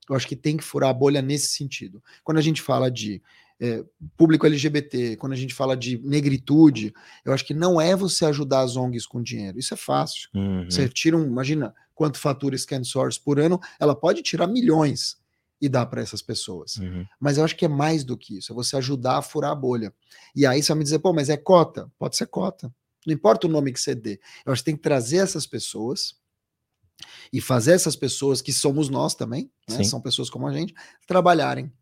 Eu 0.09 0.17
acho 0.17 0.27
que 0.27 0.37
tem 0.37 0.57
que 0.57 0.65
furar 0.65 0.91
a 0.91 0.95
bolha 0.95 1.23
nesse 1.23 1.49
sentido. 1.49 2.03
Quando 2.23 2.39
a 2.39 2.43
gente 2.43 2.61
fala 2.61 2.91
de 2.91 3.23
eh, 3.61 3.85
público 4.17 4.47
LGBT, 4.47 5.17
quando 5.17 5.33
a 5.33 5.37
gente 5.37 5.55
fala 5.55 5.77
de 5.77 5.99
negritude, 5.99 6.93
eu 7.25 7.33
acho 7.33 7.45
que 7.45 7.55
não 7.55 7.81
é 7.81 7.95
você 7.97 8.27
ajudar 8.27 8.61
as 8.61 8.77
ONGs 8.77 9.07
com 9.07 9.23
dinheiro. 9.23 9.59
Isso 9.59 9.73
é 9.73 9.77
fácil. 9.77 10.29
Uhum. 10.35 10.65
Você 10.69 10.89
tira 10.89 11.17
um, 11.17 11.25
imagina 11.25 11.75
quanto 11.95 12.19
fatura 12.19 12.59
Scan 12.59 12.83
Source 12.85 13.19
por 13.19 13.39
ano, 13.39 13.61
ela 13.79 13.95
pode 13.95 14.23
tirar 14.23 14.47
milhões 14.47 15.17
e 15.61 15.69
dar 15.69 15.87
para 15.87 16.03
essas 16.03 16.21
pessoas. 16.21 16.77
Uhum. 16.77 17.07
Mas 17.19 17.39
eu 17.39 17.45
acho 17.45 17.57
que 17.57 17.65
é 17.65 17.69
mais 17.69 18.05
do 18.05 18.19
que 18.19 18.39
isso, 18.39 18.53
é 18.53 18.55
você 18.55 18.77
ajudar 18.77 19.19
a 19.19 19.23
furar 19.23 19.53
a 19.53 19.55
bolha. 19.55 19.95
E 20.35 20.45
aí 20.45 20.63
você 20.63 20.69
vai 20.69 20.79
me 20.79 20.85
dizer, 20.85 20.99
pô, 20.99 21.13
mas 21.13 21.31
é 21.31 21.37
cota? 21.37 21.91
Pode 21.99 22.17
ser 22.17 22.27
cota. 22.27 22.73
Não 23.07 23.13
importa 23.15 23.47
o 23.47 23.51
nome 23.51 23.73
que 23.73 23.81
você 23.81 23.95
dê. 23.95 24.21
Eu 24.45 24.53
acho 24.53 24.63
que 24.63 24.67
tem 24.67 24.77
que 24.77 24.83
trazer 24.83 25.19
essas 25.19 25.47
pessoas 25.47 26.15
e 27.33 27.41
fazer 27.41 27.73
essas 27.73 27.97
pessoas, 27.97 28.41
que 28.41 28.53
somos 28.53 28.89
nós 28.89 29.15
também, 29.15 29.51
né, 29.69 29.77
são 29.85 30.01
pessoas 30.01 30.31
como 30.31 30.47
a 30.47 30.53
gente, 30.53 30.73
trabalharem. 31.07 31.73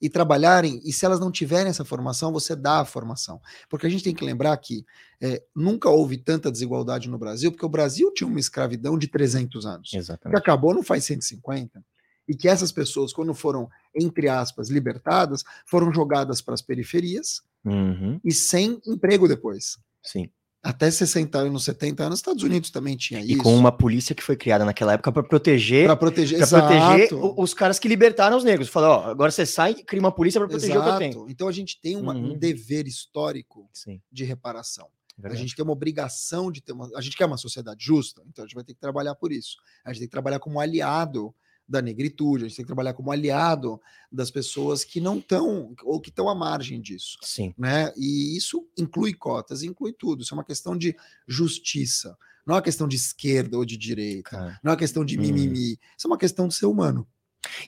E 0.00 0.10
trabalharem, 0.10 0.80
e 0.84 0.92
se 0.92 1.06
elas 1.06 1.18
não 1.18 1.30
tiverem 1.30 1.70
essa 1.70 1.84
formação, 1.84 2.30
você 2.32 2.54
dá 2.54 2.80
a 2.80 2.84
formação. 2.84 3.40
Porque 3.70 3.86
a 3.86 3.90
gente 3.90 4.04
tem 4.04 4.14
que 4.14 4.24
lembrar 4.24 4.54
que 4.58 4.84
é, 5.20 5.42
nunca 5.54 5.88
houve 5.88 6.18
tanta 6.18 6.52
desigualdade 6.52 7.08
no 7.08 7.16
Brasil, 7.16 7.50
porque 7.50 7.64
o 7.64 7.70
Brasil 7.70 8.12
tinha 8.12 8.28
uma 8.28 8.38
escravidão 8.40 8.98
de 8.98 9.08
300 9.08 9.64
anos 9.64 9.90
que 9.90 9.96
Exatamente. 9.96 10.38
acabou 10.38 10.74
não 10.74 10.82
faz 10.82 11.04
150, 11.04 11.82
e 12.28 12.34
que 12.36 12.48
essas 12.48 12.70
pessoas, 12.70 13.12
quando 13.12 13.32
foram, 13.34 13.68
entre 13.94 14.28
aspas, 14.28 14.68
libertadas, 14.68 15.42
foram 15.66 15.92
jogadas 15.92 16.42
para 16.42 16.54
as 16.54 16.62
periferias 16.62 17.40
Uhum. 17.64 18.20
e 18.22 18.32
sem 18.32 18.80
emprego 18.86 19.26
depois. 19.26 19.78
Sim. 20.02 20.28
Até 20.64 20.90
60 20.90 21.36
anos, 21.38 21.64
70 21.64 22.02
anos, 22.04 22.18
Estados 22.20 22.42
Unidos 22.42 22.70
também 22.70 22.96
tinha 22.96 23.20
E 23.20 23.32
isso. 23.34 23.42
com 23.42 23.54
uma 23.54 23.70
polícia 23.70 24.14
que 24.14 24.22
foi 24.22 24.34
criada 24.34 24.64
naquela 24.64 24.94
época 24.94 25.12
para 25.12 25.22
proteger 25.22 25.86
Para 25.86 25.94
proteger, 25.96 26.38
Pra 26.38 26.46
proteger 26.46 27.00
exato. 27.10 27.34
os 27.40 27.52
caras 27.52 27.78
que 27.78 27.86
libertaram 27.86 28.36
os 28.36 28.44
negros. 28.44 28.68
Falou, 28.70 28.88
ó, 28.90 29.10
agora 29.10 29.30
você 29.30 29.44
sai 29.44 29.72
e 29.72 29.84
cria 29.84 30.00
uma 30.00 30.10
polícia 30.10 30.40
para 30.40 30.48
proteger 30.48 30.78
o 30.78 30.82
que 30.82 30.88
eu 30.88 30.96
tenho. 30.98 31.10
Exato. 31.12 31.30
Então 31.30 31.48
a 31.48 31.52
gente 31.52 31.78
tem 31.80 31.96
uma- 31.96 32.14
um 32.14 32.30
Uhum. 32.30 32.38
dever 32.38 32.86
histórico 32.86 33.68
Sim, 33.74 34.00
de 34.10 34.24
reparação. 34.24 34.86
A 35.18 35.22
verdade. 35.22 35.42
gente 35.42 35.54
tem 35.54 35.62
uma 35.62 35.72
obrigação 35.72 36.50
de 36.50 36.60
ter 36.60 36.72
uma. 36.72 36.88
A 36.96 37.00
gente 37.00 37.16
quer 37.16 37.26
uma 37.26 37.36
sociedade 37.36 37.84
justa, 37.84 38.22
então 38.26 38.42
a 38.42 38.48
gente 38.48 38.54
vai 38.56 38.64
ter 38.64 38.74
que 38.74 38.80
trabalhar 38.80 39.14
por 39.14 39.30
isso. 39.32 39.56
A 39.84 39.90
gente 39.92 39.98
tem 40.00 40.08
que 40.08 40.12
trabalhar 40.12 40.40
como 40.40 40.58
aliado 40.58 41.32
da 41.66 41.80
negritude, 41.80 42.44
a 42.44 42.48
gente 42.48 42.56
tem 42.56 42.64
que 42.64 42.68
trabalhar 42.68 42.92
como 42.94 43.10
aliado 43.10 43.80
das 44.12 44.30
pessoas 44.30 44.84
que 44.84 45.00
não 45.00 45.18
estão 45.18 45.74
ou 45.82 46.00
que 46.00 46.10
estão 46.10 46.28
à 46.28 46.34
margem 46.34 46.80
disso. 46.80 47.18
Sim, 47.22 47.54
Né? 47.56 47.92
E 47.96 48.36
isso 48.36 48.66
inclui 48.78 49.14
cotas, 49.14 49.62
inclui 49.62 49.92
tudo. 49.92 50.22
Isso 50.22 50.34
é 50.34 50.36
uma 50.36 50.44
questão 50.44 50.76
de 50.76 50.94
justiça, 51.26 52.16
não 52.46 52.54
é 52.54 52.56
uma 52.56 52.62
questão 52.62 52.86
de 52.86 52.96
esquerda 52.96 53.56
ou 53.56 53.64
de 53.64 53.76
direita, 53.76 54.30
cara. 54.30 54.60
não 54.62 54.70
é 54.70 54.72
uma 54.72 54.78
questão 54.78 55.04
de 55.04 55.18
Hum. 55.18 55.22
mimimi. 55.22 55.78
Isso 55.96 56.06
é 56.06 56.08
uma 56.08 56.18
questão 56.18 56.46
de 56.48 56.54
ser 56.54 56.66
humano. 56.66 57.06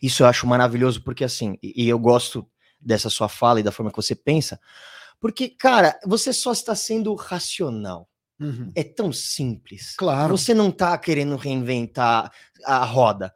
Isso 0.03 0.23
eu 0.23 0.27
acho 0.27 0.47
maravilhoso, 0.47 1.03
porque 1.03 1.25
assim, 1.25 1.59
e, 1.63 1.89
eu 1.89 1.99
gosto 1.99 2.47
dessa 2.81 3.11
sua 3.11 3.29
fala 3.29 3.61
e 3.61 3.63
da 3.63 3.73
forma 3.73 3.91
que 3.91 3.97
você 3.97 4.15
pensa, 4.15 4.61
porque, 5.21 5.49
cara, 5.49 5.99
você 6.07 6.33
só 6.33 6.53
está 6.53 6.75
sendo 6.75 7.15
racional. 7.15 8.09
Uhum. 8.39 8.71
É 8.75 8.85
tão 8.85 9.11
simples. 9.13 9.95
Claro. 9.97 10.37
Você 10.37 10.53
não 10.53 10.71
tá 10.71 10.97
querendo 10.99 11.37
reinventar 11.37 12.31
a 12.65 12.85
roda. 12.85 13.33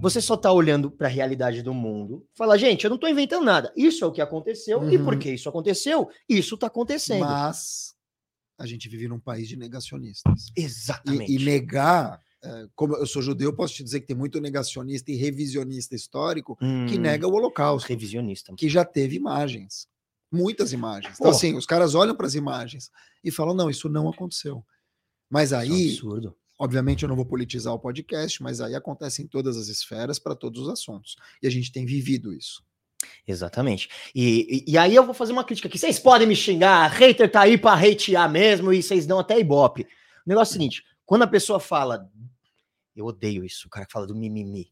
Você 0.00 0.20
só 0.20 0.36
tá 0.36 0.52
olhando 0.52 0.90
para 0.90 1.06
a 1.06 1.10
realidade 1.10 1.62
do 1.62 1.74
mundo. 1.74 2.26
Fala, 2.34 2.56
gente, 2.58 2.84
eu 2.84 2.90
não 2.90 2.98
tô 2.98 3.06
inventando 3.08 3.44
nada. 3.44 3.72
Isso 3.76 4.04
é 4.04 4.06
o 4.06 4.12
que 4.12 4.20
aconteceu. 4.20 4.88
E 4.90 4.96
Uhum. 4.96 5.04
porque 5.04 5.32
isso 5.32 5.48
aconteceu, 5.48 6.08
isso 6.28 6.56
tá 6.56 6.66
acontecendo. 6.68 7.20
Mas 7.20 7.94
a 8.58 8.66
gente 8.66 8.88
vive 8.88 9.08
num 9.08 9.20
país 9.20 9.48
de 9.48 9.56
negacionistas. 9.56 10.46
Exatamente. 10.56 11.30
E, 11.32 11.36
e 11.36 11.44
negar, 11.44 12.20
eh, 12.42 12.66
como 12.74 12.94
eu 12.96 13.06
sou 13.06 13.22
judeu, 13.22 13.54
posso 13.54 13.74
te 13.74 13.82
dizer 13.84 14.00
que 14.00 14.06
tem 14.06 14.16
muito 14.16 14.40
negacionista 14.40 15.10
e 15.10 15.16
revisionista 15.16 15.94
histórico 15.94 16.56
que 16.56 16.64
Hum, 16.98 17.00
nega 17.00 17.26
o 17.26 17.32
Holocausto, 17.32 17.88
revisionista. 17.88 18.54
que 18.54 18.68
já 18.68 18.84
teve 18.84 19.16
imagens, 19.16 19.86
muitas 20.30 20.72
imagens. 20.72 21.16
Então, 21.18 21.30
assim, 21.30 21.54
os 21.56 21.66
caras 21.66 21.94
olham 21.94 22.14
para 22.14 22.26
as 22.26 22.34
imagens 22.34 22.90
e 23.24 23.30
falam: 23.30 23.54
não, 23.54 23.68
isso 23.70 23.88
não 23.88 24.08
aconteceu. 24.08 24.64
Mas 25.30 25.52
Isso 25.52 25.54
é 25.54 25.58
um 25.58 25.60
aí, 25.60 25.88
absurdo. 25.90 26.36
Obviamente, 26.60 27.02
eu 27.02 27.08
não 27.08 27.16
vou 27.16 27.24
politizar 27.24 27.72
o 27.72 27.78
podcast, 27.78 28.42
mas 28.42 28.60
aí 28.60 28.74
acontece 28.74 29.22
em 29.22 29.26
todas 29.26 29.56
as 29.56 29.68
esferas, 29.68 30.18
para 30.18 30.36
todos 30.36 30.60
os 30.60 30.68
assuntos. 30.68 31.16
E 31.42 31.46
a 31.46 31.50
gente 31.50 31.72
tem 31.72 31.86
vivido 31.86 32.34
isso. 32.34 32.62
Exatamente. 33.26 33.88
E, 34.14 34.64
e, 34.66 34.72
e 34.72 34.78
aí 34.78 34.94
eu 34.94 35.06
vou 35.06 35.14
fazer 35.14 35.32
uma 35.32 35.42
crítica 35.42 35.68
aqui. 35.68 35.78
Vocês 35.78 35.98
podem 35.98 36.28
me 36.28 36.36
xingar, 36.36 36.86
hater 36.88 37.32
tá 37.32 37.40
aí 37.40 37.56
pra 37.56 37.72
hatear 37.72 38.30
mesmo 38.30 38.74
e 38.74 38.82
vocês 38.82 39.06
dão 39.06 39.18
até 39.18 39.40
ibope. 39.40 39.84
O 40.26 40.28
negócio 40.28 40.52
é 40.52 40.56
o 40.56 40.58
seguinte, 40.58 40.84
quando 41.06 41.22
a 41.22 41.26
pessoa 41.26 41.58
fala, 41.58 42.06
eu 42.94 43.06
odeio 43.06 43.42
isso, 43.42 43.66
o 43.66 43.70
cara 43.70 43.86
que 43.86 43.92
fala 43.92 44.06
do 44.06 44.14
mimimi. 44.14 44.70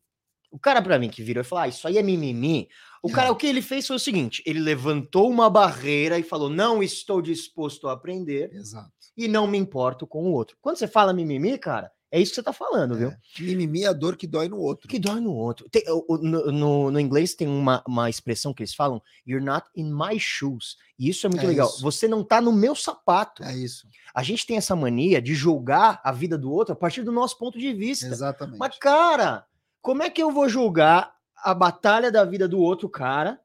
O 0.50 0.58
cara 0.58 0.80
pra 0.80 0.98
mim 0.98 1.08
que 1.10 1.22
virou 1.22 1.42
e 1.42 1.44
falou, 1.44 1.64
ah, 1.64 1.68
isso 1.68 1.86
aí 1.86 1.98
é 1.98 2.02
mimimi. 2.02 2.68
O 3.02 3.10
cara, 3.10 3.28
É. 3.28 3.30
o 3.30 3.36
que 3.36 3.46
ele 3.46 3.60
fez 3.62 3.86
foi 3.86 3.96
o 3.96 4.00
seguinte, 4.00 4.42
ele 4.46 4.58
levantou 4.60 5.30
uma 5.30 5.48
barreira 5.50 6.18
e 6.18 6.22
falou, 6.22 6.48
não 6.48 6.82
estou 6.82 7.20
disposto 7.22 7.86
a 7.88 7.92
aprender 7.92 8.50
Exato. 8.52 8.90
e 9.16 9.28
não 9.28 9.46
me 9.46 9.58
importo 9.58 10.06
com 10.06 10.24
o 10.24 10.32
outro. 10.32 10.56
Quando 10.60 10.76
você 10.76 10.88
fala 10.88 11.12
mimimi, 11.12 11.56
cara, 11.58 11.90
é 12.10 12.18
isso 12.18 12.30
que 12.32 12.36
você 12.36 12.42
tá 12.42 12.54
falando, 12.54 12.96
viu? 12.96 13.08
É. 13.10 13.18
Mimimi 13.38 13.84
é 13.84 13.88
a 13.88 13.92
dor 13.92 14.16
que 14.16 14.26
dói 14.26 14.48
no 14.48 14.56
outro. 14.58 14.88
Que 14.88 14.98
dói 14.98 15.20
no 15.20 15.32
outro. 15.34 15.68
Tem- 15.70 15.84
no, 15.86 16.50
no- 16.50 16.90
no 16.90 16.98
inglês 16.98 17.34
tem 17.34 17.46
uma, 17.46 17.84
uma 17.86 18.08
expressão 18.08 18.54
que 18.54 18.62
eles 18.62 18.74
falam, 18.74 19.02
you're 19.26 19.44
not 19.44 19.68
in 19.76 19.92
my 19.92 20.18
shoes. 20.18 20.76
E 20.98 21.10
isso 21.10 21.26
é 21.26 21.28
muito 21.30 21.44
É 21.44 21.48
legal. 21.48 21.68
isso. 21.68 21.82
Você 21.82 22.08
não 22.08 22.24
tá 22.24 22.40
no 22.40 22.50
meu 22.50 22.74
sapato. 22.74 23.44
É 23.44 23.54
isso. 23.54 23.86
A 24.14 24.22
gente 24.22 24.46
tem 24.46 24.56
essa 24.56 24.74
mania 24.74 25.20
de 25.20 25.34
julgar 25.34 26.00
a 26.02 26.10
vida 26.10 26.38
do 26.38 26.50
outro 26.50 26.72
a 26.72 26.76
partir 26.76 27.02
do 27.02 27.12
nosso 27.12 27.36
ponto 27.38 27.58
de 27.58 27.72
vista. 27.74 28.06
Exatamente. 28.06 28.58
Mas, 28.58 28.78
cara, 28.78 29.44
como 29.80 30.02
é 30.02 30.10
que 30.10 30.22
eu 30.22 30.30
vou 30.30 30.48
julgar 30.48 31.14
a 31.36 31.54
batalha 31.54 32.10
da 32.10 32.24
vida 32.24 32.48
do 32.48 32.58
outro 32.58 32.88
cara 32.88 33.40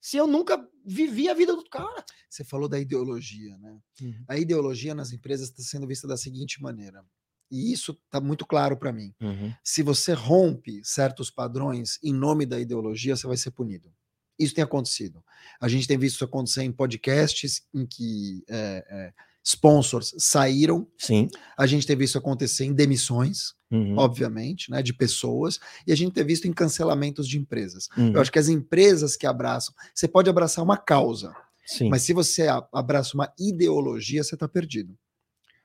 se 0.00 0.16
eu 0.16 0.26
nunca 0.26 0.62
vivi 0.84 1.28
a 1.28 1.34
vida 1.34 1.54
do 1.54 1.64
cara? 1.68 2.04
Você 2.28 2.44
falou 2.44 2.68
da 2.68 2.78
ideologia, 2.78 3.56
né? 3.58 3.78
Uhum. 4.00 4.24
A 4.28 4.36
ideologia 4.36 4.94
nas 4.94 5.12
empresas 5.12 5.48
está 5.48 5.62
sendo 5.62 5.86
vista 5.86 6.06
da 6.06 6.16
seguinte 6.16 6.60
maneira. 6.62 7.04
E 7.50 7.72
isso 7.72 7.92
está 7.92 8.20
muito 8.20 8.44
claro 8.44 8.76
para 8.76 8.92
mim. 8.92 9.14
Se 9.62 9.82
você 9.82 10.12
rompe 10.12 10.80
certos 10.84 11.30
padrões 11.30 11.98
em 12.02 12.12
nome 12.12 12.44
da 12.44 12.58
ideologia, 12.58 13.14
você 13.14 13.26
vai 13.26 13.36
ser 13.36 13.52
punido. 13.52 13.92
Isso 14.38 14.54
tem 14.54 14.64
acontecido. 14.64 15.24
A 15.60 15.68
gente 15.68 15.86
tem 15.86 15.96
visto 15.96 16.16
isso 16.16 16.24
acontecer 16.24 16.62
em 16.62 16.72
podcasts 16.72 17.62
em 17.72 17.86
que 17.86 18.42
é, 18.48 18.84
é, 18.88 19.12
sponsors 19.44 20.14
saíram. 20.18 20.88
Sim. 20.98 21.28
A 21.56 21.66
gente 21.66 21.86
tem 21.86 21.94
visto 21.94 22.12
isso 22.12 22.18
acontecer 22.18 22.64
em 22.64 22.72
demissões, 22.72 23.52
Uhum. 23.70 23.96
obviamente, 23.98 24.70
né, 24.70 24.82
de 24.82 24.94
pessoas. 24.94 25.58
E 25.86 25.92
a 25.92 25.96
gente 25.96 26.12
tem 26.12 26.24
visto 26.24 26.46
em 26.46 26.52
cancelamentos 26.52 27.28
de 27.28 27.38
empresas. 27.38 27.88
Uhum. 27.96 28.12
Eu 28.14 28.20
acho 28.20 28.32
que 28.32 28.38
as 28.38 28.48
empresas 28.48 29.16
que 29.16 29.26
abraçam, 29.26 29.74
você 29.94 30.08
pode 30.08 30.30
abraçar 30.30 30.64
uma 30.64 30.76
causa, 30.78 31.34
Sim. 31.66 31.88
mas 31.90 32.02
se 32.02 32.12
você 32.12 32.46
abraça 32.72 33.14
uma 33.14 33.30
ideologia, 33.38 34.22
você 34.24 34.34
está 34.34 34.48
perdido. 34.48 34.96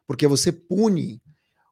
Porque 0.07 0.27
você 0.27 0.51
pune 0.51 1.21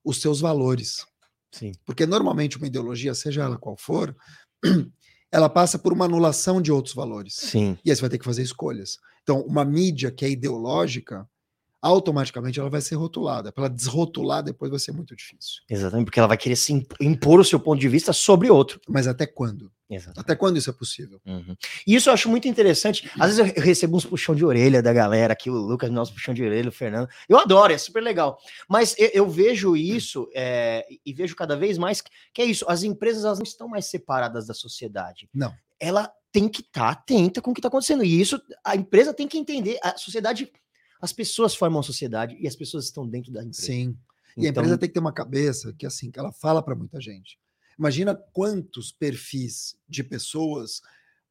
os 0.05 0.21
seus 0.21 0.39
valores. 0.39 1.05
Sim. 1.51 1.71
Porque 1.85 2.05
normalmente 2.05 2.57
uma 2.57 2.67
ideologia, 2.67 3.13
seja 3.15 3.43
ela 3.43 3.57
qual 3.57 3.75
for, 3.75 4.15
ela 5.31 5.49
passa 5.49 5.77
por 5.79 5.91
uma 5.91 6.05
anulação 6.05 6.61
de 6.61 6.71
outros 6.71 6.93
valores. 6.95 7.33
Sim. 7.35 7.77
E 7.83 7.89
aí 7.89 7.95
você 7.95 8.01
vai 8.01 8.09
ter 8.11 8.17
que 8.19 8.25
fazer 8.25 8.43
escolhas. 8.43 8.97
Então, 9.23 9.41
uma 9.41 9.65
mídia 9.65 10.11
que 10.11 10.23
é 10.23 10.29
ideológica, 10.29 11.27
automaticamente 11.87 12.59
ela 12.59 12.69
vai 12.69 12.81
ser 12.81 12.95
rotulada. 12.95 13.51
Para 13.51 13.65
ela 13.65 13.73
desrotular, 13.73 14.43
depois 14.43 14.69
vai 14.69 14.79
ser 14.79 14.91
muito 14.91 15.15
difícil. 15.15 15.61
Exatamente, 15.69 16.05
porque 16.05 16.19
ela 16.19 16.27
vai 16.27 16.37
querer 16.37 16.55
se 16.55 16.73
imp- 16.73 16.93
impor 17.01 17.39
o 17.39 17.45
seu 17.45 17.59
ponto 17.59 17.79
de 17.79 17.87
vista 17.87 18.13
sobre 18.13 18.49
outro. 18.49 18.79
Mas 18.87 19.07
até 19.07 19.25
quando? 19.25 19.71
Exatamente. 19.89 20.19
Até 20.19 20.35
quando 20.35 20.57
isso 20.57 20.69
é 20.69 20.73
possível? 20.73 21.21
Uhum. 21.25 21.55
E 21.87 21.95
isso 21.95 22.09
eu 22.09 22.13
acho 22.13 22.27
muito 22.27 22.45
interessante. 22.47 23.09
Às 23.17 23.37
vezes 23.37 23.55
eu 23.55 23.63
recebo 23.63 23.95
uns 23.95 24.05
puxão 24.05 24.35
de 24.35 24.43
orelha 24.43 24.81
da 24.81 24.91
galera 24.91 25.31
aqui, 25.31 25.49
o 25.49 25.53
Lucas, 25.53 25.89
nosso 25.89 26.13
puxão 26.13 26.33
de 26.33 26.43
orelha, 26.43 26.67
o 26.67 26.73
Fernando. 26.73 27.07
Eu 27.29 27.37
adoro, 27.37 27.71
é 27.71 27.77
super 27.77 28.03
legal. 28.03 28.37
Mas 28.67 28.93
eu, 28.97 29.09
eu 29.13 29.29
vejo 29.29 29.77
isso 29.77 30.29
é, 30.35 30.85
e 31.05 31.13
vejo 31.13 31.35
cada 31.37 31.55
vez 31.55 31.77
mais 31.77 32.01
que, 32.33 32.41
é 32.41 32.45
isso. 32.45 32.65
As 32.67 32.83
empresas 32.83 33.23
elas 33.23 33.39
não 33.39 33.45
estão 33.45 33.69
mais 33.69 33.85
separadas 33.85 34.45
da 34.45 34.53
sociedade. 34.53 35.29
Não. 35.33 35.53
Ela 35.79 36.11
tem 36.33 36.49
que 36.49 36.61
estar 36.61 36.89
atenta 36.89 37.41
com 37.41 37.51
o 37.51 37.53
que 37.53 37.59
está 37.59 37.69
acontecendo. 37.69 38.03
E 38.03 38.19
isso 38.19 38.41
a 38.65 38.75
empresa 38.75 39.13
tem 39.13 39.27
que 39.27 39.37
entender. 39.37 39.79
A 39.81 39.97
sociedade, 39.97 40.51
as 41.01 41.13
pessoas 41.13 41.55
formam 41.55 41.79
a 41.79 41.83
sociedade 41.83 42.35
e 42.39 42.47
as 42.47 42.55
pessoas 42.55 42.85
estão 42.85 43.07
dentro 43.07 43.31
da 43.31 43.41
empresa. 43.41 43.61
Sim. 43.65 43.97
E 44.35 44.45
a 44.45 44.49
Então, 44.49 44.61
empresa 44.63 44.77
tem 44.77 44.89
que 44.89 44.93
ter 44.93 44.99
uma 44.99 45.13
cabeça 45.13 45.73
que 45.73 45.85
assim, 45.85 46.11
que 46.11 46.19
ela 46.19 46.31
fala 46.31 46.61
para 46.61 46.75
muita 46.75 46.99
gente. 47.01 47.39
Imagina 47.77 48.15
quantos 48.33 48.91
perfis 48.91 49.75
de 49.87 50.03
pessoas 50.03 50.81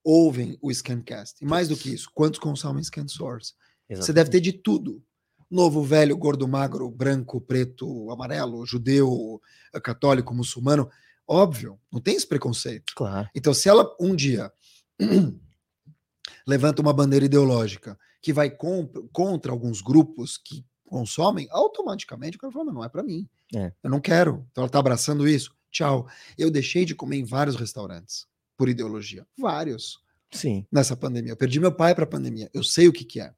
ouvem 0.02 0.56
o 0.62 0.72
Scancast. 0.72 1.42
E 1.42 1.46
mais 1.46 1.68
do 1.68 1.76
que 1.76 1.92
isso, 1.92 2.08
quantos 2.14 2.38
consomem 2.38 2.82
Scan 2.82 3.08
Source. 3.08 3.54
Você 3.90 4.12
deve 4.12 4.30
ter 4.30 4.40
de 4.40 4.52
tudo. 4.52 5.02
Novo, 5.50 5.82
velho, 5.82 6.16
gordo, 6.16 6.46
magro, 6.48 6.90
branco, 6.90 7.40
preto, 7.40 8.10
amarelo, 8.10 8.66
judeu, 8.66 9.40
eh, 9.72 9.80
católico, 9.80 10.34
muçulmano. 10.34 10.88
Óbvio, 11.26 11.78
não 11.92 12.00
tem 12.00 12.16
esse 12.16 12.26
preconceito. 12.26 12.92
Claro. 12.96 13.28
Então, 13.34 13.54
se 13.54 13.68
ela 13.68 13.88
um 14.00 14.14
dia 14.14 14.52
levanta 16.46 16.82
uma 16.82 16.92
bandeira 16.92 17.26
ideológica 17.26 17.98
que 18.26 18.32
vai 18.32 18.50
contra 18.50 19.52
alguns 19.52 19.80
grupos 19.80 20.36
que 20.36 20.66
consomem, 20.84 21.46
automaticamente 21.48 22.36
o 22.36 22.40
cara 22.40 22.52
fala, 22.52 22.64
"Mas 22.64 22.74
não 22.74 22.82
é 22.84 22.88
para 22.88 23.04
mim. 23.04 23.28
É. 23.54 23.72
Eu 23.84 23.88
não 23.88 24.00
quero. 24.00 24.44
Então 24.50 24.64
ela 24.64 24.68
tá 24.68 24.80
abraçando 24.80 25.28
isso. 25.28 25.54
Tchau. 25.70 26.08
Eu 26.36 26.50
deixei 26.50 26.84
de 26.84 26.92
comer 26.92 27.18
em 27.18 27.24
vários 27.24 27.54
restaurantes 27.54 28.26
por 28.56 28.68
ideologia. 28.68 29.24
Vários. 29.38 30.00
Sim. 30.32 30.66
Nessa 30.72 30.96
pandemia. 30.96 31.30
Eu 31.30 31.36
perdi 31.36 31.60
meu 31.60 31.70
pai 31.70 31.94
para 31.94 32.02
a 32.02 32.08
pandemia. 32.08 32.50
Eu 32.52 32.64
sei 32.64 32.88
o 32.88 32.92
que, 32.92 33.04
que 33.04 33.20
é. 33.20 33.32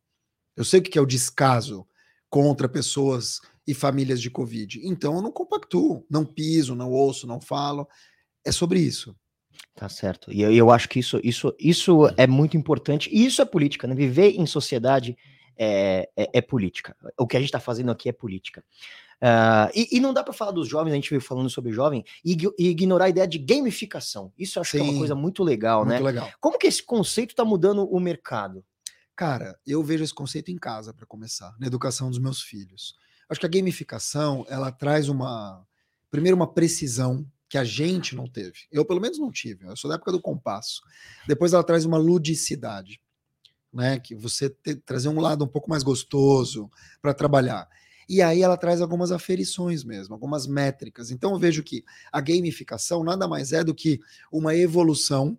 Eu 0.57 0.64
sei 0.64 0.80
o 0.80 0.82
que, 0.82 0.89
que 0.89 0.99
é 0.99 1.03
o 1.03 1.07
descaso 1.07 1.86
contra 2.30 2.66
pessoas 2.66 3.43
e 3.66 3.74
famílias 3.74 4.22
de 4.22 4.30
Covid. 4.30 4.80
Então 4.82 5.16
eu 5.16 5.20
não 5.20 5.30
compactuo, 5.30 6.03
não 6.09 6.24
piso, 6.24 6.74
não 6.74 6.91
ouço, 6.91 7.26
não 7.26 7.43
falo. 7.43 7.86
É 8.43 8.51
sobre 8.51 8.80
isso. 8.80 9.14
Tá 9.79 9.89
certo. 9.89 10.33
E 10.33 10.43
eu, 10.43 10.53
eu 10.53 10.70
acho 10.72 10.89
que 10.89 10.99
isso, 10.99 11.20
isso, 11.22 11.55
isso 11.57 12.09
é 12.16 12.26
muito 12.26 12.57
importante. 12.57 13.09
E 13.12 13.24
isso 13.24 13.41
é 13.41 13.45
política, 13.45 13.87
né? 13.87 13.95
Viver 13.95 14.31
em 14.31 14.45
sociedade 14.45 15.16
é, 15.57 16.09
é, 16.16 16.31
é 16.35 16.41
política. 16.41 16.97
O 17.16 17.29
que 17.29 17.37
a 17.37 17.41
gente 17.41 17.49
está 17.49 17.61
fazendo 17.61 17.93
aqui 17.93 18.09
é 18.09 18.12
política. 18.12 18.64
Ah, 19.20 19.70
e, 19.72 19.97
e 19.97 20.01
não 20.01 20.12
dá 20.12 20.24
para 20.24 20.33
falar 20.33 20.51
dos 20.51 20.66
jovens, 20.68 20.93
a 20.93 20.95
gente 20.97 21.11
veio 21.11 21.20
falando 21.20 21.49
sobre 21.49 21.72
jovem, 21.72 22.05
e, 22.24 22.37
e 22.59 22.68
ignorar 22.68 23.05
a 23.05 23.09
ideia 23.09 23.26
de 23.26 23.39
gamificação. 23.39 24.33
Isso 24.37 24.59
eu 24.59 24.62
acho 24.62 24.72
que 24.72 24.79
é 24.79 24.83
uma 24.83 24.93
Sim. 24.93 24.99
coisa 24.99 25.14
muito 25.14 25.45
legal, 25.45 25.85
Muito 25.85 25.99
né? 25.99 26.01
legal. 26.01 26.29
Como 26.41 26.59
que 26.59 26.66
esse 26.66 26.83
conceito 26.83 27.31
está 27.31 27.45
mudando 27.45 27.85
o 27.85 28.01
mercado? 28.01 28.64
Cara, 29.14 29.57
eu 29.64 29.81
vejo 29.83 30.03
esse 30.03 30.14
conceito 30.14 30.51
em 30.51 30.57
casa, 30.57 30.93
para 30.93 31.07
começar, 31.07 31.55
na 31.61 31.68
educação 31.68 32.09
dos 32.09 32.18
meus 32.18 32.43
filhos. 32.43 32.95
Acho 33.29 33.39
que 33.39 33.47
a 33.47 33.49
gamificação, 33.49 34.45
ela 34.49 34.72
traz 34.72 35.09
uma, 35.09 35.64
primeiro, 36.11 36.37
uma 36.37 36.53
precisão 36.53 37.24
que 37.49 37.59
a 37.59 37.64
gente 37.64 38.14
não 38.14 38.26
teve. 38.26 38.61
Eu, 38.70 38.84
pelo 38.84 39.01
menos, 39.01 39.18
não 39.18 39.30
tive. 39.30 39.66
Eu 39.66 39.76
sou 39.76 39.88
da 39.88 39.94
época 39.94 40.12
do 40.12 40.20
compasso. 40.20 40.82
Depois, 41.26 41.53
ela 41.53 41.64
traz 41.64 41.84
uma 41.84 41.99
ludicidade, 41.99 43.01
né? 43.72 43.99
Que 43.99 44.14
você 44.14 44.51
te- 44.51 44.76
trazer 44.76 45.09
um 45.09 45.20
lado 45.20 45.44
um 45.44 45.49
pouco 45.49 45.70
mais 45.70 45.82
gostoso 45.82 46.70
para 47.01 47.14
trabalhar. 47.14 47.68
E 48.09 48.22
aí 48.22 48.42
ela 48.42 48.57
traz 48.57 48.80
algumas 48.80 49.12
aferições 49.12 49.84
mesmo, 49.84 50.14
algumas 50.14 50.46
métricas. 50.46 51.11
Então 51.11 51.32
eu 51.32 51.38
vejo 51.38 51.62
que 51.62 51.84
a 52.11 52.20
gamificação 52.20 53.05
nada 53.05 53.28
mais 53.28 53.53
é 53.53 53.62
do 53.62 53.74
que 53.74 54.01
uma 54.32 54.57
evolução 54.57 55.38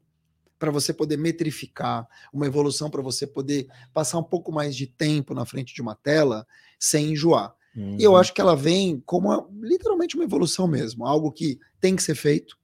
para 0.60 0.70
você 0.70 0.94
poder 0.94 1.18
metrificar, 1.18 2.08
uma 2.32 2.46
evolução 2.46 2.90
para 2.90 3.02
você 3.02 3.26
poder 3.26 3.68
passar 3.94 4.20
um 4.20 4.24
pouco 4.24 4.52
mais 4.52 4.76
de 4.76 4.86
tempo 4.86 5.34
na 5.34 5.46
frente 5.46 5.74
de 5.74 5.82
uma 5.82 5.96
tela 5.96 6.46
sem 6.78 7.14
enjoar. 7.14 7.56
Uhum. 7.80 7.96
E 7.98 8.04
eu 8.04 8.12
uhum. 8.12 8.18
acho 8.18 8.34
que 8.34 8.42
ela 8.42 8.56
vem 8.56 9.02
como 9.06 9.30
uma, 9.30 9.48
literalmente 9.62 10.16
uma 10.16 10.26
evolução 10.26 10.68
mesmo, 10.68 11.06
algo 11.06 11.32
que 11.32 11.58
tem 11.80 11.96
que 11.96 12.04
ser 12.04 12.16
feito, 12.16 12.58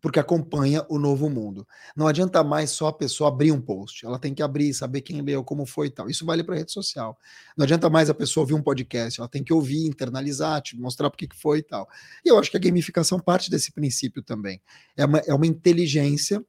porque 0.00 0.20
acompanha 0.20 0.84
o 0.88 0.98
novo 0.98 1.28
mundo. 1.28 1.66
Não 1.96 2.06
adianta 2.06 2.44
mais 2.44 2.70
só 2.70 2.88
a 2.88 2.92
pessoa 2.92 3.28
abrir 3.28 3.50
um 3.50 3.60
post, 3.60 4.06
ela 4.06 4.18
tem 4.18 4.32
que 4.32 4.42
abrir, 4.42 4.72
saber 4.72 5.00
quem 5.00 5.20
leu, 5.22 5.42
como 5.42 5.66
foi 5.66 5.88
e 5.88 5.90
tal. 5.90 6.08
Isso 6.08 6.24
vale 6.24 6.44
para 6.44 6.54
rede 6.54 6.70
social. 6.70 7.18
Não 7.56 7.64
adianta 7.64 7.90
mais 7.90 8.08
a 8.08 8.14
pessoa 8.14 8.42
ouvir 8.42 8.54
um 8.54 8.62
podcast, 8.62 9.18
ela 9.18 9.28
tem 9.28 9.42
que 9.42 9.52
ouvir, 9.52 9.86
internalizar, 9.86 10.60
te 10.62 10.76
mostrar 10.76 11.10
por 11.10 11.16
que 11.16 11.26
foi 11.34 11.58
e 11.58 11.62
tal. 11.62 11.88
E 12.24 12.28
eu 12.28 12.38
acho 12.38 12.50
que 12.50 12.56
a 12.56 12.60
gamificação 12.60 13.18
parte 13.18 13.50
desse 13.50 13.72
princípio 13.72 14.22
também. 14.22 14.60
É 14.96 15.04
uma, 15.04 15.18
é 15.18 15.34
uma 15.34 15.46
inteligência 15.46 16.44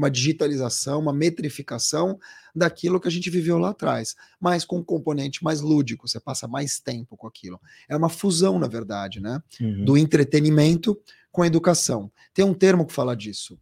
uma 0.00 0.10
digitalização, 0.10 1.00
uma 1.00 1.12
metrificação 1.12 2.18
daquilo 2.54 2.98
que 2.98 3.06
a 3.06 3.10
gente 3.10 3.30
viveu 3.30 3.58
lá 3.58 3.70
atrás, 3.70 4.16
mas 4.40 4.64
com 4.64 4.78
um 4.78 4.84
componente 4.84 5.44
mais 5.44 5.60
lúdico, 5.60 6.08
você 6.08 6.18
passa 6.18 6.48
mais 6.48 6.80
tempo 6.80 7.16
com 7.16 7.26
aquilo. 7.26 7.60
É 7.88 7.96
uma 7.96 8.08
fusão, 8.08 8.58
na 8.58 8.66
verdade, 8.66 9.20
né? 9.20 9.42
Uhum. 9.60 9.84
Do 9.84 9.96
entretenimento 9.96 10.98
com 11.30 11.42
a 11.42 11.46
educação. 11.46 12.10
Tem 12.34 12.44
um 12.44 12.54
termo 12.54 12.86
que 12.86 12.92
fala 12.92 13.14
disso. 13.14 13.58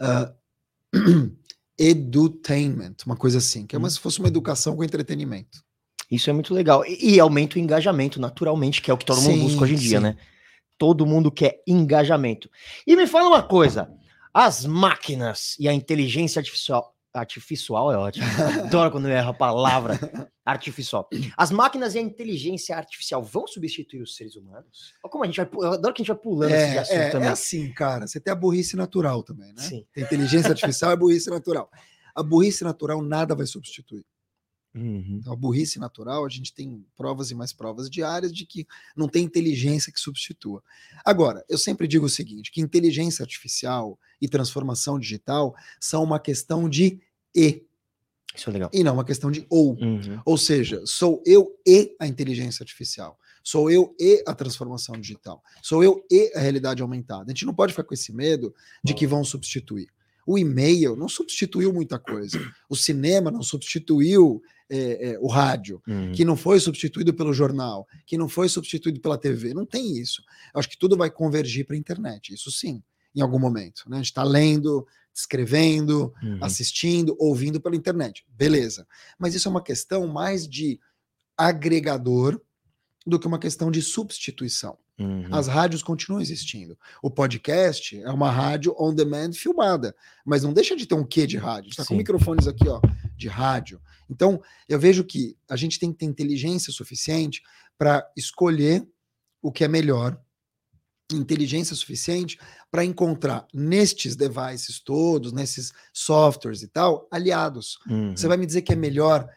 Uh, 0.00 1.34
edutainment, 1.78 2.96
uma 3.04 3.16
coisa 3.16 3.38
assim, 3.38 3.66
que 3.66 3.74
é 3.74 3.78
como 3.78 3.90
se 3.90 3.98
fosse 3.98 4.20
uma 4.20 4.28
educação 4.28 4.76
com 4.76 4.84
entretenimento. 4.84 5.64
Isso 6.10 6.30
é 6.30 6.32
muito 6.32 6.54
legal. 6.54 6.84
E, 6.86 7.14
e 7.14 7.20
aumenta 7.20 7.56
o 7.56 7.58
engajamento, 7.58 8.20
naturalmente, 8.20 8.80
que 8.80 8.90
é 8.90 8.94
o 8.94 8.98
que 8.98 9.04
todo 9.04 9.20
sim, 9.20 9.30
mundo 9.30 9.42
busca 9.44 9.64
hoje 9.64 9.74
em 9.74 9.78
dia, 9.78 10.00
né? 10.00 10.16
Todo 10.78 11.06
mundo 11.06 11.30
quer 11.30 11.62
engajamento. 11.66 12.48
E 12.86 12.94
me 12.94 13.06
fala 13.06 13.28
uma 13.28 13.42
coisa. 13.42 13.90
As 14.34 14.66
máquinas 14.66 15.54
e 15.60 15.68
a 15.68 15.72
inteligência 15.72 16.40
artificial. 16.40 16.92
Artificial 17.14 17.92
é 17.92 17.96
ótimo. 17.96 18.26
Adoro 18.64 18.90
quando 18.90 19.08
eu 19.08 19.16
erro 19.16 19.30
a 19.30 19.34
palavra 19.34 19.96
artificial. 20.44 21.08
As 21.36 21.52
máquinas 21.52 21.94
e 21.94 21.98
a 21.98 22.02
inteligência 22.02 22.76
artificial 22.76 23.22
vão 23.22 23.46
substituir 23.46 24.02
os 24.02 24.16
seres 24.16 24.34
humanos? 24.34 24.92
Olha 25.04 25.10
como 25.12 25.22
a 25.22 25.26
gente 25.28 25.36
vai. 25.36 25.48
Eu 25.52 25.74
adoro 25.74 25.94
que 25.94 26.02
a 26.02 26.04
gente 26.04 26.12
vai 26.12 26.20
pulando 26.20 26.52
é, 26.52 26.68
esse 26.68 26.78
assunto 26.78 26.96
é, 26.96 27.10
também. 27.10 27.28
É 27.28 27.30
assim, 27.30 27.72
cara. 27.72 28.08
Você 28.08 28.18
tem 28.18 28.32
a 28.32 28.34
burrice 28.36 28.76
natural 28.76 29.22
também, 29.22 29.52
né? 29.52 29.62
Sim. 29.62 29.86
Tem 29.94 30.02
inteligência 30.02 30.50
artificial 30.50 30.90
e 30.90 30.96
burrice 30.96 31.30
natural. 31.30 31.70
A 32.12 32.20
burrice 32.20 32.64
natural 32.64 33.00
nada 33.00 33.36
vai 33.36 33.46
substituir. 33.46 34.04
Uhum. 34.74 35.18
Então, 35.20 35.32
a 35.32 35.36
burrice 35.36 35.78
natural, 35.78 36.24
a 36.26 36.28
gente 36.28 36.52
tem 36.52 36.84
provas 36.96 37.30
e 37.30 37.34
mais 37.34 37.52
provas 37.52 37.88
diárias 37.88 38.32
de 38.32 38.44
que 38.44 38.66
não 38.96 39.08
tem 39.08 39.24
inteligência 39.24 39.92
que 39.92 40.00
substitua. 40.00 40.62
Agora, 41.04 41.44
eu 41.48 41.56
sempre 41.56 41.86
digo 41.86 42.06
o 42.06 42.10
seguinte: 42.10 42.50
que 42.50 42.60
inteligência 42.60 43.22
artificial 43.22 43.98
e 44.20 44.28
transformação 44.28 44.98
digital 44.98 45.54
são 45.80 46.02
uma 46.02 46.18
questão 46.18 46.68
de 46.68 47.00
e. 47.34 47.62
Isso 48.34 48.50
é 48.50 48.52
legal. 48.52 48.70
E 48.72 48.82
não 48.82 48.94
uma 48.94 49.04
questão 49.04 49.30
de 49.30 49.46
ou. 49.48 49.78
Uhum. 49.80 50.20
Ou 50.24 50.36
seja, 50.36 50.82
sou 50.84 51.22
eu 51.24 51.56
e 51.64 51.94
a 52.00 52.06
inteligência 52.06 52.64
artificial. 52.64 53.16
Sou 53.44 53.70
eu 53.70 53.94
e 54.00 54.24
a 54.26 54.34
transformação 54.34 54.98
digital. 54.98 55.40
Sou 55.62 55.84
eu 55.84 56.04
e 56.10 56.32
a 56.34 56.40
realidade 56.40 56.82
aumentada. 56.82 57.26
A 57.26 57.28
gente 57.28 57.44
não 57.44 57.54
pode 57.54 57.72
ficar 57.72 57.84
com 57.84 57.94
esse 57.94 58.12
medo 58.12 58.52
de 58.82 58.94
que 58.94 59.06
vão 59.06 59.22
substituir. 59.22 59.88
O 60.26 60.38
e-mail 60.38 60.96
não 60.96 61.08
substituiu 61.08 61.72
muita 61.72 61.98
coisa. 61.98 62.40
O 62.68 62.74
cinema 62.74 63.30
não 63.30 63.42
substituiu 63.42 64.42
é, 64.70 65.10
é, 65.10 65.18
o 65.18 65.26
rádio, 65.26 65.82
uhum. 65.86 66.12
que 66.12 66.24
não 66.24 66.36
foi 66.36 66.58
substituído 66.58 67.12
pelo 67.12 67.32
jornal, 67.32 67.86
que 68.06 68.16
não 68.16 68.28
foi 68.28 68.48
substituído 68.48 69.00
pela 69.00 69.18
TV. 69.18 69.52
Não 69.52 69.66
tem 69.66 69.98
isso. 69.98 70.22
Eu 70.54 70.58
acho 70.58 70.68
que 70.68 70.78
tudo 70.78 70.96
vai 70.96 71.10
convergir 71.10 71.66
para 71.66 71.76
a 71.76 71.78
internet. 71.78 72.32
Isso 72.32 72.50
sim, 72.50 72.82
em 73.14 73.20
algum 73.20 73.38
momento. 73.38 73.84
Né? 73.88 73.96
A 73.96 74.00
gente 74.00 74.06
está 74.06 74.22
lendo, 74.22 74.86
escrevendo, 75.14 76.12
uhum. 76.22 76.38
assistindo, 76.40 77.16
ouvindo 77.18 77.60
pela 77.60 77.76
internet. 77.76 78.24
Beleza. 78.28 78.86
Mas 79.18 79.34
isso 79.34 79.48
é 79.48 79.50
uma 79.50 79.62
questão 79.62 80.06
mais 80.06 80.48
de 80.48 80.80
agregador 81.36 82.40
do 83.06 83.18
que 83.18 83.26
uma 83.26 83.38
questão 83.38 83.70
de 83.70 83.82
substituição. 83.82 84.78
Uhum. 84.98 85.26
As 85.32 85.48
rádios 85.48 85.82
continuam 85.82 86.22
existindo. 86.22 86.78
O 87.02 87.10
podcast 87.10 88.00
é 88.00 88.10
uma 88.10 88.30
rádio 88.30 88.74
on 88.78 88.94
demand 88.94 89.32
filmada, 89.32 89.94
mas 90.24 90.42
não 90.42 90.52
deixa 90.52 90.76
de 90.76 90.86
ter 90.86 90.94
um 90.94 91.04
quê 91.04 91.26
de 91.26 91.36
rádio. 91.36 91.70
Está 91.70 91.84
com 91.84 91.94
microfones 91.94 92.46
aqui, 92.46 92.68
ó, 92.68 92.80
de 93.16 93.28
rádio. 93.28 93.80
Então, 94.08 94.40
eu 94.68 94.78
vejo 94.78 95.02
que 95.02 95.36
a 95.48 95.56
gente 95.56 95.78
tem 95.78 95.92
que 95.92 95.98
ter 95.98 96.06
inteligência 96.06 96.72
suficiente 96.72 97.42
para 97.76 98.08
escolher 98.16 98.86
o 99.42 99.50
que 99.50 99.64
é 99.64 99.68
melhor, 99.68 100.18
inteligência 101.12 101.74
suficiente 101.74 102.38
para 102.70 102.84
encontrar 102.84 103.46
nestes 103.52 104.16
devices 104.16 104.80
todos, 104.80 105.32
nesses 105.32 105.72
softwares 105.92 106.62
e 106.62 106.68
tal, 106.68 107.06
aliados. 107.10 107.78
Uhum. 107.88 108.16
Você 108.16 108.28
vai 108.28 108.36
me 108.36 108.46
dizer 108.46 108.62
que 108.62 108.72
é 108.72 108.76
melhor 108.76 109.28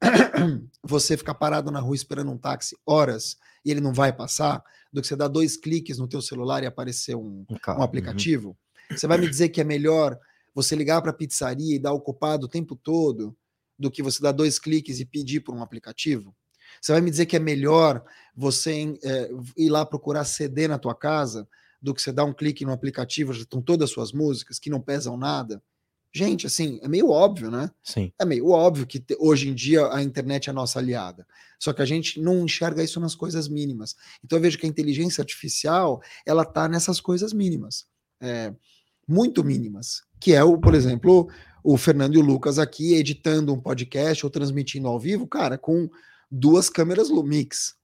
você 0.82 1.16
ficar 1.16 1.34
parado 1.34 1.70
na 1.70 1.80
rua 1.80 1.94
esperando 1.94 2.32
um 2.32 2.38
táxi 2.38 2.76
horas 2.84 3.36
e 3.64 3.70
ele 3.70 3.80
não 3.80 3.92
vai 3.92 4.12
passar, 4.12 4.62
do 4.92 5.00
que 5.00 5.06
você 5.06 5.16
dar 5.16 5.28
dois 5.28 5.56
cliques 5.56 5.98
no 5.98 6.08
teu 6.08 6.20
celular 6.20 6.62
e 6.62 6.66
aparecer 6.66 7.16
um, 7.16 7.44
um, 7.48 7.54
um 7.54 7.72
uhum. 7.72 7.82
aplicativo? 7.82 8.48
Uhum. 8.90 8.96
Você 8.96 9.06
vai 9.06 9.18
me 9.18 9.28
dizer 9.28 9.48
que 9.48 9.60
é 9.60 9.64
melhor 9.64 10.18
você 10.54 10.76
ligar 10.76 11.00
para 11.00 11.10
a 11.10 11.14
pizzaria 11.14 11.76
e 11.76 11.78
dar 11.78 11.92
ocupado 11.92 12.46
o 12.46 12.48
tempo 12.48 12.76
todo 12.76 13.36
do 13.78 13.90
que 13.90 14.02
você 14.02 14.22
dar 14.22 14.32
dois 14.32 14.58
cliques 14.58 15.00
e 15.00 15.04
pedir 15.04 15.40
por 15.40 15.54
um 15.54 15.62
aplicativo? 15.62 16.34
Você 16.80 16.92
vai 16.92 17.00
me 17.00 17.10
dizer 17.10 17.26
que 17.26 17.36
é 17.36 17.40
melhor 17.40 18.04
você 18.34 18.94
é, 19.02 19.30
ir 19.56 19.70
lá 19.70 19.84
procurar 19.84 20.24
CD 20.24 20.68
na 20.68 20.78
tua 20.78 20.94
casa 20.94 21.48
do 21.80 21.94
que 21.94 22.00
você 22.00 22.12
dar 22.12 22.24
um 22.24 22.32
clique 22.32 22.64
no 22.64 22.72
aplicativo, 22.72 23.32
já 23.32 23.42
estão 23.42 23.60
todas 23.60 23.90
as 23.90 23.94
suas 23.94 24.12
músicas 24.12 24.58
que 24.58 24.70
não 24.70 24.80
pesam 24.80 25.16
nada? 25.16 25.62
Gente, 26.14 26.46
assim, 26.46 26.78
é 26.82 26.88
meio 26.88 27.08
óbvio, 27.08 27.50
né? 27.50 27.70
Sim. 27.82 28.12
É 28.18 28.24
meio 28.24 28.48
óbvio 28.50 28.86
que 28.86 29.02
hoje 29.18 29.48
em 29.48 29.54
dia 29.54 29.90
a 29.92 30.02
internet 30.02 30.48
é 30.48 30.50
a 30.50 30.54
nossa 30.54 30.78
aliada. 30.78 31.26
Só 31.58 31.72
que 31.72 31.80
a 31.80 31.86
gente 31.86 32.20
não 32.20 32.44
enxerga 32.44 32.82
isso 32.82 33.00
nas 33.00 33.14
coisas 33.14 33.48
mínimas. 33.48 33.96
Então 34.22 34.38
eu 34.38 34.42
vejo 34.42 34.58
que 34.58 34.66
a 34.66 34.68
inteligência 34.68 35.22
artificial, 35.22 36.02
ela 36.26 36.44
tá 36.44 36.68
nessas 36.68 37.00
coisas 37.00 37.32
mínimas. 37.32 37.86
É, 38.20 38.52
muito 39.08 39.42
mínimas. 39.42 40.02
Que 40.20 40.34
é, 40.34 40.44
o, 40.44 40.58
por 40.58 40.74
exemplo, 40.74 41.30
o 41.64 41.76
Fernando 41.78 42.14
e 42.14 42.18
o 42.18 42.22
Lucas 42.22 42.58
aqui 42.58 42.94
editando 42.94 43.54
um 43.54 43.60
podcast 43.60 44.26
ou 44.26 44.30
transmitindo 44.30 44.88
ao 44.88 45.00
vivo, 45.00 45.26
cara, 45.26 45.56
com 45.56 45.88
duas 46.30 46.68
câmeras 46.68 47.08
Lumix 47.08 47.74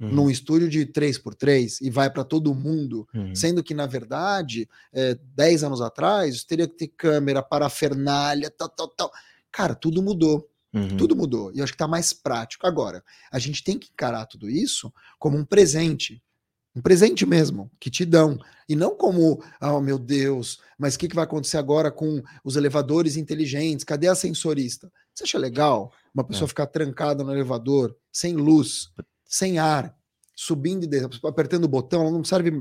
uhum. 0.00 0.08
num 0.08 0.30
estúdio 0.30 0.68
de 0.68 0.86
3x3 0.86 1.78
e 1.82 1.90
vai 1.90 2.10
para 2.10 2.24
todo 2.24 2.54
mundo, 2.54 3.08
uhum. 3.14 3.34
sendo 3.34 3.62
que, 3.62 3.74
na 3.74 3.86
verdade, 3.86 4.68
é, 4.92 5.18
10 5.34 5.64
anos 5.64 5.80
atrás, 5.80 6.44
teria 6.44 6.68
que 6.68 6.76
ter 6.76 6.88
câmera, 6.88 7.42
parafernália, 7.42 8.50
tal, 8.50 8.68
tal, 8.68 8.88
tal. 8.88 9.12
Cara, 9.50 9.74
tudo 9.74 10.02
mudou. 10.02 10.48
Uhum. 10.72 10.96
Tudo 10.96 11.16
mudou. 11.16 11.50
E 11.54 11.58
eu 11.58 11.64
acho 11.64 11.72
que 11.72 11.76
está 11.76 11.88
mais 11.88 12.12
prático. 12.12 12.66
Agora, 12.66 13.02
a 13.32 13.38
gente 13.38 13.64
tem 13.64 13.78
que 13.78 13.88
encarar 13.90 14.26
tudo 14.26 14.50
isso 14.50 14.92
como 15.18 15.38
um 15.38 15.44
presente. 15.44 16.22
Um 16.74 16.82
presente 16.82 17.24
mesmo, 17.24 17.70
que 17.80 17.90
te 17.90 18.04
dão. 18.04 18.38
E 18.68 18.76
não 18.76 18.94
como, 18.94 19.42
oh 19.62 19.80
meu 19.80 19.98
Deus, 19.98 20.58
mas 20.78 20.94
o 20.94 20.98
que, 20.98 21.08
que 21.08 21.14
vai 21.14 21.24
acontecer 21.24 21.56
agora 21.56 21.90
com 21.90 22.22
os 22.44 22.56
elevadores 22.56 23.16
inteligentes? 23.16 23.84
Cadê 23.84 24.08
a 24.08 24.14
sensorista? 24.14 24.92
Você 25.14 25.24
acha 25.24 25.38
legal 25.38 25.90
uma 26.12 26.22
pessoa 26.22 26.44
é. 26.44 26.48
ficar 26.48 26.66
trancada 26.66 27.24
no 27.24 27.32
elevador, 27.32 27.96
sem 28.12 28.34
luz, 28.34 28.90
sem 29.26 29.58
ar, 29.58 29.94
subindo 30.34 30.84
e 30.84 30.86
descendo, 30.86 31.18
apertando 31.26 31.64
o 31.64 31.68
botão, 31.68 32.02
ela 32.02 32.10
não 32.10 32.24
serve 32.24 32.52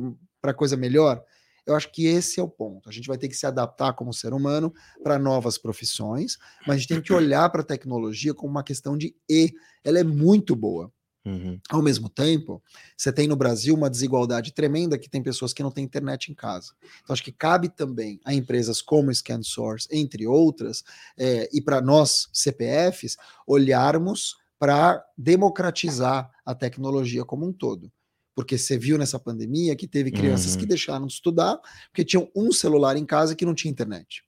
para 0.42 0.54
coisa 0.54 0.78
melhor. 0.78 1.24
Eu 1.66 1.76
acho 1.76 1.92
que 1.92 2.06
esse 2.06 2.40
é 2.40 2.44
o 2.44 2.48
ponto. 2.48 2.88
A 2.88 2.92
gente 2.92 3.08
vai 3.08 3.18
ter 3.18 3.28
que 3.28 3.36
se 3.36 3.46
adaptar 3.46 3.94
como 3.94 4.14
ser 4.14 4.34
humano 4.34 4.74
para 5.02 5.18
novas 5.18 5.58
profissões, 5.58 6.38
mas 6.66 6.76
a 6.76 6.78
gente 6.78 6.88
tem 6.88 7.02
que 7.02 7.12
olhar 7.12 7.50
para 7.50 7.62
a 7.62 7.66
tecnologia 7.66 8.34
como 8.34 8.52
uma 8.52 8.64
questão 8.64 8.98
de 8.98 9.16
e. 9.28 9.52
Ela 9.84 10.00
é 10.00 10.04
muito 10.04 10.56
boa. 10.56 10.92
Uhum. 11.26 11.60
Ao 11.70 11.82
mesmo 11.82 12.08
tempo, 12.08 12.62
você 12.96 13.12
tem 13.12 13.28
no 13.28 13.36
Brasil 13.36 13.74
uma 13.74 13.90
desigualdade 13.90 14.54
tremenda 14.54 14.98
que 14.98 15.10
tem 15.10 15.24
pessoas 15.24 15.54
que 15.54 15.64
não 15.64 15.72
têm 15.72 15.84
internet 15.84 16.32
em 16.32 16.36
casa. 16.36 16.74
Então, 17.04 17.14
acho 17.14 17.24
que 17.24 17.32
cabe 17.32 17.68
também 17.68 18.20
a 18.24 18.32
empresas 18.32 18.80
como 18.80 19.14
ScanSource, 19.14 19.88
entre 19.92 20.28
outras, 20.28 20.84
é, 21.18 21.50
e 21.52 21.60
para 21.60 21.82
nós, 21.82 22.30
CPFs, 22.32 23.18
olharmos 23.48 24.38
para 24.60 25.04
democratizar 25.18 26.30
a 26.46 26.56
tecnologia 26.56 27.26
como 27.26 27.48
um 27.48 27.54
todo. 27.54 27.92
Porque 28.34 28.58
você 28.58 28.78
viu 28.78 28.98
nessa 28.98 29.18
pandemia 29.18 29.76
que 29.76 29.88
teve 29.88 30.12
crianças 30.12 30.54
uhum. 30.54 30.60
que 30.60 30.66
deixaram 30.66 31.08
de 31.08 31.14
estudar 31.14 31.58
porque 31.90 32.04
tinham 32.04 32.30
um 32.36 32.52
celular 32.52 32.98
em 32.98 33.06
casa 33.06 33.36
que 33.36 33.46
não 33.46 33.56
tinha 33.56 33.72
internet. 33.72 34.24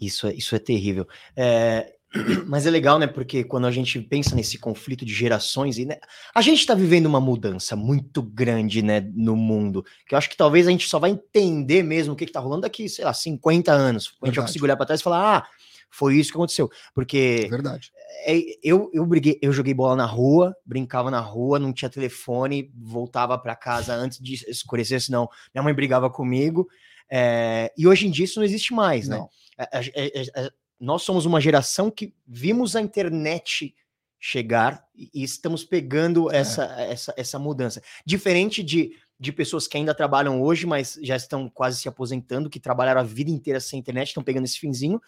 Isso 0.00 0.26
é, 0.26 0.34
isso 0.34 0.54
é 0.54 0.58
terrível. 0.58 1.06
É, 1.36 1.94
mas 2.46 2.66
é 2.66 2.70
legal, 2.70 2.98
né? 2.98 3.06
Porque 3.06 3.44
quando 3.44 3.66
a 3.66 3.70
gente 3.70 4.00
pensa 4.00 4.34
nesse 4.34 4.58
conflito 4.58 5.04
de 5.04 5.12
gerações, 5.12 5.78
e 5.78 5.84
né, 5.84 5.98
a 6.34 6.40
gente 6.40 6.60
está 6.60 6.74
vivendo 6.74 7.06
uma 7.06 7.20
mudança 7.20 7.76
muito 7.76 8.22
grande, 8.22 8.82
né, 8.82 9.00
no 9.14 9.36
mundo. 9.36 9.84
Que 10.06 10.14
eu 10.14 10.18
acho 10.18 10.30
que 10.30 10.36
talvez 10.36 10.66
a 10.66 10.70
gente 10.70 10.88
só 10.88 10.98
vai 10.98 11.10
entender 11.10 11.82
mesmo 11.82 12.14
o 12.14 12.16
que, 12.16 12.24
está 12.24 12.40
rolando 12.40 12.62
daqui, 12.62 12.88
sei 12.88 13.04
lá, 13.04 13.12
50 13.12 13.72
anos. 13.72 14.16
A 14.22 14.26
gente 14.26 14.36
vai 14.36 14.46
conseguir 14.46 14.64
olhar 14.64 14.76
para 14.76 14.86
trás 14.86 15.00
e 15.00 15.04
falar: 15.04 15.38
ah, 15.38 15.48
Foi 15.90 16.16
isso 16.16 16.30
que 16.30 16.36
aconteceu. 16.36 16.70
Porque 16.94 17.42
É 17.46 17.48
verdade. 17.48 17.90
é, 18.26 18.36
eu, 18.62 18.90
eu 18.92 19.04
briguei, 19.06 19.38
eu 19.42 19.52
joguei 19.52 19.72
bola 19.74 19.96
na 19.96 20.06
rua, 20.06 20.54
brincava 20.64 21.10
na 21.10 21.20
rua, 21.20 21.58
não 21.58 21.72
tinha 21.72 21.88
telefone, 21.90 22.70
voltava 22.76 23.38
para 23.38 23.56
casa 23.56 23.94
antes 23.94 24.18
de 24.18 24.34
escurecer, 24.48 25.00
senão 25.00 25.28
minha 25.54 25.62
mãe 25.62 25.74
brigava 25.74 26.08
comigo. 26.10 26.68
é, 27.10 27.72
e 27.76 27.86
hoje 27.86 28.06
em 28.06 28.10
dia 28.10 28.24
isso 28.26 28.38
não 28.38 28.44
existe 28.44 28.72
mais, 28.74 29.08
né? 29.08 29.16
Não. 29.16 29.30
A- 29.58 29.78
a- 29.78 30.46
a- 30.46 30.50
nós 30.78 31.02
somos 31.02 31.24
uma 31.26 31.40
geração 31.40 31.90
que 31.90 32.14
vimos 32.26 32.76
a 32.76 32.80
internet 32.80 33.74
chegar 34.20 34.84
e, 34.94 35.10
e 35.14 35.22
estamos 35.24 35.64
pegando 35.64 36.30
essa, 36.30 36.64
essa, 36.80 37.14
essa 37.16 37.38
mudança. 37.38 37.82
Diferente 38.04 38.62
de, 38.62 38.92
de 39.18 39.32
pessoas 39.32 39.66
que 39.66 39.76
ainda 39.76 39.94
trabalham 39.94 40.40
hoje, 40.40 40.66
mas 40.66 40.98
já 41.02 41.16
estão 41.16 41.48
quase 41.48 41.80
se 41.80 41.88
aposentando, 41.88 42.48
que 42.48 42.60
trabalharam 42.60 43.00
a 43.00 43.04
vida 43.04 43.30
inteira 43.30 43.60
sem 43.60 43.78
internet, 43.78 44.08
estão 44.08 44.22
pegando 44.22 44.44
esse 44.44 44.58
finzinho, 44.58 45.00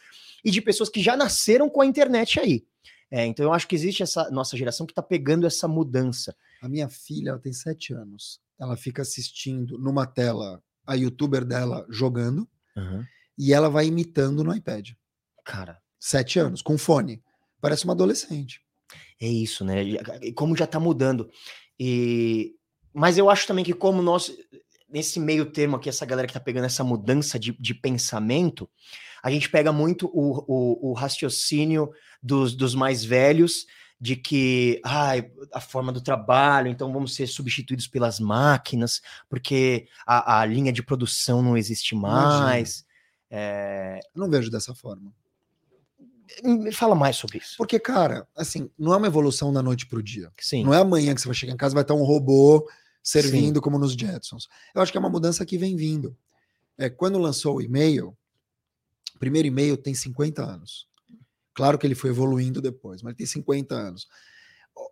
e 0.44 0.50
de 0.50 0.60
pessoas 0.60 0.88
que 0.88 1.02
já 1.02 1.16
nasceram 1.16 1.68
com 1.68 1.80
a 1.80 1.86
internet 1.86 2.40
aí. 2.40 2.64
É, 3.10 3.26
então 3.26 3.44
eu 3.44 3.52
acho 3.52 3.66
que 3.66 3.74
existe 3.74 4.02
essa 4.02 4.30
nossa 4.30 4.56
geração 4.56 4.86
que 4.86 4.92
está 4.92 5.02
pegando 5.02 5.46
essa 5.46 5.66
mudança. 5.66 6.34
A 6.62 6.68
minha 6.68 6.88
filha, 6.88 7.30
ela 7.30 7.38
tem 7.38 7.52
sete 7.52 7.92
anos. 7.92 8.40
Ela 8.58 8.76
fica 8.76 9.02
assistindo 9.02 9.78
numa 9.78 10.06
tela 10.06 10.62
a 10.86 10.94
youtuber 10.94 11.44
dela 11.44 11.86
jogando 11.88 12.48
e 13.36 13.52
ela 13.52 13.68
vai 13.68 13.86
imitando 13.86 14.44
no 14.44 14.54
iPad. 14.54 14.90
Cara, 15.44 15.80
Sete 16.00 16.38
anos, 16.38 16.62
com 16.62 16.78
fone. 16.78 17.22
Parece 17.60 17.84
uma 17.84 17.92
adolescente. 17.92 18.62
É 19.20 19.28
isso, 19.28 19.62
né? 19.66 19.84
Como 20.34 20.56
já 20.56 20.66
tá 20.66 20.80
mudando. 20.80 21.30
E 21.78 22.56
mas 22.92 23.18
eu 23.18 23.30
acho 23.30 23.46
também 23.46 23.64
que 23.64 23.72
como 23.74 24.02
nós 24.02 24.32
nesse 24.88 25.20
meio 25.20 25.46
termo 25.46 25.76
aqui 25.76 25.88
essa 25.88 26.04
galera 26.04 26.26
que 26.26 26.34
tá 26.34 26.40
pegando 26.40 26.64
essa 26.64 26.82
mudança 26.82 27.38
de, 27.38 27.52
de 27.52 27.74
pensamento, 27.74 28.68
a 29.22 29.30
gente 29.30 29.48
pega 29.48 29.72
muito 29.72 30.10
o, 30.12 30.44
o, 30.48 30.90
o 30.90 30.92
raciocínio 30.92 31.90
dos, 32.22 32.54
dos 32.54 32.74
mais 32.74 33.04
velhos 33.04 33.66
de 34.00 34.16
que 34.16 34.80
ai, 34.82 35.30
a 35.52 35.60
forma 35.60 35.92
do 35.92 36.00
trabalho, 36.00 36.68
então 36.68 36.92
vamos 36.92 37.14
ser 37.14 37.26
substituídos 37.26 37.86
pelas 37.86 38.18
máquinas, 38.18 39.02
porque 39.28 39.86
a, 40.06 40.40
a 40.40 40.46
linha 40.46 40.72
de 40.72 40.82
produção 40.82 41.42
não 41.42 41.56
existe 41.56 41.94
mais. 41.94 42.84
É, 43.30 44.00
não 44.14 44.30
vejo 44.30 44.50
dessa 44.50 44.74
forma. 44.74 45.12
Me 46.42 46.72
fala 46.72 46.94
mais 46.94 47.16
sobre 47.16 47.38
isso. 47.38 47.54
Porque, 47.56 47.78
cara, 47.78 48.26
assim, 48.36 48.70
não 48.78 48.92
é 48.92 48.96
uma 48.96 49.06
evolução 49.06 49.52
da 49.52 49.62
noite 49.62 49.86
pro 49.86 50.02
dia. 50.02 50.30
Sim. 50.38 50.64
Não 50.64 50.74
é 50.74 50.78
amanhã 50.78 51.14
que 51.14 51.20
você 51.20 51.28
vai 51.28 51.34
chegar 51.34 51.52
em 51.52 51.56
casa 51.56 51.72
e 51.72 51.76
vai 51.76 51.82
estar 51.82 51.94
um 51.94 52.04
robô 52.04 52.68
servindo 53.02 53.60
como 53.60 53.78
nos 53.78 53.92
Jetsons. 53.92 54.48
Eu 54.74 54.82
acho 54.82 54.92
que 54.92 54.98
é 54.98 55.00
uma 55.00 55.10
mudança 55.10 55.44
que 55.44 55.58
vem 55.58 55.76
vindo. 55.76 56.16
É, 56.78 56.88
quando 56.88 57.18
lançou 57.18 57.56
o 57.56 57.62
e-mail, 57.62 58.16
o 59.14 59.18
primeiro 59.18 59.48
e-mail 59.48 59.76
tem 59.76 59.94
50 59.94 60.42
anos. 60.42 60.88
Claro 61.54 61.78
que 61.78 61.86
ele 61.86 61.94
foi 61.94 62.10
evoluindo 62.10 62.60
depois, 62.60 63.02
mas 63.02 63.10
ele 63.10 63.18
tem 63.18 63.26
50 63.26 63.74
anos. 63.74 64.08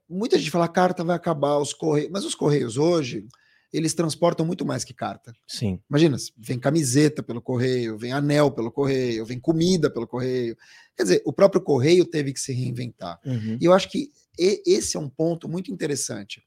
Muita 0.09 0.39
gente 0.39 0.51
fala 0.51 0.67
a 0.67 0.69
carta 0.69 1.05
vai 1.05 1.17
acabar, 1.17 1.59
os 1.59 1.73
correios. 1.73 2.11
Mas 2.11 2.25
os 2.25 2.35
correios 2.35 2.77
hoje, 2.77 3.27
eles 3.73 3.93
transportam 3.95 4.47
muito 4.47 4.65
mais 4.65 4.83
que 4.85 4.95
carta. 4.95 5.33
Sim. 5.47 5.79
Imagina, 5.91 6.17
vem 6.39 6.59
camiseta 6.59 7.23
pelo 7.23 7.43
correio, 7.43 7.99
vem 7.99 8.13
anel 8.13 8.51
pelo 8.51 8.71
correio, 8.73 9.25
vem 9.27 9.39
comida 9.39 9.91
pelo 9.91 10.07
correio. 10.07 10.57
Quer 10.97 11.03
dizer, 11.03 11.23
o 11.25 11.33
próprio 11.33 11.61
correio 11.61 12.05
teve 12.05 12.33
que 12.33 12.41
se 12.41 12.53
reinventar. 12.53 13.19
Uhum. 13.25 13.59
E 13.61 13.65
eu 13.65 13.73
acho 13.73 13.91
que 13.91 14.11
esse 14.39 14.97
é 14.97 15.01
um 15.01 15.09
ponto 15.09 15.49
muito 15.49 15.71
interessante. 15.73 16.43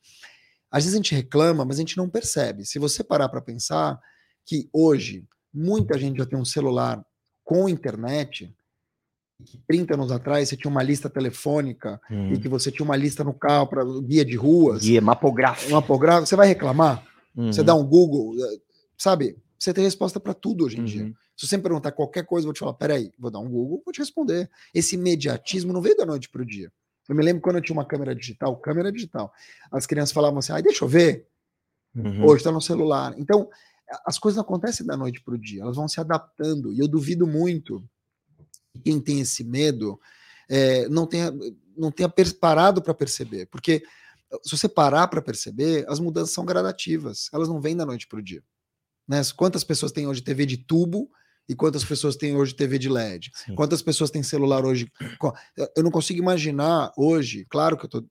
Às 0.71 0.83
vezes 0.85 0.93
a 0.95 0.97
gente 0.97 1.13
reclama, 1.13 1.63
mas 1.65 1.77
a 1.77 1.79
gente 1.81 1.97
não 1.97 2.09
percebe. 2.09 2.65
Se 2.65 2.79
você 2.79 3.03
parar 3.03 3.29
para 3.29 3.41
pensar 3.41 3.99
que 4.45 4.69
hoje 4.73 5.23
muita 5.53 5.97
gente 5.99 6.17
já 6.17 6.25
tem 6.25 6.39
um 6.39 6.45
celular 6.45 7.03
com 7.43 7.67
internet, 7.69 8.51
que 9.45 9.57
30 9.67 9.95
anos 9.95 10.11
atrás 10.11 10.47
você 10.49 10.55
tinha 10.55 10.71
uma 10.71 10.83
lista 10.83 11.09
telefônica 11.09 11.99
Uhum. 12.09 12.33
e 12.33 12.39
que 12.39 12.47
você 12.47 12.71
tinha 12.71 12.85
uma 12.85 12.95
lista 12.95 13.23
no 13.23 13.33
carro 13.33 13.67
para 13.67 13.83
guia 14.01 14.23
de 14.23 14.35
ruas, 14.35 14.83
Guia 14.83 15.01
mapográfico. 15.01 15.71
um 15.73 15.77
apográfico, 15.77 16.27
você 16.27 16.35
vai 16.35 16.47
reclamar? 16.47 17.03
Você 17.35 17.61
Uhum. 17.61 17.65
dá 17.65 17.75
um 17.75 17.85
Google, 17.85 18.35
eh, 18.45 18.59
sabe? 18.97 19.37
Você 19.57 19.73
tem 19.73 19.83
resposta 19.83 20.19
para 20.19 20.33
tudo 20.33 20.65
hoje 20.65 20.79
em 20.79 20.85
dia. 20.85 21.03
Uhum. 21.05 21.13
Se 21.37 21.47
você 21.47 21.57
me 21.57 21.63
perguntar 21.63 21.91
qualquer 21.91 22.25
coisa, 22.25 22.43
eu 22.45 22.47
vou 22.49 22.53
te 22.53 22.59
falar, 22.59 22.73
peraí, 22.73 23.11
vou 23.17 23.31
dar 23.31 23.39
um 23.39 23.49
Google, 23.49 23.81
vou 23.85 23.93
te 23.93 23.99
responder. 23.99 24.49
Esse 24.73 24.95
imediatismo 24.95 25.71
não 25.73 25.81
veio 25.81 25.95
da 25.95 26.05
noite 26.05 26.29
para 26.29 26.41
o 26.41 26.45
dia. 26.45 26.71
Eu 27.09 27.15
me 27.15 27.23
lembro 27.23 27.41
quando 27.41 27.55
eu 27.57 27.61
tinha 27.61 27.75
uma 27.75 27.85
câmera 27.85 28.13
digital, 28.15 28.55
câmera 28.57 28.91
digital. 28.91 29.31
As 29.71 29.85
crianças 29.85 30.11
falavam 30.13 30.39
assim, 30.39 30.51
ai, 30.53 30.61
deixa 30.61 30.83
eu 30.83 30.87
ver. 30.87 31.27
Uhum. 31.95 32.25
Hoje 32.25 32.37
está 32.37 32.51
no 32.51 32.61
celular. 32.61 33.13
Então, 33.17 33.49
as 34.05 34.17
coisas 34.19 34.35
não 34.37 34.43
acontecem 34.43 34.85
da 34.85 34.95
noite 34.95 35.21
para 35.21 35.33
o 35.33 35.37
dia, 35.37 35.61
elas 35.61 35.75
vão 35.75 35.87
se 35.87 35.99
adaptando. 35.99 36.71
E 36.73 36.79
eu 36.79 36.87
duvido 36.87 37.25
muito 37.27 37.83
que 38.73 38.79
quem 38.81 38.99
tem 39.01 39.19
esse 39.21 39.43
medo 39.43 39.99
eh, 40.49 40.87
não 40.89 41.05
tenha, 41.05 41.33
não 41.75 41.91
tenha 41.91 42.07
per- 42.07 42.37
parado 42.39 42.81
para 42.81 42.93
perceber. 42.93 43.47
Porque 43.47 43.83
se 44.43 44.57
você 44.57 44.67
parar 44.69 45.07
para 45.07 45.21
perceber, 45.21 45.85
as 45.87 45.99
mudanças 45.99 46.31
são 46.33 46.45
gradativas, 46.45 47.29
elas 47.33 47.49
não 47.49 47.59
vêm 47.61 47.75
da 47.75 47.85
noite 47.85 48.07
para 48.07 48.19
o 48.19 48.23
dia. 48.23 48.43
Né? 49.07 49.21
Quantas 49.35 49.63
pessoas 49.63 49.91
têm 49.91 50.07
hoje 50.07 50.21
TV 50.21 50.45
de 50.45 50.57
tubo 50.57 51.09
e 51.49 51.55
quantas 51.55 51.83
pessoas 51.83 52.15
têm 52.15 52.35
hoje 52.35 52.53
TV 52.55 52.77
de 52.79 52.87
LED? 52.89 53.31
Sim. 53.33 53.55
Quantas 53.55 53.81
pessoas 53.81 54.09
têm 54.11 54.23
celular 54.23 54.63
hoje? 54.65 54.89
Eu- 55.57 55.69
Eu 55.75 55.83
não 55.83 55.91
consigo 55.91 56.19
imaginar 56.19 56.91
hoje, 56.97 57.45
claro 57.49 57.75
que 57.77 57.85
eu 57.85 57.89
tô, 57.89 58.05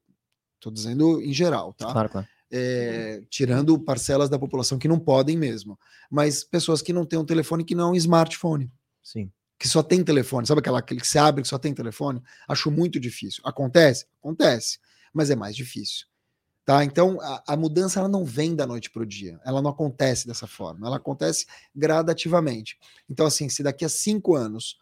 tô 0.61 0.71
dizendo 0.71 1.21
em 1.23 1.33
geral, 1.33 1.73
tá? 1.73 1.91
Claro, 1.93 2.09
claro. 2.11 2.29
É, 2.53 3.23
tirando 3.31 3.79
parcelas 3.79 4.29
da 4.29 4.39
população 4.39 4.77
que 4.79 4.89
não 4.89 4.99
podem 4.99 5.37
mesmo, 5.39 5.79
mas 6.11 6.43
pessoas 6.43 6.83
que 6.83 6.93
não 6.93 7.07
têm 7.07 7.19
um 7.19 7.25
telefone 7.25 7.65
que 7.65 7.77
não 7.77 7.89
é 7.89 7.91
um 7.93 7.95
smartphone, 7.95 8.69
Sim. 9.03 9.31
que 9.57 9.69
só 9.69 9.83
tem 9.85 10.03
telefone, 10.03 10.47
sabe 10.49 10.59
aquela 10.59 10.81
aquele 10.81 11.01
que 11.01 11.07
se 11.07 11.17
abre 11.17 11.43
que 11.43 11.49
só 11.49 11.59
tem 11.59 11.73
telefone? 11.73 12.21
Acho 12.49 12.69
muito 12.71 12.99
difícil. 12.99 13.41
Acontece? 13.47 14.07
Acontece, 14.19 14.79
mas 15.15 15.31
é 15.31 15.37
mais 15.37 15.55
difícil. 15.55 16.07
Tá? 16.71 16.85
Então 16.85 17.21
a, 17.21 17.43
a 17.49 17.57
mudança 17.57 17.99
ela 17.99 18.09
não 18.09 18.25
vem 18.25 18.55
da 18.55 18.65
noite 18.65 18.93
para 18.93 19.03
o 19.03 19.07
dia, 19.07 19.41
ela 19.45 19.61
não 19.61 19.73
acontece 19.73 20.25
dessa 20.25 20.47
forma, 20.47 20.87
ela 20.87 20.99
acontece 20.99 21.45
gradativamente. 21.75 22.79
Então, 23.09 23.27
assim, 23.27 23.49
se 23.49 23.61
daqui 23.61 23.85
a 23.85 23.89
cinco 23.89 24.37
anos 24.37 24.79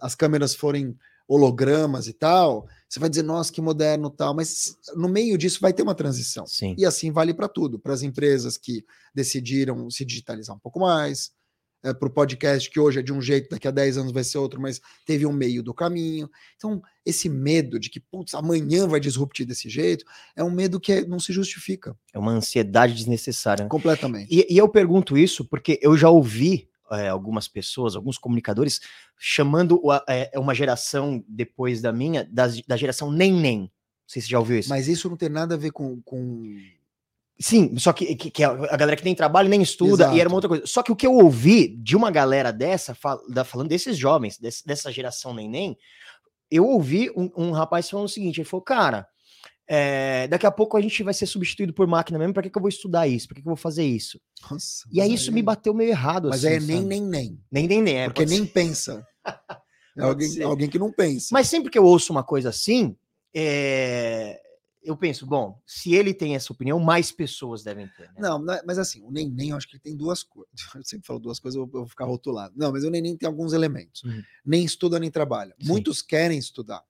as 0.00 0.14
câmeras 0.14 0.54
forem 0.54 0.96
hologramas 1.28 2.06
e 2.06 2.14
tal, 2.14 2.66
você 2.88 2.98
vai 2.98 3.10
dizer, 3.10 3.24
nossa, 3.24 3.52
que 3.52 3.60
moderno 3.60 4.08
tal, 4.08 4.32
mas 4.34 4.78
no 4.96 5.06
meio 5.06 5.36
disso 5.36 5.58
vai 5.60 5.70
ter 5.70 5.82
uma 5.82 5.94
transição. 5.94 6.46
Sim. 6.46 6.74
E 6.78 6.86
assim 6.86 7.12
vale 7.12 7.34
para 7.34 7.46
tudo, 7.46 7.78
para 7.78 7.92
as 7.92 8.00
empresas 8.00 8.56
que 8.56 8.82
decidiram 9.14 9.90
se 9.90 10.06
digitalizar 10.06 10.56
um 10.56 10.58
pouco 10.58 10.80
mais, 10.80 11.30
para 11.80 12.08
o 12.08 12.10
podcast 12.10 12.68
que 12.70 12.80
hoje 12.80 12.98
é 12.98 13.02
de 13.02 13.12
um 13.12 13.20
jeito, 13.22 13.48
daqui 13.50 13.68
a 13.68 13.70
10 13.70 13.98
anos 13.98 14.12
vai 14.12 14.24
ser 14.24 14.38
outro, 14.38 14.60
mas 14.60 14.80
teve 15.06 15.24
um 15.26 15.32
meio 15.32 15.62
do 15.62 15.72
caminho. 15.72 16.28
Então, 16.56 16.82
esse 17.06 17.28
medo 17.28 17.78
de 17.78 17.88
que, 17.88 18.00
putz, 18.00 18.34
amanhã 18.34 18.86
vai 18.86 18.98
disruptir 19.00 19.46
desse 19.46 19.68
jeito, 19.68 20.04
é 20.34 20.42
um 20.42 20.50
medo 20.50 20.80
que 20.80 20.92
é- 20.92 21.04
não 21.06 21.18
se 21.20 21.32
justifica 21.32 21.96
É 22.12 22.18
uma 22.18 22.32
ansiedade 22.32 22.94
desnecessária. 22.94 23.62
né? 23.64 23.68
completamente. 23.70 24.28
E, 24.34 24.46
e 24.52 24.58
eu 24.58 24.68
pergunto 24.68 25.16
isso 25.16 25.44
porque 25.44 25.78
eu 25.82 25.96
já 25.96 26.10
ouvi 26.10 26.68
é, 26.90 27.06
algumas 27.08 27.46
pessoas, 27.46 27.94
alguns 27.94 28.16
comunicadores, 28.16 28.80
chamando 29.18 29.78
a- 29.90 30.02
é, 30.08 30.38
uma 30.38 30.54
geração 30.54 31.22
depois 31.28 31.82
da 31.82 31.92
minha, 31.92 32.24
das- 32.24 32.62
da, 32.62 32.76
geração 32.78 33.12
nem-nem. 33.12 33.60
Não 33.60 33.68
sei 34.06 34.22
se 34.22 34.28
você 34.28 34.32
já 34.32 34.38
ouviu 34.38 34.58
isso. 34.58 34.70
Mas 34.70 34.88
isso 34.88 35.06
não 35.10 35.16
tem 35.16 35.28
nada 35.28 35.54
a 35.54 35.58
ver 35.58 35.70
com. 35.70 36.00
com... 36.00 36.54
Sim, 37.40 37.76
só 37.78 37.92
que, 37.92 38.16
que, 38.16 38.30
que 38.32 38.42
a 38.42 38.50
a 38.50 38.76
galera 38.76 38.96
que 38.96 39.02
tem 39.02 39.14
trabalho 39.14 39.48
nem 39.48 39.62
estuda, 39.62 40.04
e 40.04 40.06
era 40.06 40.14
Exato. 40.16 40.28
uma 40.28 40.34
outra 40.36 40.48
coisa. 40.48 40.66
Só 40.66 40.82
que 40.82 40.90
o 40.90 40.96
que 40.96 41.06
eu 41.06 41.14
ouvi 41.14 41.68
de 41.68 41.96
uma 41.96 42.10
galera 42.10 42.52
dessa, 42.52 42.94
fal- 42.94 43.22
da- 43.28 43.44
falando 43.44 43.68
desses 43.68 43.96
jovens, 43.96 44.36
desse- 44.38 44.66
dessa 44.66 44.90
geração 44.90 45.32
nem-nem, 45.32 45.76
eu 46.50 46.66
ouvi 46.66 47.10
um, 47.16 47.30
um 47.36 47.50
rapaz 47.52 47.88
falando 47.88 48.06
o 48.06 48.08
seguinte: 48.08 48.40
ele 48.40 48.48
falou, 48.48 48.64
cara, 48.64 49.06
é, 49.68 50.26
daqui 50.26 50.46
a 50.46 50.50
pouco 50.50 50.76
a 50.76 50.80
gente 50.80 51.00
vai 51.04 51.14
ser 51.14 51.26
substituído 51.26 51.72
por 51.72 51.86
máquina 51.86 52.18
mesmo, 52.18 52.34
pra 52.34 52.42
que, 52.42 52.50
que 52.50 52.58
eu 52.58 52.62
vou 52.62 52.68
estudar 52.70 53.06
isso? 53.06 53.28
Pra 53.28 53.36
que, 53.36 53.42
que 53.42 53.46
eu 53.48 53.54
vou 53.54 53.56
fazer 53.56 53.84
isso? 53.84 54.18
Nossa, 54.50 54.84
E 54.90 55.00
aí 55.00 55.14
isso 55.14 55.30
me 55.30 55.42
bateu 55.42 55.72
meio 55.72 55.90
errado. 55.90 56.30
Mas 56.30 56.44
assim, 56.44 56.54
é 56.56 56.60
nem, 56.60 56.82
nem, 56.84 57.02
nem. 57.02 57.40
Nem, 57.52 57.68
nem, 57.68 57.82
nem. 57.82 57.96
É, 57.98 58.04
Porque 58.06 58.26
nem 58.26 58.44
ser. 58.46 58.52
pensa. 58.52 59.06
É 59.96 60.02
alguém, 60.02 60.42
alguém 60.44 60.68
que 60.68 60.78
não 60.78 60.92
pensa. 60.92 61.26
Mas 61.32 61.48
sempre 61.48 61.70
que 61.72 61.76
eu 61.78 61.84
ouço 61.84 62.12
uma 62.12 62.22
coisa 62.22 62.50
assim, 62.50 62.96
é, 63.34 64.40
eu 64.88 64.96
penso, 64.96 65.26
bom, 65.26 65.60
se 65.66 65.94
ele 65.94 66.14
tem 66.14 66.34
essa 66.34 66.50
opinião, 66.50 66.80
mais 66.80 67.12
pessoas 67.12 67.62
devem 67.62 67.86
ter. 67.88 68.04
né? 68.12 68.14
Não, 68.20 68.50
é- 68.50 68.62
mas 68.66 68.78
assim, 68.78 69.02
o 69.02 69.10
neném, 69.10 69.50
eu 69.50 69.56
acho 69.56 69.68
que 69.68 69.74
ele 69.74 69.82
tem 69.82 69.94
duas 69.94 70.22
coisas. 70.22 70.50
Eu 70.74 70.82
sempre 70.82 71.06
falo 71.06 71.18
duas 71.18 71.38
coisas, 71.38 71.58
eu 71.58 71.66
vou, 71.66 71.86
ficar 71.86 72.06
rotulado. 72.06 72.54
Não, 72.56 72.72
mas 72.72 72.84
o 72.84 72.90
neném 72.90 73.16
tem 73.16 73.26
alguns 73.26 73.52
elementos. 73.52 74.02
Uhum. 74.02 74.22
Nem 74.44 74.64
estuda 74.64 74.98
nem 74.98 75.10
trabalha. 75.10 75.54
Sim. 75.60 75.68
Muitos 75.68 76.00
querem 76.00 76.38
estudar 76.38 76.82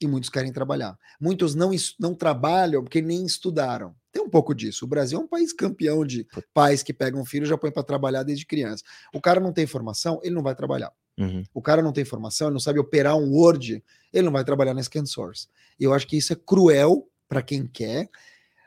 e 0.00 0.06
muitos 0.08 0.30
querem 0.30 0.52
trabalhar. 0.52 0.98
Muitos 1.20 1.54
não, 1.54 1.70
não 2.00 2.14
trabalham 2.14 2.82
porque 2.82 3.00
nem 3.00 3.24
estudaram. 3.24 3.94
Tem 4.10 4.22
um 4.22 4.28
pouco 4.30 4.54
disso. 4.54 4.84
O 4.84 4.88
Brasil 4.88 5.18
é 5.18 5.22
um 5.22 5.28
país 5.28 5.52
campeão 5.52 6.04
de 6.04 6.26
pais 6.52 6.82
que 6.82 6.92
pegam 6.92 7.24
filho 7.24 7.44
e 7.44 7.48
já 7.48 7.56
põem 7.56 7.70
para 7.72 7.82
trabalhar 7.84 8.24
desde 8.24 8.46
criança. 8.46 8.82
O 9.14 9.20
cara 9.20 9.38
não 9.38 9.52
tem 9.52 9.66
formação, 9.66 10.20
ele 10.24 10.34
não 10.34 10.42
vai 10.42 10.56
trabalhar. 10.56 10.92
Uhum. 11.16 11.44
O 11.54 11.62
cara 11.62 11.82
não 11.82 11.92
tem 11.92 12.04
formação, 12.04 12.48
ele 12.48 12.54
não 12.54 12.60
sabe 12.60 12.78
operar 12.80 13.16
um 13.16 13.32
Word, 13.32 13.82
ele 14.12 14.24
não 14.24 14.32
vai 14.32 14.44
trabalhar 14.44 14.74
na 14.74 14.82
Scan 14.82 15.04
Source. 15.06 15.48
E 15.78 15.84
eu 15.84 15.92
acho 15.92 16.06
que 16.06 16.16
isso 16.16 16.32
é 16.32 16.36
cruel 16.36 17.08
para 17.28 17.42
quem 17.42 17.66
quer, 17.66 18.08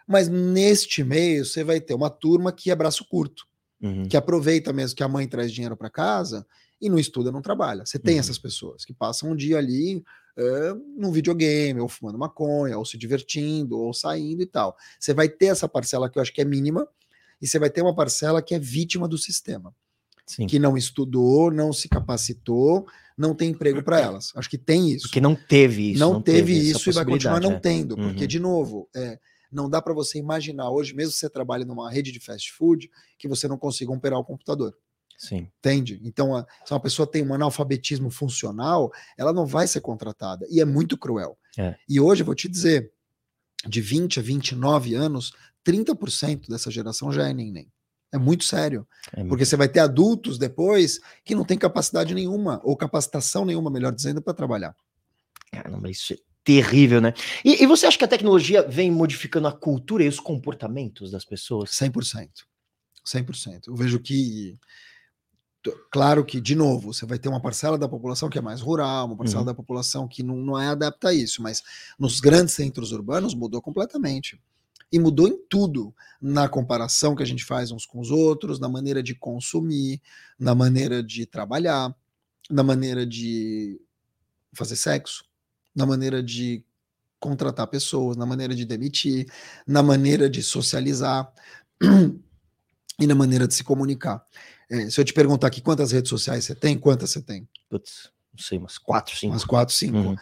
mas 0.07 0.27
neste 0.27 1.03
meio 1.03 1.45
você 1.45 1.63
vai 1.63 1.79
ter 1.81 1.93
uma 1.93 2.09
turma 2.09 2.51
que 2.51 2.69
é 2.71 2.75
braço 2.75 3.05
curto, 3.07 3.45
Uhum. 3.81 4.07
que 4.07 4.15
aproveita 4.15 4.71
mesmo 4.71 4.95
que 4.95 5.03
a 5.03 5.07
mãe 5.07 5.27
traz 5.27 5.51
dinheiro 5.51 5.75
para 5.75 5.89
casa 5.89 6.45
e 6.79 6.87
não 6.89 6.99
estuda, 6.99 7.31
não 7.31 7.41
trabalha. 7.41 7.83
Você 7.85 7.97
tem 7.97 8.15
Uhum. 8.15 8.19
essas 8.19 8.37
pessoas 8.37 8.85
que 8.85 8.93
passam 8.93 9.31
um 9.31 9.35
dia 9.35 9.57
ali 9.57 10.03
é, 10.37 10.73
num 10.97 11.11
videogame, 11.11 11.79
ou 11.81 11.89
fumando 11.89 12.17
maconha, 12.17 12.77
ou 12.77 12.85
se 12.85 12.97
divertindo, 12.97 13.77
ou 13.77 13.93
saindo 13.93 14.41
e 14.41 14.45
tal. 14.45 14.77
Você 14.99 15.13
vai 15.13 15.27
ter 15.27 15.47
essa 15.47 15.67
parcela 15.67 16.09
que 16.09 16.17
eu 16.17 16.21
acho 16.21 16.31
que 16.33 16.39
é 16.41 16.45
mínima, 16.45 16.87
e 17.41 17.47
você 17.47 17.59
vai 17.59 17.69
ter 17.69 17.81
uma 17.81 17.93
parcela 17.93 18.41
que 18.41 18.55
é 18.55 18.59
vítima 18.59 19.07
do 19.09 19.17
sistema, 19.17 19.75
Sim. 20.25 20.47
que 20.47 20.57
não 20.57 20.77
estudou, 20.77 21.51
não 21.51 21.73
se 21.73 21.89
capacitou, 21.89 22.87
não 23.21 23.33
tem 23.35 23.51
emprego 23.51 23.81
para 23.83 23.99
elas. 24.01 24.31
Acho 24.35 24.49
que 24.49 24.57
tem 24.57 24.89
isso. 24.91 25.03
Porque 25.07 25.21
não 25.21 25.35
teve 25.35 25.91
isso. 25.91 25.99
não, 25.99 26.21
teve, 26.21 26.53
essa 26.57 26.77
isso 26.77 26.89
e 26.89 26.93
vai 26.93 27.05
continuar 27.05 27.39
não 27.39 27.51
possibilidade, 27.51 27.61
tendo, 27.77 27.95
porque, 27.95 28.21
Uhum. 28.23 28.27
de 28.27 28.39
novo, 28.39 28.89
é, 28.95 29.19
não 29.51 29.69
dá 29.69 29.81
para 29.81 29.93
você 29.93 30.17
imaginar 30.17 30.69
hoje, 30.71 30.93
mesmo 30.95 31.11
que 31.13 31.19
você 31.19 31.29
trabalhe 31.29 31.63
numa 31.63 31.89
rede 31.91 32.11
de 32.11 32.19
fast 32.19 32.51
food, 32.53 32.89
que 33.17 33.27
você 33.27 33.47
não 33.47 33.57
consiga 33.57 33.91
operar 33.91 34.19
o 34.19 34.23
computador. 34.25 34.73
é. 34.73 34.91
Sim. 35.27 35.47
Entende? 35.59 36.01
Então, 36.03 36.35
a- 36.35 36.47
se 36.65 36.73
uma 36.73 36.79
pessoa 36.79 37.05
tem 37.05 37.21
um 37.23 37.31
analfabetismo 37.31 38.09
funcional, 38.09 38.91
ela 39.15 39.31
não 39.31 39.45
vai 39.45 39.67
ser 39.67 39.79
contratada. 39.79 40.47
E 40.49 40.59
é 40.59 40.65
muito 40.65 40.97
cruel. 40.97 41.37
É. 41.59 41.75
E 41.87 41.99
hoje, 41.99 42.23
eu 42.23 42.25
vou 42.25 42.33
te 42.33 42.49
dizer, 42.49 42.91
de 43.67 43.79
20 43.81 44.19
a 44.19 44.23
29 44.23 44.95
anos, 44.95 45.31
30% 45.63 46.49
dessa 46.49 46.71
geração 46.71 47.11
já 47.11 47.29
é 47.29 47.33
neném. 47.35 47.71
É 48.11 48.17
muito 48.17 48.43
sério. 48.43 48.85
É 49.13 49.23
Porque 49.23 49.45
você 49.45 49.55
vai 49.55 49.69
ter 49.69 49.79
adultos 49.79 50.37
depois 50.37 50.99
que 51.23 51.33
não 51.33 51.45
têm 51.45 51.57
capacidade 51.57 52.13
nenhuma, 52.13 52.59
ou 52.63 52.75
capacitação 52.75 53.45
nenhuma, 53.45 53.71
melhor 53.71 53.93
dizendo, 53.93 54.21
para 54.21 54.33
trabalhar. 54.33 54.75
Caramba, 55.51 55.89
isso 55.89 56.13
é 56.13 56.17
terrível, 56.43 56.99
né? 56.99 57.13
E, 57.45 57.63
e 57.63 57.67
você 57.67 57.85
acha 57.85 57.97
que 57.97 58.03
a 58.03 58.07
tecnologia 58.07 58.67
vem 58.67 58.91
modificando 58.91 59.47
a 59.47 59.51
cultura 59.51 60.03
e 60.03 60.07
os 60.07 60.19
comportamentos 60.19 61.11
das 61.11 61.23
pessoas? 61.23 61.69
100%. 61.71 62.29
100%. 63.05 63.67
Eu 63.67 63.75
vejo 63.75 63.99
que, 63.99 64.57
claro 65.91 66.25
que, 66.25 66.41
de 66.41 66.55
novo, 66.55 66.93
você 66.93 67.05
vai 67.05 67.19
ter 67.19 67.29
uma 67.29 67.41
parcela 67.41 67.77
da 67.77 67.87
população 67.87 68.29
que 68.29 68.37
é 68.37 68.41
mais 68.41 68.61
rural, 68.61 69.07
uma 69.07 69.17
parcela 69.17 69.41
Uhum. 69.41 69.45
da 69.45 69.53
população 69.53 70.07
que 70.07 70.23
não, 70.23 70.35
não 70.37 70.59
é 70.59 70.67
adapta 70.67 71.09
a 71.09 71.13
isso, 71.13 71.41
mas 71.41 71.61
nos 71.97 72.19
grandes 72.19 72.53
centros 72.55 72.91
urbanos 72.91 73.33
mudou 73.33 73.61
completamente. 73.61 74.39
E 74.91 74.99
mudou 74.99 75.27
em 75.27 75.37
tudo, 75.49 75.93
na 76.21 76.49
comparação 76.49 77.15
que 77.15 77.23
a 77.23 77.25
gente 77.25 77.45
faz 77.45 77.71
uns 77.71 77.85
com 77.85 77.99
os 77.99 78.11
outros, 78.11 78.59
na 78.59 78.67
maneira 78.67 79.01
de 79.01 79.15
consumir, 79.15 80.01
na 80.37 80.53
maneira 80.53 81.01
de 81.01 81.25
trabalhar, 81.25 81.95
na 82.49 82.63
maneira 82.63 83.05
de 83.05 83.79
fazer 84.53 84.75
sexo, 84.75 85.23
na 85.73 85.85
maneira 85.85 86.21
de 86.21 86.63
contratar 87.19 87.67
pessoas, 87.67 88.17
na 88.17 88.25
maneira 88.25 88.53
de 88.53 88.65
demitir, 88.65 89.31
na 89.65 89.81
maneira 89.81 90.29
de 90.29 90.43
socializar 90.43 91.31
e 92.99 93.07
na 93.07 93.15
maneira 93.15 93.47
de 93.47 93.53
se 93.53 93.63
comunicar. 93.63 94.25
É, 94.69 94.89
se 94.89 94.99
eu 94.99 95.05
te 95.05 95.13
perguntar 95.13 95.47
aqui 95.47 95.61
quantas 95.61 95.91
redes 95.91 96.09
sociais 96.09 96.45
você 96.45 96.55
tem, 96.55 96.77
quantas 96.77 97.11
você 97.11 97.21
tem? 97.21 97.47
Putz, 97.69 98.09
não 98.33 98.43
sei, 98.43 98.57
umas 98.57 98.77
quatro, 98.77 99.15
cinco. 99.15 99.33
Umas 99.33 99.45
quatro, 99.45 99.73
cinco. 99.75 99.97
Uhum. 99.97 100.15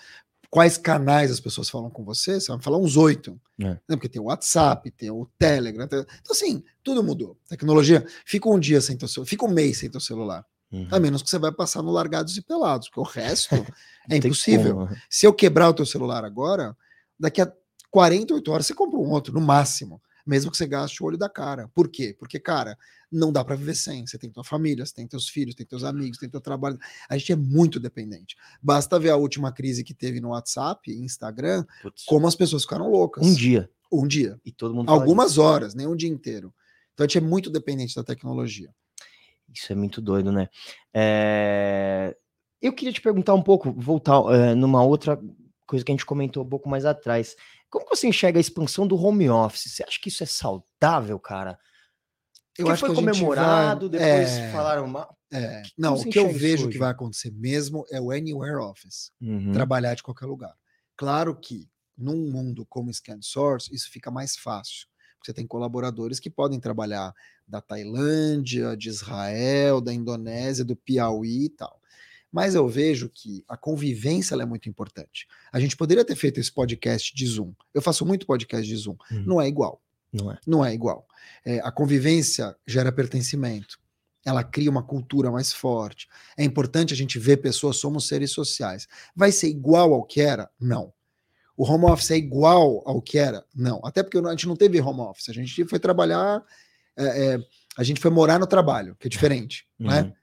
Quais 0.49 0.77
canais 0.77 1.29
as 1.29 1.39
pessoas 1.39 1.69
falam 1.69 1.89
com 1.91 2.03
você? 2.03 2.39
Você 2.39 2.51
vai 2.51 2.59
falar 2.61 2.77
uns 2.79 2.97
oito. 2.97 3.39
É. 3.59 3.65
Né? 3.65 3.79
Porque 3.89 4.09
tem 4.09 4.21
o 4.21 4.25
WhatsApp, 4.25 4.89
tem 4.91 5.11
o 5.11 5.27
Telegram. 5.37 5.87
tem- 5.87 5.99
Então, 5.99 6.31
assim, 6.31 6.63
tudo 6.83 7.03
mudou. 7.03 7.37
Tecnologia. 7.47 8.05
Fica 8.25 8.49
um 8.49 8.59
dia 8.59 8.81
sem 8.81 8.97
teu 8.97 9.07
celular, 9.07 9.29
fica 9.29 9.45
um 9.45 9.49
mês 9.51 9.77
sem 9.77 9.89
teu 9.89 9.99
celular. 10.01 10.43
Uhum. 10.71 10.87
A 10.91 10.99
menos 10.99 11.21
que 11.21 11.29
você 11.29 11.37
vai 11.39 11.51
passar 11.51 11.81
no 11.83 11.91
largados 11.91 12.35
e 12.37 12.41
pelados, 12.41 12.89
porque 12.89 12.99
o 12.99 13.03
resto 13.03 13.53
é 14.09 14.17
impossível. 14.17 14.73
como, 14.75 14.85
né? 14.89 15.01
Se 15.09 15.25
eu 15.25 15.33
quebrar 15.33 15.69
o 15.69 15.73
teu 15.73 15.85
celular 15.85 16.23
agora, 16.25 16.75
daqui 17.19 17.41
a 17.41 17.51
48 17.91 18.51
horas 18.51 18.65
você 18.67 18.73
compra 18.73 18.99
um 18.99 19.09
outro, 19.11 19.33
no 19.33 19.41
máximo. 19.41 20.01
Mesmo 20.29 20.51
que 20.51 20.57
você 20.57 20.67
gaste 20.67 21.01
o 21.01 21.07
olho 21.07 21.17
da 21.17 21.27
cara. 21.27 21.67
Por 21.73 21.89
quê? 21.89 22.15
Porque, 22.19 22.39
cara, 22.39 22.77
não 23.11 23.31
dá 23.31 23.43
para 23.43 23.55
viver 23.55 23.73
sem. 23.73 24.05
Você 24.05 24.15
tem 24.15 24.29
tua 24.29 24.43
família, 24.43 24.85
você 24.85 24.93
tem 24.93 25.07
teus 25.07 25.27
filhos, 25.27 25.55
tem 25.55 25.65
teus 25.65 25.83
amigos, 25.83 26.19
tem 26.19 26.29
teu 26.29 26.39
trabalho. 26.39 26.77
A 27.09 27.17
gente 27.17 27.31
é 27.31 27.35
muito 27.35 27.79
dependente. 27.79 28.35
Basta 28.61 28.99
ver 28.99 29.09
a 29.09 29.15
última 29.15 29.51
crise 29.51 29.83
que 29.83 29.91
teve 29.91 30.21
no 30.21 30.29
WhatsApp, 30.29 30.91
Instagram, 30.91 31.65
Putz, 31.81 32.05
como 32.05 32.27
as 32.27 32.35
pessoas 32.35 32.61
ficaram 32.61 32.91
loucas. 32.91 33.25
um 33.25 33.33
dia. 33.33 33.71
Um 33.91 34.07
dia. 34.07 34.39
E 34.45 34.51
todo 34.51 34.75
mundo 34.75 34.91
Algumas 34.91 35.39
horas, 35.39 35.73
nem 35.73 35.87
um 35.87 35.95
dia 35.95 36.09
inteiro. 36.09 36.53
Então 36.93 37.05
a 37.05 37.07
gente 37.07 37.17
é 37.17 37.21
muito 37.21 37.49
dependente 37.49 37.95
da 37.95 38.03
tecnologia. 38.03 38.69
Isso 39.51 39.73
é 39.73 39.75
muito 39.75 39.99
doido, 39.99 40.31
né? 40.31 40.47
É, 40.93 42.15
Eu 42.61 42.71
queria 42.71 42.93
te 42.93 43.01
perguntar 43.01 43.33
um 43.33 43.41
pouco, 43.41 43.71
voltar 43.71 44.21
é, 44.31 44.53
numa 44.53 44.83
outra 44.83 45.19
coisa 45.65 45.83
que 45.83 45.91
a 45.91 45.93
gente 45.93 46.05
comentou 46.05 46.43
um 46.43 46.49
pouco 46.49 46.69
mais 46.69 46.85
atrás. 46.85 47.35
Como 47.69 47.85
que 47.85 47.95
você 47.95 48.07
enxerga 48.07 48.39
a 48.39 48.41
expansão 48.41 48.87
do 48.87 48.95
home 48.95 49.29
office? 49.29 49.71
Você 49.71 49.83
acha 49.83 49.99
que 50.01 50.09
isso 50.09 50.23
é 50.23 50.25
saudável, 50.25 51.19
cara? 51.19 51.57
Eu 52.57 52.65
Porque 52.65 52.71
acho 52.73 52.79
foi 52.81 52.89
que 52.89 52.95
comemorado, 52.95 53.89
vai- 53.89 53.99
depois 53.99 54.29
é, 54.31 54.51
falaram 54.51 54.87
mal. 54.87 55.17
é. 55.31 55.61
Que- 55.61 55.71
Não, 55.77 55.93
o 55.95 56.03
que 56.03 56.19
eu 56.19 56.29
vejo 56.33 56.63
hoje? 56.63 56.71
que 56.73 56.77
vai 56.77 56.89
acontecer 56.91 57.31
mesmo 57.31 57.85
é 57.91 58.01
o 58.01 58.11
Anywhere 58.11 58.57
Office. 58.57 59.11
Uhum. 59.21 59.51
trabalhar 59.53 59.93
de 59.95 60.03
qualquer 60.03 60.25
lugar. 60.25 60.53
Claro 60.97 61.35
que 61.39 61.69
num 61.97 62.29
mundo 62.31 62.65
como 62.65 62.93
Scan 62.93 63.19
Source, 63.21 63.73
isso 63.73 63.89
fica 63.91 64.09
mais 64.11 64.35
fácil. 64.35 64.87
Você 65.23 65.33
tem 65.33 65.45
colaboradores 65.45 66.19
que 66.19 66.29
podem 66.29 66.59
trabalhar 66.59 67.13
da 67.47 67.61
Tailândia, 67.61 68.75
de 68.75 68.89
Israel, 68.89 69.81
da 69.81 69.93
Indonésia, 69.93 70.63
do 70.65 70.75
Piauí 70.75 71.45
e 71.45 71.49
tal. 71.49 71.79
Mas 72.31 72.55
eu 72.55 72.67
vejo 72.67 73.09
que 73.09 73.43
a 73.47 73.57
convivência 73.57 74.35
é 74.35 74.45
muito 74.45 74.69
importante. 74.69 75.27
A 75.51 75.59
gente 75.59 75.75
poderia 75.75 76.05
ter 76.05 76.15
feito 76.15 76.39
esse 76.39 76.51
podcast 76.51 77.13
de 77.15 77.25
Zoom. 77.25 77.53
Eu 77.73 77.81
faço 77.81 78.05
muito 78.05 78.25
podcast 78.25 78.67
de 78.67 78.75
Zoom. 78.75 78.95
Uhum. 79.11 79.23
Não 79.25 79.41
é 79.41 79.47
igual. 79.47 79.81
Não 80.11 80.31
é? 80.31 80.39
Não 80.45 80.65
é 80.65 80.73
igual. 80.73 81.07
É, 81.45 81.59
a 81.59 81.71
convivência 81.71 82.55
gera 82.67 82.91
pertencimento. 82.91 83.79
Ela 84.25 84.43
cria 84.43 84.69
uma 84.69 84.83
cultura 84.83 85.31
mais 85.31 85.53
forte. 85.53 86.07
É 86.37 86.43
importante 86.43 86.93
a 86.93 86.97
gente 86.97 87.17
ver 87.17 87.37
pessoas, 87.37 87.77
somos 87.77 88.07
seres 88.07 88.31
sociais. 88.31 88.87
Vai 89.15 89.31
ser 89.31 89.47
igual 89.47 89.93
ao 89.93 90.03
que 90.03 90.21
era? 90.21 90.49
Não. 90.59 90.93
O 91.55 91.63
home 91.69 91.85
office 91.85 92.11
é 92.11 92.17
igual 92.17 92.83
ao 92.85 93.01
que 93.01 93.17
era? 93.17 93.43
Não. 93.55 93.81
Até 93.83 94.03
porque 94.03 94.17
a 94.17 94.31
gente 94.31 94.47
não 94.47 94.55
teve 94.55 94.79
home 94.79 95.01
office. 95.01 95.29
A 95.29 95.33
gente 95.33 95.65
foi 95.65 95.79
trabalhar, 95.79 96.43
é, 96.97 97.33
é, 97.33 97.39
a 97.77 97.83
gente 97.83 97.99
foi 97.99 98.11
morar 98.11 98.39
no 98.39 98.47
trabalho, 98.47 98.95
que 98.99 99.07
é 99.07 99.09
diferente, 99.09 99.67
né? 99.77 100.13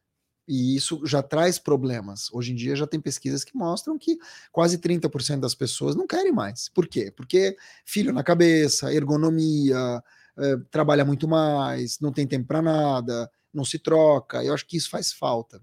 E 0.49 0.76
isso 0.76 1.05
já 1.05 1.22
traz 1.22 1.59
problemas. 1.59 2.28
Hoje 2.32 2.53
em 2.53 2.55
dia 2.55 2.76
já 2.76 2.86
tem 2.86 3.01
pesquisas 3.01 3.44
que 3.44 3.57
mostram 3.57 3.99
que 3.99 4.18
quase 4.53 4.78
30% 4.78 5.40
das 5.40 5.55
pessoas 5.55 5.97
não 5.97 6.07
querem 6.07 6.32
mais. 6.32 6.68
Por 6.68 6.86
quê? 6.86 7.12
Porque 7.14 7.57
filho 7.84 8.12
na 8.12 8.22
cabeça, 8.22 8.92
ergonomia, 8.92 10.03
eh, 10.38 10.57
trabalha 10.70 11.05
muito 11.05 11.26
mais, 11.26 11.99
não 12.01 12.12
tem 12.12 12.26
tempo 12.26 12.47
para 12.47 12.62
nada, 12.62 13.30
não 13.53 13.64
se 13.64 13.78
troca. 13.78 14.44
Eu 14.44 14.55
acho 14.55 14.66
que 14.66 14.76
isso 14.76 14.90
faz 14.90 15.12
falta. 15.12 15.61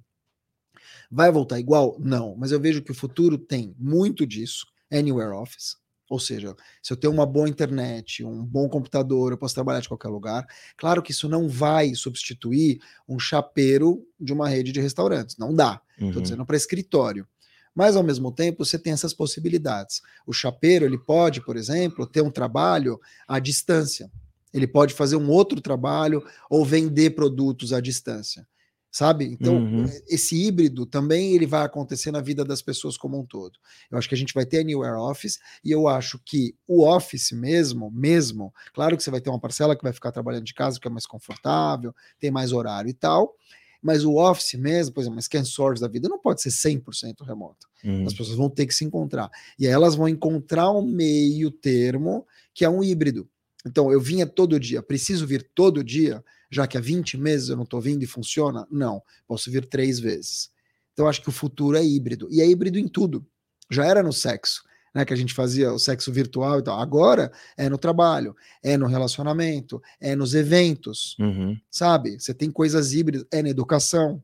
Vai 1.09 1.31
voltar 1.31 1.59
igual? 1.59 1.95
Não, 1.99 2.35
mas 2.35 2.51
eu 2.51 2.59
vejo 2.59 2.81
que 2.81 2.91
o 2.91 2.95
futuro 2.95 3.37
tem 3.37 3.75
muito 3.77 4.25
disso. 4.25 4.65
Anywhere 4.91 5.31
Office. 5.31 5.77
Ou 6.09 6.19
seja, 6.19 6.55
se 6.81 6.91
eu 6.91 6.97
tenho 6.97 7.13
uma 7.13 7.25
boa 7.25 7.47
internet, 7.49 8.23
um 8.23 8.43
bom 8.45 8.67
computador, 8.69 9.31
eu 9.31 9.37
posso 9.37 9.55
trabalhar 9.55 9.79
de 9.79 9.87
qualquer 9.87 10.09
lugar. 10.09 10.45
Claro 10.77 11.01
que 11.01 11.11
isso 11.11 11.29
não 11.29 11.47
vai 11.47 11.95
substituir 11.95 12.79
um 13.07 13.17
chapeiro 13.17 14.05
de 14.19 14.33
uma 14.33 14.47
rede 14.47 14.71
de 14.71 14.81
restaurantes. 14.81 15.37
Não 15.37 15.53
dá. 15.55 15.81
Estou 15.93 16.15
Uhum. 16.15 16.21
dizendo 16.21 16.45
para 16.45 16.57
escritório. 16.57 17.27
Mas, 17.73 17.95
ao 17.95 18.03
mesmo 18.03 18.31
tempo, 18.31 18.63
você 18.63 18.77
tem 18.77 18.93
essas 18.93 19.13
possibilidades. 19.13 20.01
O 20.27 20.33
chapeiro, 20.33 20.85
ele 20.85 20.97
pode, 20.97 21.41
por 21.41 21.57
exemplo, 21.57 22.05
ter 22.05 22.21
um 22.21 22.29
trabalho 22.29 22.99
à 23.27 23.39
distância. 23.39 24.11
Ele 24.53 24.67
pode 24.67 24.93
fazer 24.93 25.15
um 25.15 25.29
outro 25.31 25.59
trabalho 25.59 26.23
ou 26.47 26.63
vender 26.63 27.11
produtos 27.11 27.73
à 27.73 27.81
distância. 27.81 28.47
Sabe? 28.95 29.25
Então, 29.25 29.55
Uhum. 29.55 29.85
esse 30.07 30.35
híbrido 30.35 30.85
também 30.85 31.33
ele 31.33 31.47
vai 31.47 31.65
acontecer 31.65 32.11
na 32.11 32.21
vida 32.21 32.45
das 32.45 32.61
pessoas 32.61 32.95
como 32.95 33.19
um 33.19 33.25
todo. 33.25 33.57
Eu 33.89 33.97
acho 33.97 34.07
que 34.07 34.13
a 34.13 34.17
gente 34.17 34.35
vai 34.35 34.45
ter 34.45 34.59
Anywhere 34.59 34.97
Office 34.97 35.39
e 35.65 35.71
eu 35.71 35.87
acho 35.87 36.19
que 36.23 36.55
o 36.67 36.85
Office 36.87 37.31
mesmo, 37.31 37.89
mesmo, 37.91 38.53
claro 38.71 38.95
que 38.95 39.01
você 39.01 39.09
vai 39.09 39.19
ter 39.19 39.31
uma 39.31 39.39
parcela 39.39 39.75
que 39.75 39.81
vai 39.81 39.91
ficar 39.91 40.11
trabalhando 40.11 40.43
de 40.45 40.53
casa, 40.53 40.79
que 40.79 40.87
é 40.87 40.91
mais 40.91 41.07
confortável, 41.07 41.91
tem 42.19 42.29
mais 42.29 42.51
horário 42.53 42.87
e 42.87 42.93
tal, 42.93 43.33
mas 43.81 44.05
o 44.05 44.15
Office 44.17 44.53
mesmo, 44.53 44.93
por 44.93 45.01
exemplo, 45.01 45.15
uma 45.15 45.21
Scan 45.23 45.43
Source 45.43 45.81
da 45.81 45.87
vida 45.87 46.07
não 46.07 46.19
pode 46.19 46.43
ser 46.43 46.51
100% 46.51 47.23
remoto. 47.25 47.67
Uhum. 47.83 48.05
As 48.05 48.13
pessoas 48.13 48.37
vão 48.37 48.47
ter 48.47 48.67
que 48.67 48.75
se 48.75 48.85
encontrar. 48.85 49.27
E 49.57 49.65
aí 49.65 49.73
elas 49.73 49.95
vão 49.95 50.07
encontrar 50.07 50.69
um 50.71 50.85
meio 50.85 51.49
termo 51.49 52.27
que 52.53 52.63
é 52.63 52.69
um 52.69 52.83
híbrido. 52.83 53.27
Então, 53.65 53.91
eu 53.91 53.99
vinha 53.99 54.27
todo 54.27 54.59
dia, 54.59 54.83
preciso 54.83 55.25
vir 55.25 55.49
todo 55.55 55.83
dia, 55.83 56.23
já 56.53 56.67
que 56.67 56.77
há 56.77 56.81
20 56.81 57.17
meses 57.17 57.49
eu 57.49 57.55
não 57.55 57.63
estou 57.63 57.81
vindo 57.81 58.03
e 58.03 58.07
funciona? 58.07 58.67
Não, 58.69 59.01
posso 59.27 59.49
vir 59.51 59.65
três 59.65 59.99
vezes. 59.99 60.51
Então, 60.93 61.07
acho 61.07 61.21
que 61.21 61.29
o 61.29 61.31
futuro 61.31 61.77
é 61.77 61.83
híbrido. 61.83 62.27
E 62.31 62.39
é 62.41 62.47
híbrido 62.47 62.77
em 62.77 62.87
tudo. 62.87 63.25
Já 63.69 63.85
era 63.85 64.03
no 64.03 64.13
sexo, 64.13 64.61
né? 64.93 65.03
Que 65.03 65.13
a 65.13 65.15
gente 65.15 65.33
fazia 65.33 65.73
o 65.73 65.79
sexo 65.79 66.11
virtual 66.11 66.59
e 66.59 66.63
tal. 66.63 66.79
Agora 66.79 67.31
é 67.57 67.67
no 67.67 67.77
trabalho, 67.79 68.35
é 68.61 68.77
no 68.77 68.85
relacionamento, 68.85 69.81
é 69.99 70.15
nos 70.15 70.35
eventos, 70.35 71.17
Uhum. 71.19 71.57
sabe? 71.71 72.19
Você 72.19 72.33
tem 72.33 72.51
coisas 72.51 72.93
híbridas, 72.93 73.25
é 73.31 73.41
na 73.41 73.49
educação. 73.49 74.21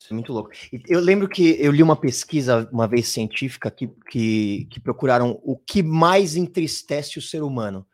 Isso 0.00 0.12
é 0.12 0.14
muito 0.14 0.32
louco. 0.32 0.50
Eu 0.88 1.00
lembro 1.00 1.28
que 1.28 1.56
eu 1.60 1.70
li 1.70 1.82
uma 1.82 1.96
pesquisa 1.96 2.68
uma 2.72 2.88
vez 2.88 3.08
científica 3.08 3.70
que, 3.70 3.88
que, 4.10 4.66
que 4.70 4.80
procuraram 4.80 5.38
o 5.44 5.56
que 5.56 5.82
mais 5.82 6.34
entristece 6.34 7.18
o 7.18 7.22
ser 7.22 7.42
humano. 7.42 7.86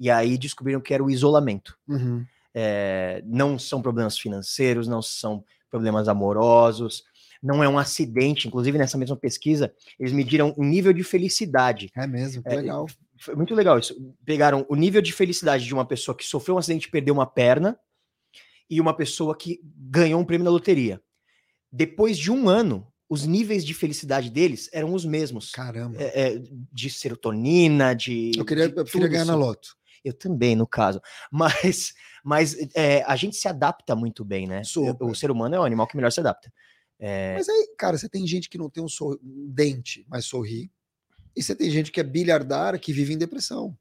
E 0.00 0.10
aí 0.10 0.38
descobriram 0.38 0.80
que 0.80 0.94
era 0.94 1.04
o 1.04 1.10
isolamento. 1.10 1.76
Uhum. 1.86 2.24
É, 2.60 3.22
não 3.24 3.56
são 3.56 3.80
problemas 3.80 4.18
financeiros, 4.18 4.88
não 4.88 5.00
são 5.00 5.44
problemas 5.70 6.08
amorosos, 6.08 7.04
não 7.42 7.62
é 7.62 7.68
um 7.68 7.78
acidente. 7.78 8.48
Inclusive, 8.48 8.78
nessa 8.78 8.98
mesma 8.98 9.16
pesquisa, 9.16 9.72
eles 9.98 10.12
mediram 10.12 10.52
o 10.56 10.64
nível 10.64 10.92
de 10.92 11.04
felicidade. 11.04 11.88
É 11.96 12.06
mesmo, 12.06 12.42
que 12.42 12.48
É, 12.48 12.56
legal. 12.56 12.86
Foi 13.20 13.36
muito 13.36 13.54
legal 13.54 13.78
isso. 13.78 13.94
Pegaram 14.24 14.66
o 14.68 14.74
nível 14.74 15.00
de 15.00 15.12
felicidade 15.12 15.64
de 15.64 15.74
uma 15.74 15.86
pessoa 15.86 16.16
que 16.16 16.24
sofreu 16.24 16.56
um 16.56 16.58
acidente 16.58 16.88
e 16.88 16.90
perdeu 16.90 17.14
uma 17.14 17.26
perna 17.26 17.78
e 18.68 18.80
uma 18.80 18.94
pessoa 18.94 19.36
que 19.36 19.60
ganhou 19.64 20.20
um 20.20 20.24
prêmio 20.24 20.44
na 20.44 20.50
loteria. 20.50 21.00
Depois 21.70 22.18
de 22.18 22.30
um 22.30 22.48
ano, 22.48 22.86
os 23.08 23.24
níveis 23.24 23.64
de 23.64 23.72
felicidade 23.72 24.30
deles 24.30 24.68
eram 24.72 24.92
os 24.92 25.04
mesmos. 25.04 25.50
Caramba. 25.50 25.96
É, 26.00 26.34
é, 26.34 26.42
de 26.72 26.90
serotonina, 26.90 27.94
de. 27.94 28.32
eu 28.36 28.44
queria, 28.44 28.68
de 28.68 28.76
eu 28.76 28.84
queria 28.84 29.08
ganhar 29.08 29.24
na 29.24 29.34
isso. 29.34 29.40
loto. 29.40 29.68
Eu 30.04 30.12
também, 30.12 30.54
no 30.54 30.66
caso. 30.66 31.00
Mas, 31.32 31.94
mas 32.28 32.54
é, 32.74 33.02
a 33.04 33.16
gente 33.16 33.36
se 33.36 33.48
adapta 33.48 33.96
muito 33.96 34.22
bem, 34.22 34.46
né? 34.46 34.62
Super. 34.62 35.02
O 35.06 35.14
ser 35.14 35.30
humano 35.30 35.54
é 35.54 35.58
o 35.60 35.64
animal 35.64 35.86
que 35.86 35.96
melhor 35.96 36.12
se 36.12 36.20
adapta. 36.20 36.52
É, 36.98 37.34
Mas 37.34 37.48
aí, 37.48 37.74
cara, 37.78 37.96
você 37.96 38.06
tem 38.08 38.26
gente 38.26 38.50
que 38.50 38.58
não 38.58 38.68
tem 38.68 38.82
um, 38.82 38.88
sor- 38.88 39.18
um 39.22 39.46
dente, 39.48 40.04
mas 40.08 40.26
sorri. 40.26 40.70
E 41.34 41.42
você 41.42 41.54
tem 41.54 41.70
gente 41.70 41.90
que 41.90 42.00
é 42.00 42.02
bilhardar, 42.02 42.78
que 42.78 42.92
vive 42.92 43.14
em 43.14 43.18
depressão. 43.18 43.74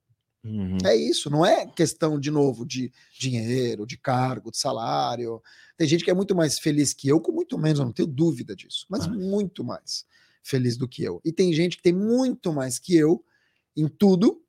uhum. 0.46 0.78
É 0.86 0.96
isso, 0.96 1.30
não 1.30 1.46
é 1.46 1.66
questão, 1.66 2.18
de 2.18 2.32
novo, 2.32 2.66
de 2.66 2.90
dinheiro, 3.20 3.86
de 3.86 3.98
cargo, 3.98 4.50
de 4.52 4.58
salário. 4.58 5.42
Tem 5.76 5.86
gente 5.88 6.06
que 6.06 6.12
é 6.12 6.14
muito 6.14 6.34
mais 6.34 6.58
feliz 6.58 6.94
que 6.94 7.10
eu, 7.10 7.20
com 7.20 7.34
muito 7.34 7.58
menos, 7.58 7.80
eu 7.80 7.86
não 7.86 7.92
tenho 7.92 8.08
dúvida 8.08 8.56
disso, 8.56 8.86
mas 8.90 9.06
Ah. 9.06 9.10
muito 9.10 9.62
mais 9.64 10.06
feliz 10.42 10.78
do 10.78 10.88
que 10.88 11.04
eu. 11.04 11.20
E 11.26 11.34
tem 11.34 11.52
gente 11.52 11.76
que 11.76 11.84
tem 11.84 11.94
muito 11.94 12.54
mais 12.54 12.80
que 12.80 12.96
eu 12.96 13.22
em 13.76 13.88
tudo 13.90 14.42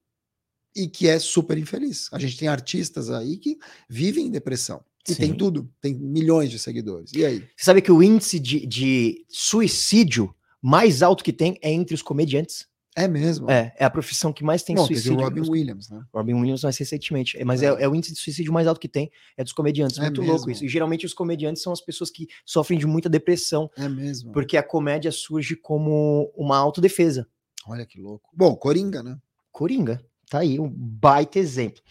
e 0.78 0.88
que 0.88 1.08
é 1.08 1.18
super 1.18 1.58
infeliz. 1.58 2.08
A 2.12 2.18
gente 2.18 2.36
tem 2.36 2.48
artistas 2.48 3.10
aí 3.10 3.36
que 3.36 3.58
vivem 3.88 4.26
em 4.26 4.30
depressão. 4.30 4.82
E 5.08 5.14
tem 5.14 5.30
Sim. 5.30 5.36
tudo, 5.36 5.70
tem 5.80 5.94
milhões 5.94 6.50
de 6.50 6.58
seguidores. 6.58 7.12
E 7.14 7.24
aí? 7.24 7.38
Você 7.56 7.64
sabe 7.64 7.80
que 7.80 7.90
o 7.90 8.02
índice 8.02 8.38
de, 8.38 8.66
de 8.66 9.24
suicídio 9.28 10.34
mais 10.60 11.02
alto 11.02 11.24
que 11.24 11.32
tem 11.32 11.58
é 11.62 11.72
entre 11.72 11.94
os 11.94 12.02
comediantes. 12.02 12.66
É 12.94 13.06
mesmo? 13.06 13.48
É, 13.48 13.72
é 13.78 13.84
a 13.84 13.90
profissão 13.90 14.32
que 14.32 14.42
mais 14.42 14.64
tem 14.64 14.74
Bom, 14.74 14.82
teve 14.86 15.00
suicídio. 15.00 15.18
o 15.20 15.22
Robin 15.22 15.48
Williams, 15.48 15.88
né? 15.88 16.02
Robin 16.12 16.34
Williams 16.34 16.64
mais 16.64 16.76
recentemente. 16.76 17.38
É, 17.38 17.44
Mas 17.44 17.62
é. 17.62 17.66
É. 17.66 17.84
é 17.84 17.88
o 17.88 17.94
índice 17.94 18.12
de 18.12 18.18
suicídio 18.18 18.52
mais 18.52 18.66
alto 18.66 18.80
que 18.80 18.88
tem, 18.88 19.08
é 19.36 19.44
dos 19.44 19.52
comediantes. 19.52 19.98
É 19.98 20.02
Muito 20.02 20.20
louco 20.20 20.50
isso. 20.50 20.64
E 20.64 20.68
geralmente 20.68 21.06
os 21.06 21.14
comediantes 21.14 21.62
são 21.62 21.72
as 21.72 21.80
pessoas 21.80 22.10
que 22.10 22.26
sofrem 22.44 22.76
de 22.78 22.86
muita 22.86 23.08
depressão, 23.08 23.70
É 23.76 23.88
mesmo. 23.88 24.32
porque 24.32 24.56
a 24.56 24.64
comédia 24.64 25.12
surge 25.12 25.54
como 25.54 26.32
uma 26.36 26.58
autodefesa. 26.58 27.26
Olha 27.68 27.86
que 27.86 28.00
louco. 28.00 28.28
Bom, 28.34 28.56
Coringa, 28.56 29.00
né? 29.02 29.16
Coringa, 29.52 30.04
tá 30.28 30.38
aí, 30.40 30.58
um 30.60 30.68
baita 30.68 31.38
exemplo. 31.38 31.82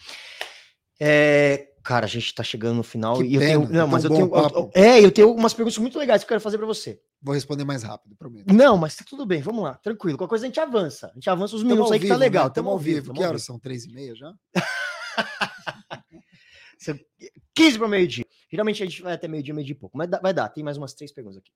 É, 1.00 1.68
cara, 1.84 2.06
a 2.06 2.08
gente 2.08 2.34
tá 2.34 2.42
chegando 2.42 2.76
no 2.76 2.82
final 2.82 3.18
Que 3.18 3.24
e 3.24 3.34
eu 3.34 3.40
pena, 3.40 3.52
tenho. 3.52 3.66
tá 3.66 3.72
Não, 3.72 3.80
tão 3.80 3.88
mas 3.88 4.04
eu 4.04 4.10
tenho. 4.10 4.70
É, 4.74 5.04
eu 5.04 5.10
tenho 5.10 5.32
umas 5.34 5.54
perguntas 5.54 5.78
muito 5.78 5.98
legais 5.98 6.22
que 6.22 6.26
eu 6.26 6.28
quero 6.28 6.40
fazer 6.40 6.58
pra 6.58 6.66
você. 6.66 7.00
Vou 7.20 7.34
responder 7.34 7.64
mais 7.64 7.82
rápido, 7.82 8.14
prometo. 8.16 8.52
Não, 8.52 8.76
mas 8.76 8.96
tá 8.96 9.04
tudo 9.08 9.24
bem, 9.26 9.40
vamos 9.42 9.62
lá, 9.64 9.74
tranquilo. 9.74 10.16
Qualquer 10.18 10.30
coisa 10.30 10.44
a 10.46 10.48
gente 10.48 10.60
avança. 10.60 11.08
A 11.08 11.14
gente 11.14 11.28
avança 11.30 11.56
os 11.56 11.62
minutos 11.62 11.92
aí 11.92 11.98
que 11.98 12.06
tá 12.06 12.14
vivo, 12.14 12.20
legal. 12.20 12.44
né? 12.46 12.50
Tamo 12.54 12.70
ao 12.70 12.78
vivo. 12.78 13.06
tamo 13.08 13.18
Que 13.18 13.24
horas 13.26 13.42
são? 13.44 13.58
Três 13.58 13.84
e 13.84 13.92
meia 13.92 14.14
já? 14.14 14.32
15 17.54 17.78
para 17.78 17.88
meio-dia. 17.88 18.24
Geralmente 18.50 18.82
a 18.82 18.86
gente 18.86 19.02
vai 19.02 19.14
até 19.14 19.26
meio-dia, 19.26 19.52
meio-dia 19.52 19.74
e 19.74 19.78
pouco. 19.78 19.96
Mas 19.98 20.08
vai 20.22 20.32
dar, 20.32 20.48
tem 20.48 20.62
mais 20.62 20.76
umas 20.76 20.94
três 20.94 21.12
perguntas 21.12 21.38
aqui. 21.38 21.50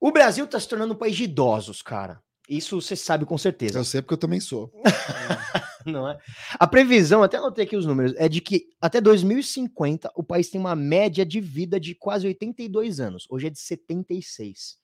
O 0.00 0.10
Brasil 0.10 0.46
tá 0.46 0.58
se 0.58 0.66
tornando 0.66 0.94
um 0.94 0.96
país 0.96 1.14
de 1.14 1.24
idosos, 1.24 1.82
cara. 1.82 2.20
Isso 2.48 2.80
você 2.80 2.96
sabe 2.96 3.24
com 3.24 3.38
certeza. 3.38 3.78
Eu 3.78 3.84
sei 3.84 4.02
porque 4.02 4.14
eu 4.14 4.18
também 4.18 4.40
sou. 4.40 4.72
Não 5.86 6.08
é? 6.08 6.16
A 6.58 6.66
previsão, 6.66 7.22
até 7.22 7.36
anotei 7.36 7.64
aqui 7.64 7.76
os 7.76 7.86
números, 7.86 8.14
é 8.16 8.28
de 8.28 8.40
que 8.40 8.68
até 8.80 9.00
2050 9.00 10.12
o 10.14 10.22
país 10.22 10.48
tem 10.48 10.60
uma 10.60 10.76
média 10.76 11.24
de 11.26 11.40
vida 11.40 11.78
de 11.80 11.94
quase 11.94 12.26
82 12.26 13.00
anos. 13.00 13.26
Hoje 13.30 13.48
é 13.48 13.50
de 13.50 13.58
76. 13.58 14.76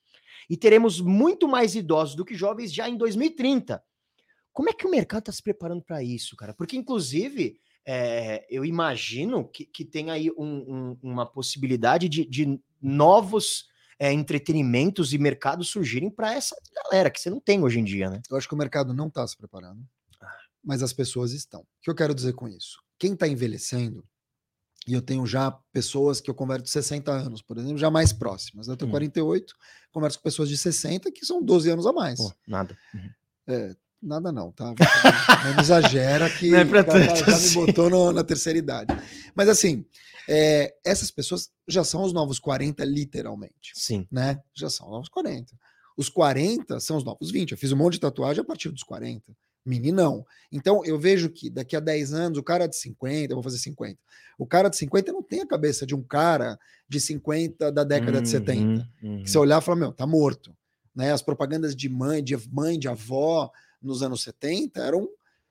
E 0.51 0.57
teremos 0.57 1.01
muito 1.01 1.47
mais 1.47 1.75
idosos 1.75 2.15
do 2.17 2.25
que 2.25 2.35
jovens 2.35 2.73
já 2.73 2.89
em 2.89 2.97
2030. 2.97 3.83
Como 4.53 4.71
é 4.71 4.73
que 4.73 4.87
o 4.87 4.91
mercado 4.91 5.21
está 5.21 5.33
se 5.33 5.43
preparando 5.43 5.83
para 5.83 6.03
isso, 6.03 6.35
cara? 6.35 6.53
Porque, 6.53 6.77
inclusive, 6.77 7.61
é, 7.87 8.45
eu 8.51 8.65
imagino 8.65 9.47
que, 9.49 9.65
que 9.67 9.85
tem 9.85 10.11
aí 10.11 10.31
um- 10.33 10.37
um- 10.43 10.99
uma 11.03 11.25
possibilidade 11.27 12.09
de, 12.09 12.25
de 12.25 12.59
novos 12.83 13.67
é, 13.99 14.13
entretenimentos 14.13 15.13
e 15.13 15.19
mercados 15.19 15.69
surgirem 15.69 16.11
para 16.11 16.33
essa 16.35 16.57
galera 16.85 17.11
que 17.11 17.21
você 17.21 17.31
não 17.31 17.41
tem 17.41 17.63
hoje 17.63 17.81
em 17.81 17.85
dia, 17.85 18.09
né? 18.11 18.21
Eu 18.31 18.37
acho 18.37 18.49
que 18.49 18.55
o 18.55 18.59
mercado 18.59 18.95
não 18.95 19.09
está 19.09 19.27
se 19.27 19.37
preparando, 19.37 19.83
mas 20.63 20.83
as 20.83 20.93
pessoas 20.93 21.33
estão. 21.33 21.61
O 21.63 21.67
que 21.83 21.91
eu 21.91 21.95
quero 21.95 22.15
dizer 22.15 22.33
com 22.35 22.47
isso? 22.49 22.79
Quem 22.99 23.13
está 23.15 23.27
envelhecendo, 23.29 24.05
e 24.87 24.93
eu 24.95 25.03
tenho 25.03 25.27
já 25.27 25.51
pessoas 25.73 26.21
que 26.21 26.31
eu 26.31 26.35
converso 26.35 26.65
de 26.65 26.71
60 26.71 27.11
anos, 27.13 27.43
por 27.43 27.59
exemplo, 27.59 27.77
já 27.79 27.91
mais 27.91 28.13
próximas. 28.13 28.67
né? 28.69 28.73
Eu 28.73 28.77
tenho 28.77 28.89
Hum. 28.89 28.93
48, 28.93 29.55
converso 29.93 30.19
com 30.19 30.23
pessoas 30.23 30.49
de 30.49 30.57
60 30.57 31.11
que 31.13 31.27
são 31.27 31.43
12 31.43 31.71
anos 31.71 31.87
a 31.87 31.93
mais. 31.93 32.19
Pô, 32.19 32.33
nada. 32.47 32.77
É, 33.47 33.75
nada 34.03 34.31
não, 34.33 34.53
tá? 34.53 34.75
Não 35.55 35.63
exagera 35.63 36.29
que 36.31 36.51
Não 36.51 36.59
é 36.59 36.65
pra 36.65 36.85
tanto 36.85 37.17
já 37.17 37.27
assim. 37.27 37.61
me 37.61 37.67
botou 37.67 37.91
no- 37.91 38.13
na 38.13 38.23
terceira 38.25 38.59
idade. 38.59 38.95
Mas 39.35 39.49
assim, 39.49 39.85
é, 40.29 40.75
essas 40.85 41.11
pessoas 41.11 41.51
já 41.67 41.83
são 41.85 42.03
os 42.03 42.13
novos 42.13 42.39
40, 42.39 42.85
literalmente 42.85 43.73
Sim. 43.75 44.07
né? 44.11 44.41
Já 44.55 44.69
são 44.71 44.89
novos 44.91 45.09
40. 45.09 45.55
Os 45.97 46.09
40 46.09 46.79
são 46.81 46.97
os 46.97 47.05
novos 47.05 47.31
20. 47.31 47.53
Eu 47.53 47.59
fiz 47.59 47.73
um 47.73 47.77
monte 47.77 47.95
de 47.95 48.01
tatuagem 48.01 48.41
a 48.43 48.45
partir 48.45 48.69
dos 48.71 48.83
40. 48.83 49.33
Meninão. 49.67 50.25
Então, 50.51 50.83
eu 50.85 50.99
vejo 50.99 51.29
que 51.29 51.51
daqui 51.51 51.77
a 51.77 51.81
10 51.81 52.15
anos, 52.15 52.39
o 52.39 52.43
cara 52.43 52.67
de 52.67 52.77
50, 52.77 53.33
eu 53.33 53.37
vou 53.37 53.43
fazer 53.43 53.59
50. 53.59 53.99
O 54.39 54.47
cara 54.47 54.69
de 54.71 54.77
50 54.77 55.13
não 55.13 55.23
tem 55.23 55.41
a 55.43 55.47
cabeça 55.47 55.85
de 55.85 55.95
um 55.95 56.03
cara 56.03 56.59
de 56.89 57.01
50 57.01 57.71
da 57.73 57.85
década 57.85 58.23
de 58.23 58.29
70. 58.29 58.89
Uhum, 59.03 59.23
Que 59.25 59.31
você 59.31 59.37
olhar 59.37 59.61
e 59.61 59.65
falar, 59.65 59.77
meu, 59.77 59.93
tá 59.93 60.07
morto. 60.07 60.57
Né? 60.95 61.13
As 61.13 61.21
propagandas 61.21 61.75
de 61.77 61.89
mãe, 61.89 62.23
de 62.25 62.37
mãe, 62.51 62.79
de 62.79 62.89
avó 62.89 63.51
nos 63.83 64.03
anos 64.03 64.23
70 64.23 64.81
eram. 64.81 65.09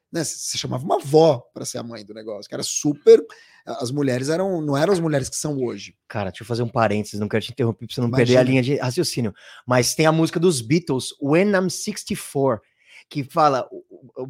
Né, 0.10 0.24
se 0.24 0.58
chamava 0.58 0.86
uma 0.86 0.96
avó 0.96 1.40
para 1.54 1.66
ser 1.66 1.80
a 1.80 1.84
mãe 1.84 2.06
do 2.06 2.14
negócio, 2.14 2.48
que 2.48 2.56
era 2.56 2.64
super. 2.64 3.22
As 3.66 3.92
mulheres 3.92 4.30
eram, 4.30 4.62
não 4.62 4.78
eram 4.78 4.94
as 4.94 5.02
mulheres 5.02 5.28
que 5.28 5.36
são 5.36 5.58
hoje. 5.62 5.98
Cara, 6.08 6.30
deixa 6.30 6.44
eu 6.44 6.48
fazer 6.48 6.64
um 6.64 6.70
parênteses, 6.70 7.20
não 7.20 7.28
quero 7.28 7.44
te 7.44 7.52
interromper 7.52 7.86
pra 7.86 7.94
você 7.94 8.00
não 8.00 8.10
perder 8.10 8.38
a 8.38 8.42
Imagina. 8.42 8.50
linha 8.50 8.64
de 8.64 8.76
raciocínio. 8.78 9.34
Mas 9.68 9.94
tem 9.96 10.06
a 10.06 10.12
música 10.14 10.40
dos 10.40 10.62
Beatles, 10.62 11.10
When 11.22 11.50
I'm 11.52 11.70
64, 11.70 12.62
que 13.10 13.22
fala 13.26 13.68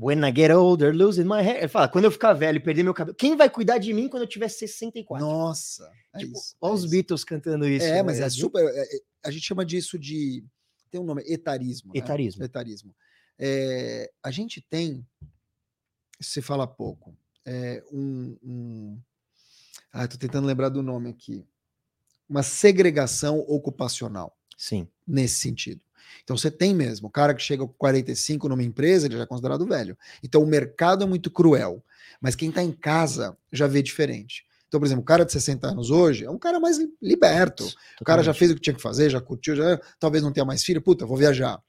When 0.02 0.28
I 0.28 0.34
get 0.36 0.50
older, 0.50 0.92
losing 0.96 1.26
my 1.26 1.44
hair. 1.44 1.58
Ele 1.60 1.68
fala, 1.68 1.88
quando 1.88 2.06
eu 2.06 2.12
ficar 2.12 2.34
velho 2.34 2.58
e 2.58 2.60
perder 2.60 2.82
meu 2.82 2.94
cabelo, 2.96 3.16
quem 3.16 3.36
vai 3.38 3.48
cuidar 3.48 3.78
de 3.78 3.94
mim 3.94 4.08
quando 4.10 4.24
eu 4.24 4.28
tiver 4.28 4.48
64? 4.50 5.24
Nossa, 5.24 5.88
é 6.16 6.18
Tipo, 6.20 6.40
isso. 6.40 6.56
olha 6.60 6.72
é 6.72 6.74
os 6.74 6.82
isso. 6.82 6.90
Beatles 6.90 7.24
cantando 7.24 7.68
isso. 7.68 7.86
É, 7.86 7.92
né? 7.92 8.04
mas 8.04 8.20
é 8.20 8.28
super. 8.32 8.64
é- 8.66 8.82
é- 8.96 9.00
a 9.26 9.30
gente 9.30 9.46
chama 9.46 9.64
disso 9.64 10.00
de. 10.00 10.44
Tem 10.90 11.00
um 11.00 11.04
nome, 11.04 11.22
etarismo. 11.28 11.92
né? 11.94 12.00
Etarismo. 12.00 12.96
É, 13.40 14.12
a 14.24 14.32
gente 14.32 14.62
tem, 14.62 15.06
se 16.20 16.42
fala 16.42 16.68
pouco, 16.68 17.16
é, 17.46 17.84
um. 17.92 18.38
um 18.44 19.00
ah, 19.94 20.04
estou 20.06 20.20
tentando 20.20 20.48
lembrar 20.48 20.70
do 20.70 20.84
nome 20.84 21.10
aqui. 21.10 21.46
Uma 22.30 22.44
segregação 22.44 23.40
ocupacional 23.48 24.38
Sim. 24.58 24.88
nesse 25.08 25.36
sentido. 25.36 25.82
Então 26.24 26.38
você 26.38 26.52
tem 26.52 26.74
mesmo, 26.74 27.08
o 27.08 27.12
cara 27.12 27.34
que 27.34 27.42
chega 27.42 27.66
com 27.66 27.74
45 27.74 28.50
numa 28.50 28.64
empresa, 28.64 29.08
ele 29.08 29.16
já 29.18 29.24
é 29.24 29.26
considerado 29.26 29.66
velho. 29.66 29.98
Então 30.22 30.44
o 30.44 30.46
mercado 30.48 31.04
é 31.04 31.08
muito 31.08 31.32
cruel, 31.32 31.84
mas 32.20 32.36
quem 32.36 32.50
está 32.50 32.62
em 32.62 32.72
casa 32.72 33.38
já 33.52 33.66
vê 33.66 33.82
diferente. 33.82 34.46
Então, 34.68 34.80
por 34.80 34.86
exemplo, 34.86 35.02
o 35.04 35.06
cara 35.06 35.24
de 35.24 35.32
60 35.32 35.68
anos 35.68 35.90
hoje 35.90 36.26
é 36.26 36.30
um 36.30 36.38
cara 36.38 36.60
mais 36.60 36.78
li- 36.78 36.94
liberto. 37.02 37.66
O 38.02 38.04
cara 38.04 38.22
já 38.22 38.34
Totalmente. 38.34 38.40
fez 38.40 38.52
o 38.52 38.56
que 38.56 38.62
tinha 38.62 38.76
que 38.76 38.82
fazer, 38.82 39.10
já 39.10 39.22
curtiu, 39.22 39.56
já 39.56 39.80
talvez 39.98 40.22
não 40.22 40.34
tenha 40.34 40.46
mais 40.46 40.62
filho, 40.64 40.82
puta, 40.82 41.06
vou 41.06 41.16
viajar. 41.16 41.62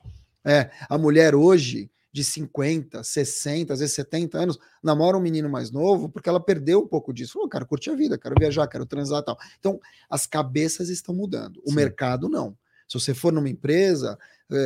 É, 0.44 0.70
a 0.88 0.96
mulher 0.96 1.34
hoje 1.34 1.90
de 2.10 2.24
50, 2.24 3.02
60, 3.02 3.72
às 3.72 3.80
vezes 3.80 3.94
70 3.94 4.38
anos, 4.38 4.58
namora 4.82 5.16
um 5.16 5.20
menino 5.20 5.48
mais 5.48 5.70
novo 5.70 6.08
porque 6.08 6.28
ela 6.28 6.40
perdeu 6.40 6.80
um 6.80 6.86
pouco 6.86 7.12
disso. 7.12 7.34
Falou, 7.34 7.48
cara, 7.48 7.64
curti 7.64 7.90
a 7.90 7.94
vida, 7.94 8.18
quero 8.18 8.34
viajar, 8.38 8.66
quero 8.66 8.86
transar, 8.86 9.22
tal. 9.22 9.38
Então, 9.58 9.78
as 10.08 10.26
cabeças 10.26 10.88
estão 10.88 11.14
mudando. 11.14 11.60
O 11.64 11.70
Sim. 11.70 11.76
mercado 11.76 12.28
não. 12.28 12.56
Se 12.88 12.98
você 12.98 13.12
for 13.12 13.32
numa 13.32 13.50
empresa, 13.50 14.18
é, 14.50 14.56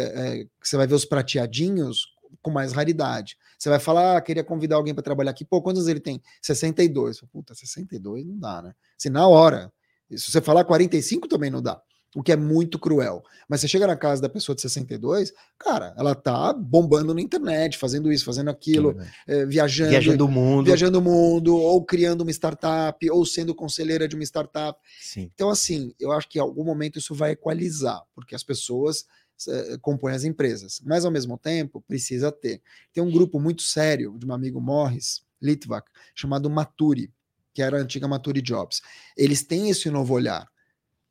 é, 0.41 0.47
você 0.63 0.77
vai 0.77 0.87
ver 0.87 0.95
os 0.95 1.05
prateadinhos 1.05 2.07
com 2.41 2.51
mais 2.51 2.73
raridade. 2.73 3.37
Você 3.59 3.69
vai 3.69 3.79
falar, 3.79 4.17
ah, 4.17 4.21
queria 4.21 4.45
convidar 4.45 4.77
alguém 4.77 4.95
para 4.95 5.03
trabalhar 5.03 5.33
aqui. 5.33 5.45
Pô, 5.45 5.61
quantos 5.61 5.89
ele 5.89 6.01
tem? 6.01 6.23
62. 6.41 7.19
Fala, 7.19 7.31
Puta, 7.33 7.55
62 7.55 8.25
não 8.25 8.39
dá, 8.39 8.63
né? 8.63 8.75
Se 8.97 9.11
na 9.11 9.27
hora. 9.27 9.73
Se 10.11 10.31
você 10.31 10.41
falar 10.41 10.65
45 10.65 11.27
também 11.27 11.51
não 11.51 11.63
dá. 11.63 11.81
O 12.15 12.23
que 12.23 12.31
é 12.31 12.37
muito 12.37 12.79
cruel. 12.79 13.25
Mas 13.49 13.61
você 13.61 13.69
chega 13.69 13.87
na 13.87 13.97
casa 13.97 14.21
da 14.21 14.29
pessoa 14.29 14.55
de 14.55 14.61
62, 14.63 15.33
cara, 15.59 15.95
ela 15.97 16.15
tá 16.15 16.53
bombando 16.53 17.15
na 17.15 17.21
internet, 17.21 17.79
fazendo 17.79 18.13
isso, 18.13 18.25
fazendo 18.25 18.51
aquilo, 18.51 18.95
é, 19.27 19.47
viajando, 19.47 19.91
Viajando 19.91 20.27
o 20.27 20.29
mundo. 20.29 20.67
viajando 20.67 20.99
o 20.99 21.03
mundo, 21.03 21.57
ou 21.57 21.83
criando 21.85 22.21
uma 22.21 22.31
startup, 22.31 23.11
ou 23.11 23.25
sendo 23.25 23.55
conselheira 23.55 24.07
de 24.07 24.15
uma 24.15 24.25
startup. 24.25 24.79
Sim. 25.01 25.31
Então, 25.35 25.49
assim, 25.49 25.95
eu 25.99 26.13
acho 26.13 26.29
que 26.29 26.39
em 26.39 26.43
algum 26.43 26.65
momento 26.65 26.99
isso 26.99 27.15
vai 27.15 27.31
equalizar, 27.31 28.03
porque 28.15 28.35
as 28.35 28.43
pessoas 28.43 29.07
eh, 29.49 29.79
compõem 29.81 30.15
as 30.15 30.25
empresas. 30.25 30.81
Mas, 30.85 31.05
ao 31.05 31.11
mesmo 31.11 31.39
tempo, 31.39 31.81
precisa 31.81 32.31
ter. 32.31 32.61
Tem 32.93 33.03
um 33.03 33.11
grupo 33.11 33.41
muito 33.41 33.63
sério 33.63 34.17
de 34.19 34.27
um 34.27 34.33
amigo 34.33 34.61
Morris, 34.61 35.23
Litvak, 35.41 35.91
chamado 36.15 36.49
Maturi, 36.51 37.11
que 37.55 37.63
era 37.63 37.79
a 37.79 37.81
antiga 37.81 38.07
Maturi 38.07 38.41
Jobs. 38.41 38.81
Eles 39.17 39.43
têm 39.43 39.71
esse 39.71 39.91
novo 39.91 40.15
olhar. 40.15 40.52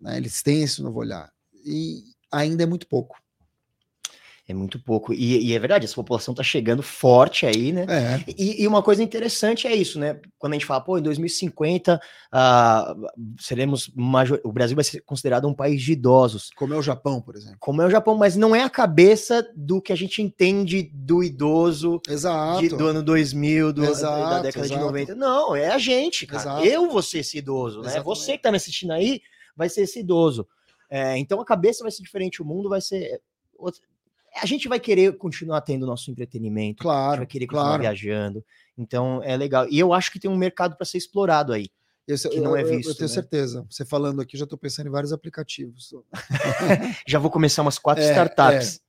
Né? 0.02 0.18
Eles 0.18 0.42
têm 0.42 0.64
esse 0.64 0.82
novo 0.82 1.00
olhar. 1.00 1.32
E 1.66 2.04
ainda 2.32 2.64
é 2.64 2.66
muito 2.66 2.88
pouco. 2.88 3.22
É 4.52 4.54
muito 4.54 4.80
pouco. 4.80 5.14
E, 5.14 5.48
e, 5.48 5.56
é 5.56 5.60
verdade, 5.60 5.86
essa 5.86 5.96
população 5.96 6.34
está 6.34 6.44
chegando 6.44 6.84
forte 6.84 7.46
aí, 7.46 7.72
né? 7.72 7.86
É. 7.88 8.24
E, 8.38 8.64
e, 8.64 8.68
uma 8.68 8.84
coisa 8.84 9.02
interessante 9.02 9.66
é 9.66 9.74
isso, 9.74 9.98
né? 9.98 10.20
Quando 10.38 10.54
a 10.54 10.56
gente 10.56 10.66
fala, 10.66 10.82
pô, 10.82 10.98
em 10.98 11.02
2050 11.02 11.96
uh, 11.96 12.00
ah, 12.34 12.96
seremos 13.40 13.90
major... 13.96 14.42
o 14.44 14.52
Brasil 14.52 14.76
vai 14.76 14.84
ser 14.84 15.02
considerado 15.02 15.48
um 15.48 15.54
país 15.54 15.82
de 15.82 15.94
idosos. 15.94 16.50
Como 16.56 16.74
é 16.74 16.78
o 16.78 16.82
Japão, 16.82 17.22
por 17.22 17.36
exemplo. 17.36 17.58
Como 17.60 17.82
é 17.82 17.86
o 17.86 17.90
Japão, 17.90 18.18
mas 18.18 18.36
não 18.36 18.54
é 18.54 18.64
a 18.64 18.70
cabeça 18.70 19.48
do 19.56 19.82
que 19.82 19.94
a 19.94 19.98
gente 19.98 20.22
entende 20.22 20.92
do 20.94 21.24
idoso 21.24 22.02
exato. 22.10 22.60
De, 22.62 22.70
do 22.70 22.88
ano 22.88 23.02
2000, 23.02 23.72
do, 23.72 23.86
exato, 23.86 24.30
da 24.30 24.42
década 24.42 24.66
exato. 24.66 24.80
de 24.80 24.86
90. 24.86 25.16
Não, 25.16 25.56
é 25.56 25.70
a 25.70 25.78
gente, 25.78 26.28
cara. 26.28 26.42
Exato. 26.42 26.66
Eu 26.66 26.90
vou 26.90 27.02
ser 27.02 27.20
esse 27.20 27.38
idoso, 27.38 27.82
né? 27.82 27.88
Exatamente. 27.88 28.06
Você 28.06 28.32
que 28.34 28.44
tá 28.44 28.52
me 28.52 28.58
assistindo 28.58 28.92
aí 28.92 29.22
vai 29.56 29.70
ser 29.70 29.82
esse 29.82 30.00
idoso. 30.00 30.48
É, 30.90 31.18
então 31.18 31.40
a 31.40 31.46
cabeça 31.46 31.84
vai 31.84 31.92
ser 31.92 32.04
diferente, 32.04 32.42
o 32.42 32.46
mundo 32.46 32.70
vai 32.70 32.82
ser 32.82 33.22
a 34.42 34.46
gente 34.46 34.68
vai 34.68 34.80
querer 34.80 35.18
continuar 35.18 35.62
tendo 35.62 35.86
nosso 35.86 36.10
entretenimento, 36.10 36.84
claro, 36.84 37.18
vai 37.18 37.26
querer 37.26 37.46
continuar 37.46 37.66
claro. 37.66 37.82
viajando. 37.82 38.46
Então 38.78 39.22
é 39.24 39.36
legal. 39.36 39.68
E 39.70 39.78
eu 39.78 39.94
acho 39.94 40.12
que 40.12 40.20
tem 40.20 40.32
um 40.32 40.38
mercado 40.38 40.76
para 40.76 40.86
ser 40.86 40.98
explorado 40.98 41.54
aí. 41.54 41.70
Esse, 42.08 42.28
que 42.30 42.40
não 42.40 42.56
é 42.56 42.64
eu, 42.64 42.68
visto. 42.68 42.90
Eu 42.90 42.96
tenho 42.96 43.10
né? 43.10 43.14
certeza. 43.14 43.66
Você 43.70 43.86
falando 43.86 44.22
aqui, 44.22 44.38
já 44.38 44.46
estou 44.46 44.58
pensando 44.58 44.88
em 44.88 44.92
vários 44.92 45.14
aplicativos. 45.14 45.94
já 47.08 47.20
vou 47.20 47.30
começar 47.30 47.62
umas 47.62 47.78
quatro 47.78 48.04
É, 48.04 48.10
startups. 48.10 48.82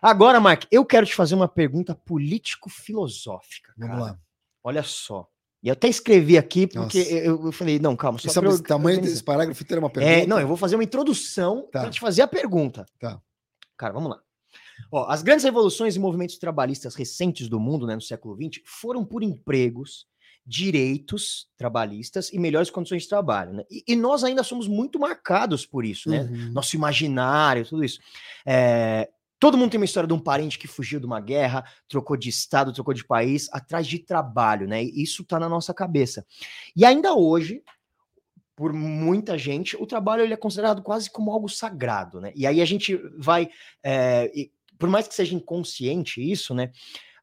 Agora, 0.00 0.38
Mark, 0.38 0.64
eu 0.70 0.84
quero 0.84 1.06
te 1.06 1.14
fazer 1.14 1.34
uma 1.34 1.48
pergunta 1.48 1.94
político-filosófica. 1.94 3.72
Vamos 3.76 3.98
lá. 3.98 4.18
Olha 4.62 4.82
só. 4.82 5.28
E 5.62 5.68
eu 5.68 5.72
até 5.72 5.88
escrevi 5.88 6.36
aqui 6.38 6.66
porque 6.66 6.98
eu, 6.98 7.46
eu 7.46 7.52
falei, 7.52 7.78
não, 7.78 7.96
calma, 7.96 8.18
só 8.18 8.28
Isso, 8.28 8.40
pra 8.40 8.48
eu 8.48 8.54
esse 8.54 8.62
tamanho 8.62 9.00
desse 9.00 9.22
parágrafo 9.22 9.62
inteiro 9.62 9.80
é 9.80 9.84
uma 9.84 9.90
pergunta. 9.90 10.16
É, 10.16 10.26
não, 10.26 10.38
eu 10.38 10.46
vou 10.46 10.56
fazer 10.56 10.76
uma 10.76 10.84
introdução 10.84 11.68
Tá. 11.72 11.80
para 11.80 11.90
te 11.90 11.98
fazer 11.98 12.22
a 12.22 12.28
pergunta. 12.28 12.86
Tá. 13.00 13.20
Cara, 13.76 13.92
vamos 13.92 14.10
lá. 14.10 14.20
Ó, 14.92 15.06
as 15.10 15.22
grandes 15.22 15.44
revoluções 15.44 15.96
e 15.96 15.98
movimentos 15.98 16.38
trabalhistas 16.38 16.94
recentes 16.94 17.48
do 17.48 17.58
mundo, 17.58 17.86
né, 17.86 17.94
no 17.94 18.00
século 18.00 18.36
XX, 18.36 18.62
foram 18.64 19.04
por 19.04 19.22
empregos, 19.22 20.06
direitos 20.46 21.48
trabalhistas 21.56 22.32
e 22.32 22.38
melhores 22.38 22.70
condições 22.70 23.02
de 23.02 23.08
trabalho. 23.08 23.52
Né? 23.52 23.64
E, 23.68 23.82
e 23.88 23.96
nós 23.96 24.22
ainda 24.22 24.44
somos 24.44 24.68
muito 24.68 24.98
marcados 24.98 25.66
por 25.66 25.84
isso, 25.84 26.08
né? 26.08 26.22
Uhum. 26.22 26.52
Nosso 26.52 26.76
imaginário, 26.76 27.66
tudo 27.66 27.82
isso. 27.84 27.98
É, 28.46 29.08
todo 29.38 29.56
mundo 29.56 29.70
tem 29.70 29.78
uma 29.78 29.84
história 29.84 30.06
de 30.06 30.14
um 30.14 30.18
parente 30.18 30.58
que 30.58 30.66
fugiu 30.66 30.98
de 30.98 31.06
uma 31.06 31.20
guerra, 31.20 31.64
trocou 31.88 32.16
de 32.16 32.28
estado, 32.28 32.72
trocou 32.72 32.94
de 32.94 33.04
país, 33.04 33.48
atrás 33.52 33.86
de 33.86 33.98
trabalho, 33.98 34.66
né? 34.66 34.82
Isso 34.82 35.24
tá 35.24 35.38
na 35.38 35.48
nossa 35.48 35.74
cabeça. 35.74 36.24
E 36.74 36.84
ainda 36.84 37.14
hoje, 37.14 37.62
por 38.54 38.72
muita 38.72 39.36
gente, 39.36 39.76
o 39.76 39.86
trabalho 39.86 40.22
ele 40.22 40.32
é 40.32 40.36
considerado 40.36 40.82
quase 40.82 41.10
como 41.10 41.30
algo 41.30 41.48
sagrado, 41.48 42.20
né? 42.20 42.32
E 42.34 42.46
aí 42.46 42.60
a 42.62 42.64
gente 42.64 42.96
vai, 43.18 43.48
é, 43.82 44.30
e 44.34 44.50
por 44.78 44.88
mais 44.88 45.06
que 45.06 45.14
seja 45.14 45.34
inconsciente 45.34 46.20
isso, 46.20 46.54
né? 46.54 46.70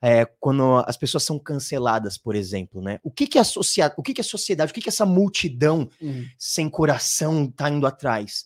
É, 0.05 0.25
quando 0.39 0.83
as 0.85 0.97
pessoas 0.97 1.23
são 1.23 1.39
canceladas, 1.39 2.17
por 2.17 2.35
exemplo, 2.35 2.81
né? 2.81 2.99
O 3.03 3.09
que 3.09 3.25
que 3.25 3.39
a, 3.39 3.43
socia 3.43 3.91
o 3.97 4.03
que 4.03 4.13
que 4.13 4.19
a 4.19 4.23
sociedade, 4.23 4.71
o 4.71 4.75
que 4.75 4.81
que 4.81 4.89
essa 4.89 5.05
multidão 5.05 5.89
Uhum. 6.01 6.25
sem 6.37 6.69
coração 6.69 7.49
tá 7.49 7.69
indo 7.69 7.87
atrás? 7.87 8.45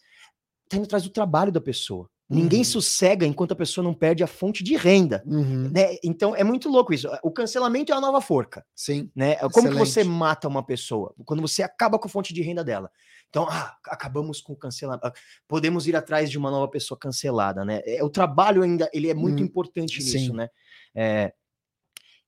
Tá 0.69 0.77
indo 0.77 0.85
atrás 0.85 1.03
do 1.03 1.09
trabalho 1.09 1.51
da 1.51 1.59
pessoa. 1.59 2.07
Ninguém 2.29 2.59
Uhum. 2.59 2.65
sossega 2.65 3.25
enquanto 3.25 3.53
a 3.53 3.55
pessoa 3.55 3.83
não 3.83 3.93
perde 3.93 4.21
a 4.21 4.27
fonte 4.27 4.61
de 4.63 4.75
renda. 4.75 5.23
Uhum. 5.25 5.69
Né? 5.71 5.95
Então 6.03 6.35
é 6.35 6.43
muito 6.43 6.67
louco 6.69 6.93
isso. 6.93 7.07
O 7.23 7.31
cancelamento 7.31 7.93
é 7.93 7.95
a 7.95 8.01
nova 8.01 8.19
forca. 8.19 8.65
Sim. 8.75 9.09
Né? 9.15 9.35
Como 9.53 9.69
que 9.69 9.75
você 9.75 10.03
mata 10.03 10.47
uma 10.47 10.61
pessoa? 10.61 11.13
Quando 11.25 11.41
você 11.41 11.63
acaba 11.63 11.97
com 11.97 12.07
a 12.07 12.11
fonte 12.11 12.33
de 12.33 12.41
renda 12.41 12.63
dela. 12.65 12.91
Então, 13.29 13.47
ah, 13.49 13.77
acabamos 13.85 14.41
com 14.41 14.53
o 14.53 14.55
cancelamento. 14.57 15.09
Podemos 15.47 15.87
ir 15.87 15.95
atrás 15.95 16.29
de 16.29 16.37
uma 16.37 16.51
nova 16.51 16.67
pessoa 16.69 16.97
cancelada, 16.97 17.63
né? 17.63 17.81
É, 17.85 18.03
O 18.03 18.09
trabalho 18.09 18.61
ainda 18.61 18.89
ele 18.93 19.09
é 19.09 19.13
muito 19.13 19.41
Hum, 19.41 19.45
importante 19.45 19.97
nisso, 19.99 20.11
sim. 20.17 20.33
né? 20.33 20.49
É, 20.95 21.33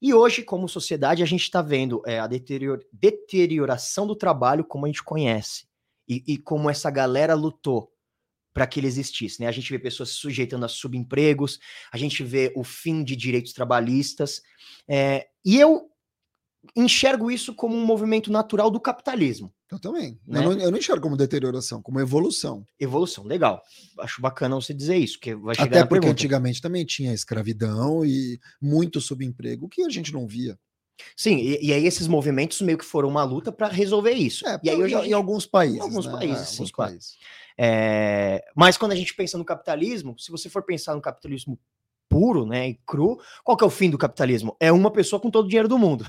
E 0.01 0.13
hoje, 0.13 0.43
como 0.43 0.69
sociedade, 0.69 1.21
a 1.21 1.26
gente 1.26 1.41
está 1.43 1.61
vendo 1.61 2.01
é, 2.05 2.19
a 2.21 2.27
deterior- 2.27 2.80
deterioração 2.93 4.07
do 4.07 4.15
trabalho 4.15 4.63
como 4.63 4.85
a 4.85 4.88
gente 4.88 5.03
conhece 5.03 5.65
e, 6.07 6.23
e 6.26 6.38
como 6.38 6.69
essa 6.69 6.89
galera 6.89 7.34
lutou 7.35 7.91
para 8.53 8.67
que 8.67 8.80
ele 8.80 8.88
existisse. 8.88 9.41
Né? 9.41 9.47
A 9.47 9.51
gente 9.51 9.71
vê 9.71 9.80
pessoas 9.80 10.09
se 10.09 10.15
sujeitando 10.15 10.65
a 10.65 10.67
subempregos, 10.67 11.59
a 11.91 11.97
gente 11.97 12.23
vê 12.23 12.51
o 12.55 12.63
fim 12.63 13.03
de 13.03 13.15
direitos 13.15 13.53
trabalhistas, 13.53 14.41
é, 14.88 15.27
e 15.45 15.59
eu 15.59 15.89
enxergo 16.76 17.31
isso 17.31 17.53
como 17.53 17.76
um 17.76 17.85
movimento 17.85 18.31
natural 18.31 18.69
do 18.69 18.80
capitalismo. 18.80 19.53
Eu 19.71 19.80
também. 19.80 20.19
Né? 20.27 20.39
Eu, 20.39 20.43
não, 20.43 20.51
eu 20.53 20.71
não 20.71 20.77
enxergo 20.77 21.01
como 21.01 21.15
deterioração, 21.15 21.81
como 21.81 21.99
evolução. 21.99 22.65
Evolução, 22.80 23.23
legal. 23.23 23.61
Acho 23.99 24.21
bacana 24.21 24.55
você 24.55 24.73
dizer 24.73 24.97
isso, 24.97 25.19
que 25.19 25.35
vai 25.35 25.55
chegar 25.55 25.67
Até 25.67 25.80
porque 25.81 26.01
pergunta. 26.01 26.11
antigamente 26.11 26.61
também 26.61 26.84
tinha 26.85 27.13
escravidão 27.13 28.03
e 28.03 28.39
muito 28.59 28.99
subemprego 28.99 29.69
que 29.69 29.84
a 29.84 29.89
gente 29.89 30.11
não 30.11 30.27
via. 30.27 30.57
Sim, 31.15 31.38
e, 31.38 31.67
e 31.67 31.73
aí 31.73 31.85
esses 31.85 32.07
movimentos 32.07 32.59
meio 32.61 32.77
que 32.77 32.85
foram 32.85 33.09
uma 33.09 33.23
luta 33.23 33.51
para 33.51 33.67
resolver 33.67 34.13
isso. 34.13 34.47
É, 34.47 34.59
e 34.63 34.69
aí 34.69 34.81
hoje 34.81 34.95
a 34.95 35.05
em, 35.05 35.13
alguns 35.13 35.45
países. 35.45 35.80
alguns 35.80 36.05
né? 36.05 36.11
países, 36.11 36.41
É, 36.41 36.45
sim, 36.45 36.53
alguns 36.57 36.71
claro. 36.71 36.91
países. 36.91 37.17
É, 37.61 38.44
mas 38.56 38.77
quando 38.77 38.94
a 38.94 38.95
gente 38.95 39.14
pensa 39.14 39.38
no 39.38 39.44
capitalismo, 39.44 40.18
se 40.18 40.31
você 40.31 40.49
for 40.49 40.64
pensar 40.64 40.95
no 40.95 41.02
capitalismo 41.02 41.60
puro, 42.07 42.45
né, 42.45 42.69
e 42.69 42.73
cru, 42.88 43.19
qual 43.44 43.57
que 43.57 43.64
é 43.64 43.68
o 43.68 43.69
fim 43.69 43.90
do 43.90 43.98
capitalismo? 43.98 44.56
É 44.60 44.72
uma 44.72 44.90
pessoa 44.90 45.19
com 45.19 45.30
todo 45.30 45.45
o 45.45 45.48
dinheiro 45.49 45.68
do 45.68 45.77
mundo. 45.77 46.06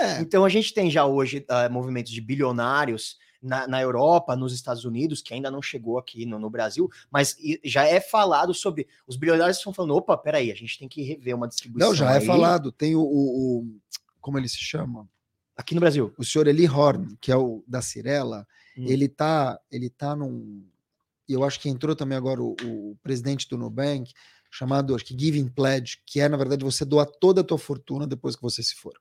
É, 0.00 0.20
Então 0.22 0.44
a 0.44 0.48
gente 0.48 0.72
tem 0.72 0.88
já 0.90 1.04
hoje 1.04 1.44
ah, 1.48 1.68
movimentos 1.68 2.12
de 2.12 2.20
bilionários 2.20 3.18
na, 3.42 3.66
na 3.66 3.82
Europa, 3.82 4.36
nos 4.36 4.54
Estados 4.54 4.84
Unidos, 4.84 5.20
que 5.20 5.34
ainda 5.34 5.50
não 5.50 5.60
chegou 5.60 5.98
aqui 5.98 6.24
no, 6.24 6.38
no 6.38 6.48
Brasil, 6.48 6.88
mas 7.10 7.36
já 7.64 7.84
é 7.84 8.00
falado 8.00 8.54
sobre. 8.54 8.86
Os 9.06 9.16
bilionários 9.16 9.58
estão 9.58 9.72
falando: 9.74 9.96
opa, 9.96 10.16
peraí, 10.16 10.50
a 10.50 10.54
gente 10.54 10.78
tem 10.78 10.88
que 10.88 11.02
rever 11.02 11.34
uma 11.36 11.46
distribuição. 11.48 11.90
não, 11.90 11.94
já 11.94 12.10
é 12.12 12.18
aí 12.20 12.26
falado. 12.26 12.72
Tem 12.72 12.94
o, 12.96 13.02
o- 13.02 13.58
o- 13.58 13.76
Como 14.20 14.38
ele 14.38 14.48
se 14.48 14.56
chama? 14.58 15.06
Aqui 15.54 15.74
no 15.74 15.80
Brasil. 15.80 16.14
O 16.16 16.24
senhor 16.24 16.46
Eli 16.46 16.66
Horn, 16.66 17.16
que 17.20 17.30
é 17.30 17.36
o 17.36 17.62
da 17.66 17.82
Cirela, 17.82 18.46
Hum. 18.78 18.86
ele 18.88 19.08
tá, 19.08 19.60
ele 19.70 19.88
tá 19.90 20.16
num. 20.16 20.64
E 21.28 21.32
Eu 21.32 21.44
acho 21.44 21.60
que 21.60 21.68
entrou 21.68 21.94
também 21.96 22.16
agora 22.16 22.42
o, 22.42 22.54
o 22.62 22.96
presidente 23.02 23.48
do 23.48 23.56
Nubank, 23.56 24.12
chamado 24.50 24.94
acho 24.94 25.04
que 25.04 25.18
Giving 25.18 25.48
Pledge, 25.48 25.98
que 26.06 26.20
é, 26.20 26.28
na 26.28 26.36
verdade, 26.36 26.64
você 26.64 26.84
doar 26.84 27.06
toda 27.06 27.40
a 27.40 27.44
tua 27.44 27.58
fortuna 27.58 28.06
depois 28.06 28.36
que 28.36 28.42
você 28.42 28.62
se 28.62 28.74
for. 28.74 28.94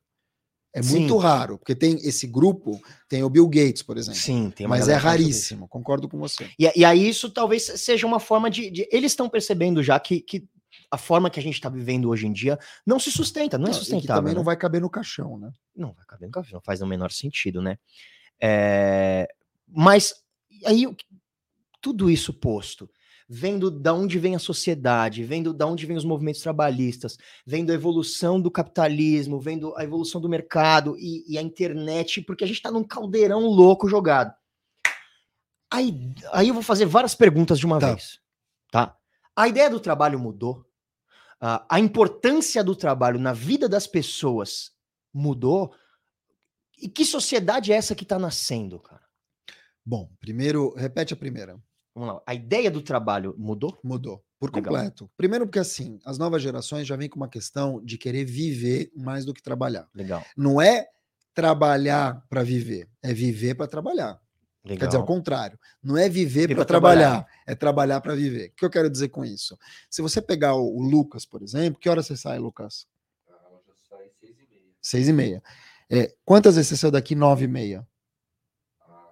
É 0.75 0.81
Sim. 0.81 0.89
muito 0.97 1.15
raro, 1.17 1.59
porque 1.59 1.75
tem 1.75 1.95
esse 1.97 2.25
grupo, 2.25 2.81
tem 3.07 3.21
o 3.23 3.29
Bill 3.29 3.47
Gates, 3.47 3.83
por 3.83 3.95
exemplo. 3.95 4.19
Sim, 4.19 4.49
tem 4.49 4.65
uma 4.65 4.75
mas 4.75 4.87
é 4.87 4.95
raríssimo, 4.95 5.67
concordo 5.67 6.09
com 6.09 6.17
você. 6.17 6.49
E, 6.57 6.79
e 6.79 6.83
aí 6.83 7.07
isso 7.07 7.29
talvez 7.29 7.63
seja 7.63 8.07
uma 8.07 8.19
forma 8.19 8.49
de. 8.49 8.71
de- 8.71 8.89
eles 8.91 9.11
estão 9.11 9.29
percebendo 9.29 9.83
já 9.83 9.99
que, 9.99 10.19
que 10.19 10.47
a 10.89 10.97
forma 10.97 11.29
que 11.29 11.39
a 11.39 11.43
gente 11.43 11.53
está 11.53 11.69
vivendo 11.69 12.09
hoje 12.09 12.25
em 12.25 12.33
dia 12.33 12.57
não 12.83 12.99
se 12.99 13.11
sustenta, 13.11 13.55
não, 13.55 13.65
é 13.67 13.69
Não, 13.69 13.75
e 13.75 13.79
sustentável. 13.79 14.15
também 14.15 14.33
não 14.33 14.41
né? 14.41 14.45
vai 14.45 14.57
caber 14.57 14.81
no 14.81 14.89
caixão, 14.89 15.37
né? 15.37 15.51
Não 15.75 15.93
vai 15.93 16.05
caber 16.07 16.25
no 16.27 16.31
café, 16.31 16.53
não 16.53 16.61
faz 16.61 16.81
o 16.81 16.87
menor 16.87 17.11
sentido, 17.11 17.61
né? 17.61 17.77
É, 18.41 19.27
mas 19.67 20.15
aí 20.65 20.87
tudo 21.83 22.09
isso 22.09 22.33
posto, 22.33 22.89
vendo 23.27 23.69
da 23.69 23.93
onde 23.93 24.17
vem 24.17 24.35
a 24.35 24.39
sociedade, 24.39 25.23
vendo 25.25 25.53
da 25.53 25.67
onde 25.67 25.85
vem 25.85 25.97
os 25.97 26.05
movimentos 26.05 26.41
trabalhistas, 26.41 27.17
vendo 27.45 27.71
a 27.71 27.75
evolução 27.75 28.39
do 28.39 28.49
capitalismo, 28.49 29.37
vendo 29.37 29.75
a 29.75 29.83
evolução 29.83 30.21
do 30.21 30.29
mercado 30.29 30.95
e, 30.97 31.25
e 31.27 31.37
a 31.37 31.41
internet, 31.41 32.21
porque 32.21 32.45
a 32.45 32.47
gente 32.47 32.55
está 32.55 32.71
num 32.71 32.85
caldeirão 32.85 33.41
louco 33.47 33.89
jogado. 33.89 34.33
Aí, 35.71 35.93
aí 36.31 36.47
eu 36.47 36.53
vou 36.53 36.63
fazer 36.63 36.85
várias 36.85 37.15
perguntas 37.15 37.59
de 37.59 37.65
uma 37.65 37.79
Tá. 37.79 37.87
vez, 37.93 38.19
tá? 38.71 38.95
A 39.35 39.47
ideia 39.47 39.69
do 39.69 39.79
trabalho 39.79 40.17
mudou, 40.19 40.65
a- 41.41 41.65
a 41.69 41.79
importância 41.81 42.63
do 42.63 42.75
trabalho 42.75 43.19
na 43.19 43.33
vida 43.33 43.67
das 43.67 43.87
pessoas 43.87 44.71
mudou. 45.13 45.73
E 46.79 46.87
que 46.87 47.03
sociedade 47.03 47.73
é 47.73 47.75
essa 47.75 47.95
que 47.95 48.03
está 48.03 48.17
nascendo, 48.19 48.79
cara? 48.79 49.01
Bom, 49.85 50.09
primeiro, 50.19 50.73
repete 50.75 51.13
a 51.13 51.17
primeira. 51.17 51.59
Vamos 51.95 52.15
lá. 52.15 52.21
A 52.25 52.33
ideia 52.33 52.71
do 52.71 52.81
trabalho 52.81 53.35
mudou? 53.37 53.79
Mudou. 53.83 54.23
Por 54.39 54.53
Legal. 54.53 54.73
completo. 54.73 55.11
Primeiro, 55.15 55.45
porque 55.45 55.59
assim, 55.59 55.99
as 56.03 56.17
novas 56.17 56.41
gerações 56.41 56.87
já 56.87 56.95
vêm 56.95 57.07
com 57.07 57.15
uma 57.17 57.29
questão 57.29 57.81
de 57.83 57.97
querer 57.97 58.25
viver 58.25 58.91
mais 58.95 59.25
do 59.25 59.33
que 59.33 59.41
trabalhar. 59.41 59.87
Legal. 59.93 60.23
Não 60.35 60.61
é 60.61 60.87
trabalhar 61.33 62.25
para 62.29 62.43
viver, 62.43 62.89
é 63.01 63.13
viver 63.13 63.55
para 63.55 63.67
trabalhar. 63.67 64.19
Legal. 64.65 64.79
Quer 64.79 64.85
dizer, 64.87 64.97
ao 64.97 65.05
contrário. 65.05 65.59
Não 65.83 65.97
é 65.97 66.07
viver 66.07 66.47
para 66.47 66.55
pra 66.57 66.65
trabalhar. 66.65 67.09
trabalhar, 67.09 67.27
é 67.45 67.55
trabalhar 67.55 68.01
para 68.01 68.15
viver. 68.15 68.49
O 68.49 68.55
que 68.55 68.65
eu 68.65 68.69
quero 68.69 68.89
dizer 68.89 69.09
com 69.09 69.25
isso? 69.25 69.57
Se 69.89 70.01
você 70.01 70.21
pegar 70.21 70.55
o, 70.55 70.81
Lucas, 70.81 71.25
por 71.25 71.41
exemplo, 71.43 71.79
que 71.79 71.89
hora 71.89 72.01
você 72.01 72.15
sai, 72.15 72.39
Lucas? 72.39 72.87
Ela 73.27 73.61
já 73.67 73.73
sai 73.89 74.09
seis 74.19 74.31
e 74.39 74.47
meia. 74.49 74.75
Seis 74.81 75.07
e 75.09 75.13
meia. 75.13 75.43
É, 75.89 76.15
quantas 76.23 76.55
vezes 76.55 76.69
você 76.69 76.77
saiu 76.77 76.91
daqui? 76.91 77.13
Nove 77.13 77.43
e 77.43 77.47
meia. 77.47 77.85
Ah, 78.87 79.11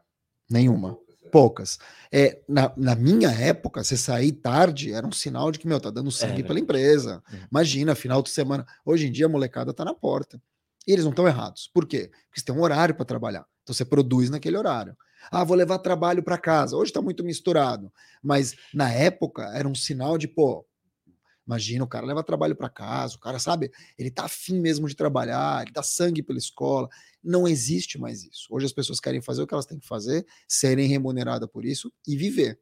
Nenhuma. 0.49 0.98
Poucas, 1.32 1.80
é. 2.12 2.22
É, 2.24 2.41
na, 2.48 2.72
na 2.76 2.95
minha 2.95 3.30
época, 3.30 3.84
você 3.84 3.95
sair 3.95 4.34
tarde 4.34 4.94
era 4.94 5.08
um 5.08 5.12
sinal 5.12 5.52
de 5.52 5.58
que, 5.58 5.68
meu, 5.68 5.80
tá 5.80 5.90
dando 5.90 6.12
sangue 6.12 6.44
pela 6.44 6.56
verdade. 6.56 6.62
empresa. 6.62 7.24
Uhum. 7.32 7.40
Imagina, 7.49 7.95
final 7.95 8.22
de 8.22 8.30
semana. 8.30 8.66
Hoje 8.86 9.08
em 9.08 9.12
dia, 9.12 9.26
a 9.26 9.30
molecada 9.30 9.74
tá 9.74 9.86
na 9.86 9.94
porta. 9.94 10.41
E 10.88 10.91
eles 10.91 11.03
não 11.03 11.12
estão 11.12 11.28
errados. 11.28 11.70
Por 11.74 11.88
quê? 11.88 12.12
Porque 12.28 12.40
você 12.40 12.45
tem 12.45 12.56
um 12.56 12.62
horário 12.62 12.95
para 12.95 13.06
trabalhar. 13.06 13.45
Então 13.64 13.74
você 13.74 13.86
produz 13.86 14.30
naquele 14.30 14.58
horário. 14.58 14.95
Ah, 15.32 15.44
vou 15.44 15.56
levar 15.56 15.78
trabalho 15.80 16.24
para 16.24 16.38
casa. 16.38 16.76
Hoje 16.76 16.90
está 16.90 17.02
muito 17.02 17.24
misturado. 17.24 17.91
Mas 18.22 18.56
na 18.74 18.91
época 18.91 19.44
era 19.53 19.68
um 19.68 19.76
sinal 19.76 20.18
de, 20.18 20.28
pô, 20.28 20.66
imagina, 21.52 21.84
o 21.84 21.88
cara 21.88 22.06
leva 22.06 22.23
trabalho 22.23 22.56
para 22.56 22.69
casa, 22.69 23.15
o 23.15 23.19
cara 23.19 23.38
sabe, 23.38 23.72
ele 23.98 24.10
tá 24.10 24.26
afim 24.26 24.60
mesmo 24.60 24.88
de 24.88 24.95
trabalhar, 24.95 25.64
ele 25.64 25.72
dá 25.72 25.84
sangue 25.84 26.23
pela 26.23 26.40
escola. 26.40 26.88
Não 27.22 27.48
existe 27.48 27.99
mais 27.99 28.23
isso. 28.23 28.48
Hoje 28.49 28.65
as 28.65 28.73
pessoas 28.73 28.99
querem 28.99 29.22
fazer 29.22 29.41
o 29.41 29.48
que 29.48 29.53
elas 29.53 29.65
têm 29.65 29.78
que 29.78 29.88
fazer, 29.88 30.26
serem 30.48 30.88
remuneradas 30.88 31.49
por 31.52 31.65
isso 31.65 31.91
e 32.07 32.15
viver. 32.15 32.60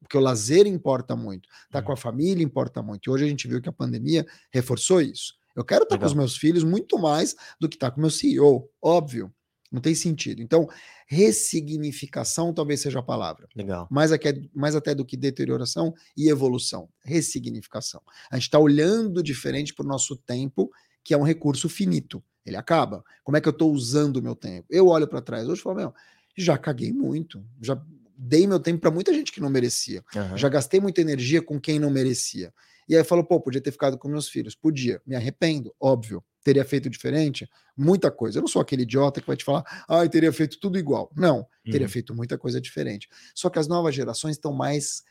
Porque 0.00 0.16
o 0.16 0.20
lazer 0.20 0.66
importa 0.66 1.14
muito, 1.16 1.48
tá 1.70 1.80
com 1.80 1.92
a 1.92 1.96
família 1.96 2.44
importa 2.44 2.82
muito. 2.82 3.08
E 3.08 3.10
hoje 3.10 3.24
a 3.24 3.28
gente 3.28 3.46
viu 3.46 3.60
que 3.60 3.68
a 3.68 3.72
pandemia 3.72 4.26
reforçou 4.52 5.00
isso. 5.00 5.34
Eu 5.54 5.64
quero 5.64 5.84
estar 5.84 5.98
com 5.98 6.06
os 6.06 6.14
meus 6.14 6.36
filhos 6.36 6.62
muito 6.62 6.98
mais 6.98 7.34
do 7.60 7.68
que 7.68 7.76
estar 7.76 7.90
com 7.90 7.98
o 7.98 8.00
meu 8.00 8.10
CEO, 8.10 8.70
óbvio. 8.82 9.32
Não 9.70 9.80
tem 9.80 9.94
sentido. 9.94 10.40
Então, 10.42 10.66
ressignificação 11.06 12.52
talvez 12.52 12.80
seja 12.80 12.98
a 12.98 13.02
palavra. 13.02 13.48
Legal. 13.54 13.86
Mais, 13.90 14.12
aque- 14.12 14.48
mais 14.54 14.74
até 14.74 14.94
do 14.94 15.04
que 15.04 15.16
deterioração 15.16 15.94
e 16.16 16.28
evolução. 16.30 16.88
Ressignificação. 17.04 18.00
A 18.30 18.36
gente 18.36 18.44
está 18.44 18.58
olhando 18.58 19.22
diferente 19.22 19.74
para 19.74 19.84
o 19.84 19.88
nosso 19.88 20.16
tempo, 20.16 20.70
que 21.04 21.14
é 21.14 21.16
um 21.18 21.22
recurso 21.22 21.68
finito. 21.68 22.22
Ele 22.44 22.56
acaba. 22.56 23.04
Como 23.22 23.36
é 23.36 23.40
que 23.40 23.48
eu 23.48 23.52
estou 23.52 23.72
usando 23.72 24.16
o 24.16 24.22
meu 24.22 24.34
tempo? 24.34 24.66
Eu 24.70 24.86
olho 24.88 25.06
para 25.06 25.20
trás 25.20 25.48
hoje 25.48 25.60
e 25.60 25.62
falo, 25.62 25.76
meu, 25.76 25.94
já 26.36 26.56
caguei 26.56 26.92
muito. 26.92 27.44
Já 27.60 27.80
dei 28.16 28.46
meu 28.46 28.58
tempo 28.58 28.80
para 28.80 28.90
muita 28.90 29.12
gente 29.12 29.30
que 29.32 29.40
não 29.40 29.50
merecia. 29.50 30.02
Aham. 30.16 30.36
Já 30.36 30.48
gastei 30.48 30.80
muita 30.80 31.00
energia 31.00 31.42
com 31.42 31.60
quem 31.60 31.78
não 31.78 31.90
merecia. 31.90 32.52
E 32.88 32.94
aí 32.94 33.00
eu 33.00 33.04
falo, 33.04 33.24
pô, 33.24 33.40
podia 33.40 33.60
ter 33.60 33.70
ficado 33.72 33.98
com 33.98 34.08
meus 34.08 34.28
filhos. 34.28 34.54
Podia. 34.54 35.00
Me 35.06 35.14
arrependo, 35.14 35.74
óbvio. 35.80 36.24
Teria 36.42 36.64
feito 36.64 36.88
diferente? 36.88 37.48
Muita 37.76 38.10
coisa. 38.10 38.38
Eu 38.38 38.42
não 38.42 38.48
sou 38.48 38.62
aquele 38.62 38.82
idiota 38.82 39.20
que 39.20 39.26
vai 39.26 39.36
te 39.36 39.44
falar, 39.44 39.64
ah, 39.88 40.08
teria 40.08 40.32
feito 40.32 40.58
tudo 40.60 40.78
igual. 40.78 41.10
Não, 41.16 41.46
teria 41.70 41.86
Uhum. 41.86 41.92
feito 41.92 42.14
muita 42.14 42.38
coisa 42.38 42.60
diferente. 42.60 43.08
Só 43.34 43.50
que 43.50 43.58
as 43.58 43.68
novas 43.68 43.94
gerações 43.94 44.36
estão 44.36 44.52
mais 44.52 45.02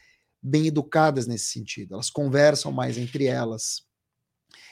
bem 0.41 0.67
educadas 0.67 1.27
nesse 1.27 1.45
sentido. 1.51 1.93
Elas 1.93 2.09
conversam 2.09 2.71
mais 2.71 2.97
entre 2.97 3.25
elas. 3.25 3.83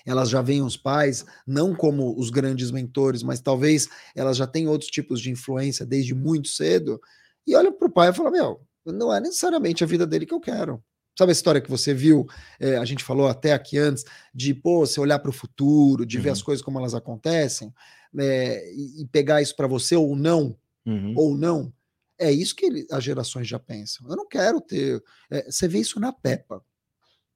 Elas 0.06 0.30
já 0.30 0.42
veem 0.42 0.62
os 0.62 0.78
pais 0.78 1.26
não 1.46 1.76
como 1.76 2.18
os 2.20 2.30
grandes 2.30 2.72
mentores, 2.72 3.24
mas 3.24 3.42
talvez 3.42 3.90
elas 4.16 4.38
já 4.38 4.48
tenham 4.48 4.72
outros 4.72 4.90
tipos 4.90 5.20
de 5.22 5.32
influência 5.32 5.86
desde 5.86 6.14
muito 6.14 6.48
cedo. 6.48 7.00
E 7.46 7.56
olha 7.56 7.72
para 7.72 7.88
o 7.88 7.92
pai 7.92 8.10
e 8.10 8.14
fala: 8.14 8.32
Meu, 8.32 8.62
não 8.86 9.14
é 9.14 9.20
necessariamente 9.20 9.84
a 9.84 9.88
vida 9.88 10.06
dele 10.06 10.26
que 10.26 10.34
eu 10.34 10.40
quero. 10.40 10.84
Sabe 11.18 11.32
a 11.32 11.34
história 11.34 11.62
que 11.62 11.70
você 11.70 11.94
viu? 11.94 12.28
eh, 12.60 12.76
a 12.78 12.84
gente 12.86 13.04
falou 13.04 13.28
até 13.28 13.54
aqui 13.54 13.78
antes, 13.78 14.04
de 14.34 14.54
pô, 14.54 14.80
você 14.86 15.00
olhar 15.00 15.20
para 15.20 15.30
o 15.30 15.34
futuro, 15.34 16.06
de 16.06 16.20
ver 16.20 16.30
Uhum. 16.30 16.34
as 16.34 16.42
coisas 16.42 16.64
como 16.64 16.78
elas 16.78 16.94
acontecem, 16.94 17.74
eh, 18.18 18.72
e, 18.74 19.02
e 19.04 19.08
pegar 19.08 19.42
isso 19.42 19.56
para 19.56 19.68
você 19.68 19.96
ou 19.96 20.16
não, 20.16 20.58
Uhum. 20.86 21.14
ou 21.16 21.38
não. 21.38 21.74
É 22.20 22.32
isso 22.32 22.56
que 22.56 22.66
ele- 22.66 22.88
as 22.92 23.04
gerações 23.04 23.48
já 23.48 23.58
pensam. 23.60 24.08
Eu 24.10 24.16
não 24.16 24.28
quero 24.28 24.60
ter. 24.62 25.02
eh, 25.32 25.50
você 25.50 25.68
vê 25.68 25.80
isso 25.80 26.00
na 26.00 26.12
Peppa. 26.14 26.62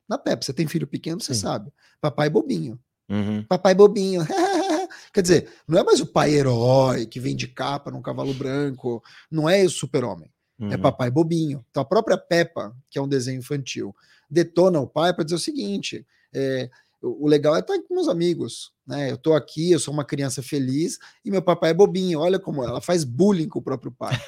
Na 0.08 0.18
Peppa, 0.18 0.44
você 0.44 0.54
tem 0.54 0.68
filho 0.68 0.88
pequeno, 0.88 1.22
você 1.22 1.34
Sim. 1.34 1.42
sabe. 1.42 1.72
Papai 2.02 2.30
bobinho. 2.30 2.80
Uhum. 3.10 3.44
Papai 3.44 3.74
bobinho. 3.76 4.22
Quer 5.14 5.22
dizer, 5.22 5.50
não 5.68 5.80
é 5.80 5.84
mais 5.84 6.00
o 6.02 6.06
pai 6.06 6.34
herói 6.34 7.06
que 7.06 7.20
vem 7.20 7.36
de 7.36 7.48
capa 7.48 7.92
num 7.92 8.02
cavalo 8.02 8.34
branco. 8.34 9.02
Não 9.32 9.48
é 9.50 9.64
o 9.64 9.70
super-homem. 9.70 10.32
É 10.62 10.76
Uhum. 10.76 10.82
papai 10.82 11.10
bobinho. 11.10 11.64
Então 11.70 11.82
a 11.82 11.86
própria 11.86 12.18
Peppa, 12.18 12.76
que 12.90 13.00
é 13.00 13.02
um 13.02 13.08
desenho 13.08 13.40
infantil, 13.40 13.96
detona 14.30 14.80
o 14.80 14.88
pai 14.88 15.14
para 15.14 15.24
dizer 15.24 15.36
o 15.36 15.40
seguinte: 15.40 16.06
é, 16.34 16.70
o 17.02 17.28
legal 17.28 17.56
é 17.56 17.60
estar 17.60 17.80
com 17.88 17.94
meus 17.96 18.08
amigos. 18.10 18.72
Né? 18.86 19.10
Eu 19.12 19.16
estou 19.16 19.36
aqui, 19.36 19.72
eu 19.72 19.80
sou 19.80 19.94
uma 19.94 20.04
criança 20.04 20.44
feliz 20.44 20.98
e 21.24 21.32
meu 21.32 21.42
papai 21.42 21.70
é 21.72 21.74
bobinho. 21.74 22.20
Olha 22.20 22.38
como 22.40 22.64
ela 22.64 22.82
faz 22.82 23.04
bullying 23.04 23.48
com 23.48 23.60
o 23.60 23.62
próprio 23.64 23.92
pai. 23.92 24.20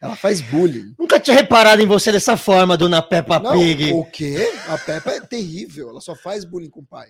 Ela 0.00 0.16
faz 0.16 0.40
bullying. 0.40 0.94
Nunca 0.98 1.20
tinha 1.20 1.36
reparado 1.36 1.82
em 1.82 1.86
você 1.86 2.10
dessa 2.12 2.36
forma, 2.36 2.76
dona 2.76 3.02
Peppa 3.02 3.38
Não, 3.38 3.52
Pig. 3.52 3.92
o 3.92 4.04
quê? 4.04 4.52
A 4.68 4.78
Peppa 4.78 5.10
é 5.10 5.20
terrível. 5.20 5.90
Ela 5.90 6.00
só 6.00 6.14
faz 6.14 6.44
bullying 6.44 6.70
com 6.70 6.80
o 6.80 6.86
pai. 6.86 7.08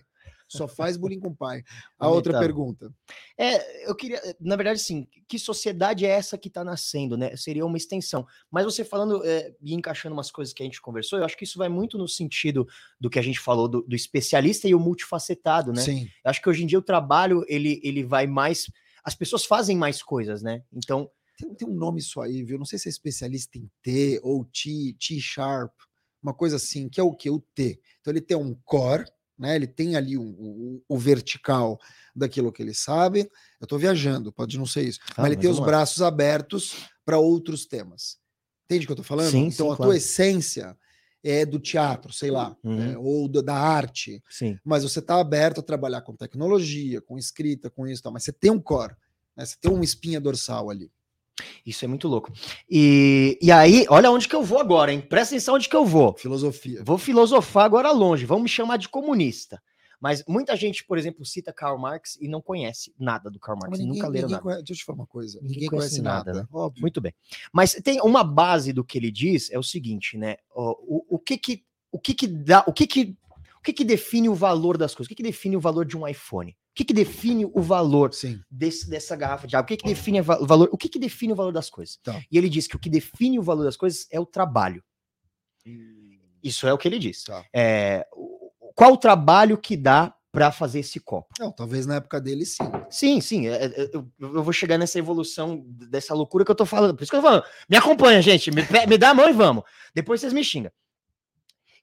Só 0.59 0.68
faz 0.68 0.97
bullying 0.97 1.20
com 1.20 1.28
o 1.28 1.35
pai. 1.35 1.62
A 1.98 2.09
outra 2.09 2.32
Lamentável. 2.32 2.55
pergunta. 2.56 2.94
É, 3.39 3.89
eu 3.89 3.94
queria, 3.94 4.20
na 4.40 4.56
verdade, 4.56 4.81
sim, 4.81 5.06
que 5.28 5.39
sociedade 5.39 6.06
é 6.06 6.10
essa 6.10 6.39
que 6.39 6.48
está 6.48 6.62
nascendo, 6.62 7.16
né? 7.16 7.36
Seria 7.36 7.64
uma 7.66 7.76
extensão. 7.76 8.26
Mas 8.51 8.64
você 8.64 8.85
falando 8.85 9.24
é, 9.24 9.55
e 9.60 9.74
encaixando 9.74 10.14
umas 10.14 10.31
coisas 10.31 10.55
que 10.55 10.62
a 10.62 10.66
gente 10.66 10.81
conversou, 10.81 11.18
eu 11.18 11.24
acho 11.24 11.36
que 11.36 11.44
isso 11.44 11.59
vai 11.59 11.68
muito 11.68 11.98
no 11.98 12.09
sentido 12.09 12.66
do 13.01 13.10
que 13.10 13.18
a 13.18 13.22
gente 13.22 13.40
falou 13.40 13.68
do, 13.68 13.82
do 13.82 13.97
especialista 13.97 14.68
e 14.68 14.74
o 14.74 14.81
multifacetado, 14.81 15.72
né? 15.72 15.82
Sim. 15.82 16.09
Eu 16.24 16.31
acho 16.31 16.40
que 16.40 16.48
hoje 16.48 16.62
em 16.62 16.66
dia 16.66 16.78
o 16.78 16.82
trabalho 16.82 17.44
ele, 17.48 17.81
ele 17.82 18.05
vai 18.05 18.26
mais. 18.26 18.70
As 19.05 19.14
pessoas 19.14 19.44
fazem 19.44 19.76
mais 19.76 20.02
coisas, 20.02 20.43
né? 20.43 20.62
Então, 20.72 21.10
Tem, 21.36 21.52
tem 21.55 21.68
um 21.68 21.74
nome 21.74 21.98
isso 21.98 22.20
aí, 22.20 22.44
viu? 22.44 22.56
Não 22.59 22.64
sei 22.64 22.78
se 22.78 22.89
é 22.89 22.90
especialista 22.90 23.59
em 23.59 23.68
T 23.82 24.20
ou 24.22 24.44
T, 24.44 24.94
T 24.98 25.20
sharp, 25.20 25.72
uma 26.22 26.32
coisa 26.32 26.56
assim, 26.56 26.89
que 26.89 27.01
é 27.01 27.02
o 27.02 27.12
que? 27.12 27.28
O 27.28 27.40
T. 27.40 27.78
Então 28.01 28.12
ele 28.12 28.20
tem 28.20 28.36
um 28.36 28.55
core, 28.64 29.05
né? 29.39 29.56
Ele 29.56 29.66
tem 29.66 29.97
ali 29.97 30.16
o, 30.16 30.23
o- 30.23 30.82
o 30.89 30.98
vertical 30.98 31.78
daquilo 32.15 32.52
que 32.52 32.62
ele 32.62 32.74
sabe. 32.74 33.20
Eu 33.61 33.65
estou 33.65 33.78
viajando, 33.78 34.32
pode 34.32 34.56
não 34.59 34.66
ser 34.66 34.82
isso. 34.82 35.01
Ah, 35.11 35.15
mas 35.19 35.27
ele 35.27 35.35
mas 35.36 35.43
tem 35.43 35.51
os 35.51 35.56
vamos 35.56 35.70
lá. 35.70 35.77
braços 35.78 36.02
abertos 36.02 36.74
para 37.05 37.19
outros 37.19 37.66
temas. 37.66 38.19
Entende 38.65 38.85
o 38.85 38.86
que 38.89 38.93
eu 38.93 38.94
estou 38.94 39.05
falando? 39.05 39.31
Sim, 39.31 39.47
então 39.47 39.66
sim, 39.69 39.73
a 39.73 39.77
claro. 39.77 39.90
tua 39.90 39.97
essência 39.97 40.77
é 41.23 41.44
do 41.47 41.59
teatro, 41.59 42.12
sei 42.12 42.31
lá, 42.31 42.55
Uhum. 42.62 42.77
né, 42.77 42.98
ou 42.98 43.27
do- 43.28 43.43
da 43.43 43.55
arte, 43.56 44.23
sim. 44.28 44.59
mas 44.65 44.82
você 44.82 44.98
está 44.98 45.19
aberto 45.19 45.61
a 45.61 45.62
trabalhar 45.62 46.02
com 46.02 46.15
tecnologia, 46.15 47.01
com 47.01 47.16
escrita, 47.19 47.70
com 47.70 47.86
isso, 47.86 48.01
e 48.01 48.02
tal, 48.02 48.12
mas 48.12 48.24
você 48.24 48.32
tem 48.32 48.51
um 48.51 48.61
core, 48.61 48.94
né, 49.36 49.44
você 49.44 49.56
tem 49.59 49.70
uma 49.73 49.85
espinha 49.85 50.20
dorsal 50.20 50.69
ali. 50.70 50.90
Isso 51.66 51.85
é 51.85 51.89
muito 51.89 52.06
louco. 52.09 52.32
E, 52.70 53.39
e 53.43 53.51
aí, 53.51 53.86
olha 53.89 54.11
onde 54.11 54.28
que 54.28 54.36
eu 54.36 54.43
vou 54.43 54.59
agora, 54.59 54.93
hein? 54.93 55.01
Presta 55.01 55.35
atenção 55.35 55.56
onde 55.56 55.69
que 55.69 55.77
eu 55.77 55.85
vou. 55.85 56.15
Filosofia. 56.16 56.82
Vou 56.85 56.98
filosofar 56.98 57.65
agora 57.65 57.90
longe, 57.90 58.24
vão 58.24 58.40
me 58.40 58.48
chamar 58.48 58.77
de 58.77 58.89
comunista. 58.89 59.61
Mas 60.01 60.23
muita 60.28 60.55
gente, 60.55 60.85
por 60.85 60.98
exemplo, 60.98 61.24
cita 61.24 61.52
Karl 61.52 61.78
Marx 61.78 62.19
e 62.20 62.28
não 62.28 62.43
conhece 62.43 62.93
nada 62.98 63.31
do 63.31 63.40
Karl 63.40 63.59
Marx, 63.59 63.78
ninguém, 63.78 63.94
nunca 63.94 64.09
leram 64.09 64.28
nada. 64.28 64.43
conhece, 64.43 64.62
deixa 64.62 64.73
eu 64.74 64.77
te 64.77 64.85
falar 64.85 64.98
uma 64.98 65.06
coisa. 65.06 65.39
Ninguém 65.40 65.55
Ninguém, 65.55 65.69
conhece 65.70 65.89
conhece, 65.89 66.02
nada, 66.02 66.32
nada, 66.32 66.43
né? 66.43 66.48
óbvio. 66.52 66.82
Muito 66.82 67.01
bem. 67.01 67.15
Mas 67.51 67.73
tem 67.82 68.01
uma 68.02 68.23
base 68.23 68.73
do 68.73 68.85
que 68.85 68.98
ele 68.98 69.11
diz, 69.11 69.51
é 69.51 69.59
o 69.59 69.62
seguinte, 69.62 70.19
né? 70.19 70.36
O, 70.55 70.98
o, 70.98 71.16
o 71.16 71.19
que 71.19 71.39
que 71.39 71.65
o 71.90 71.98
que 71.98 72.12
que 72.12 72.27
dá, 72.27 72.62
o 72.66 72.73
que 72.73 72.86
que 72.86 73.16
o 73.56 73.62
que 73.62 73.73
que 73.73 73.85
define 73.85 74.28
o 74.28 74.35
valor 74.35 74.77
das 74.77 74.94
coisas? 74.94 75.06
O 75.06 75.09
que 75.09 75.15
que 75.15 75.23
define 75.23 75.56
o 75.56 75.61
valor 75.61 75.86
de 75.86 75.97
um 75.97 76.06
iPhone? 76.06 76.55
O 76.74 76.76
que 76.76 76.84
que 76.86 76.92
define 76.92 77.44
o 77.46 77.62
valor 77.62 78.10
desse, 78.51 78.90
dessa 78.90 79.14
garrafa 79.14 79.46
de 79.46 79.55
água? 79.55 79.64
O 79.64 79.68
que 79.68 79.76
que 79.76 79.86
define 79.86 80.20
o 80.20 80.24
valor? 80.24 80.68
O 80.72 80.76
que 80.76 80.88
que 80.88 80.98
define 80.98 81.32
o 81.32 81.36
valor 81.36 81.52
das 81.52 81.70
coisas? 81.70 82.01
Tá. 82.02 82.20
E 82.28 82.36
ele 82.36 82.48
diz 82.48 82.66
que 82.66 82.74
o 82.74 82.80
que 82.80 82.90
define 82.90 83.38
o 83.38 83.42
valor 83.44 83.62
das 83.62 83.76
coisas 83.76 84.09
é 84.10 84.18
o 84.18 84.26
trabalho. 84.26 84.82
Isso 86.42 86.66
é 86.66 86.72
o 86.72 86.76
que 86.78 86.88
ele 86.88 86.98
diz. 86.98 87.22
Tá. 87.22 87.44
É, 87.55 88.05
qual 88.74 88.92
o 88.94 88.96
trabalho 88.96 89.56
que 89.56 89.76
dá 89.76 90.12
para 90.32 90.51
fazer 90.51 90.80
esse 90.80 90.98
copo? 90.98 91.28
Não, 91.38 91.52
talvez 91.52 91.86
na 91.86 91.94
época 91.94 92.20
dele 92.20 92.44
sim. 92.44 92.64
Sim, 92.90 93.20
sim. 93.20 93.46
é- 93.46 93.66
é- 93.66 93.90
eu, 93.92 94.10
eu 94.18 94.42
vou 94.42 94.52
chegar 94.52 94.76
nessa 94.76 94.98
evolução 94.98 95.62
dessa 95.88 96.12
loucura 96.12 96.44
que 96.44 96.51
eu 96.51 96.56
tô 96.56 96.66
falando. 96.66 96.96
Por 96.96 97.05
isso 97.05 97.10
que 97.12 97.16
eu 97.16 97.22
tô 97.22 97.28
falando. 97.28 97.44
Me 97.70 97.76
acompanha, 97.76 98.20
gente. 98.20 98.51
Me, 98.51 98.62
me 98.88 98.98
dá 98.98 99.10
a 99.10 99.14
mão 99.14 99.28
e 99.30 99.32
vamos. 99.32 99.62
Depois 99.94 100.20
vocês 100.20 100.32
me 100.32 100.42
xingam. 100.42 100.72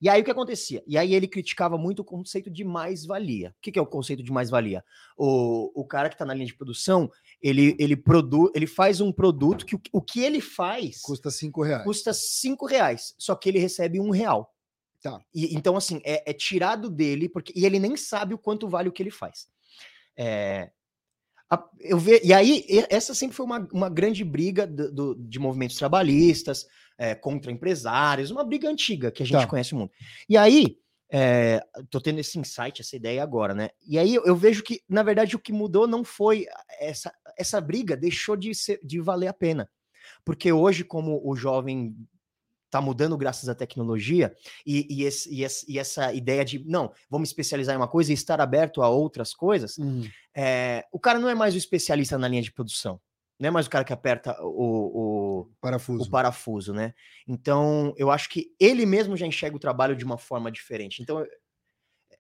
E 0.02 0.10
aí 0.10 0.22
o 0.22 0.26
que 0.26 0.32
acontecia? 0.32 0.84
E 0.88 0.98
aí 0.98 1.14
ele 1.14 1.28
criticava 1.28 1.78
muito 1.78 2.00
o 2.00 2.04
conceito 2.06 2.50
de 2.50 2.64
mais-valia. 2.64 3.50
O 3.50 3.62
que, 3.62 3.72
que 3.72 3.78
é 3.78 3.82
o 3.82 3.86
conceito 3.86 4.24
de 4.24 4.32
mais-valia? 4.32 4.84
O, 5.16 5.72
o 5.80 5.86
cara 5.86 6.10
que 6.10 6.16
está 6.16 6.26
na 6.26 6.34
linha 6.34 6.48
de 6.48 6.56
produção, 6.56 7.12
ele, 7.42 7.76
ele, 7.78 7.96
produ, 7.96 8.52
ele 8.56 8.66
faz 8.66 9.00
um 9.00 9.12
produto 9.12 9.66
que 9.66 9.76
o, 9.76 9.82
o 9.94 10.02
que 10.02 10.22
ele 10.22 10.42
faz 10.42 11.00
Custa 11.02 11.30
cinco 11.30 11.62
reais. 11.62 11.84
custa 11.84 12.14
cinco 12.14 12.66
reais, 12.66 13.14
só 13.18 13.36
que 13.36 13.48
ele 13.48 13.60
recebe 13.60 14.00
um 14.00 14.10
real. 14.10 14.52
Tá. 15.04 15.20
E, 15.34 15.56
então, 15.56 15.76
assim, 15.78 16.02
é, 16.04 16.32
é 16.32 16.34
tirado 16.34 16.90
dele, 16.90 17.30
porque 17.30 17.54
e 17.56 17.66
ele 17.66 17.80
nem 17.80 17.96
sabe 17.96 18.34
o 18.34 18.38
quanto 18.40 18.68
vale 18.68 18.90
o 18.90 18.92
que 18.92 19.04
ele 19.04 19.12
faz. 19.12 19.48
É, 20.18 20.72
eu 21.80 21.98
ve, 21.98 22.22
e 22.24 22.32
aí, 22.34 22.66
essa 22.90 23.14
sempre 23.14 23.36
foi 23.36 23.46
uma, 23.46 23.68
uma 23.74 23.90
grande 23.90 24.24
briga 24.24 24.66
do- 24.66 24.92
do- 24.92 25.16
de 25.16 25.38
movimentos 25.38 25.76
trabalhistas 25.76 26.66
é, 26.98 27.16
contra 27.16 27.52
empresários, 27.52 28.32
uma 28.32 28.44
briga 28.44 28.70
antiga 28.70 29.12
que 29.12 29.24
a 29.24 29.26
gente 29.26 29.42
Tá. 29.42 29.48
conhece 29.48 29.74
o 29.74 29.78
mundo. 29.78 29.92
E 30.30 30.38
aí, 30.38 30.78
é, 31.14 31.62
tô 31.90 32.00
tendo 32.00 32.20
esse 32.20 32.40
insight, 32.40 32.82
essa 32.82 32.96
ideia 32.96 33.22
agora, 33.22 33.54
né? 33.54 33.70
E 33.86 34.00
aí 34.00 34.16
eu, 34.16 34.24
eu 34.26 34.36
vejo 34.36 34.64
que, 34.64 34.82
na 34.88 35.04
verdade, 35.04 35.36
o 35.36 35.40
que 35.40 35.52
mudou 35.52 35.86
não 35.88 36.04
foi 36.04 36.46
essa, 36.80 37.14
essa 37.38 37.60
briga, 37.60 37.98
deixou 37.98 38.38
de, 38.38 38.54
ser, 38.56 38.80
de 38.84 39.00
valer 39.02 39.28
a 39.28 39.34
pena. 39.34 39.70
Porque 40.24 40.52
hoje, 40.54 40.84
como 40.84 41.22
o 41.24 41.36
jovem 41.36 41.96
tá 42.70 42.80
mudando 42.80 43.18
graças 43.18 43.50
à 43.50 43.54
tecnologia 43.56 44.34
e, 44.66 44.88
e, 44.90 45.04
esse- 45.04 45.30
e 45.34 45.44
esse- 45.44 45.66
e 45.70 45.78
essa 45.78 46.14
ideia 46.14 46.46
de 46.46 46.64
não, 46.66 46.94
vamos 47.10 47.28
especializar 47.28 47.76
em 47.76 47.78
uma 47.78 47.88
coisa 47.88 48.12
e 48.12 48.14
estar 48.14 48.40
aberto 48.40 48.82
a 48.82 48.88
outras 48.88 49.34
coisas, 49.34 49.78
Hum, 49.78 50.04
é, 50.34 50.86
o 50.94 50.98
cara 51.00 51.20
não 51.20 51.28
é 51.28 51.36
mais 51.36 51.54
o 51.54 51.58
especialista 51.58 52.18
na 52.18 52.30
linha 52.30 52.42
de 52.42 52.54
produção, 52.54 52.98
não 53.42 53.48
é 53.48 53.52
mais 53.52 53.66
o 53.66 53.70
cara 53.70 53.84
que 53.84 53.92
aperta 53.92 54.38
o, 54.42 55.42
o, 55.42 55.50
parafuso. 55.60 56.04
o 56.04 56.10
parafuso, 56.10 56.74
né? 56.74 56.94
Então, 57.28 57.94
eu 57.98 58.12
acho 58.12 58.30
que 58.30 58.54
ele 58.60 58.86
mesmo 58.86 59.18
já 59.18 59.26
enxerga 59.26 59.56
o 59.58 59.60
trabalho 59.60 59.96
de 59.96 60.06
uma 60.06 60.18
forma 60.18 60.52
diferente. 60.52 61.02
Então, 61.02 61.26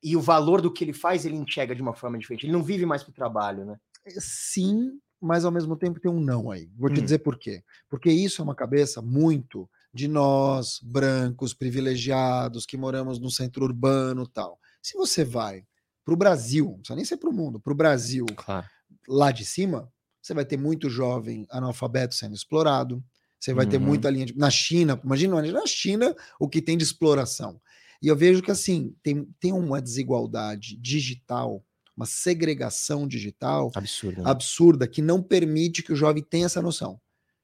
e 0.04 0.18
o 0.18 0.22
valor 0.22 0.62
do 0.62 0.74
que 0.74 0.84
ele 0.84 0.94
faz, 0.94 1.26
ele 1.26 1.36
enxerga 1.36 1.76
de 1.76 1.82
uma 1.82 1.94
forma 1.94 2.18
diferente. 2.18 2.46
Ele 2.46 2.54
não 2.54 2.64
vive 2.64 2.86
mais 2.88 3.04
pro 3.04 3.14
trabalho, 3.14 3.66
né? 3.66 3.78
Sim, 4.18 5.00
mas 5.22 5.46
ao 5.46 5.52
mesmo 5.52 5.76
tempo 5.78 6.00
tem 6.00 6.10
um 6.10 6.20
não 6.20 6.50
aí. 6.50 6.72
Vou 6.76 6.90
te 6.90 7.00
Hum. 7.00 7.04
dizer 7.04 7.20
por 7.20 7.38
quê. 7.38 7.64
Porque 7.88 8.10
isso 8.12 8.42
é 8.42 8.44
uma 8.44 8.56
cabeça 8.56 9.00
muito 9.00 9.70
de 9.94 10.08
nós, 10.08 10.80
brancos, 10.82 11.54
privilegiados, 11.54 12.66
que 12.66 12.78
moramos 12.78 13.20
no 13.20 13.30
centro 13.30 13.64
urbano 13.64 14.26
tal. 14.28 14.60
Se 14.82 14.98
você 14.98 15.24
vai 15.24 15.66
para 16.04 16.14
o 16.16 16.18
Brasil, 16.18 16.66
não 16.66 16.78
precisa 16.78 16.96
nem 16.96 17.06
ser 17.06 17.18
para 17.18 17.30
o 17.30 17.34
mundo, 17.34 17.60
para 17.60 17.74
o 17.74 17.76
Brasil, 17.76 18.26
Claro. 18.36 18.66
lá 19.08 19.32
de 19.32 19.46
cima, 19.46 19.92
você 20.22 20.34
vai 20.34 20.46
ter 20.46 20.58
muito 20.58 20.90
jovem 20.90 21.46
analfabeto 21.50 22.14
sendo 22.16 22.36
explorado, 22.36 23.04
você 23.40 23.54
vai 23.54 23.66
ter 23.66 23.78
Uhum. 23.78 23.84
muita 23.86 24.10
linha 24.10 24.26
de... 24.28 24.38
Na 24.38 24.50
China, 24.52 25.00
imagina 25.04 25.42
na 25.42 25.66
China 25.66 26.16
o 26.40 26.48
que 26.48 26.62
tem 26.62 26.78
de 26.78 26.84
exploração. 26.84 27.60
E 28.02 28.08
eu 28.08 28.16
vejo 28.16 28.42
que 28.42 28.52
assim, 28.52 28.96
tem, 29.04 29.28
tem 29.40 29.52
uma 29.52 29.82
desigualdade 29.82 30.76
digital, 30.78 31.64
uma 31.96 32.06
segregação 32.06 33.08
digital 33.08 33.72
Absurdo. 33.76 34.24
né? 34.24 34.30
absurda 34.30 34.88
que 34.88 35.02
não 35.02 35.22
permite 35.22 35.84
que 35.84 35.92
o 35.94 35.96
jovem 35.96 36.24
tenha 36.24 36.46
essa 36.46 36.62
noção. 36.62 37.00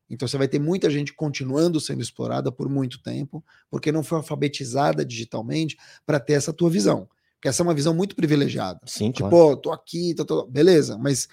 Então 0.10 0.28
você 0.28 0.38
vai 0.38 0.48
ter 0.48 0.60
muita 0.60 0.90
gente 0.90 1.14
continuando 1.14 1.80
sendo 1.82 2.02
explorada 2.02 2.52
por 2.52 2.70
muito 2.70 3.02
tempo, 3.02 3.44
porque 3.70 3.92
não 3.92 4.04
foi 4.04 4.20
alfabetizada 4.20 5.04
digitalmente 5.06 5.76
para 6.06 6.20
ter 6.20 6.34
essa 6.34 6.54
tua 6.54 6.70
visão. 6.70 7.10
Porque 7.36 7.50
essa 7.50 7.62
é 7.62 7.66
uma 7.66 7.74
visão 7.74 7.94
muito 7.94 8.16
privilegiada. 8.16 8.80
Sim, 8.86 9.12
Tipo, 9.12 9.30
claro. 9.30 9.58
tô 9.58 9.72
aqui, 9.72 10.16
tô, 10.16 10.26
tô- 10.26 10.46
beleza, 10.48 10.98
mas 10.98 11.28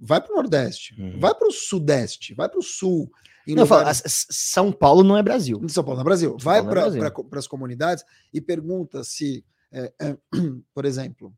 vai 0.00 0.20
para 0.20 0.32
o 0.32 0.36
Nordeste, 0.36 0.94
Uhum. 1.00 1.18
vai 1.20 1.34
para 1.34 1.46
o 1.48 1.52
Sudeste, 1.52 2.34
vai 2.34 2.48
para 2.48 2.58
o 2.58 2.62
Sul. 2.62 3.10
Não, 3.46 3.66
falo, 3.66 3.80
lugares- 3.80 4.02
S- 4.04 4.26
São 4.30 4.70
Paulo 4.72 5.02
não 5.02 5.16
é 5.16 5.22
Brasil. 5.22 5.60
São 5.68 5.82
Paulo, 5.84 5.98
no 5.98 6.04
Brasil. 6.04 6.30
São 6.30 6.38
Vai 6.38 6.56
Paulo 6.62 6.68
no 6.68 6.74
Brasil. 7.00 7.24
para 7.28 7.38
as 7.38 7.46
comunidades 7.46 8.04
e 8.32 8.40
pergunta 8.40 9.02
se, 9.04 9.44
é, 9.72 9.92
é, 10.00 10.16
por 10.74 10.84
exemplo, 10.84 11.34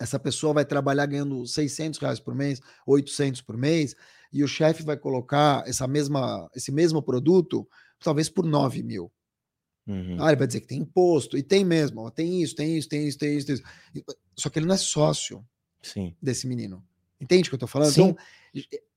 essa 0.00 0.18
pessoa 0.18 0.52
vai 0.52 0.64
trabalhar 0.64 1.06
ganhando 1.06 1.46
600 1.46 1.98
reais 2.00 2.18
por 2.18 2.34
mês, 2.34 2.60
800 2.86 3.40
por 3.40 3.56
mês, 3.56 3.94
e 4.32 4.42
o 4.42 4.48
chefe 4.48 4.82
vai 4.82 4.96
colocar 4.96 5.62
essa 5.66 5.86
mesma, 5.86 6.50
esse 6.56 6.72
mesmo 6.72 7.00
produto, 7.02 7.68
talvez 8.00 8.28
por 8.28 8.44
9 8.44 8.82
mil. 8.82 9.12
Uhum. 9.86 10.16
Ah, 10.20 10.28
ele 10.28 10.36
vai 10.36 10.46
dizer 10.46 10.60
que 10.60 10.66
tem 10.66 10.78
imposto, 10.80 11.36
e 11.38 11.42
tem 11.42 11.64
mesmo, 11.64 12.00
ó, 12.00 12.10
tem 12.10 12.42
isso, 12.42 12.54
tem 12.56 12.76
isso, 12.76 12.88
tem 12.88 13.06
isso, 13.06 13.18
tem 13.18 13.36
isso, 13.36 13.46
tem 13.46 13.54
isso. 13.56 13.64
Só 14.36 14.48
que 14.50 14.58
ele 14.58 14.66
não 14.66 14.74
é 14.74 14.78
sócio 14.78 15.44
Sim. 15.82 16.16
desse 16.20 16.46
menino. 16.48 16.82
Entende 17.22 17.48
o 17.48 17.50
que 17.50 17.54
eu 17.54 17.60
tô 17.60 17.68
falando? 17.68 17.92
Sim. 17.92 18.16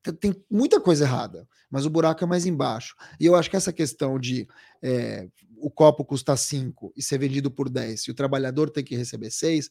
Então, 0.02 0.14
tem 0.15 0.35
muita 0.49 0.81
coisa 0.81 1.06
errada, 1.06 1.47
mas 1.69 1.85
o 1.85 1.89
buraco 1.89 2.23
é 2.23 2.27
mais 2.27 2.47
embaixo. 2.47 2.95
E 3.19 3.26
eu 3.26 3.35
acho 3.35 3.49
que 3.49 3.56
essa 3.56 3.72
questão 3.72 4.19
de 4.19 4.47
é, 4.81 5.27
o 5.57 5.69
copo 5.69 6.03
custar 6.03 6.38
5 6.38 6.91
e 6.97 7.03
ser 7.03 7.19
vendido 7.19 7.52
por 7.52 7.69
10 7.69 8.02
e 8.02 8.11
o 8.11 8.15
trabalhador 8.15 8.72
tem 8.72 8.84
que 8.84 8.95
receber 8.95 9.30
6, 9.30 9.69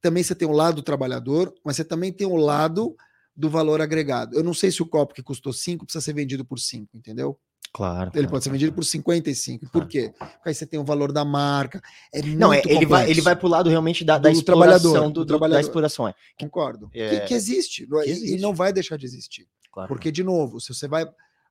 também 0.00 0.22
você 0.22 0.34
tem 0.34 0.46
o 0.46 0.52
lado 0.52 0.76
do 0.76 0.82
trabalhador, 0.82 1.52
mas 1.64 1.74
você 1.74 1.84
também 1.84 2.12
tem 2.12 2.26
o 2.26 2.36
lado 2.36 2.96
do 3.34 3.50
valor 3.50 3.80
agregado. 3.80 4.36
Eu 4.36 4.44
não 4.44 4.54
sei 4.54 4.70
se 4.70 4.80
o 4.80 4.86
copo 4.86 5.12
que 5.12 5.22
custou 5.22 5.52
5 5.52 5.84
precisa 5.84 6.04
ser 6.04 6.12
vendido 6.12 6.44
por 6.44 6.58
5, 6.60 6.96
entendeu? 6.96 7.38
Claro. 7.72 8.10
Ele 8.10 8.10
claro, 8.12 8.28
pode 8.30 8.44
ser 8.44 8.50
vendido 8.50 8.72
claro. 8.72 8.76
por 8.82 8.84
55. 8.84 9.64
Por 9.66 9.70
Claro. 9.72 9.88
quê? 9.88 10.12
Porque 10.18 10.48
aí 10.48 10.54
você 10.54 10.66
tem 10.66 10.80
o 10.80 10.84
valor 10.84 11.12
da 11.12 11.24
marca. 11.24 11.80
É 12.12 12.22
Não, 12.22 12.52
é, 12.52 12.62
ele, 12.66 12.86
vai, 12.86 13.10
ele 13.10 13.20
vai 13.20 13.36
pro 13.36 13.46
lado 13.48 13.68
realmente 13.68 14.04
da, 14.04 14.16
da 14.18 14.30
Do 14.30 14.36
exploração, 14.36 14.80
trabalhador, 14.92 15.00
do, 15.08 15.12
do 15.12 15.12
do- 15.20 15.24
da 15.24 15.28
trabalhador. 15.28 15.60
exploração. 15.60 16.08
É. 16.08 16.14
Concordo. 16.40 16.90
É, 16.94 17.20
Que, 17.20 17.26
que 17.28 17.34
existe. 17.34 17.84
é? 17.84 17.86
que 17.86 18.08
E- 18.08 18.10
existe. 18.12 18.36
E 18.36 18.40
não 18.40 18.54
vai 18.54 18.72
deixar 18.72 18.96
de 18.96 19.04
existir. 19.06 19.46
Claro. 19.70 19.88
Porque, 19.88 20.10
de 20.10 20.24
novo, 20.24 20.60
se 20.60 20.72
você 20.74 20.88
vai. 20.88 21.06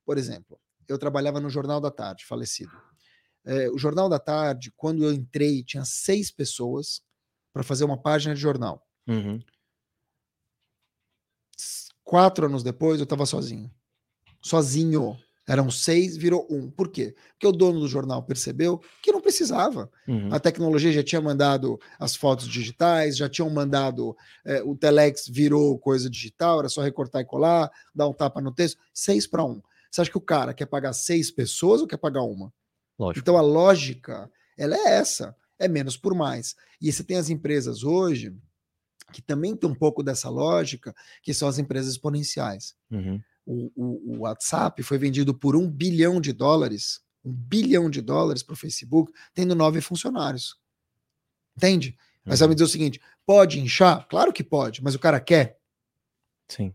Por 0.06 0.18
exemplo, 0.18 0.60
eu 0.88 0.98
trabalhava 0.98 1.40
no 1.40 1.50
Jornal 1.50 1.80
da 1.80 1.92
Tarde, 1.92 2.26
falecido. 2.26 2.72
É, 3.46 3.70
o 3.70 3.78
Jornal 3.78 4.10
da 4.10 4.20
Tarde, 4.20 4.74
quando 4.76 5.04
eu 5.04 5.14
entrei, 5.14 5.64
tinha 5.64 5.86
seis 5.86 6.32
pessoas 6.32 7.02
para 7.54 7.64
fazer 7.64 7.86
uma 7.86 7.98
página 7.98 8.34
de 8.36 8.42
jornal. 8.42 8.86
Uhum. 9.08 9.40
Quatro 12.04 12.46
anos 12.46 12.64
depois, 12.64 13.00
eu 13.00 13.04
estava 13.04 13.26
sozinho. 13.26 13.70
Sozinho. 14.42 15.18
Eram 15.48 15.72
seis, 15.72 16.18
virou 16.18 16.46
um. 16.50 16.70
Por 16.70 16.90
quê? 16.90 17.16
Porque 17.32 17.48
o 17.48 17.54
dono 17.54 17.80
do 17.80 17.88
jornal 17.88 18.22
percebeu 18.22 18.82
que 19.02 19.14
não 19.14 19.22
precisava. 19.22 19.90
Uhum. 20.06 20.28
A 20.34 20.40
tecnologia 20.40 20.92
já 20.92 21.02
tinha 21.02 21.22
mandado 21.22 21.80
as 21.98 22.18
fotos 22.18 22.48
digitais, 22.48 23.16
já 23.16 23.30
tinham 23.30 23.50
mandado 23.50 24.16
é, 24.44 24.62
o 24.62 24.76
Telex 24.76 25.26
virou 25.30 25.80
coisa 25.80 26.10
digital, 26.10 26.60
era 26.60 26.68
só 26.68 26.82
recortar 26.82 27.22
e 27.22 27.26
colar, 27.26 27.72
dar 27.96 28.10
um 28.10 28.14
tapa 28.14 28.42
no 28.42 28.54
texto. 28.54 28.78
Seis 28.94 29.26
para 29.26 29.44
um. 29.46 29.62
Você 29.90 30.02
acha 30.02 30.12
que 30.12 30.18
o 30.18 30.22
cara 30.22 30.54
quer 30.54 30.66
pagar 30.66 30.92
seis 30.92 31.32
pessoas 31.32 31.80
ou 31.80 31.88
quer 31.88 31.98
pagar 31.98 32.24
uma? 32.24 32.52
Lógico. 33.00 33.22
Então 33.22 33.38
a 33.38 33.42
lógica, 33.42 34.30
ela 34.58 34.76
é 34.76 34.98
essa, 34.98 35.34
é 35.58 35.70
menos 35.70 35.96
por 35.96 36.14
mais. 36.14 36.56
E 36.82 36.92
você 36.92 37.06
tem 37.06 37.16
as 37.16 37.30
empresas 37.30 37.84
hoje 37.84 38.36
que 39.14 39.22
também 39.22 39.56
tem 39.56 39.70
um 39.70 39.76
pouco 39.76 40.04
dessa 40.04 40.30
lógica, 40.30 40.94
que 41.22 41.34
são 41.34 41.48
as 41.48 41.58
empresas 41.58 41.94
exponenciais. 41.94 42.76
Uhum. 42.92 43.22
O, 43.50 43.72
o- 43.76 44.16
o 44.16 44.20
WhatsApp 44.20 44.84
foi 44.84 44.98
vendido 44.98 45.34
por 45.34 45.56
um 45.56 45.70
bilhão 45.70 46.20
de 46.20 46.34
dólares, 46.34 47.00
um 47.24 47.32
bilhão 47.32 47.90
de 47.90 48.02
dólares 48.02 48.44
para 48.44 48.54
o 48.54 48.58
Facebook, 48.58 49.12
tendo 49.34 49.56
nove 49.56 49.80
funcionários. 49.80 50.58
Entende? 51.56 51.96
Mas 52.26 52.40
vai 52.40 52.50
me 52.50 52.56
dizer 52.56 52.66
o 52.66 52.70
seguinte: 52.70 53.00
pode 53.26 53.60
inchar? 53.60 54.06
Claro 54.10 54.34
que 54.34 54.44
pode, 54.44 54.84
mas 54.84 54.96
o 54.96 55.00
cara 55.00 55.20
quer. 55.20 55.58
Sim. 56.50 56.74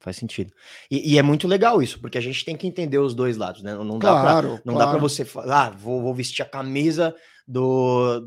Faz 0.00 0.16
sentido. 0.16 0.52
E, 0.90 1.14
e 1.14 1.18
é 1.18 1.22
muito 1.22 1.46
legal 1.48 1.82
isso, 1.82 2.00
porque 2.00 2.16
a 2.16 2.20
gente 2.20 2.44
tem 2.44 2.56
que 2.56 2.66
entender 2.66 2.98
os 2.98 3.14
dois 3.14 3.36
lados, 3.36 3.62
né? 3.62 3.74
Não, 3.74 3.98
dá 3.98 4.08
Claro. 4.20 4.60
pra 4.62 4.98
você 4.98 5.24
falar, 5.24 5.66
ah, 5.66 5.70
vou, 5.70 6.00
vou 6.00 6.14
vestir 6.14 6.42
a 6.42 6.48
camisa 6.48 7.14
do. 7.46 8.26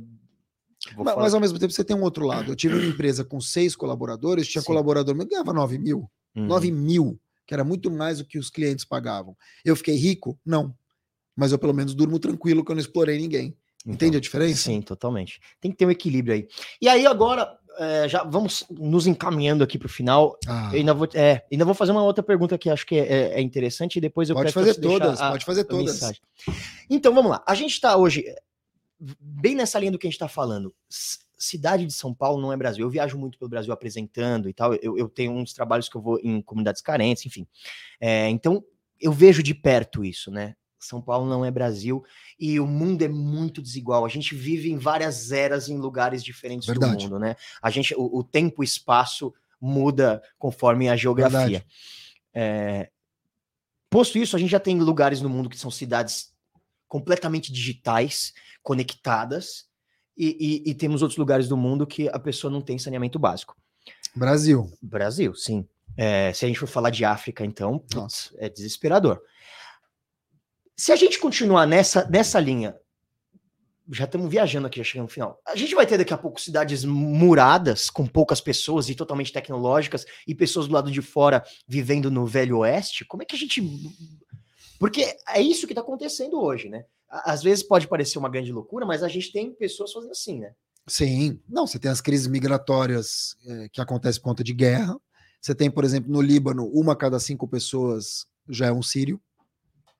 Vou 0.95 1.05
Ma- 1.05 1.11
falar- 1.11 1.23
Mas, 1.23 1.33
ao 1.33 1.39
mesmo 1.39 1.57
tempo 1.57 1.71
você 1.73 1.83
tem 1.83 1.95
um 1.95 2.01
outro 2.03 2.25
lado. 2.25 2.51
Eu 2.51 2.55
tive 2.55 2.75
uma 2.75 2.85
empresa 2.85 3.23
com 3.23 3.39
seis 3.41 3.75
colaboradores, 3.75 4.47
tinha 4.47 4.61
Sim. 4.61 4.67
colaborador 4.67 5.15
meu 5.15 5.25
que 5.25 5.31
ganhava 5.31 5.53
9 5.53 5.77
mil. 5.77 6.09
Uhum. 6.35 6.45
9 6.47 6.71
mil, 6.71 7.19
que 7.49 7.53
era 7.55 7.63
muito 7.63 7.89
mais 7.89 8.19
do 8.19 8.26
que 8.26 8.38
os 8.38 8.47
clientes 8.51 8.85
pagavam. 8.85 9.35
Eu 9.65 9.76
fiquei 9.76 9.95
rico? 9.95 10.39
Não. 10.45 10.71
Mas 11.35 11.51
eu 11.51 11.57
pelo 11.57 11.73
menos 11.73 11.95
durmo 11.95 12.19
tranquilo 12.19 12.63
que 12.63 12.69
eu 12.71 12.76
não 12.76 12.80
explorei 12.80 13.17
ninguém. 13.17 13.57
Então, 13.81 13.93
Entende 13.95 14.17
a 14.17 14.19
diferença? 14.19 14.61
Sim, 14.65 14.84
totalmente. 14.84 15.39
Tem 15.59 15.71
que 15.71 15.77
ter 15.77 15.88
um 15.88 15.89
equilíbrio 15.89 16.35
aí. 16.35 16.47
E 16.80 16.88
aí, 16.88 17.07
agora, 17.07 17.57
é, 17.80 18.07
já 18.07 18.23
vamos 18.23 18.63
nos 18.69 19.07
encaminhando 19.07 19.63
aqui 19.63 19.80
para 19.80 19.88
o 19.88 19.89
final. 19.89 20.38
Ah, 20.45 20.69
Eu 20.71 20.77
ainda 20.77 20.93
vou, 20.93 21.07
é, 21.15 21.43
ainda 21.51 21.65
vou 21.65 21.73
fazer 21.73 21.91
uma 21.91 22.03
outra 22.03 22.21
pergunta 22.21 22.55
que 22.55 22.69
acho 22.69 22.85
que 22.85 22.93
é, 22.95 23.07
é- 23.07 23.34
é 23.39 23.41
interessante 23.41 23.95
e 23.95 24.01
depois 24.01 24.30
eu 24.30 24.35
pode 24.35 24.51
fazer 24.51 24.76
todas, 24.76 25.19
a- 25.19 25.31
pode 25.31 25.43
fazer 25.45 25.63
todas. 25.63 25.93
mensagem. 25.95 26.21
Então, 26.88 27.15
vamos 27.15 27.31
lá. 27.31 27.43
A 27.47 27.55
gente 27.55 27.71
está 27.71 27.97
hoje 27.97 28.23
é, 28.27 28.35
bem 29.19 29.55
nessa 29.55 29.80
linha 29.80 29.91
do 29.91 29.97
que 29.97 30.05
a 30.05 30.09
gente 30.09 30.17
está 30.17 30.27
falando. 30.27 30.71
Cidade 31.39 31.85
de 31.85 31.93
São 31.93 32.13
Paulo 32.13 32.41
não 32.41 32.51
é 32.51 32.57
Brasil. 32.57 32.85
Eu 32.85 32.89
viajo 32.89 33.17
muito 33.17 33.39
pelo 33.39 33.49
Brasil 33.49 33.71
apresentando 33.71 34.49
e 34.49 34.53
tal. 34.53 34.73
Eu, 34.75 34.97
eu 34.97 35.07
tenho 35.07 35.31
uns 35.31 35.53
trabalhos 35.53 35.87
que 35.87 35.95
eu 35.95 36.01
vou 36.01 36.19
em 36.21 36.41
comunidades 36.41 36.81
carentes, 36.81 37.25
enfim. 37.25 37.47
É, 37.99 38.29
então, 38.29 38.63
eu 38.99 39.13
vejo 39.13 39.41
de 39.41 39.55
perto 39.55 40.03
isso, 40.03 40.29
né? 40.29 40.55
São 40.77 41.01
Paulo 41.01 41.27
não 41.27 41.43
é 41.43 41.51
Brasil 41.51 42.03
e 42.39 42.59
o 42.59 42.67
mundo 42.67 43.01
é 43.03 43.07
muito 43.07 43.61
desigual. 43.61 44.05
A 44.05 44.09
gente 44.09 44.35
vive 44.35 44.71
em 44.71 44.77
várias 44.77 45.31
eras 45.31 45.69
em 45.69 45.77
lugares 45.77 46.23
diferentes 46.23 46.67
Verdade. 46.67 46.95
do 46.95 47.03
mundo, 47.03 47.19
né? 47.19 47.35
A 47.61 47.69
gente, 47.69 47.93
o, 47.95 48.19
o 48.19 48.23
tempo 48.23 48.63
e 48.63 48.65
espaço 48.65 49.33
muda 49.59 50.21
conforme 50.37 50.89
a 50.89 50.95
geografia. 50.95 51.65
É, 52.33 52.89
posto 53.89 54.17
isso, 54.17 54.35
a 54.35 54.39
gente 54.39 54.51
já 54.51 54.59
tem 54.59 54.79
lugares 54.79 55.21
no 55.21 55.29
mundo 55.29 55.49
que 55.49 55.57
são 55.57 55.71
cidades 55.71 56.33
completamente 56.87 57.51
digitais, 57.51 58.33
conectadas, 58.63 59.68
e, 60.19 60.37
e- 60.65 60.69
e 60.71 60.75
temos 60.75 61.01
outros 61.01 61.17
lugares 61.17 61.47
do 61.47 61.55
mundo 61.57 61.87
que 61.87 62.09
a 62.09 62.19
pessoa 62.19 62.51
não 62.51 62.61
tem 62.61 62.77
saneamento 62.77 63.17
básico. 63.17 63.55
Brasil. 64.15 64.69
Brasil, 64.81 65.33
sim. 65.33 65.65
É, 65.97 66.31
se 66.33 66.45
a 66.45 66.47
gente 66.47 66.59
for 66.59 66.67
falar 66.67 66.89
de 66.89 67.03
África, 67.05 67.45
então, 67.45 67.83
Nossa. 67.93 68.29
é 68.37 68.49
desesperador. 68.49 69.21
Se 70.75 70.91
a 70.91 70.95
gente 70.95 71.19
continuar 71.19 71.65
nessa, 71.65 72.07
nessa 72.09 72.39
linha, 72.39 72.75
já 73.91 74.05
estamos 74.05 74.29
viajando 74.29 74.67
aqui, 74.67 74.77
já 74.77 74.83
chegando 74.83 75.07
no 75.07 75.11
final. 75.13 75.41
A 75.45 75.55
gente 75.55 75.73
vai 75.73 75.85
ter 75.85 75.97
daqui 75.97 76.13
a 76.13 76.17
pouco 76.17 76.39
cidades 76.39 76.85
muradas, 76.85 77.89
com 77.89 78.05
poucas 78.05 78.39
pessoas 78.39 78.87
e 78.87 78.95
totalmente 78.95 79.33
tecnológicas, 79.33 80.05
e 80.27 80.35
pessoas 80.35 80.67
do 80.67 80.73
lado 80.73 80.91
de 80.91 81.01
fora 81.01 81.43
vivendo 81.67 82.11
no 82.11 82.25
Velho 82.25 82.59
Oeste? 82.59 83.03
Como 83.03 83.23
é 83.23 83.25
que 83.25 83.35
a 83.35 83.39
gente. 83.39 83.61
Porque 84.79 85.17
é 85.27 85.41
isso 85.41 85.65
que 85.67 85.73
está 85.73 85.81
acontecendo 85.81 86.39
hoje, 86.41 86.69
né? 86.69 86.85
Às 87.10 87.41
vezes 87.41 87.64
pode 87.64 87.88
parecer 87.88 88.18
uma 88.19 88.30
grande 88.30 88.52
loucura, 88.52 88.86
mas 88.86 89.02
a 89.03 89.07
gente 89.07 89.31
tem 89.31 89.52
pessoas 89.53 89.91
fazendo 89.91 90.11
assim, 90.11 90.40
né? 90.40 90.53
Sim. 90.88 91.40
Não, 91.48 91.65
você 91.65 91.80
tem 91.80 91.90
as 91.90 92.02
crises 92.02 92.27
migratórias 92.27 93.36
eh, 93.45 93.69
que 93.72 93.81
acontecem 93.81 94.22
por 94.22 94.30
conta 94.30 94.44
de 94.44 94.53
guerra. 94.53 94.95
Você 95.41 95.56
tem, 95.56 95.69
por 95.72 95.84
exemplo, 95.84 96.11
no 96.11 96.22
Líbano, 96.22 96.68
uma 96.68 96.94
a 96.94 96.95
cada 96.95 97.19
cinco 97.19 97.48
pessoas 97.48 98.26
já 98.48 98.68
é 98.68 98.72
um 98.72 98.81
sírio. 98.81 99.19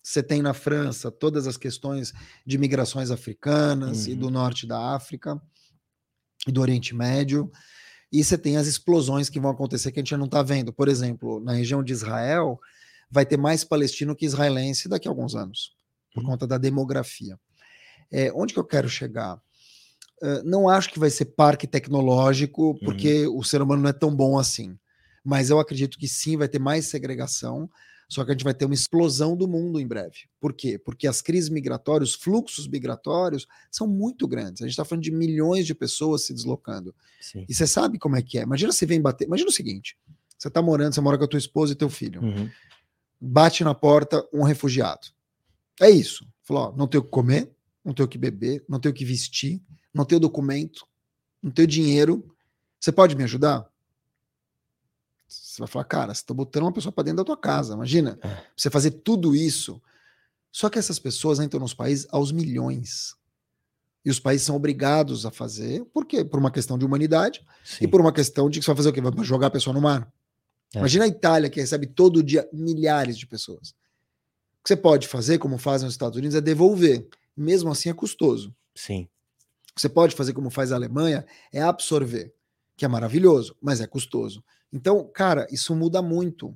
Você 0.02 0.24
tem 0.24 0.42
na 0.42 0.54
França 0.54 1.12
todas 1.12 1.46
as 1.48 1.58
questões 1.58 2.14
de 2.46 2.58
migrações 2.58 3.12
africanas 3.12 4.08
e 4.08 4.12
Uhum. 4.12 4.18
do 4.18 4.30
norte 4.30 4.66
da 4.66 4.96
África 4.96 5.40
e 6.48 6.52
do 6.52 6.62
Oriente 6.62 6.96
Médio. 6.96 7.52
E 8.12 8.24
você 8.24 8.38
tem 8.38 8.58
as 8.58 8.66
explosões 8.66 9.30
que 9.30 9.40
vão 9.40 9.52
acontecer 9.52 9.92
que 9.92 10.00
a 10.00 10.04
gente 10.04 10.16
não 10.18 10.26
está 10.26 10.42
vendo. 10.42 10.74
Por 10.74 10.88
exemplo, 10.88 11.40
na 11.40 11.54
região 11.54 11.84
de 11.84 11.94
Israel, 11.94 12.60
vai 13.12 13.26
ter 13.26 13.38
mais 13.38 13.64
palestino 13.64 14.16
que 14.16 14.26
israelense 14.26 14.90
daqui 14.90 15.08
a 15.08 15.12
alguns 15.12 15.36
anos, 15.36 15.76
por 16.14 16.24
Uhum. 16.24 16.30
conta 16.32 16.48
da 16.48 16.58
demografia. 16.58 17.40
É, 18.12 18.32
onde 18.34 18.54
que 18.54 18.60
eu 18.60 18.66
quero 18.66 18.90
chegar? 18.90 19.36
Uh, 20.22 20.44
não 20.44 20.68
acho 20.68 20.90
que 20.92 21.00
vai 21.00 21.10
ser 21.10 21.26
parque 21.26 21.66
tecnológico, 21.66 22.78
porque 22.84 23.26
o 23.28 23.44
ser 23.44 23.62
humano 23.62 23.84
não 23.84 23.90
é 23.90 23.94
tão 23.94 24.14
bom 24.14 24.38
assim. 24.38 24.78
Mas 25.24 25.50
eu 25.50 25.60
acredito 25.60 25.98
que 25.98 26.08
sim, 26.08 26.36
vai 26.36 26.48
ter 26.48 26.60
mais 26.60 26.88
segregação, 26.88 27.70
só 28.10 28.26
que 28.26 28.32
a 28.32 28.34
gente 28.34 28.44
vai 28.44 28.54
ter 28.54 28.66
uma 28.66 28.74
explosão 28.74 29.38
do 29.38 29.48
mundo 29.48 29.80
em 29.80 29.88
breve. 29.88 30.28
Por 30.40 30.52
quê? 30.54 30.80
Porque 30.80 31.08
as 31.08 31.22
crises 31.22 31.50
migratórias, 31.50 32.10
os 32.10 32.16
fluxos 32.16 32.68
migratórios 32.68 33.48
são 33.70 33.88
muito 33.88 34.28
grandes. 34.28 34.62
A 34.62 34.66
gente 34.66 34.72
está 34.72 34.84
falando 34.84 35.04
de 35.04 35.12
milhões 35.12 35.66
de 35.68 35.76
pessoas 35.76 36.26
se 36.26 36.34
deslocando. 36.34 36.94
Sim. 37.22 37.46
E 37.48 37.54
você 37.54 37.68
sabe 37.68 38.00
como 38.00 38.16
é 38.16 38.22
que 38.22 38.40
é. 38.40 38.42
Imagina 38.42 38.72
você 38.72 38.86
vem 38.86 39.00
bater. 39.00 39.26
Imagina 39.26 39.50
o 39.50 39.54
seguinte: 39.54 39.96
você 40.38 40.48
está 40.48 40.62
morando, 40.62 40.96
você 40.96 41.02
mora 41.02 41.18
com 41.18 41.26
a 41.26 41.28
tua 41.28 41.38
esposa 41.38 41.74
e 41.74 41.76
teu 41.76 41.90
filho. 41.90 42.22
Uhum. 42.24 42.50
Bate 43.22 43.64
na 43.64 43.76
porta 43.76 44.28
um 44.34 44.42
refugiado. 44.42 45.08
É 45.80 45.90
isso. 45.90 46.28
Falou: 46.44 46.64
ó, 46.64 46.76
não 46.76 46.88
tenho 46.88 47.02
o 47.02 47.06
que 47.06 47.12
comer, 47.12 47.52
não 47.84 47.94
tenho 47.94 48.06
o 48.06 48.10
que 48.10 48.18
beber, 48.18 48.64
não 48.68 48.80
tenho 48.80 48.92
o 48.92 48.96
que 48.96 49.06
vestir, 49.06 49.62
não 49.94 50.06
tenho 50.06 50.20
documento, 50.20 50.86
não 51.42 51.52
tenho 51.52 51.68
dinheiro. 51.68 52.36
Você 52.80 52.92
pode 52.92 53.16
me 53.16 53.24
ajudar? 53.24 53.70
Você 55.28 55.60
vai 55.60 55.68
falar, 55.68 55.86
cara, 55.86 56.14
você 56.14 56.22
está 56.22 56.34
botando 56.34 56.64
uma 56.64 56.74
pessoa 56.74 56.92
para 56.92 57.04
dentro 57.04 57.18
da 57.18 57.24
tua 57.24 57.38
casa, 57.38 57.74
imagina. 57.74 58.18
É. 58.22 58.44
Você 58.56 58.70
fazer 58.70 58.92
tudo 58.92 59.36
isso. 59.36 59.82
Só 60.52 60.70
que 60.70 60.80
essas 60.80 60.98
pessoas 60.98 61.40
entram 61.40 61.60
nos 61.60 61.74
países 61.74 62.08
aos 62.10 62.32
milhões. 62.32 63.16
E 64.04 64.10
os 64.10 64.20
países 64.20 64.48
são 64.48 64.56
obrigados 64.56 65.26
a 65.26 65.32
fazer, 65.32 65.84
por 65.94 66.06
quê? 66.06 66.24
Por 66.24 66.40
uma 66.40 66.50
questão 66.50 66.78
de 66.78 66.86
humanidade 66.86 67.46
Sim. 67.64 67.84
e 67.84 67.88
por 67.88 68.00
uma 68.00 68.14
questão 68.14 68.50
de 68.50 68.60
que 68.60 68.66
você 68.66 68.72
vai 68.72 68.78
fazer 68.78 68.90
o 68.90 68.94
quê? 68.94 69.02
Vai 69.02 69.26
jogar 69.26 69.48
a 69.48 69.52
pessoa 69.52 69.74
no 69.74 69.82
mar? 69.82 70.12
É. 70.74 70.80
Imagina 70.80 71.06
a 71.06 71.08
Itália, 71.08 71.50
que 71.50 71.60
recebe 71.60 71.86
todo 71.86 72.24
dia 72.24 72.48
milhares 72.52 73.18
de 73.18 73.28
pessoas. 73.28 73.76
Que 74.70 74.76
você 74.76 74.82
pode 74.82 75.08
fazer, 75.08 75.40
como 75.40 75.58
fazem 75.58 75.88
os 75.88 75.96
Estados 75.96 76.16
Unidos, 76.16 76.36
é 76.36 76.42
devolver. 76.42 77.08
Mesmo 77.36 77.72
assim 77.72 77.90
é 77.90 77.94
custoso. 77.94 78.54
Sim. 78.76 79.10
O 79.72 79.74
que 79.74 79.82
você 79.82 79.90
pode 79.90 80.16
fazer, 80.16 80.32
como 80.32 80.52
faz 80.52 80.72
a 80.72 80.76
Alemanha, 80.76 81.26
é 81.52 81.60
absorver, 81.60 82.32
que 82.78 82.86
é 82.86 82.88
maravilhoso, 82.88 83.56
mas 83.60 83.82
é 83.82 83.88
custoso. 83.88 84.44
Então, 84.72 85.10
cara, 85.12 85.48
isso 85.50 85.76
muda 85.76 86.04
muito. 86.04 86.56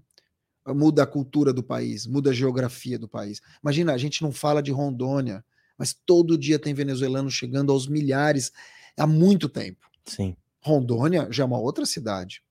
Muda 0.67 1.01
a 1.01 1.07
cultura 1.07 1.51
do 1.51 1.63
país, 1.63 2.05
muda 2.05 2.29
a 2.29 2.33
geografia 2.33 2.99
do 2.99 3.07
país. 3.07 3.41
Imagina, 3.63 3.93
a 3.93 3.97
gente 3.97 4.21
não 4.21 4.31
fala 4.31 4.61
de 4.61 4.71
Rondônia, 4.71 5.43
mas 5.75 5.97
todo 6.05 6.37
dia 6.37 6.59
tem 6.59 6.71
venezuelano 6.71 7.31
chegando 7.31 7.71
aos 7.71 7.87
milhares 7.87 8.51
há 8.95 9.07
muito 9.07 9.49
tempo. 9.49 9.89
Sim. 10.05 10.37
Rondônia 10.61 11.27
já 11.31 11.41
é 11.41 11.45
uma 11.47 11.57
outra 11.57 11.83
cidade. 11.83 12.43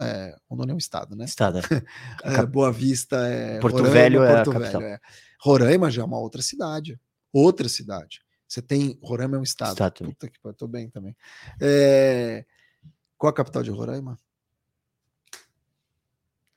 É, 0.00 0.34
Rondônia 0.48 0.72
é 0.72 0.74
um 0.74 0.78
estado, 0.78 1.14
né? 1.14 1.24
Estado. 1.26 1.60
É, 2.24 2.46
Boa 2.46 2.72
Vista 2.72 3.16
é. 3.26 3.58
Porto 3.60 3.82
Velho 3.84 4.22
é 4.22 4.32
a 4.40 4.44
Porto 4.44 4.58
capital. 4.58 4.80
Velho, 4.80 4.94
é. 4.94 4.98
Roraima 5.40 5.90
já 5.90 6.02
é 6.02 6.04
uma 6.04 6.18
outra 6.18 6.40
cidade. 6.42 6.98
Outra 7.32 7.68
cidade. 7.68 8.20
Você 8.48 8.60
tem. 8.62 8.98
Roraima 9.02 9.36
é 9.36 9.40
um 9.40 9.42
estado. 9.42 9.72
Estado. 9.72 10.04
Puta 10.04 10.28
que 10.28 10.40
pariu, 10.40 10.56
tô 10.56 10.66
bem 10.66 10.88
também. 10.90 11.14
É, 11.60 12.44
Qual 13.18 13.30
a 13.30 13.34
capital 13.34 13.62
de 13.62 13.70
Roraima? 13.70 14.18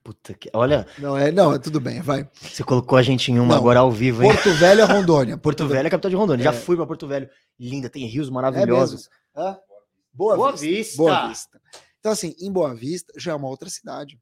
Puta 0.04 0.34
que. 0.34 0.50
Olha, 0.54 0.86
Não, 0.98 1.18
é, 1.18 1.32
não, 1.32 1.54
é 1.54 1.60
tudo 1.60 1.80
bem, 1.80 2.02
vai. 2.02 2.30
você 2.42 2.62
colocou 2.64 2.98
a 2.98 3.02
gente 3.02 3.32
em 3.32 3.40
uma 3.40 3.50
Não. 3.54 3.56
agora 3.58 3.80
ao 3.80 3.90
vivo, 3.92 4.22
hein? 4.24 4.32
Porto 4.34 4.52
Velho 4.54 4.82
é 4.82 4.84
Rondônia. 4.84 5.38
Porto 5.38 5.66
Velho 5.66 5.86
é 5.86 5.88
a 5.88 5.92
capital 5.92 6.10
de 6.10 6.18
Rondônia. 6.18 6.44
Já 6.44 6.50
É. 6.50 6.54
fui 6.54 6.76
pra 6.76 6.86
Porto 6.86 7.08
Velho. 7.08 7.30
Linda, 7.58 7.90
tem 7.90 8.06
rios 8.06 8.28
É 8.28 8.32
maravilhosos. 8.32 9.10
mesmo? 9.36 9.50
Hã? 9.50 9.58
Boa, 10.14 10.36
Boa 10.36 10.52
Vista. 10.52 10.68
Vista. 10.68 10.98
Boa 10.98 11.28
Vista. 11.30 11.62
Então, 12.04 12.12
assim, 12.12 12.36
em 12.38 12.52
Boa 12.52 12.76
Vista 12.76 13.14
já 13.16 13.32
é 13.32 13.36
uma 13.36 13.48
outra 13.48 13.70
cidade. 13.70 14.20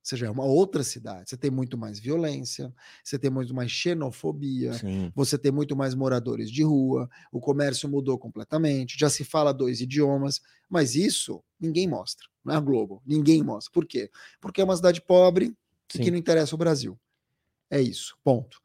Você 0.00 0.16
já 0.16 0.28
é 0.28 0.30
uma 0.30 0.44
outra 0.44 0.84
cidade. 0.84 1.28
Você 1.28 1.36
tem 1.36 1.50
muito 1.50 1.76
mais 1.76 1.98
violência, 1.98 2.72
você 3.02 3.18
tem 3.18 3.28
muito 3.28 3.52
mais 3.52 3.68
xenofobia, 3.68 4.74
Sim. 4.74 5.10
você 5.12 5.36
tem 5.36 5.50
muito 5.50 5.74
mais 5.74 5.92
moradores 5.92 6.48
de 6.52 6.62
rua, 6.62 7.10
o 7.32 7.40
comércio 7.40 7.88
mudou 7.88 8.16
completamente, 8.16 8.96
já 8.96 9.10
se 9.10 9.24
fala 9.24 9.52
dois 9.52 9.80
idiomas, 9.80 10.40
mas 10.68 10.94
isso 10.94 11.42
ninguém 11.58 11.88
mostra 11.88 12.28
na 12.44 12.60
Globo, 12.60 13.02
ninguém 13.04 13.42
mostra. 13.42 13.72
Por 13.72 13.84
quê? 13.84 14.08
Porque 14.40 14.60
é 14.60 14.64
uma 14.64 14.76
cidade 14.76 15.02
pobre 15.02 15.52
e 15.92 15.98
que 15.98 16.12
não 16.12 16.16
interessa 16.16 16.54
o 16.54 16.58
Brasil. 16.58 16.96
É 17.68 17.80
isso, 17.80 18.16
ponto. 18.22 18.60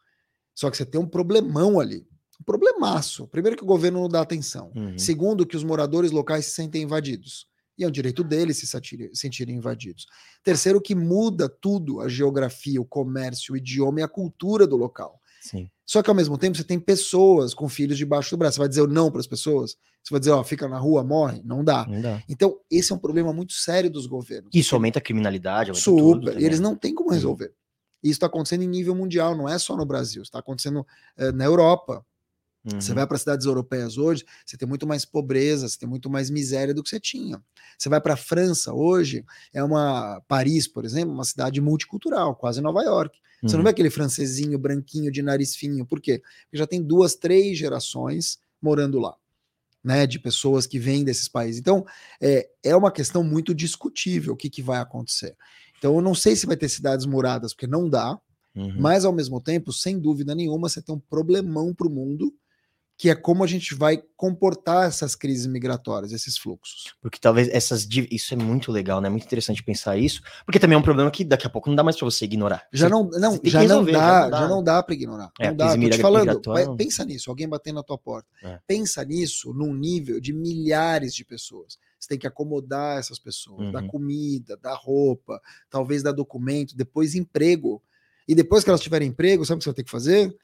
Só 0.53 0.69
que 0.69 0.77
você 0.77 0.85
tem 0.85 1.01
um 1.01 1.07
problemão 1.07 1.79
ali, 1.79 2.07
um 2.39 2.43
problemaço. 2.43 3.27
Primeiro 3.27 3.57
que 3.57 3.63
o 3.63 3.67
governo 3.67 4.01
não 4.01 4.07
dá 4.07 4.21
atenção. 4.21 4.71
Uhum. 4.75 4.99
Segundo 4.99 5.47
que 5.47 5.57
os 5.57 5.63
moradores 5.63 6.11
locais 6.11 6.45
se 6.45 6.51
sentem 6.51 6.83
invadidos. 6.83 7.47
E 7.77 7.83
é 7.83 7.87
um 7.87 7.91
direito 7.91 8.23
deles 8.23 8.57
se 8.57 8.67
sentirem 9.13 9.55
invadidos. 9.55 10.05
Terceiro 10.43 10.81
que 10.81 10.95
muda 10.95 11.49
tudo, 11.49 11.99
a 11.99 12.07
geografia, 12.07 12.79
o 12.79 12.85
comércio, 12.85 13.53
o 13.53 13.57
idioma 13.57 13.99
e 13.99 14.03
a 14.03 14.07
cultura 14.07 14.65
do 14.65 14.77
local. 14.77 15.19
Sim. 15.41 15.69
Só 15.85 16.01
que 16.01 16.09
ao 16.09 16.15
mesmo 16.15 16.37
tempo 16.37 16.57
você 16.57 16.63
tem 16.63 16.79
pessoas 16.79 17.53
com 17.53 17.69
filhos 17.69 17.97
debaixo 17.97 18.31
do 18.31 18.37
braço. 18.37 18.55
Você 18.55 18.59
vai 18.59 18.69
dizer 18.69 18.87
não 18.87 19.11
para 19.11 19.19
as 19.19 19.27
pessoas? 19.27 19.75
Você 20.03 20.11
vai 20.11 20.19
dizer, 20.19 20.31
ó, 20.31 20.43
fica 20.43 20.67
na 20.67 20.77
rua, 20.77 21.03
morre? 21.03 21.41
Não 21.43 21.63
dá. 21.63 21.85
Não 21.87 22.01
dá. 22.01 22.23
Então, 22.29 22.59
esse 22.69 22.91
é 22.91 22.95
um 22.95 22.99
problema 22.99 23.33
muito 23.33 23.53
sério 23.53 23.89
dos 23.89 24.07
governos. 24.07 24.49
Isso 24.53 24.73
aumenta 24.73 24.99
a 24.99 25.01
criminalidade, 25.01 25.69
aumenta 25.69 25.83
Super. 25.83 26.39
E 26.39 26.45
eles 26.45 26.59
não 26.59 26.75
têm 26.75 26.93
como 26.93 27.09
Sim. 27.09 27.15
resolver. 27.15 27.53
E 28.03 28.09
isso 28.09 28.17
está 28.17 28.27
acontecendo 28.27 28.63
em 28.63 28.67
nível 28.67 28.95
mundial, 28.95 29.35
não 29.35 29.49
é 29.49 29.57
só 29.57 29.75
no 29.75 29.85
Brasil, 29.85 30.21
está 30.21 30.39
acontecendo 30.39 30.85
eh, 31.17 31.31
na 31.31 31.45
Europa. 31.45 32.05
Você 32.79 32.91
Uhum. 32.91 32.95
vai 32.95 33.07
para 33.07 33.17
cidades 33.17 33.45
europeias 33.45 33.97
hoje, 33.97 34.25
você 34.45 34.57
tem 34.57 34.67
muito 34.67 34.87
mais 34.87 35.05
pobreza, 35.05 35.67
você 35.67 35.77
tem 35.77 35.87
muito 35.87 36.09
mais 36.09 36.29
miséria 36.29 36.73
do 36.73 36.81
que 36.81 36.89
você 36.89 36.99
tinha. 36.99 37.41
Você 37.77 37.89
vai 37.89 38.01
para 38.01 38.15
a 38.15 38.17
França 38.17 38.73
hoje, 38.73 39.23
é 39.53 39.63
uma 39.63 40.21
Paris, 40.27 40.67
por 40.67 40.83
exemplo, 40.85 41.13
uma 41.13 41.23
cidade 41.25 41.61
multicultural, 41.61 42.35
quase 42.35 42.61
Nova 42.61 42.81
York. 42.83 43.19
Você 43.45 43.55
não 43.55 43.59
Uhum. 43.59 43.65
vê 43.65 43.69
aquele 43.69 43.89
francesinho 43.91 44.57
branquinho 44.57 45.11
de 45.11 45.21
nariz 45.21 45.55
fininho, 45.55 45.85
por 45.85 46.01
quê? 46.01 46.21
Porque 46.45 46.57
já 46.57 46.65
tem 46.65 46.81
duas, 46.81 47.15
três 47.15 47.57
gerações 47.57 48.39
morando 48.61 48.97
lá, 48.99 49.15
né? 49.83 50.07
De 50.07 50.17
pessoas 50.19 50.65
que 50.65 50.79
vêm 50.79 51.03
desses 51.03 51.27
países. 51.27 51.59
Então, 51.61 51.85
é, 52.19 52.49
é 52.63 52.75
uma 52.75 52.91
questão 52.91 53.23
muito 53.23 53.53
discutível 53.53 54.33
o 54.33 54.37
que, 54.37 54.49
que 54.49 54.61
vai 54.63 54.79
acontecer. 54.79 55.35
Então, 55.77 55.95
eu 55.95 56.01
não 56.01 56.15
sei 56.15 56.35
se 56.35 56.47
vai 56.47 56.57
ter 56.57 56.69
cidades 56.69 57.05
muradas, 57.05 57.53
porque 57.53 57.67
não 57.67 57.87
dá, 57.89 58.19
Uhum. 58.55 58.73
mas 58.79 59.03
ao 59.05 59.11
mesmo 59.13 59.39
tempo, 59.41 59.73
sem 59.73 59.99
dúvida 59.99 60.33
nenhuma, 60.33 60.69
você 60.69 60.81
tem 60.81 60.95
um 60.95 60.99
problemão 60.99 61.73
para 61.73 61.87
o 61.87 61.91
mundo, 61.91 62.33
que 62.97 63.09
é 63.09 63.15
como 63.15 63.43
a 63.43 63.47
gente 63.47 63.75
vai 63.75 64.01
comportar 64.15 64.87
essas 64.87 65.15
crises 65.15 65.45
migratórias, 65.47 66.13
esses 66.13 66.37
fluxos. 66.37 66.93
Porque 67.01 67.19
talvez 67.19 67.49
essas. 67.49 67.85
Isso 68.09 68.33
é 68.33 68.37
muito 68.37 68.71
legal, 68.71 69.01
né? 69.01 69.09
Muito 69.09 69.25
interessante 69.25 69.61
pensar 69.61 69.97
isso. 69.97 70.21
Porque 70.45 70.59
também 70.59 70.75
é 70.75 70.79
um 70.79 70.83
problema 70.83 71.11
que 71.11 71.25
daqui 71.25 71.45
a 71.45 71.49
pouco 71.49 71.67
não 71.69 71.75
dá 71.75 71.83
mais 71.83 71.97
pra 71.97 72.05
você 72.05 72.23
ignorar. 72.23 72.65
Já 72.71 72.87
Você- 72.87 72.93
não, 72.93 73.09
não, 73.09 73.39
já, 73.43 73.59
não 73.59 73.67
resolver, 73.67 73.91
dá, 73.91 73.99
já 73.99 74.21
não 74.23 74.29
dá. 74.29 74.37
já 74.39 74.47
não 74.47 74.63
dá 74.63 74.83
para 74.83 74.93
ignorar. 74.95 75.31
É, 75.39 75.47
não 75.49 75.55
dá, 75.57 75.75
tô 75.77 75.89
te 75.89 75.97
falando. 75.97 76.41
vai- 76.45 76.75
pensa 76.77 77.03
nisso, 77.03 77.29
alguém 77.29 77.49
batendo 77.49 77.75
na 77.75 77.83
tua 77.83 77.97
porta. 77.97 78.29
É. 78.41 78.59
Pensa 78.65 79.03
nisso 79.03 79.53
num 79.53 79.73
nível 79.73 80.21
de 80.21 80.31
milhares 80.31 81.13
de 81.13 81.25
pessoas. 81.25 81.77
Você 81.99 82.07
tem 82.09 82.17
que 82.19 82.27
acomodar 82.27 82.97
essas 82.99 83.19
pessoas, 83.19 83.73
dar 83.73 83.81
Uhum. 83.81 83.87
comida, 83.87 84.55
dar 84.55 84.75
roupa, 84.75 85.41
talvez 85.69 86.01
dar 86.01 86.11
documento, 86.13 86.77
depois 86.77 87.13
emprego. 87.15 87.81
E 88.27 88.33
depois 88.33 88.63
que 88.63 88.69
elas 88.69 88.79
tiverem 88.81 89.09
emprego, 89.09 89.45
sabe 89.45 89.57
o 89.57 89.59
que 89.59 89.63
você 89.65 89.69
vai 89.69 89.75
ter 89.75 89.83
que 89.83 89.91
fazer? 89.91 90.37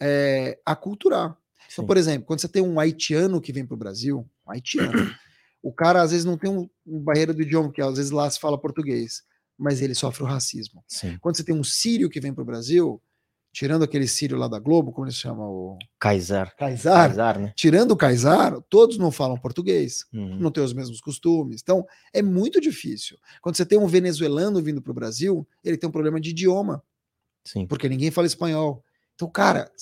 É, 0.00 0.58
aculturar. 0.64 1.36
Então, 1.70 1.82
Sim. 1.82 1.86
por 1.86 1.96
exemplo, 1.96 2.26
quando 2.26 2.40
você 2.40 2.48
tem 2.48 2.62
um 2.62 2.80
haitiano 2.80 3.40
que 3.40 3.52
vem 3.52 3.66
para 3.66 3.74
o 3.74 3.78
Brasil, 3.78 4.26
um 4.46 4.50
haitiano, 4.50 4.92
o 5.62 5.72
cara 5.72 6.02
às 6.02 6.10
vezes 6.10 6.24
não 6.24 6.36
tem 6.38 6.50
um, 6.50 6.68
um 6.86 7.00
barreira 7.00 7.34
do 7.34 7.42
idioma, 7.42 7.68
porque 7.68 7.82
às 7.82 7.96
vezes 7.96 8.10
lá 8.10 8.28
se 8.30 8.40
fala 8.40 8.58
português, 8.58 9.22
mas 9.58 9.82
ele 9.82 9.94
sofre 9.94 10.22
o 10.22 10.26
racismo. 10.26 10.82
Sim. 10.88 11.18
Quando 11.20 11.36
você 11.36 11.44
tem 11.44 11.54
um 11.54 11.64
sírio 11.64 12.08
que 12.08 12.20
vem 12.20 12.32
para 12.32 12.42
o 12.42 12.46
Brasil, 12.46 13.02
tirando 13.52 13.82
aquele 13.82 14.06
sírio 14.06 14.36
lá 14.38 14.46
da 14.46 14.58
Globo, 14.58 14.92
como 14.92 15.06
ele 15.06 15.12
se 15.12 15.18
chama? 15.20 15.42
O 15.48 15.76
Kaysar. 15.98 16.54
Kaysar. 16.56 17.08
Kaysar, 17.08 17.38
né? 17.40 17.52
Tirando 17.56 17.90
o 17.90 17.96
Kaysar, 17.96 18.60
todos 18.68 18.98
não 18.98 19.10
falam 19.10 19.36
português, 19.38 20.04
Uhum. 20.12 20.38
não 20.38 20.50
têm 20.50 20.62
os 20.62 20.72
mesmos 20.72 21.00
costumes. 21.00 21.60
Então, 21.62 21.84
é 22.12 22.22
muito 22.22 22.60
difícil. 22.60 23.18
Quando 23.42 23.56
você 23.56 23.66
tem 23.66 23.78
um 23.78 23.86
venezuelano 23.86 24.62
vindo 24.62 24.80
para 24.80 24.92
o 24.92 24.94
Brasil, 24.94 25.46
ele 25.64 25.76
tem 25.76 25.88
um 25.88 25.92
problema 25.92 26.20
de 26.20 26.30
idioma, 26.30 26.82
Sim. 27.44 27.66
porque 27.66 27.88
ninguém 27.88 28.10
fala 28.10 28.26
espanhol. 28.26 28.84
Então, 29.14 29.28
cara, 29.28 29.72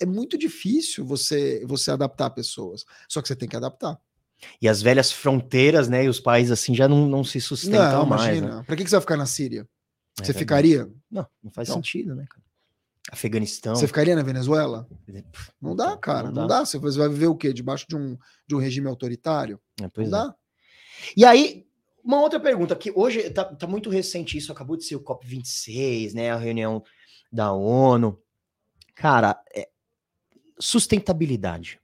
é 0.00 0.06
muito 0.06 0.38
difícil 0.38 1.04
você 1.04 1.64
você 1.66 1.90
adaptar 1.90 2.30
pessoas. 2.30 2.84
Só 3.08 3.20
que 3.20 3.28
você 3.28 3.36
tem 3.36 3.48
que 3.48 3.56
adaptar. 3.56 3.98
E 4.62 4.68
as 4.68 4.80
velhas 4.80 5.10
fronteiras, 5.10 5.88
né? 5.88 6.04
E 6.04 6.08
os 6.08 6.20
países 6.20 6.52
assim 6.52 6.74
já 6.74 6.86
não, 6.88 7.08
não 7.08 7.24
se 7.24 7.40
sustentam 7.40 8.00
não, 8.00 8.06
mais. 8.06 8.22
imagina. 8.22 8.56
Né? 8.58 8.62
Para 8.64 8.76
que 8.76 8.84
que 8.84 8.90
você 8.90 8.96
vai 8.96 9.00
ficar 9.00 9.16
na 9.16 9.26
Síria? 9.26 9.60
É 9.62 9.64
você 10.24 10.32
verdade. 10.32 10.38
ficaria? 10.38 10.92
Não, 11.10 11.26
não 11.42 11.50
faz 11.50 11.68
Então. 11.68 11.76
sentido, 11.76 12.14
né, 12.14 12.24
cara? 12.28 12.42
Afeganistão. 13.10 13.74
Você 13.74 13.86
ficaria 13.86 14.14
na 14.14 14.22
Venezuela? 14.22 14.86
Não 15.60 15.74
dá, 15.74 15.96
cara. 15.96 16.30
Não 16.30 16.46
dá. 16.46 16.64
Você 16.64 16.78
vai 16.78 17.08
viver 17.08 17.26
o 17.26 17.34
quê? 17.34 17.52
Debaixo 17.52 17.86
de 17.88 17.96
um, 17.96 18.18
de 18.46 18.54
um 18.54 18.58
regime 18.58 18.86
autoritário? 18.86 19.58
É, 19.80 19.90
não 19.96 20.04
é. 20.04 20.08
dá. 20.08 20.34
E 21.16 21.24
aí, 21.24 21.66
uma 22.04 22.20
outra 22.20 22.38
pergunta, 22.38 22.76
que 22.76 22.92
hoje 22.94 23.30
tá, 23.30 23.44
tá 23.44 23.66
muito 23.66 23.88
recente 23.88 24.36
isso, 24.36 24.52
acabou 24.52 24.76
de 24.76 24.84
ser 24.84 24.96
o 24.96 25.00
COP26, 25.02 26.12
né? 26.12 26.30
A 26.30 26.36
reunião 26.36 26.82
da 27.32 27.52
ONU. 27.52 28.20
Cara, 28.94 29.40
é, 29.54 29.68
sustentabilidade. 30.60 31.80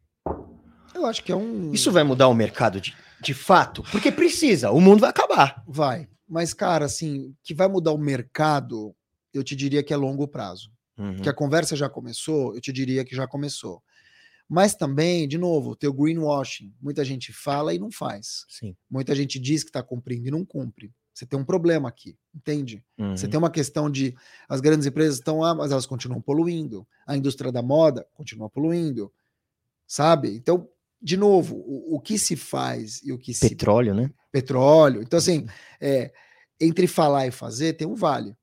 Eu 0.94 1.06
acho 1.06 1.22
que 1.22 1.32
é 1.32 1.36
um. 1.36 1.72
Isso 1.72 1.90
vai 1.90 2.04
mudar 2.04 2.28
o 2.28 2.34
mercado 2.34 2.80
de, 2.80 2.94
de 3.20 3.34
fato? 3.34 3.82
Porque 3.90 4.12
precisa, 4.12 4.70
o 4.70 4.80
mundo 4.80 5.00
vai 5.00 5.10
acabar. 5.10 5.62
vai. 5.66 6.08
Mas, 6.26 6.54
cara, 6.54 6.86
assim, 6.86 7.34
que 7.42 7.52
vai 7.52 7.68
mudar 7.68 7.92
o 7.92 7.98
mercado, 7.98 8.94
eu 9.32 9.44
te 9.44 9.54
diria 9.54 9.82
que 9.82 9.92
é 9.92 9.96
longo 9.96 10.26
prazo. 10.26 10.70
Uhum. 10.96 11.16
Que 11.16 11.28
a 11.28 11.34
conversa 11.34 11.76
já 11.76 11.88
começou, 11.88 12.54
eu 12.54 12.60
te 12.60 12.72
diria 12.72 13.04
que 13.04 13.14
já 13.14 13.26
começou. 13.26 13.82
Mas 14.48 14.74
também, 14.74 15.26
de 15.26 15.38
novo, 15.38 15.74
tem 15.74 15.88
o 15.88 15.92
greenwashing. 15.92 16.72
Muita 16.80 17.04
gente 17.04 17.32
fala 17.32 17.74
e 17.74 17.78
não 17.78 17.90
faz. 17.90 18.44
Sim. 18.48 18.76
Muita 18.90 19.14
gente 19.14 19.38
diz 19.38 19.62
que 19.62 19.70
está 19.70 19.82
cumprindo 19.82 20.28
e 20.28 20.30
não 20.30 20.44
cumpre. 20.44 20.92
Você 21.14 21.24
tem 21.24 21.38
um 21.38 21.44
problema 21.44 21.88
aqui, 21.88 22.18
entende? 22.34 22.84
Você 23.14 23.26
Uhum. 23.26 23.30
tem 23.30 23.38
uma 23.38 23.50
questão 23.50 23.88
de 23.88 24.16
as 24.48 24.60
grandes 24.60 24.84
empresas 24.84 25.14
estão 25.14 25.38
lá, 25.38 25.54
mas 25.54 25.70
elas 25.70 25.86
continuam 25.86 26.20
poluindo. 26.20 26.84
A 27.06 27.16
indústria 27.16 27.52
da 27.52 27.62
moda 27.62 28.04
continua 28.14 28.50
poluindo, 28.50 29.12
sabe? 29.86 30.34
Então, 30.34 30.68
de 31.00 31.16
novo, 31.16 31.56
o, 31.56 31.96
o 31.96 32.00
que 32.00 32.18
se 32.18 32.34
faz 32.34 33.00
e 33.04 33.12
o 33.12 33.18
que 33.18 33.32
se 33.32 33.48
Petróleo, 33.48 33.94
né? 33.94 34.10
petróleo. 34.32 35.02
Então, 35.02 35.18
assim, 35.18 35.46
é, 35.80 36.12
entre 36.60 36.88
falar 36.88 37.26
e 37.28 37.30
fazer, 37.30 37.74
tem 37.74 37.86
um 37.86 37.94
vale. 37.94 38.36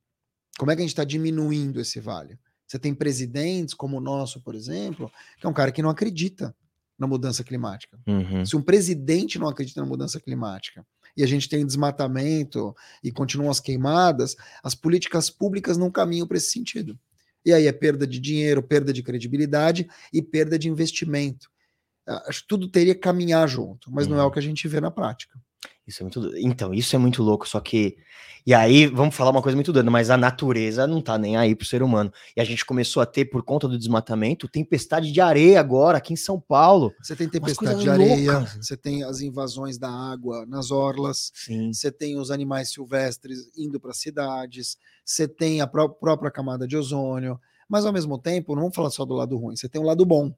Como 0.57 0.71
é 0.71 0.75
que 0.75 0.81
a 0.81 0.83
gente 0.83 0.91
está 0.91 1.03
diminuindo 1.03 1.81
esse 1.81 1.99
vale? 1.99 2.39
Você 2.65 2.79
tem 2.79 2.93
presidentes 2.93 3.73
como 3.73 3.97
o 3.97 4.01
nosso, 4.01 4.39
por 4.41 4.55
exemplo, 4.55 5.11
que 5.37 5.45
é 5.45 5.49
um 5.49 5.53
cara 5.53 5.73
que 5.73 5.81
não 5.81 5.89
acredita 5.89 6.55
na 6.97 7.05
mudança 7.05 7.43
climática. 7.43 7.99
Uhum. 8.07 8.45
Se 8.45 8.55
um 8.55 8.61
presidente 8.61 9.37
não 9.37 9.49
acredita 9.49 9.81
na 9.81 9.87
mudança 9.87 10.21
climática 10.21 10.85
e 11.15 11.23
a 11.23 11.27
gente 11.27 11.47
tem 11.49 11.65
desmatamento 11.65 12.75
e 13.03 13.11
continuam 13.11 13.49
as 13.51 13.59
queimadas, 13.59 14.35
as 14.63 14.75
políticas 14.75 15.29
públicas 15.29 15.77
não 15.77 15.91
caminham 15.91 16.27
para 16.27 16.37
esse 16.37 16.51
sentido. 16.51 16.97
E 17.45 17.51
aí 17.53 17.65
é 17.67 17.71
perda 17.71 18.05
de 18.05 18.19
dinheiro, 18.19 18.61
perda 18.61 18.93
de 18.93 19.01
credibilidade 19.01 19.89
e 20.13 20.21
perda 20.21 20.59
de 20.59 20.69
investimento. 20.69 21.49
Ah, 22.07 22.25
Acho 22.27 22.41
que 22.41 22.47
tudo 22.47 22.67
teria 22.69 22.93
que 22.93 23.01
caminhar 23.01 23.47
junto, 23.47 23.91
mas 23.91 24.07
não 24.07 24.17
é 24.17 24.21
Uhum. 24.21 24.27
o 24.27 24.31
que 24.31 24.39
a 24.39 24.43
gente 24.43 24.67
vê 24.67 24.79
na 24.79 24.91
prática. 24.91 25.39
Isso 25.87 26.01
é 26.01 26.03
muito. 26.03 26.37
Então, 26.37 26.73
isso 26.73 26.95
é 26.95 26.99
muito 26.99 27.23
louco. 27.23 27.47
Só 27.47 27.59
que. 27.59 27.97
E 28.43 28.55
aí, 28.55 28.87
vamos 28.87 29.13
falar 29.13 29.29
uma 29.29 29.41
coisa 29.41 29.55
muito 29.55 29.71
doida, 29.71 29.91
mas 29.91 30.09
a 30.09 30.17
natureza 30.17 30.87
não 30.87 30.99
tá 30.99 31.15
nem 31.15 31.37
aí 31.37 31.55
pro 31.55 31.65
ser 31.65 31.83
humano. 31.83 32.11
E 32.35 32.41
a 32.41 32.43
gente 32.43 32.65
começou 32.65 33.01
a 33.01 33.05
ter, 33.05 33.25
por 33.25 33.43
conta 33.43 33.67
do 33.67 33.77
desmatamento, 33.77 34.47
tempestade 34.47 35.11
de 35.11 35.21
areia 35.21 35.59
agora 35.59 35.99
aqui 35.99 36.13
em 36.13 36.15
São 36.15 36.39
Paulo. 36.39 36.91
Você 36.99 37.15
tem 37.15 37.29
tempestade 37.29 37.79
de 37.79 37.89
areia, 37.89 38.39
você 38.59 38.75
tem 38.75 39.03
as 39.03 39.21
invasões 39.21 39.77
da 39.77 39.91
água 39.91 40.43
nas 40.47 40.71
orlas, 40.71 41.31
Sim. 41.35 41.71
você 41.71 41.91
tem 41.91 42.17
os 42.17 42.31
animais 42.31 42.71
silvestres 42.71 43.51
indo 43.55 43.79
para 43.79 43.93
cidades, 43.93 44.75
você 45.05 45.27
tem 45.27 45.61
a 45.61 45.67
pró- 45.67 45.89
própria 45.89 46.31
camada 46.31 46.67
de 46.67 46.75
ozônio, 46.75 47.39
mas 47.69 47.85
ao 47.85 47.93
mesmo 47.93 48.17
tempo, 48.17 48.55
não 48.55 48.63
vamos 48.63 48.75
falar 48.75 48.89
só 48.89 49.05
do 49.05 49.13
lado 49.13 49.37
ruim, 49.37 49.55
você 49.55 49.69
tem 49.69 49.79
o 49.79 49.85
lado 49.85 50.03
bom. 50.03 50.33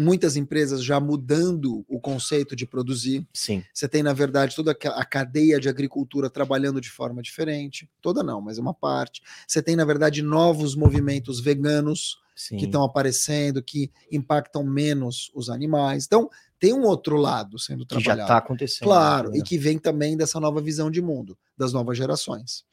Muitas 0.00 0.36
empresas 0.36 0.84
já 0.84 1.00
mudando 1.00 1.84
o 1.88 1.98
conceito 1.98 2.54
de 2.54 2.66
produzir, 2.66 3.26
Sim. 3.32 3.64
você 3.72 3.88
tem, 3.88 4.02
na 4.02 4.12
verdade, 4.12 4.54
toda 4.54 4.70
a 4.70 5.04
cadeia 5.04 5.58
de 5.58 5.68
agricultura 5.68 6.30
trabalhando 6.30 6.80
de 6.80 6.90
forma 6.90 7.20
diferente. 7.20 7.90
Toda 8.00 8.22
não, 8.22 8.40
mas 8.40 8.58
é 8.58 8.60
uma 8.60 8.74
parte. 8.74 9.22
Você 9.46 9.60
tem, 9.60 9.74
na 9.74 9.84
verdade, 9.84 10.22
novos 10.22 10.76
movimentos 10.76 11.40
veganos 11.40 12.18
Sim. 12.36 12.56
que 12.56 12.66
estão 12.66 12.84
aparecendo, 12.84 13.60
que 13.60 13.90
impactam 14.12 14.62
menos 14.62 15.32
os 15.34 15.50
animais. 15.50 16.04
Então, 16.06 16.30
tem 16.58 16.72
um 16.72 16.84
outro 16.84 17.16
lado 17.16 17.58
sendo 17.58 17.84
que 17.84 17.94
já 17.96 18.00
trabalhado. 18.00 18.28
tá 18.28 18.36
acontecendo. 18.38 18.86
Claro, 18.86 19.30
né? 19.30 19.38
e 19.38 19.42
que 19.42 19.58
vem 19.58 19.78
também 19.78 20.16
dessa 20.16 20.38
nova 20.38 20.60
visão 20.60 20.90
de 20.90 21.02
mundo, 21.02 21.36
das 21.56 21.72
novas 21.72 21.96
gerações. 21.96 22.64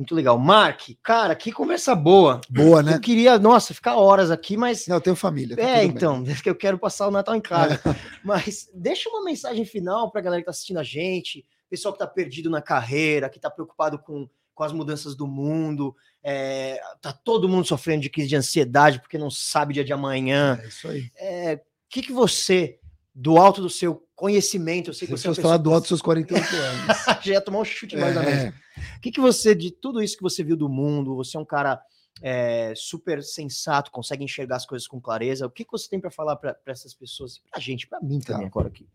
Muito 0.00 0.14
legal. 0.14 0.38
Mark, 0.38 0.80
cara, 1.02 1.36
que 1.36 1.52
conversa 1.52 1.94
boa. 1.94 2.40
Boa, 2.48 2.82
né? 2.82 2.94
Eu 2.94 3.00
queria, 3.00 3.38
nossa, 3.38 3.74
ficar 3.74 3.96
horas 3.96 4.30
aqui, 4.30 4.56
mas. 4.56 4.86
Não, 4.86 4.96
eu 4.96 5.00
tenho 5.02 5.14
família. 5.14 5.54
tá 5.54 5.62
É, 5.62 5.80
bem. 5.80 5.88
então, 5.90 6.24
é 6.26 6.34
que 6.42 6.48
eu 6.48 6.54
quero 6.54 6.78
passar 6.78 7.06
o 7.06 7.10
Natal 7.10 7.34
em 7.36 7.40
casa. 7.42 7.78
Mas 8.24 8.70
deixa 8.74 9.10
uma 9.10 9.22
mensagem 9.22 9.62
final 9.66 10.10
pra 10.10 10.22
galera 10.22 10.40
que 10.40 10.46
tá 10.46 10.52
assistindo 10.52 10.78
a 10.78 10.82
gente, 10.82 11.44
pessoal 11.68 11.92
que 11.92 11.98
tá 11.98 12.06
perdido 12.06 12.48
na 12.48 12.62
carreira, 12.62 13.28
que 13.28 13.38
tá 13.38 13.50
preocupado 13.50 13.98
com, 13.98 14.26
com 14.54 14.64
as 14.64 14.72
mudanças 14.72 15.14
do 15.14 15.26
mundo, 15.26 15.94
é, 16.24 16.80
tá 17.02 17.12
todo 17.12 17.46
mundo 17.46 17.66
sofrendo 17.66 18.00
de 18.00 18.08
crise 18.08 18.28
de 18.30 18.36
ansiedade 18.36 19.00
porque 19.00 19.18
não 19.18 19.30
sabe 19.30 19.74
dia 19.74 19.84
de 19.84 19.92
amanhã. 19.92 20.58
É 20.64 20.66
isso 20.66 20.88
aí. 20.88 21.10
É, 21.18 21.54
O 21.56 21.60
que, 21.90 22.00
que 22.00 22.12
você, 22.12 22.78
do 23.22 23.36
alto 23.36 23.60
do 23.60 23.68
seu 23.68 24.02
conhecimento, 24.14 24.88
eu 24.90 24.94
sei 24.94 25.06
que 25.06 25.16
Se 25.16 25.28
você 25.28 25.40
é 25.40 25.42
falar 25.42 25.58
do 25.58 25.70
alto 25.70 25.82
dos 25.82 25.88
seus 25.88 26.00
48 26.02 26.56
anos. 26.56 26.96
já 27.22 27.32
ia 27.34 27.40
tomar 27.40 27.58
um 27.60 27.64
chute 27.64 27.94
mais 27.96 28.14
da 28.14 28.22
mesa. 28.22 28.46
É, 28.46 28.48
O 28.96 29.00
que, 29.02 29.10
que 29.12 29.20
você, 29.20 29.54
de 29.54 29.70
tudo 29.70 30.02
isso 30.02 30.16
que 30.16 30.22
você 30.22 30.42
viu 30.42 30.56
do 30.56 30.68
mundo, 30.70 31.14
você 31.14 31.36
é 31.36 31.40
um 31.40 31.44
cara 31.44 31.78
é, 32.22 32.72
super 32.74 33.22
sensato, 33.22 33.90
consegue 33.90 34.24
enxergar 34.24 34.56
as 34.56 34.64
coisas 34.64 34.88
com 34.88 34.98
clareza. 35.00 35.46
O 35.46 35.50
que, 35.50 35.64
que 35.66 35.70
você 35.72 35.88
tem 35.88 36.00
para 36.00 36.10
falar 36.10 36.36
para 36.36 36.56
essas 36.66 36.94
pessoas, 36.94 37.38
pra 37.50 37.60
gente, 37.60 37.86
para 37.86 38.00
mim 38.00 38.20
também 38.20 38.42
Tá. 38.42 38.46
agora 38.48 38.68
aqui? 38.68 38.88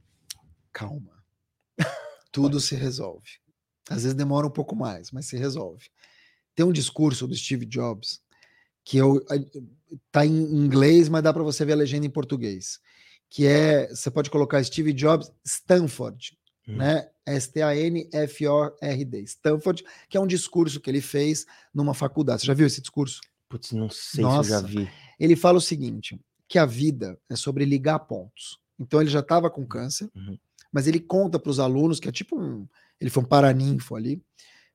calma. 0.74 1.12
Tudo 2.32 2.60
se 2.60 2.76
resolve. 2.76 3.30
Às 3.90 4.04
vezes 4.04 4.14
demora 4.14 4.46
um 4.48 4.52
pouco 4.52 4.76
mais, 4.76 5.12
mas 5.12 5.26
se 5.28 5.38
resolve. 5.38 5.86
Tem 6.56 6.66
um 6.66 6.72
discurso 6.72 7.28
do 7.28 7.36
Steve 7.36 7.66
Jobs 7.66 8.22
que 8.84 8.98
eu 8.98 9.24
a- 9.30 9.96
tá 10.12 10.26
em 10.26 10.32
inglês, 10.34 11.08
mas 11.10 11.24
dá 11.24 11.32
para 11.34 11.44
você 11.44 11.64
ver 11.64 11.74
a 11.74 11.78
legenda 11.78 12.06
em 12.06 12.10
português, 12.10 12.80
que 13.30 13.46
é, 13.48 13.88
você 13.90 14.10
pode 14.12 14.30
colocar 14.30 14.64
Steve 14.64 14.94
Jobs 14.94 15.32
Stanford, 15.46 16.38
Hum. 16.68 16.78
né? 16.78 17.08
S-T-A-N-F-O-R-D. 18.06 19.22
Stanford, 19.24 19.84
que 20.10 20.18
é 20.18 20.20
um 20.20 20.28
discurso 20.28 20.80
que 20.80 20.90
ele 20.90 21.02
fez 21.02 21.46
numa 21.74 21.94
faculdade. 21.94 22.42
Você 22.42 22.48
já 22.48 22.54
viu 22.54 22.68
esse 22.68 22.82
discurso? 22.82 23.22
Putz, 23.50 23.72
não 23.72 23.90
sei 23.90 24.02
se 24.02 24.22
eu 24.22 24.30
já 24.44 24.62
Nossa. 24.62 24.62
vi. 24.68 24.90
Ele 25.20 25.36
fala 25.36 25.58
o 25.58 25.62
seguinte, 25.62 26.20
que 26.48 26.58
a 26.58 26.66
vida 26.66 27.18
é 27.30 27.36
sobre 27.36 27.66
ligar 27.66 28.00
pontos. 28.00 28.60
Então 28.80 29.00
ele 29.02 29.10
já 29.10 29.20
estava 29.20 29.50
com 29.50 29.66
câncer, 29.66 30.10
Uhum. 30.16 30.38
mas 30.72 30.88
ele 30.88 31.00
conta 31.00 31.40
para 31.40 31.50
os 31.50 31.60
alunos 31.60 32.00
que 32.00 32.10
é 32.10 32.12
tipo 32.12 32.40
um, 32.40 32.68
ele 33.00 33.10
foi 33.10 33.24
um 33.24 33.28
paraninfo 33.28 33.96
ali. 33.96 34.22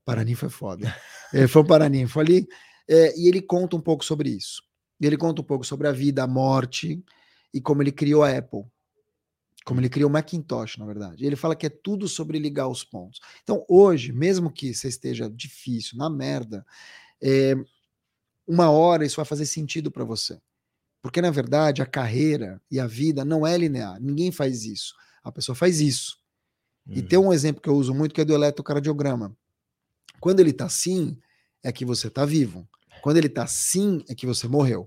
Paraninfo 0.05 0.47
é 0.47 0.49
foda. 0.49 0.81
Ele 1.33 1.47
foi 1.47 1.63
um 1.63 1.67
paraninfo 1.67 2.19
ali 2.19 2.49
é, 2.89 3.17
e 3.17 3.29
ele 3.29 3.41
conta 3.41 3.77
um 3.77 3.81
pouco 3.81 4.05
sobre 4.05 4.31
isso. 4.31 4.63
Ele 5.01 5.17
conta 5.17 5.41
um 5.43 5.45
pouco 5.45 5.65
sobre 5.65 5.87
a 5.87 5.93
vida, 5.93 6.25
a 6.25 6.27
morte 6.27 7.05
e 7.53 7.61
como 7.61 7.83
ele 7.83 7.93
criou 7.93 8.23
a 8.23 8.37
Apple. 8.37 8.65
Como 9.65 9.81
ele 9.81 9.91
criou 9.91 10.09
o 10.09 10.13
Macintosh, 10.13 10.79
na 10.79 10.87
verdade. 10.87 11.23
E 11.23 11.27
ele 11.27 11.37
fala 11.37 11.55
que 11.55 11.67
é 11.67 11.71
tudo 11.71 12.09
sobre 12.09 12.39
ligar 12.39 12.67
os 12.69 12.83
pontos. 12.83 13.21
Então, 13.43 13.65
hoje, 13.69 14.13
mesmo 14.13 14.51
que 14.51 14.73
você 14.75 14.89
esteja 14.89 15.29
difícil, 15.29 15.99
na 15.99 16.09
merda, 16.09 16.65
é, 17.23 17.55
uma 18.47 18.71
hora 18.71 19.05
isso 19.05 19.17
vai 19.17 19.25
fazer 19.25 19.45
sentido 19.47 19.91
para 19.91 20.05
você. 20.05 20.41
Porque, 21.03 21.21
na 21.21 21.31
verdade, 21.31 21.83
a 21.83 21.87
carreira 21.87 22.61
e 22.71 22.81
a 22.81 22.87
vida 22.87 23.25
não 23.25 23.47
é 23.47 23.57
linear. 23.57 24.01
Ninguém 24.01 24.33
faz 24.33 24.65
isso. 24.65 24.95
A 25.23 25.31
pessoa 25.31 25.55
faz 25.55 25.81
isso. 25.81 26.19
E 26.87 27.01
Uhum. 27.01 27.07
tem 27.07 27.19
um 27.19 27.33
exemplo 27.33 27.63
que 27.63 27.69
eu 27.69 27.75
uso 27.77 27.95
muito 27.95 28.15
que 28.15 28.21
é 28.21 28.25
do 28.25 28.35
eletrocardiograma. 28.35 29.37
Quando 30.19 30.41
ele 30.41 30.53
tá 30.53 30.67
assim, 30.67 31.19
é 31.63 31.71
que 31.71 31.85
você 31.85 32.11
tá 32.11 32.25
vivo. 32.25 32.69
Quando 33.03 33.19
ele 33.19 33.29
tá 33.29 33.45
assim, 33.45 34.05
é 34.09 34.15
que 34.15 34.27
você 34.27 34.49
morreu. 34.49 34.87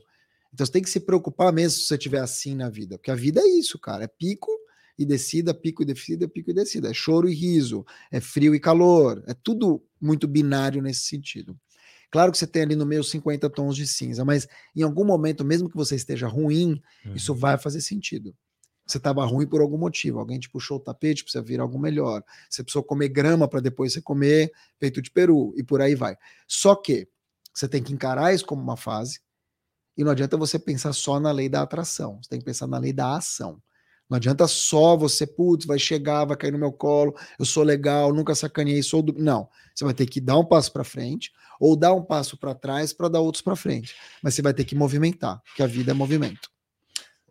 Então 0.53 0.65
você 0.65 0.71
tem 0.71 0.81
que 0.81 0.89
se 0.89 0.99
preocupar 0.99 1.51
mesmo 1.51 1.79
se 1.79 1.87
você 1.87 1.95
estiver 1.95 2.19
assim 2.19 2.55
na 2.55 2.69
vida. 2.69 2.97
Porque 2.97 3.11
a 3.11 3.15
vida 3.15 3.41
é 3.41 3.47
isso, 3.47 3.79
cara. 3.79 4.03
É 4.03 4.07
pico 4.07 4.51
e 4.97 5.05
descida, 5.05 5.53
pico 5.53 5.81
e 5.81 5.85
descida, 5.85 6.27
pico 6.27 6.51
e 6.51 6.53
descida. 6.53 6.89
É 6.89 6.93
choro 6.93 7.27
e 7.27 7.33
riso, 7.33 7.83
é 8.11 8.19
frio 8.19 8.53
e 8.53 8.59
calor. 8.59 9.23
É 9.27 9.33
tudo 9.33 9.83
muito 9.99 10.27
binário 10.27 10.81
nesse 10.81 11.01
sentido. 11.01 11.57
Claro 12.11 12.31
que 12.31 12.37
você 12.37 12.45
tem 12.45 12.61
ali 12.61 12.75
no 12.75 12.85
meio 12.85 13.03
50 13.03 13.49
tons 13.49 13.75
de 13.75 13.87
cinza, 13.87 14.23
mas 14.23 14.47
em 14.75 14.83
algum 14.83 15.03
momento, 15.03 15.43
mesmo 15.43 15.67
que 15.67 15.75
você 15.75 15.95
esteja 15.95 16.27
ruim, 16.27 16.79
Uhum. 17.03 17.15
isso 17.15 17.33
vai 17.33 17.57
fazer 17.57 17.81
sentido. 17.81 18.35
Você 18.85 18.97
estava 18.99 19.25
ruim 19.25 19.47
por 19.47 19.61
algum 19.61 19.77
motivo, 19.79 20.19
alguém 20.19 20.39
te 20.39 20.47
puxou 20.49 20.77
o 20.77 20.79
tapete 20.79 21.23
para 21.23 21.31
você 21.31 21.41
vir 21.41 21.59
algo 21.59 21.79
melhor. 21.79 22.21
Você 22.47 22.61
precisou 22.61 22.83
comer 22.83 23.09
grama 23.09 23.47
para 23.47 23.61
depois 23.61 23.93
você 23.93 24.01
comer 24.01 24.51
peito 24.77 25.01
de 25.01 25.09
peru 25.09 25.53
e 25.57 25.63
por 25.63 25.81
aí 25.81 25.95
vai. 25.95 26.15
Só 26.47 26.75
que 26.75 27.07
você 27.51 27.67
tem 27.67 27.81
que 27.81 27.93
encarar 27.93 28.31
isso 28.35 28.45
como 28.45 28.61
uma 28.61 28.77
fase 28.77 29.19
e 29.97 30.03
não 30.03 30.11
adianta 30.11 30.37
você 30.37 30.57
pensar 30.57 30.93
só 30.93 31.19
na 31.19 31.31
lei 31.31 31.49
da 31.49 31.61
atração. 31.61 32.19
Você 32.21 32.29
tem 32.29 32.39
que 32.39 32.45
pensar 32.45 32.67
na 32.67 32.77
lei 32.77 32.93
da 32.93 33.15
ação. 33.15 33.61
Não 34.09 34.17
adianta 34.17 34.47
só 34.47 34.95
você, 34.97 35.25
putz, 35.25 35.65
vai 35.65 35.79
chegar, 35.79 36.25
vai 36.25 36.37
cair 36.37 36.51
no 36.51 36.59
meu 36.59 36.71
colo, 36.71 37.15
eu 37.39 37.45
sou 37.45 37.63
legal, 37.63 38.13
nunca 38.13 38.35
sacaneei, 38.35 38.83
sou 38.83 39.01
do. 39.01 39.13
Não. 39.17 39.47
Você 39.73 39.85
vai 39.85 39.93
ter 39.93 40.05
que 40.05 40.19
dar 40.21 40.37
um 40.37 40.45
passo 40.45 40.71
para 40.71 40.83
frente 40.83 41.31
ou 41.59 41.75
dar 41.75 41.93
um 41.93 42.03
passo 42.03 42.37
para 42.37 42.53
trás 42.53 42.93
para 42.93 43.07
dar 43.07 43.21
outros 43.21 43.41
para 43.41 43.55
frente. 43.55 43.95
Mas 44.21 44.35
você 44.35 44.41
vai 44.41 44.53
ter 44.53 44.65
que 44.65 44.75
movimentar, 44.75 45.41
porque 45.45 45.63
a 45.63 45.67
vida 45.67 45.91
é 45.91 45.93
movimento. 45.93 46.49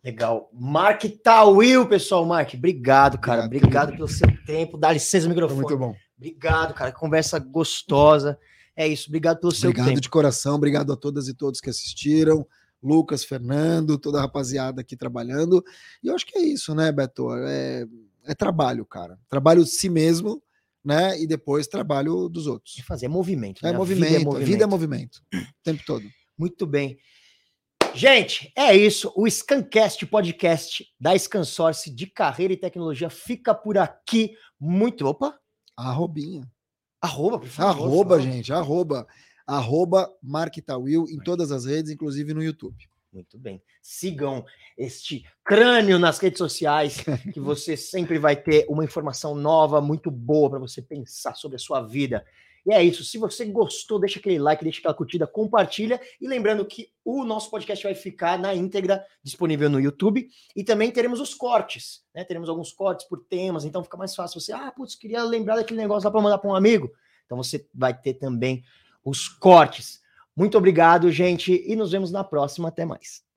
Legal. 0.05 0.51
Mark 0.52 1.05
Tawil, 1.22 1.86
pessoal. 1.86 2.24
Mark, 2.24 2.52
obrigado, 2.55 3.18
cara. 3.18 3.44
Obrigado, 3.44 3.66
Obrigado 3.66 3.97
pelo 3.97 4.09
seu 4.09 4.26
tempo. 4.44 4.76
Dá 4.76 4.93
licença 4.93 5.26
o 5.26 5.28
Foi 5.28 5.34
microfone. 5.34 5.60
muito 5.60 5.78
bom. 5.78 5.94
Obrigado, 6.16 6.74
cara. 6.74 6.90
Conversa 6.90 7.39
gostosa. 7.39 8.39
É 8.77 8.86
isso. 8.86 9.09
Obrigado 9.09 9.40
pelo 9.40 9.53
seu 9.53 9.70
Obrigado 9.70 9.89
tempo. 9.89 10.01
de 10.01 10.09
coração, 10.09 10.55
obrigado 10.55 10.93
a 10.93 10.97
todas 10.97 11.28
e 11.28 11.35
todos 11.35 11.61
que 11.61 11.70
assistiram. 11.70 12.47
Lucas, 12.82 13.24
Fernando, 13.24 13.97
toda 13.97 14.19
a 14.19 14.23
rapaziada 14.23 14.81
aqui 14.81 14.97
trabalhando. 14.97 15.62
E 16.03 16.09
eu 16.09 16.15
acho 16.15 16.27
que 16.27 16.36
é 16.36 16.43
isso, 16.43 16.74
né, 16.74 16.90
Beto? 16.90 17.32
É, 17.32 17.86
é 18.24 18.35
trabalho, 18.35 18.85
cara. 18.85 19.19
Trabalho 19.28 19.62
de 19.62 19.70
si 19.70 19.89
mesmo, 19.89 20.43
né? 20.85 21.20
E 21.20 21.27
depois 21.27 21.69
trabalho 21.69 22.28
dos 22.28 22.49
outros. 22.49 22.74
fazer 22.85 23.07
movimento. 23.07 23.65
É 23.65 23.70
né? 23.70 23.77
A 23.77 23.78
movimento, 23.78 24.19
vida 24.19 24.36
a 24.36 24.44
vida 24.44 24.65
é 24.65 24.66
movimento. 24.66 25.23
O 25.32 25.62
tempo 25.62 25.82
todo. 25.86 26.05
Muito 26.36 26.66
bem. 26.66 26.99
Gente, 27.94 28.51
é 28.57 28.74
isso. 28.74 29.12
O 29.15 29.28
Scancast 29.28 30.05
podcast 30.07 30.85
da 30.99 31.16
Scansource 31.16 31.90
de 31.90 32.07
carreira 32.07 32.53
e 32.53 32.57
tecnologia 32.57 33.11
fica 33.11 33.55
por 33.55 33.77
aqui. 33.77 34.35
Muito. 34.59 35.07
Opa! 35.07 35.39
Arrobinha. 35.77 36.51
Arroba, 37.03 37.41
por 37.41 37.49
favor. 37.49 37.83
Arroba, 37.83 38.16
favor. 38.16 38.33
gente, 38.33 38.53
arroba. 38.53 39.07
Arroba 39.45 40.09
Mark 40.23 40.55
Tawil 40.65 41.07
em 41.11 41.19
todas 41.19 41.51
as 41.51 41.65
redes, 41.65 41.91
inclusive 41.91 42.33
no 42.33 42.43
YouTube. 42.43 42.89
Muito 43.12 43.37
bem. 43.37 43.61
Sigam 43.83 44.45
este 44.79 45.24
crânio 45.45 45.99
nas 45.99 46.19
redes 46.19 46.39
sociais, 46.39 47.05
que 47.35 47.41
você 47.41 47.77
sempre 47.77 48.19
vai 48.19 48.37
ter 48.37 48.65
uma 48.69 48.85
informação 48.85 49.35
nova, 49.35 49.81
muito 49.81 50.11
boa 50.11 50.49
para 50.49 50.59
você 50.61 50.81
pensar 50.81 51.35
sobre 51.35 51.57
a 51.57 51.59
sua 51.59 51.83
vida. 51.83 52.24
E 52.64 52.72
é 52.72 52.82
isso. 52.82 53.05
Se 53.05 53.18
você 53.18 53.44
gostou, 53.44 53.98
deixa 53.98 54.18
aquele 54.18 54.39
like, 54.39 54.62
deixa 54.62 54.78
aquela 54.78 54.94
curtida, 54.94 55.26
compartilha. 55.26 56.01
E 56.20 56.28
lembrando 56.28 56.64
que 56.64 56.89
o 57.05 57.24
nosso 57.24 57.51
podcast 57.51 57.82
vai 57.82 57.94
ficar 57.94 58.39
na 58.39 58.55
íntegra 58.55 59.05
disponível 59.22 59.68
no 59.68 59.80
YouTube. 59.80 60.28
E 60.55 60.62
também 60.62 60.90
teremos 60.90 61.20
os 61.20 61.34
cortes, 61.34 62.05
né? 62.14 62.24
Teremos 62.24 62.48
alguns 62.48 62.72
cortes 62.72 63.06
por 63.06 63.24
temas, 63.24 63.64
então 63.64 63.82
fica 63.82 63.97
mais 63.97 64.14
fácil. 64.14 64.40
Você, 64.40 64.52
ah, 64.52 64.70
putz, 64.70 64.94
queria 64.94 65.22
lembrar 65.24 65.56
daquele 65.56 65.80
negócio 65.80 66.06
lá 66.06 66.10
para 66.10 66.20
mandar 66.20 66.39
para 66.39 66.51
um 66.51 66.55
amigo. 66.55 66.90
Então 67.26 67.36
você 67.36 67.66
vai 67.74 67.98
ter 67.98 68.14
também 68.14 68.62
os 69.05 69.28
cortes. 69.28 70.01
Muito 70.36 70.56
obrigado, 70.56 71.10
gente, 71.10 71.52
e 71.66 71.74
nos 71.74 71.90
vemos 71.90 72.10
na 72.10 72.22
próxima. 72.22 72.68
Até 72.68 72.84
mais. 72.84 73.31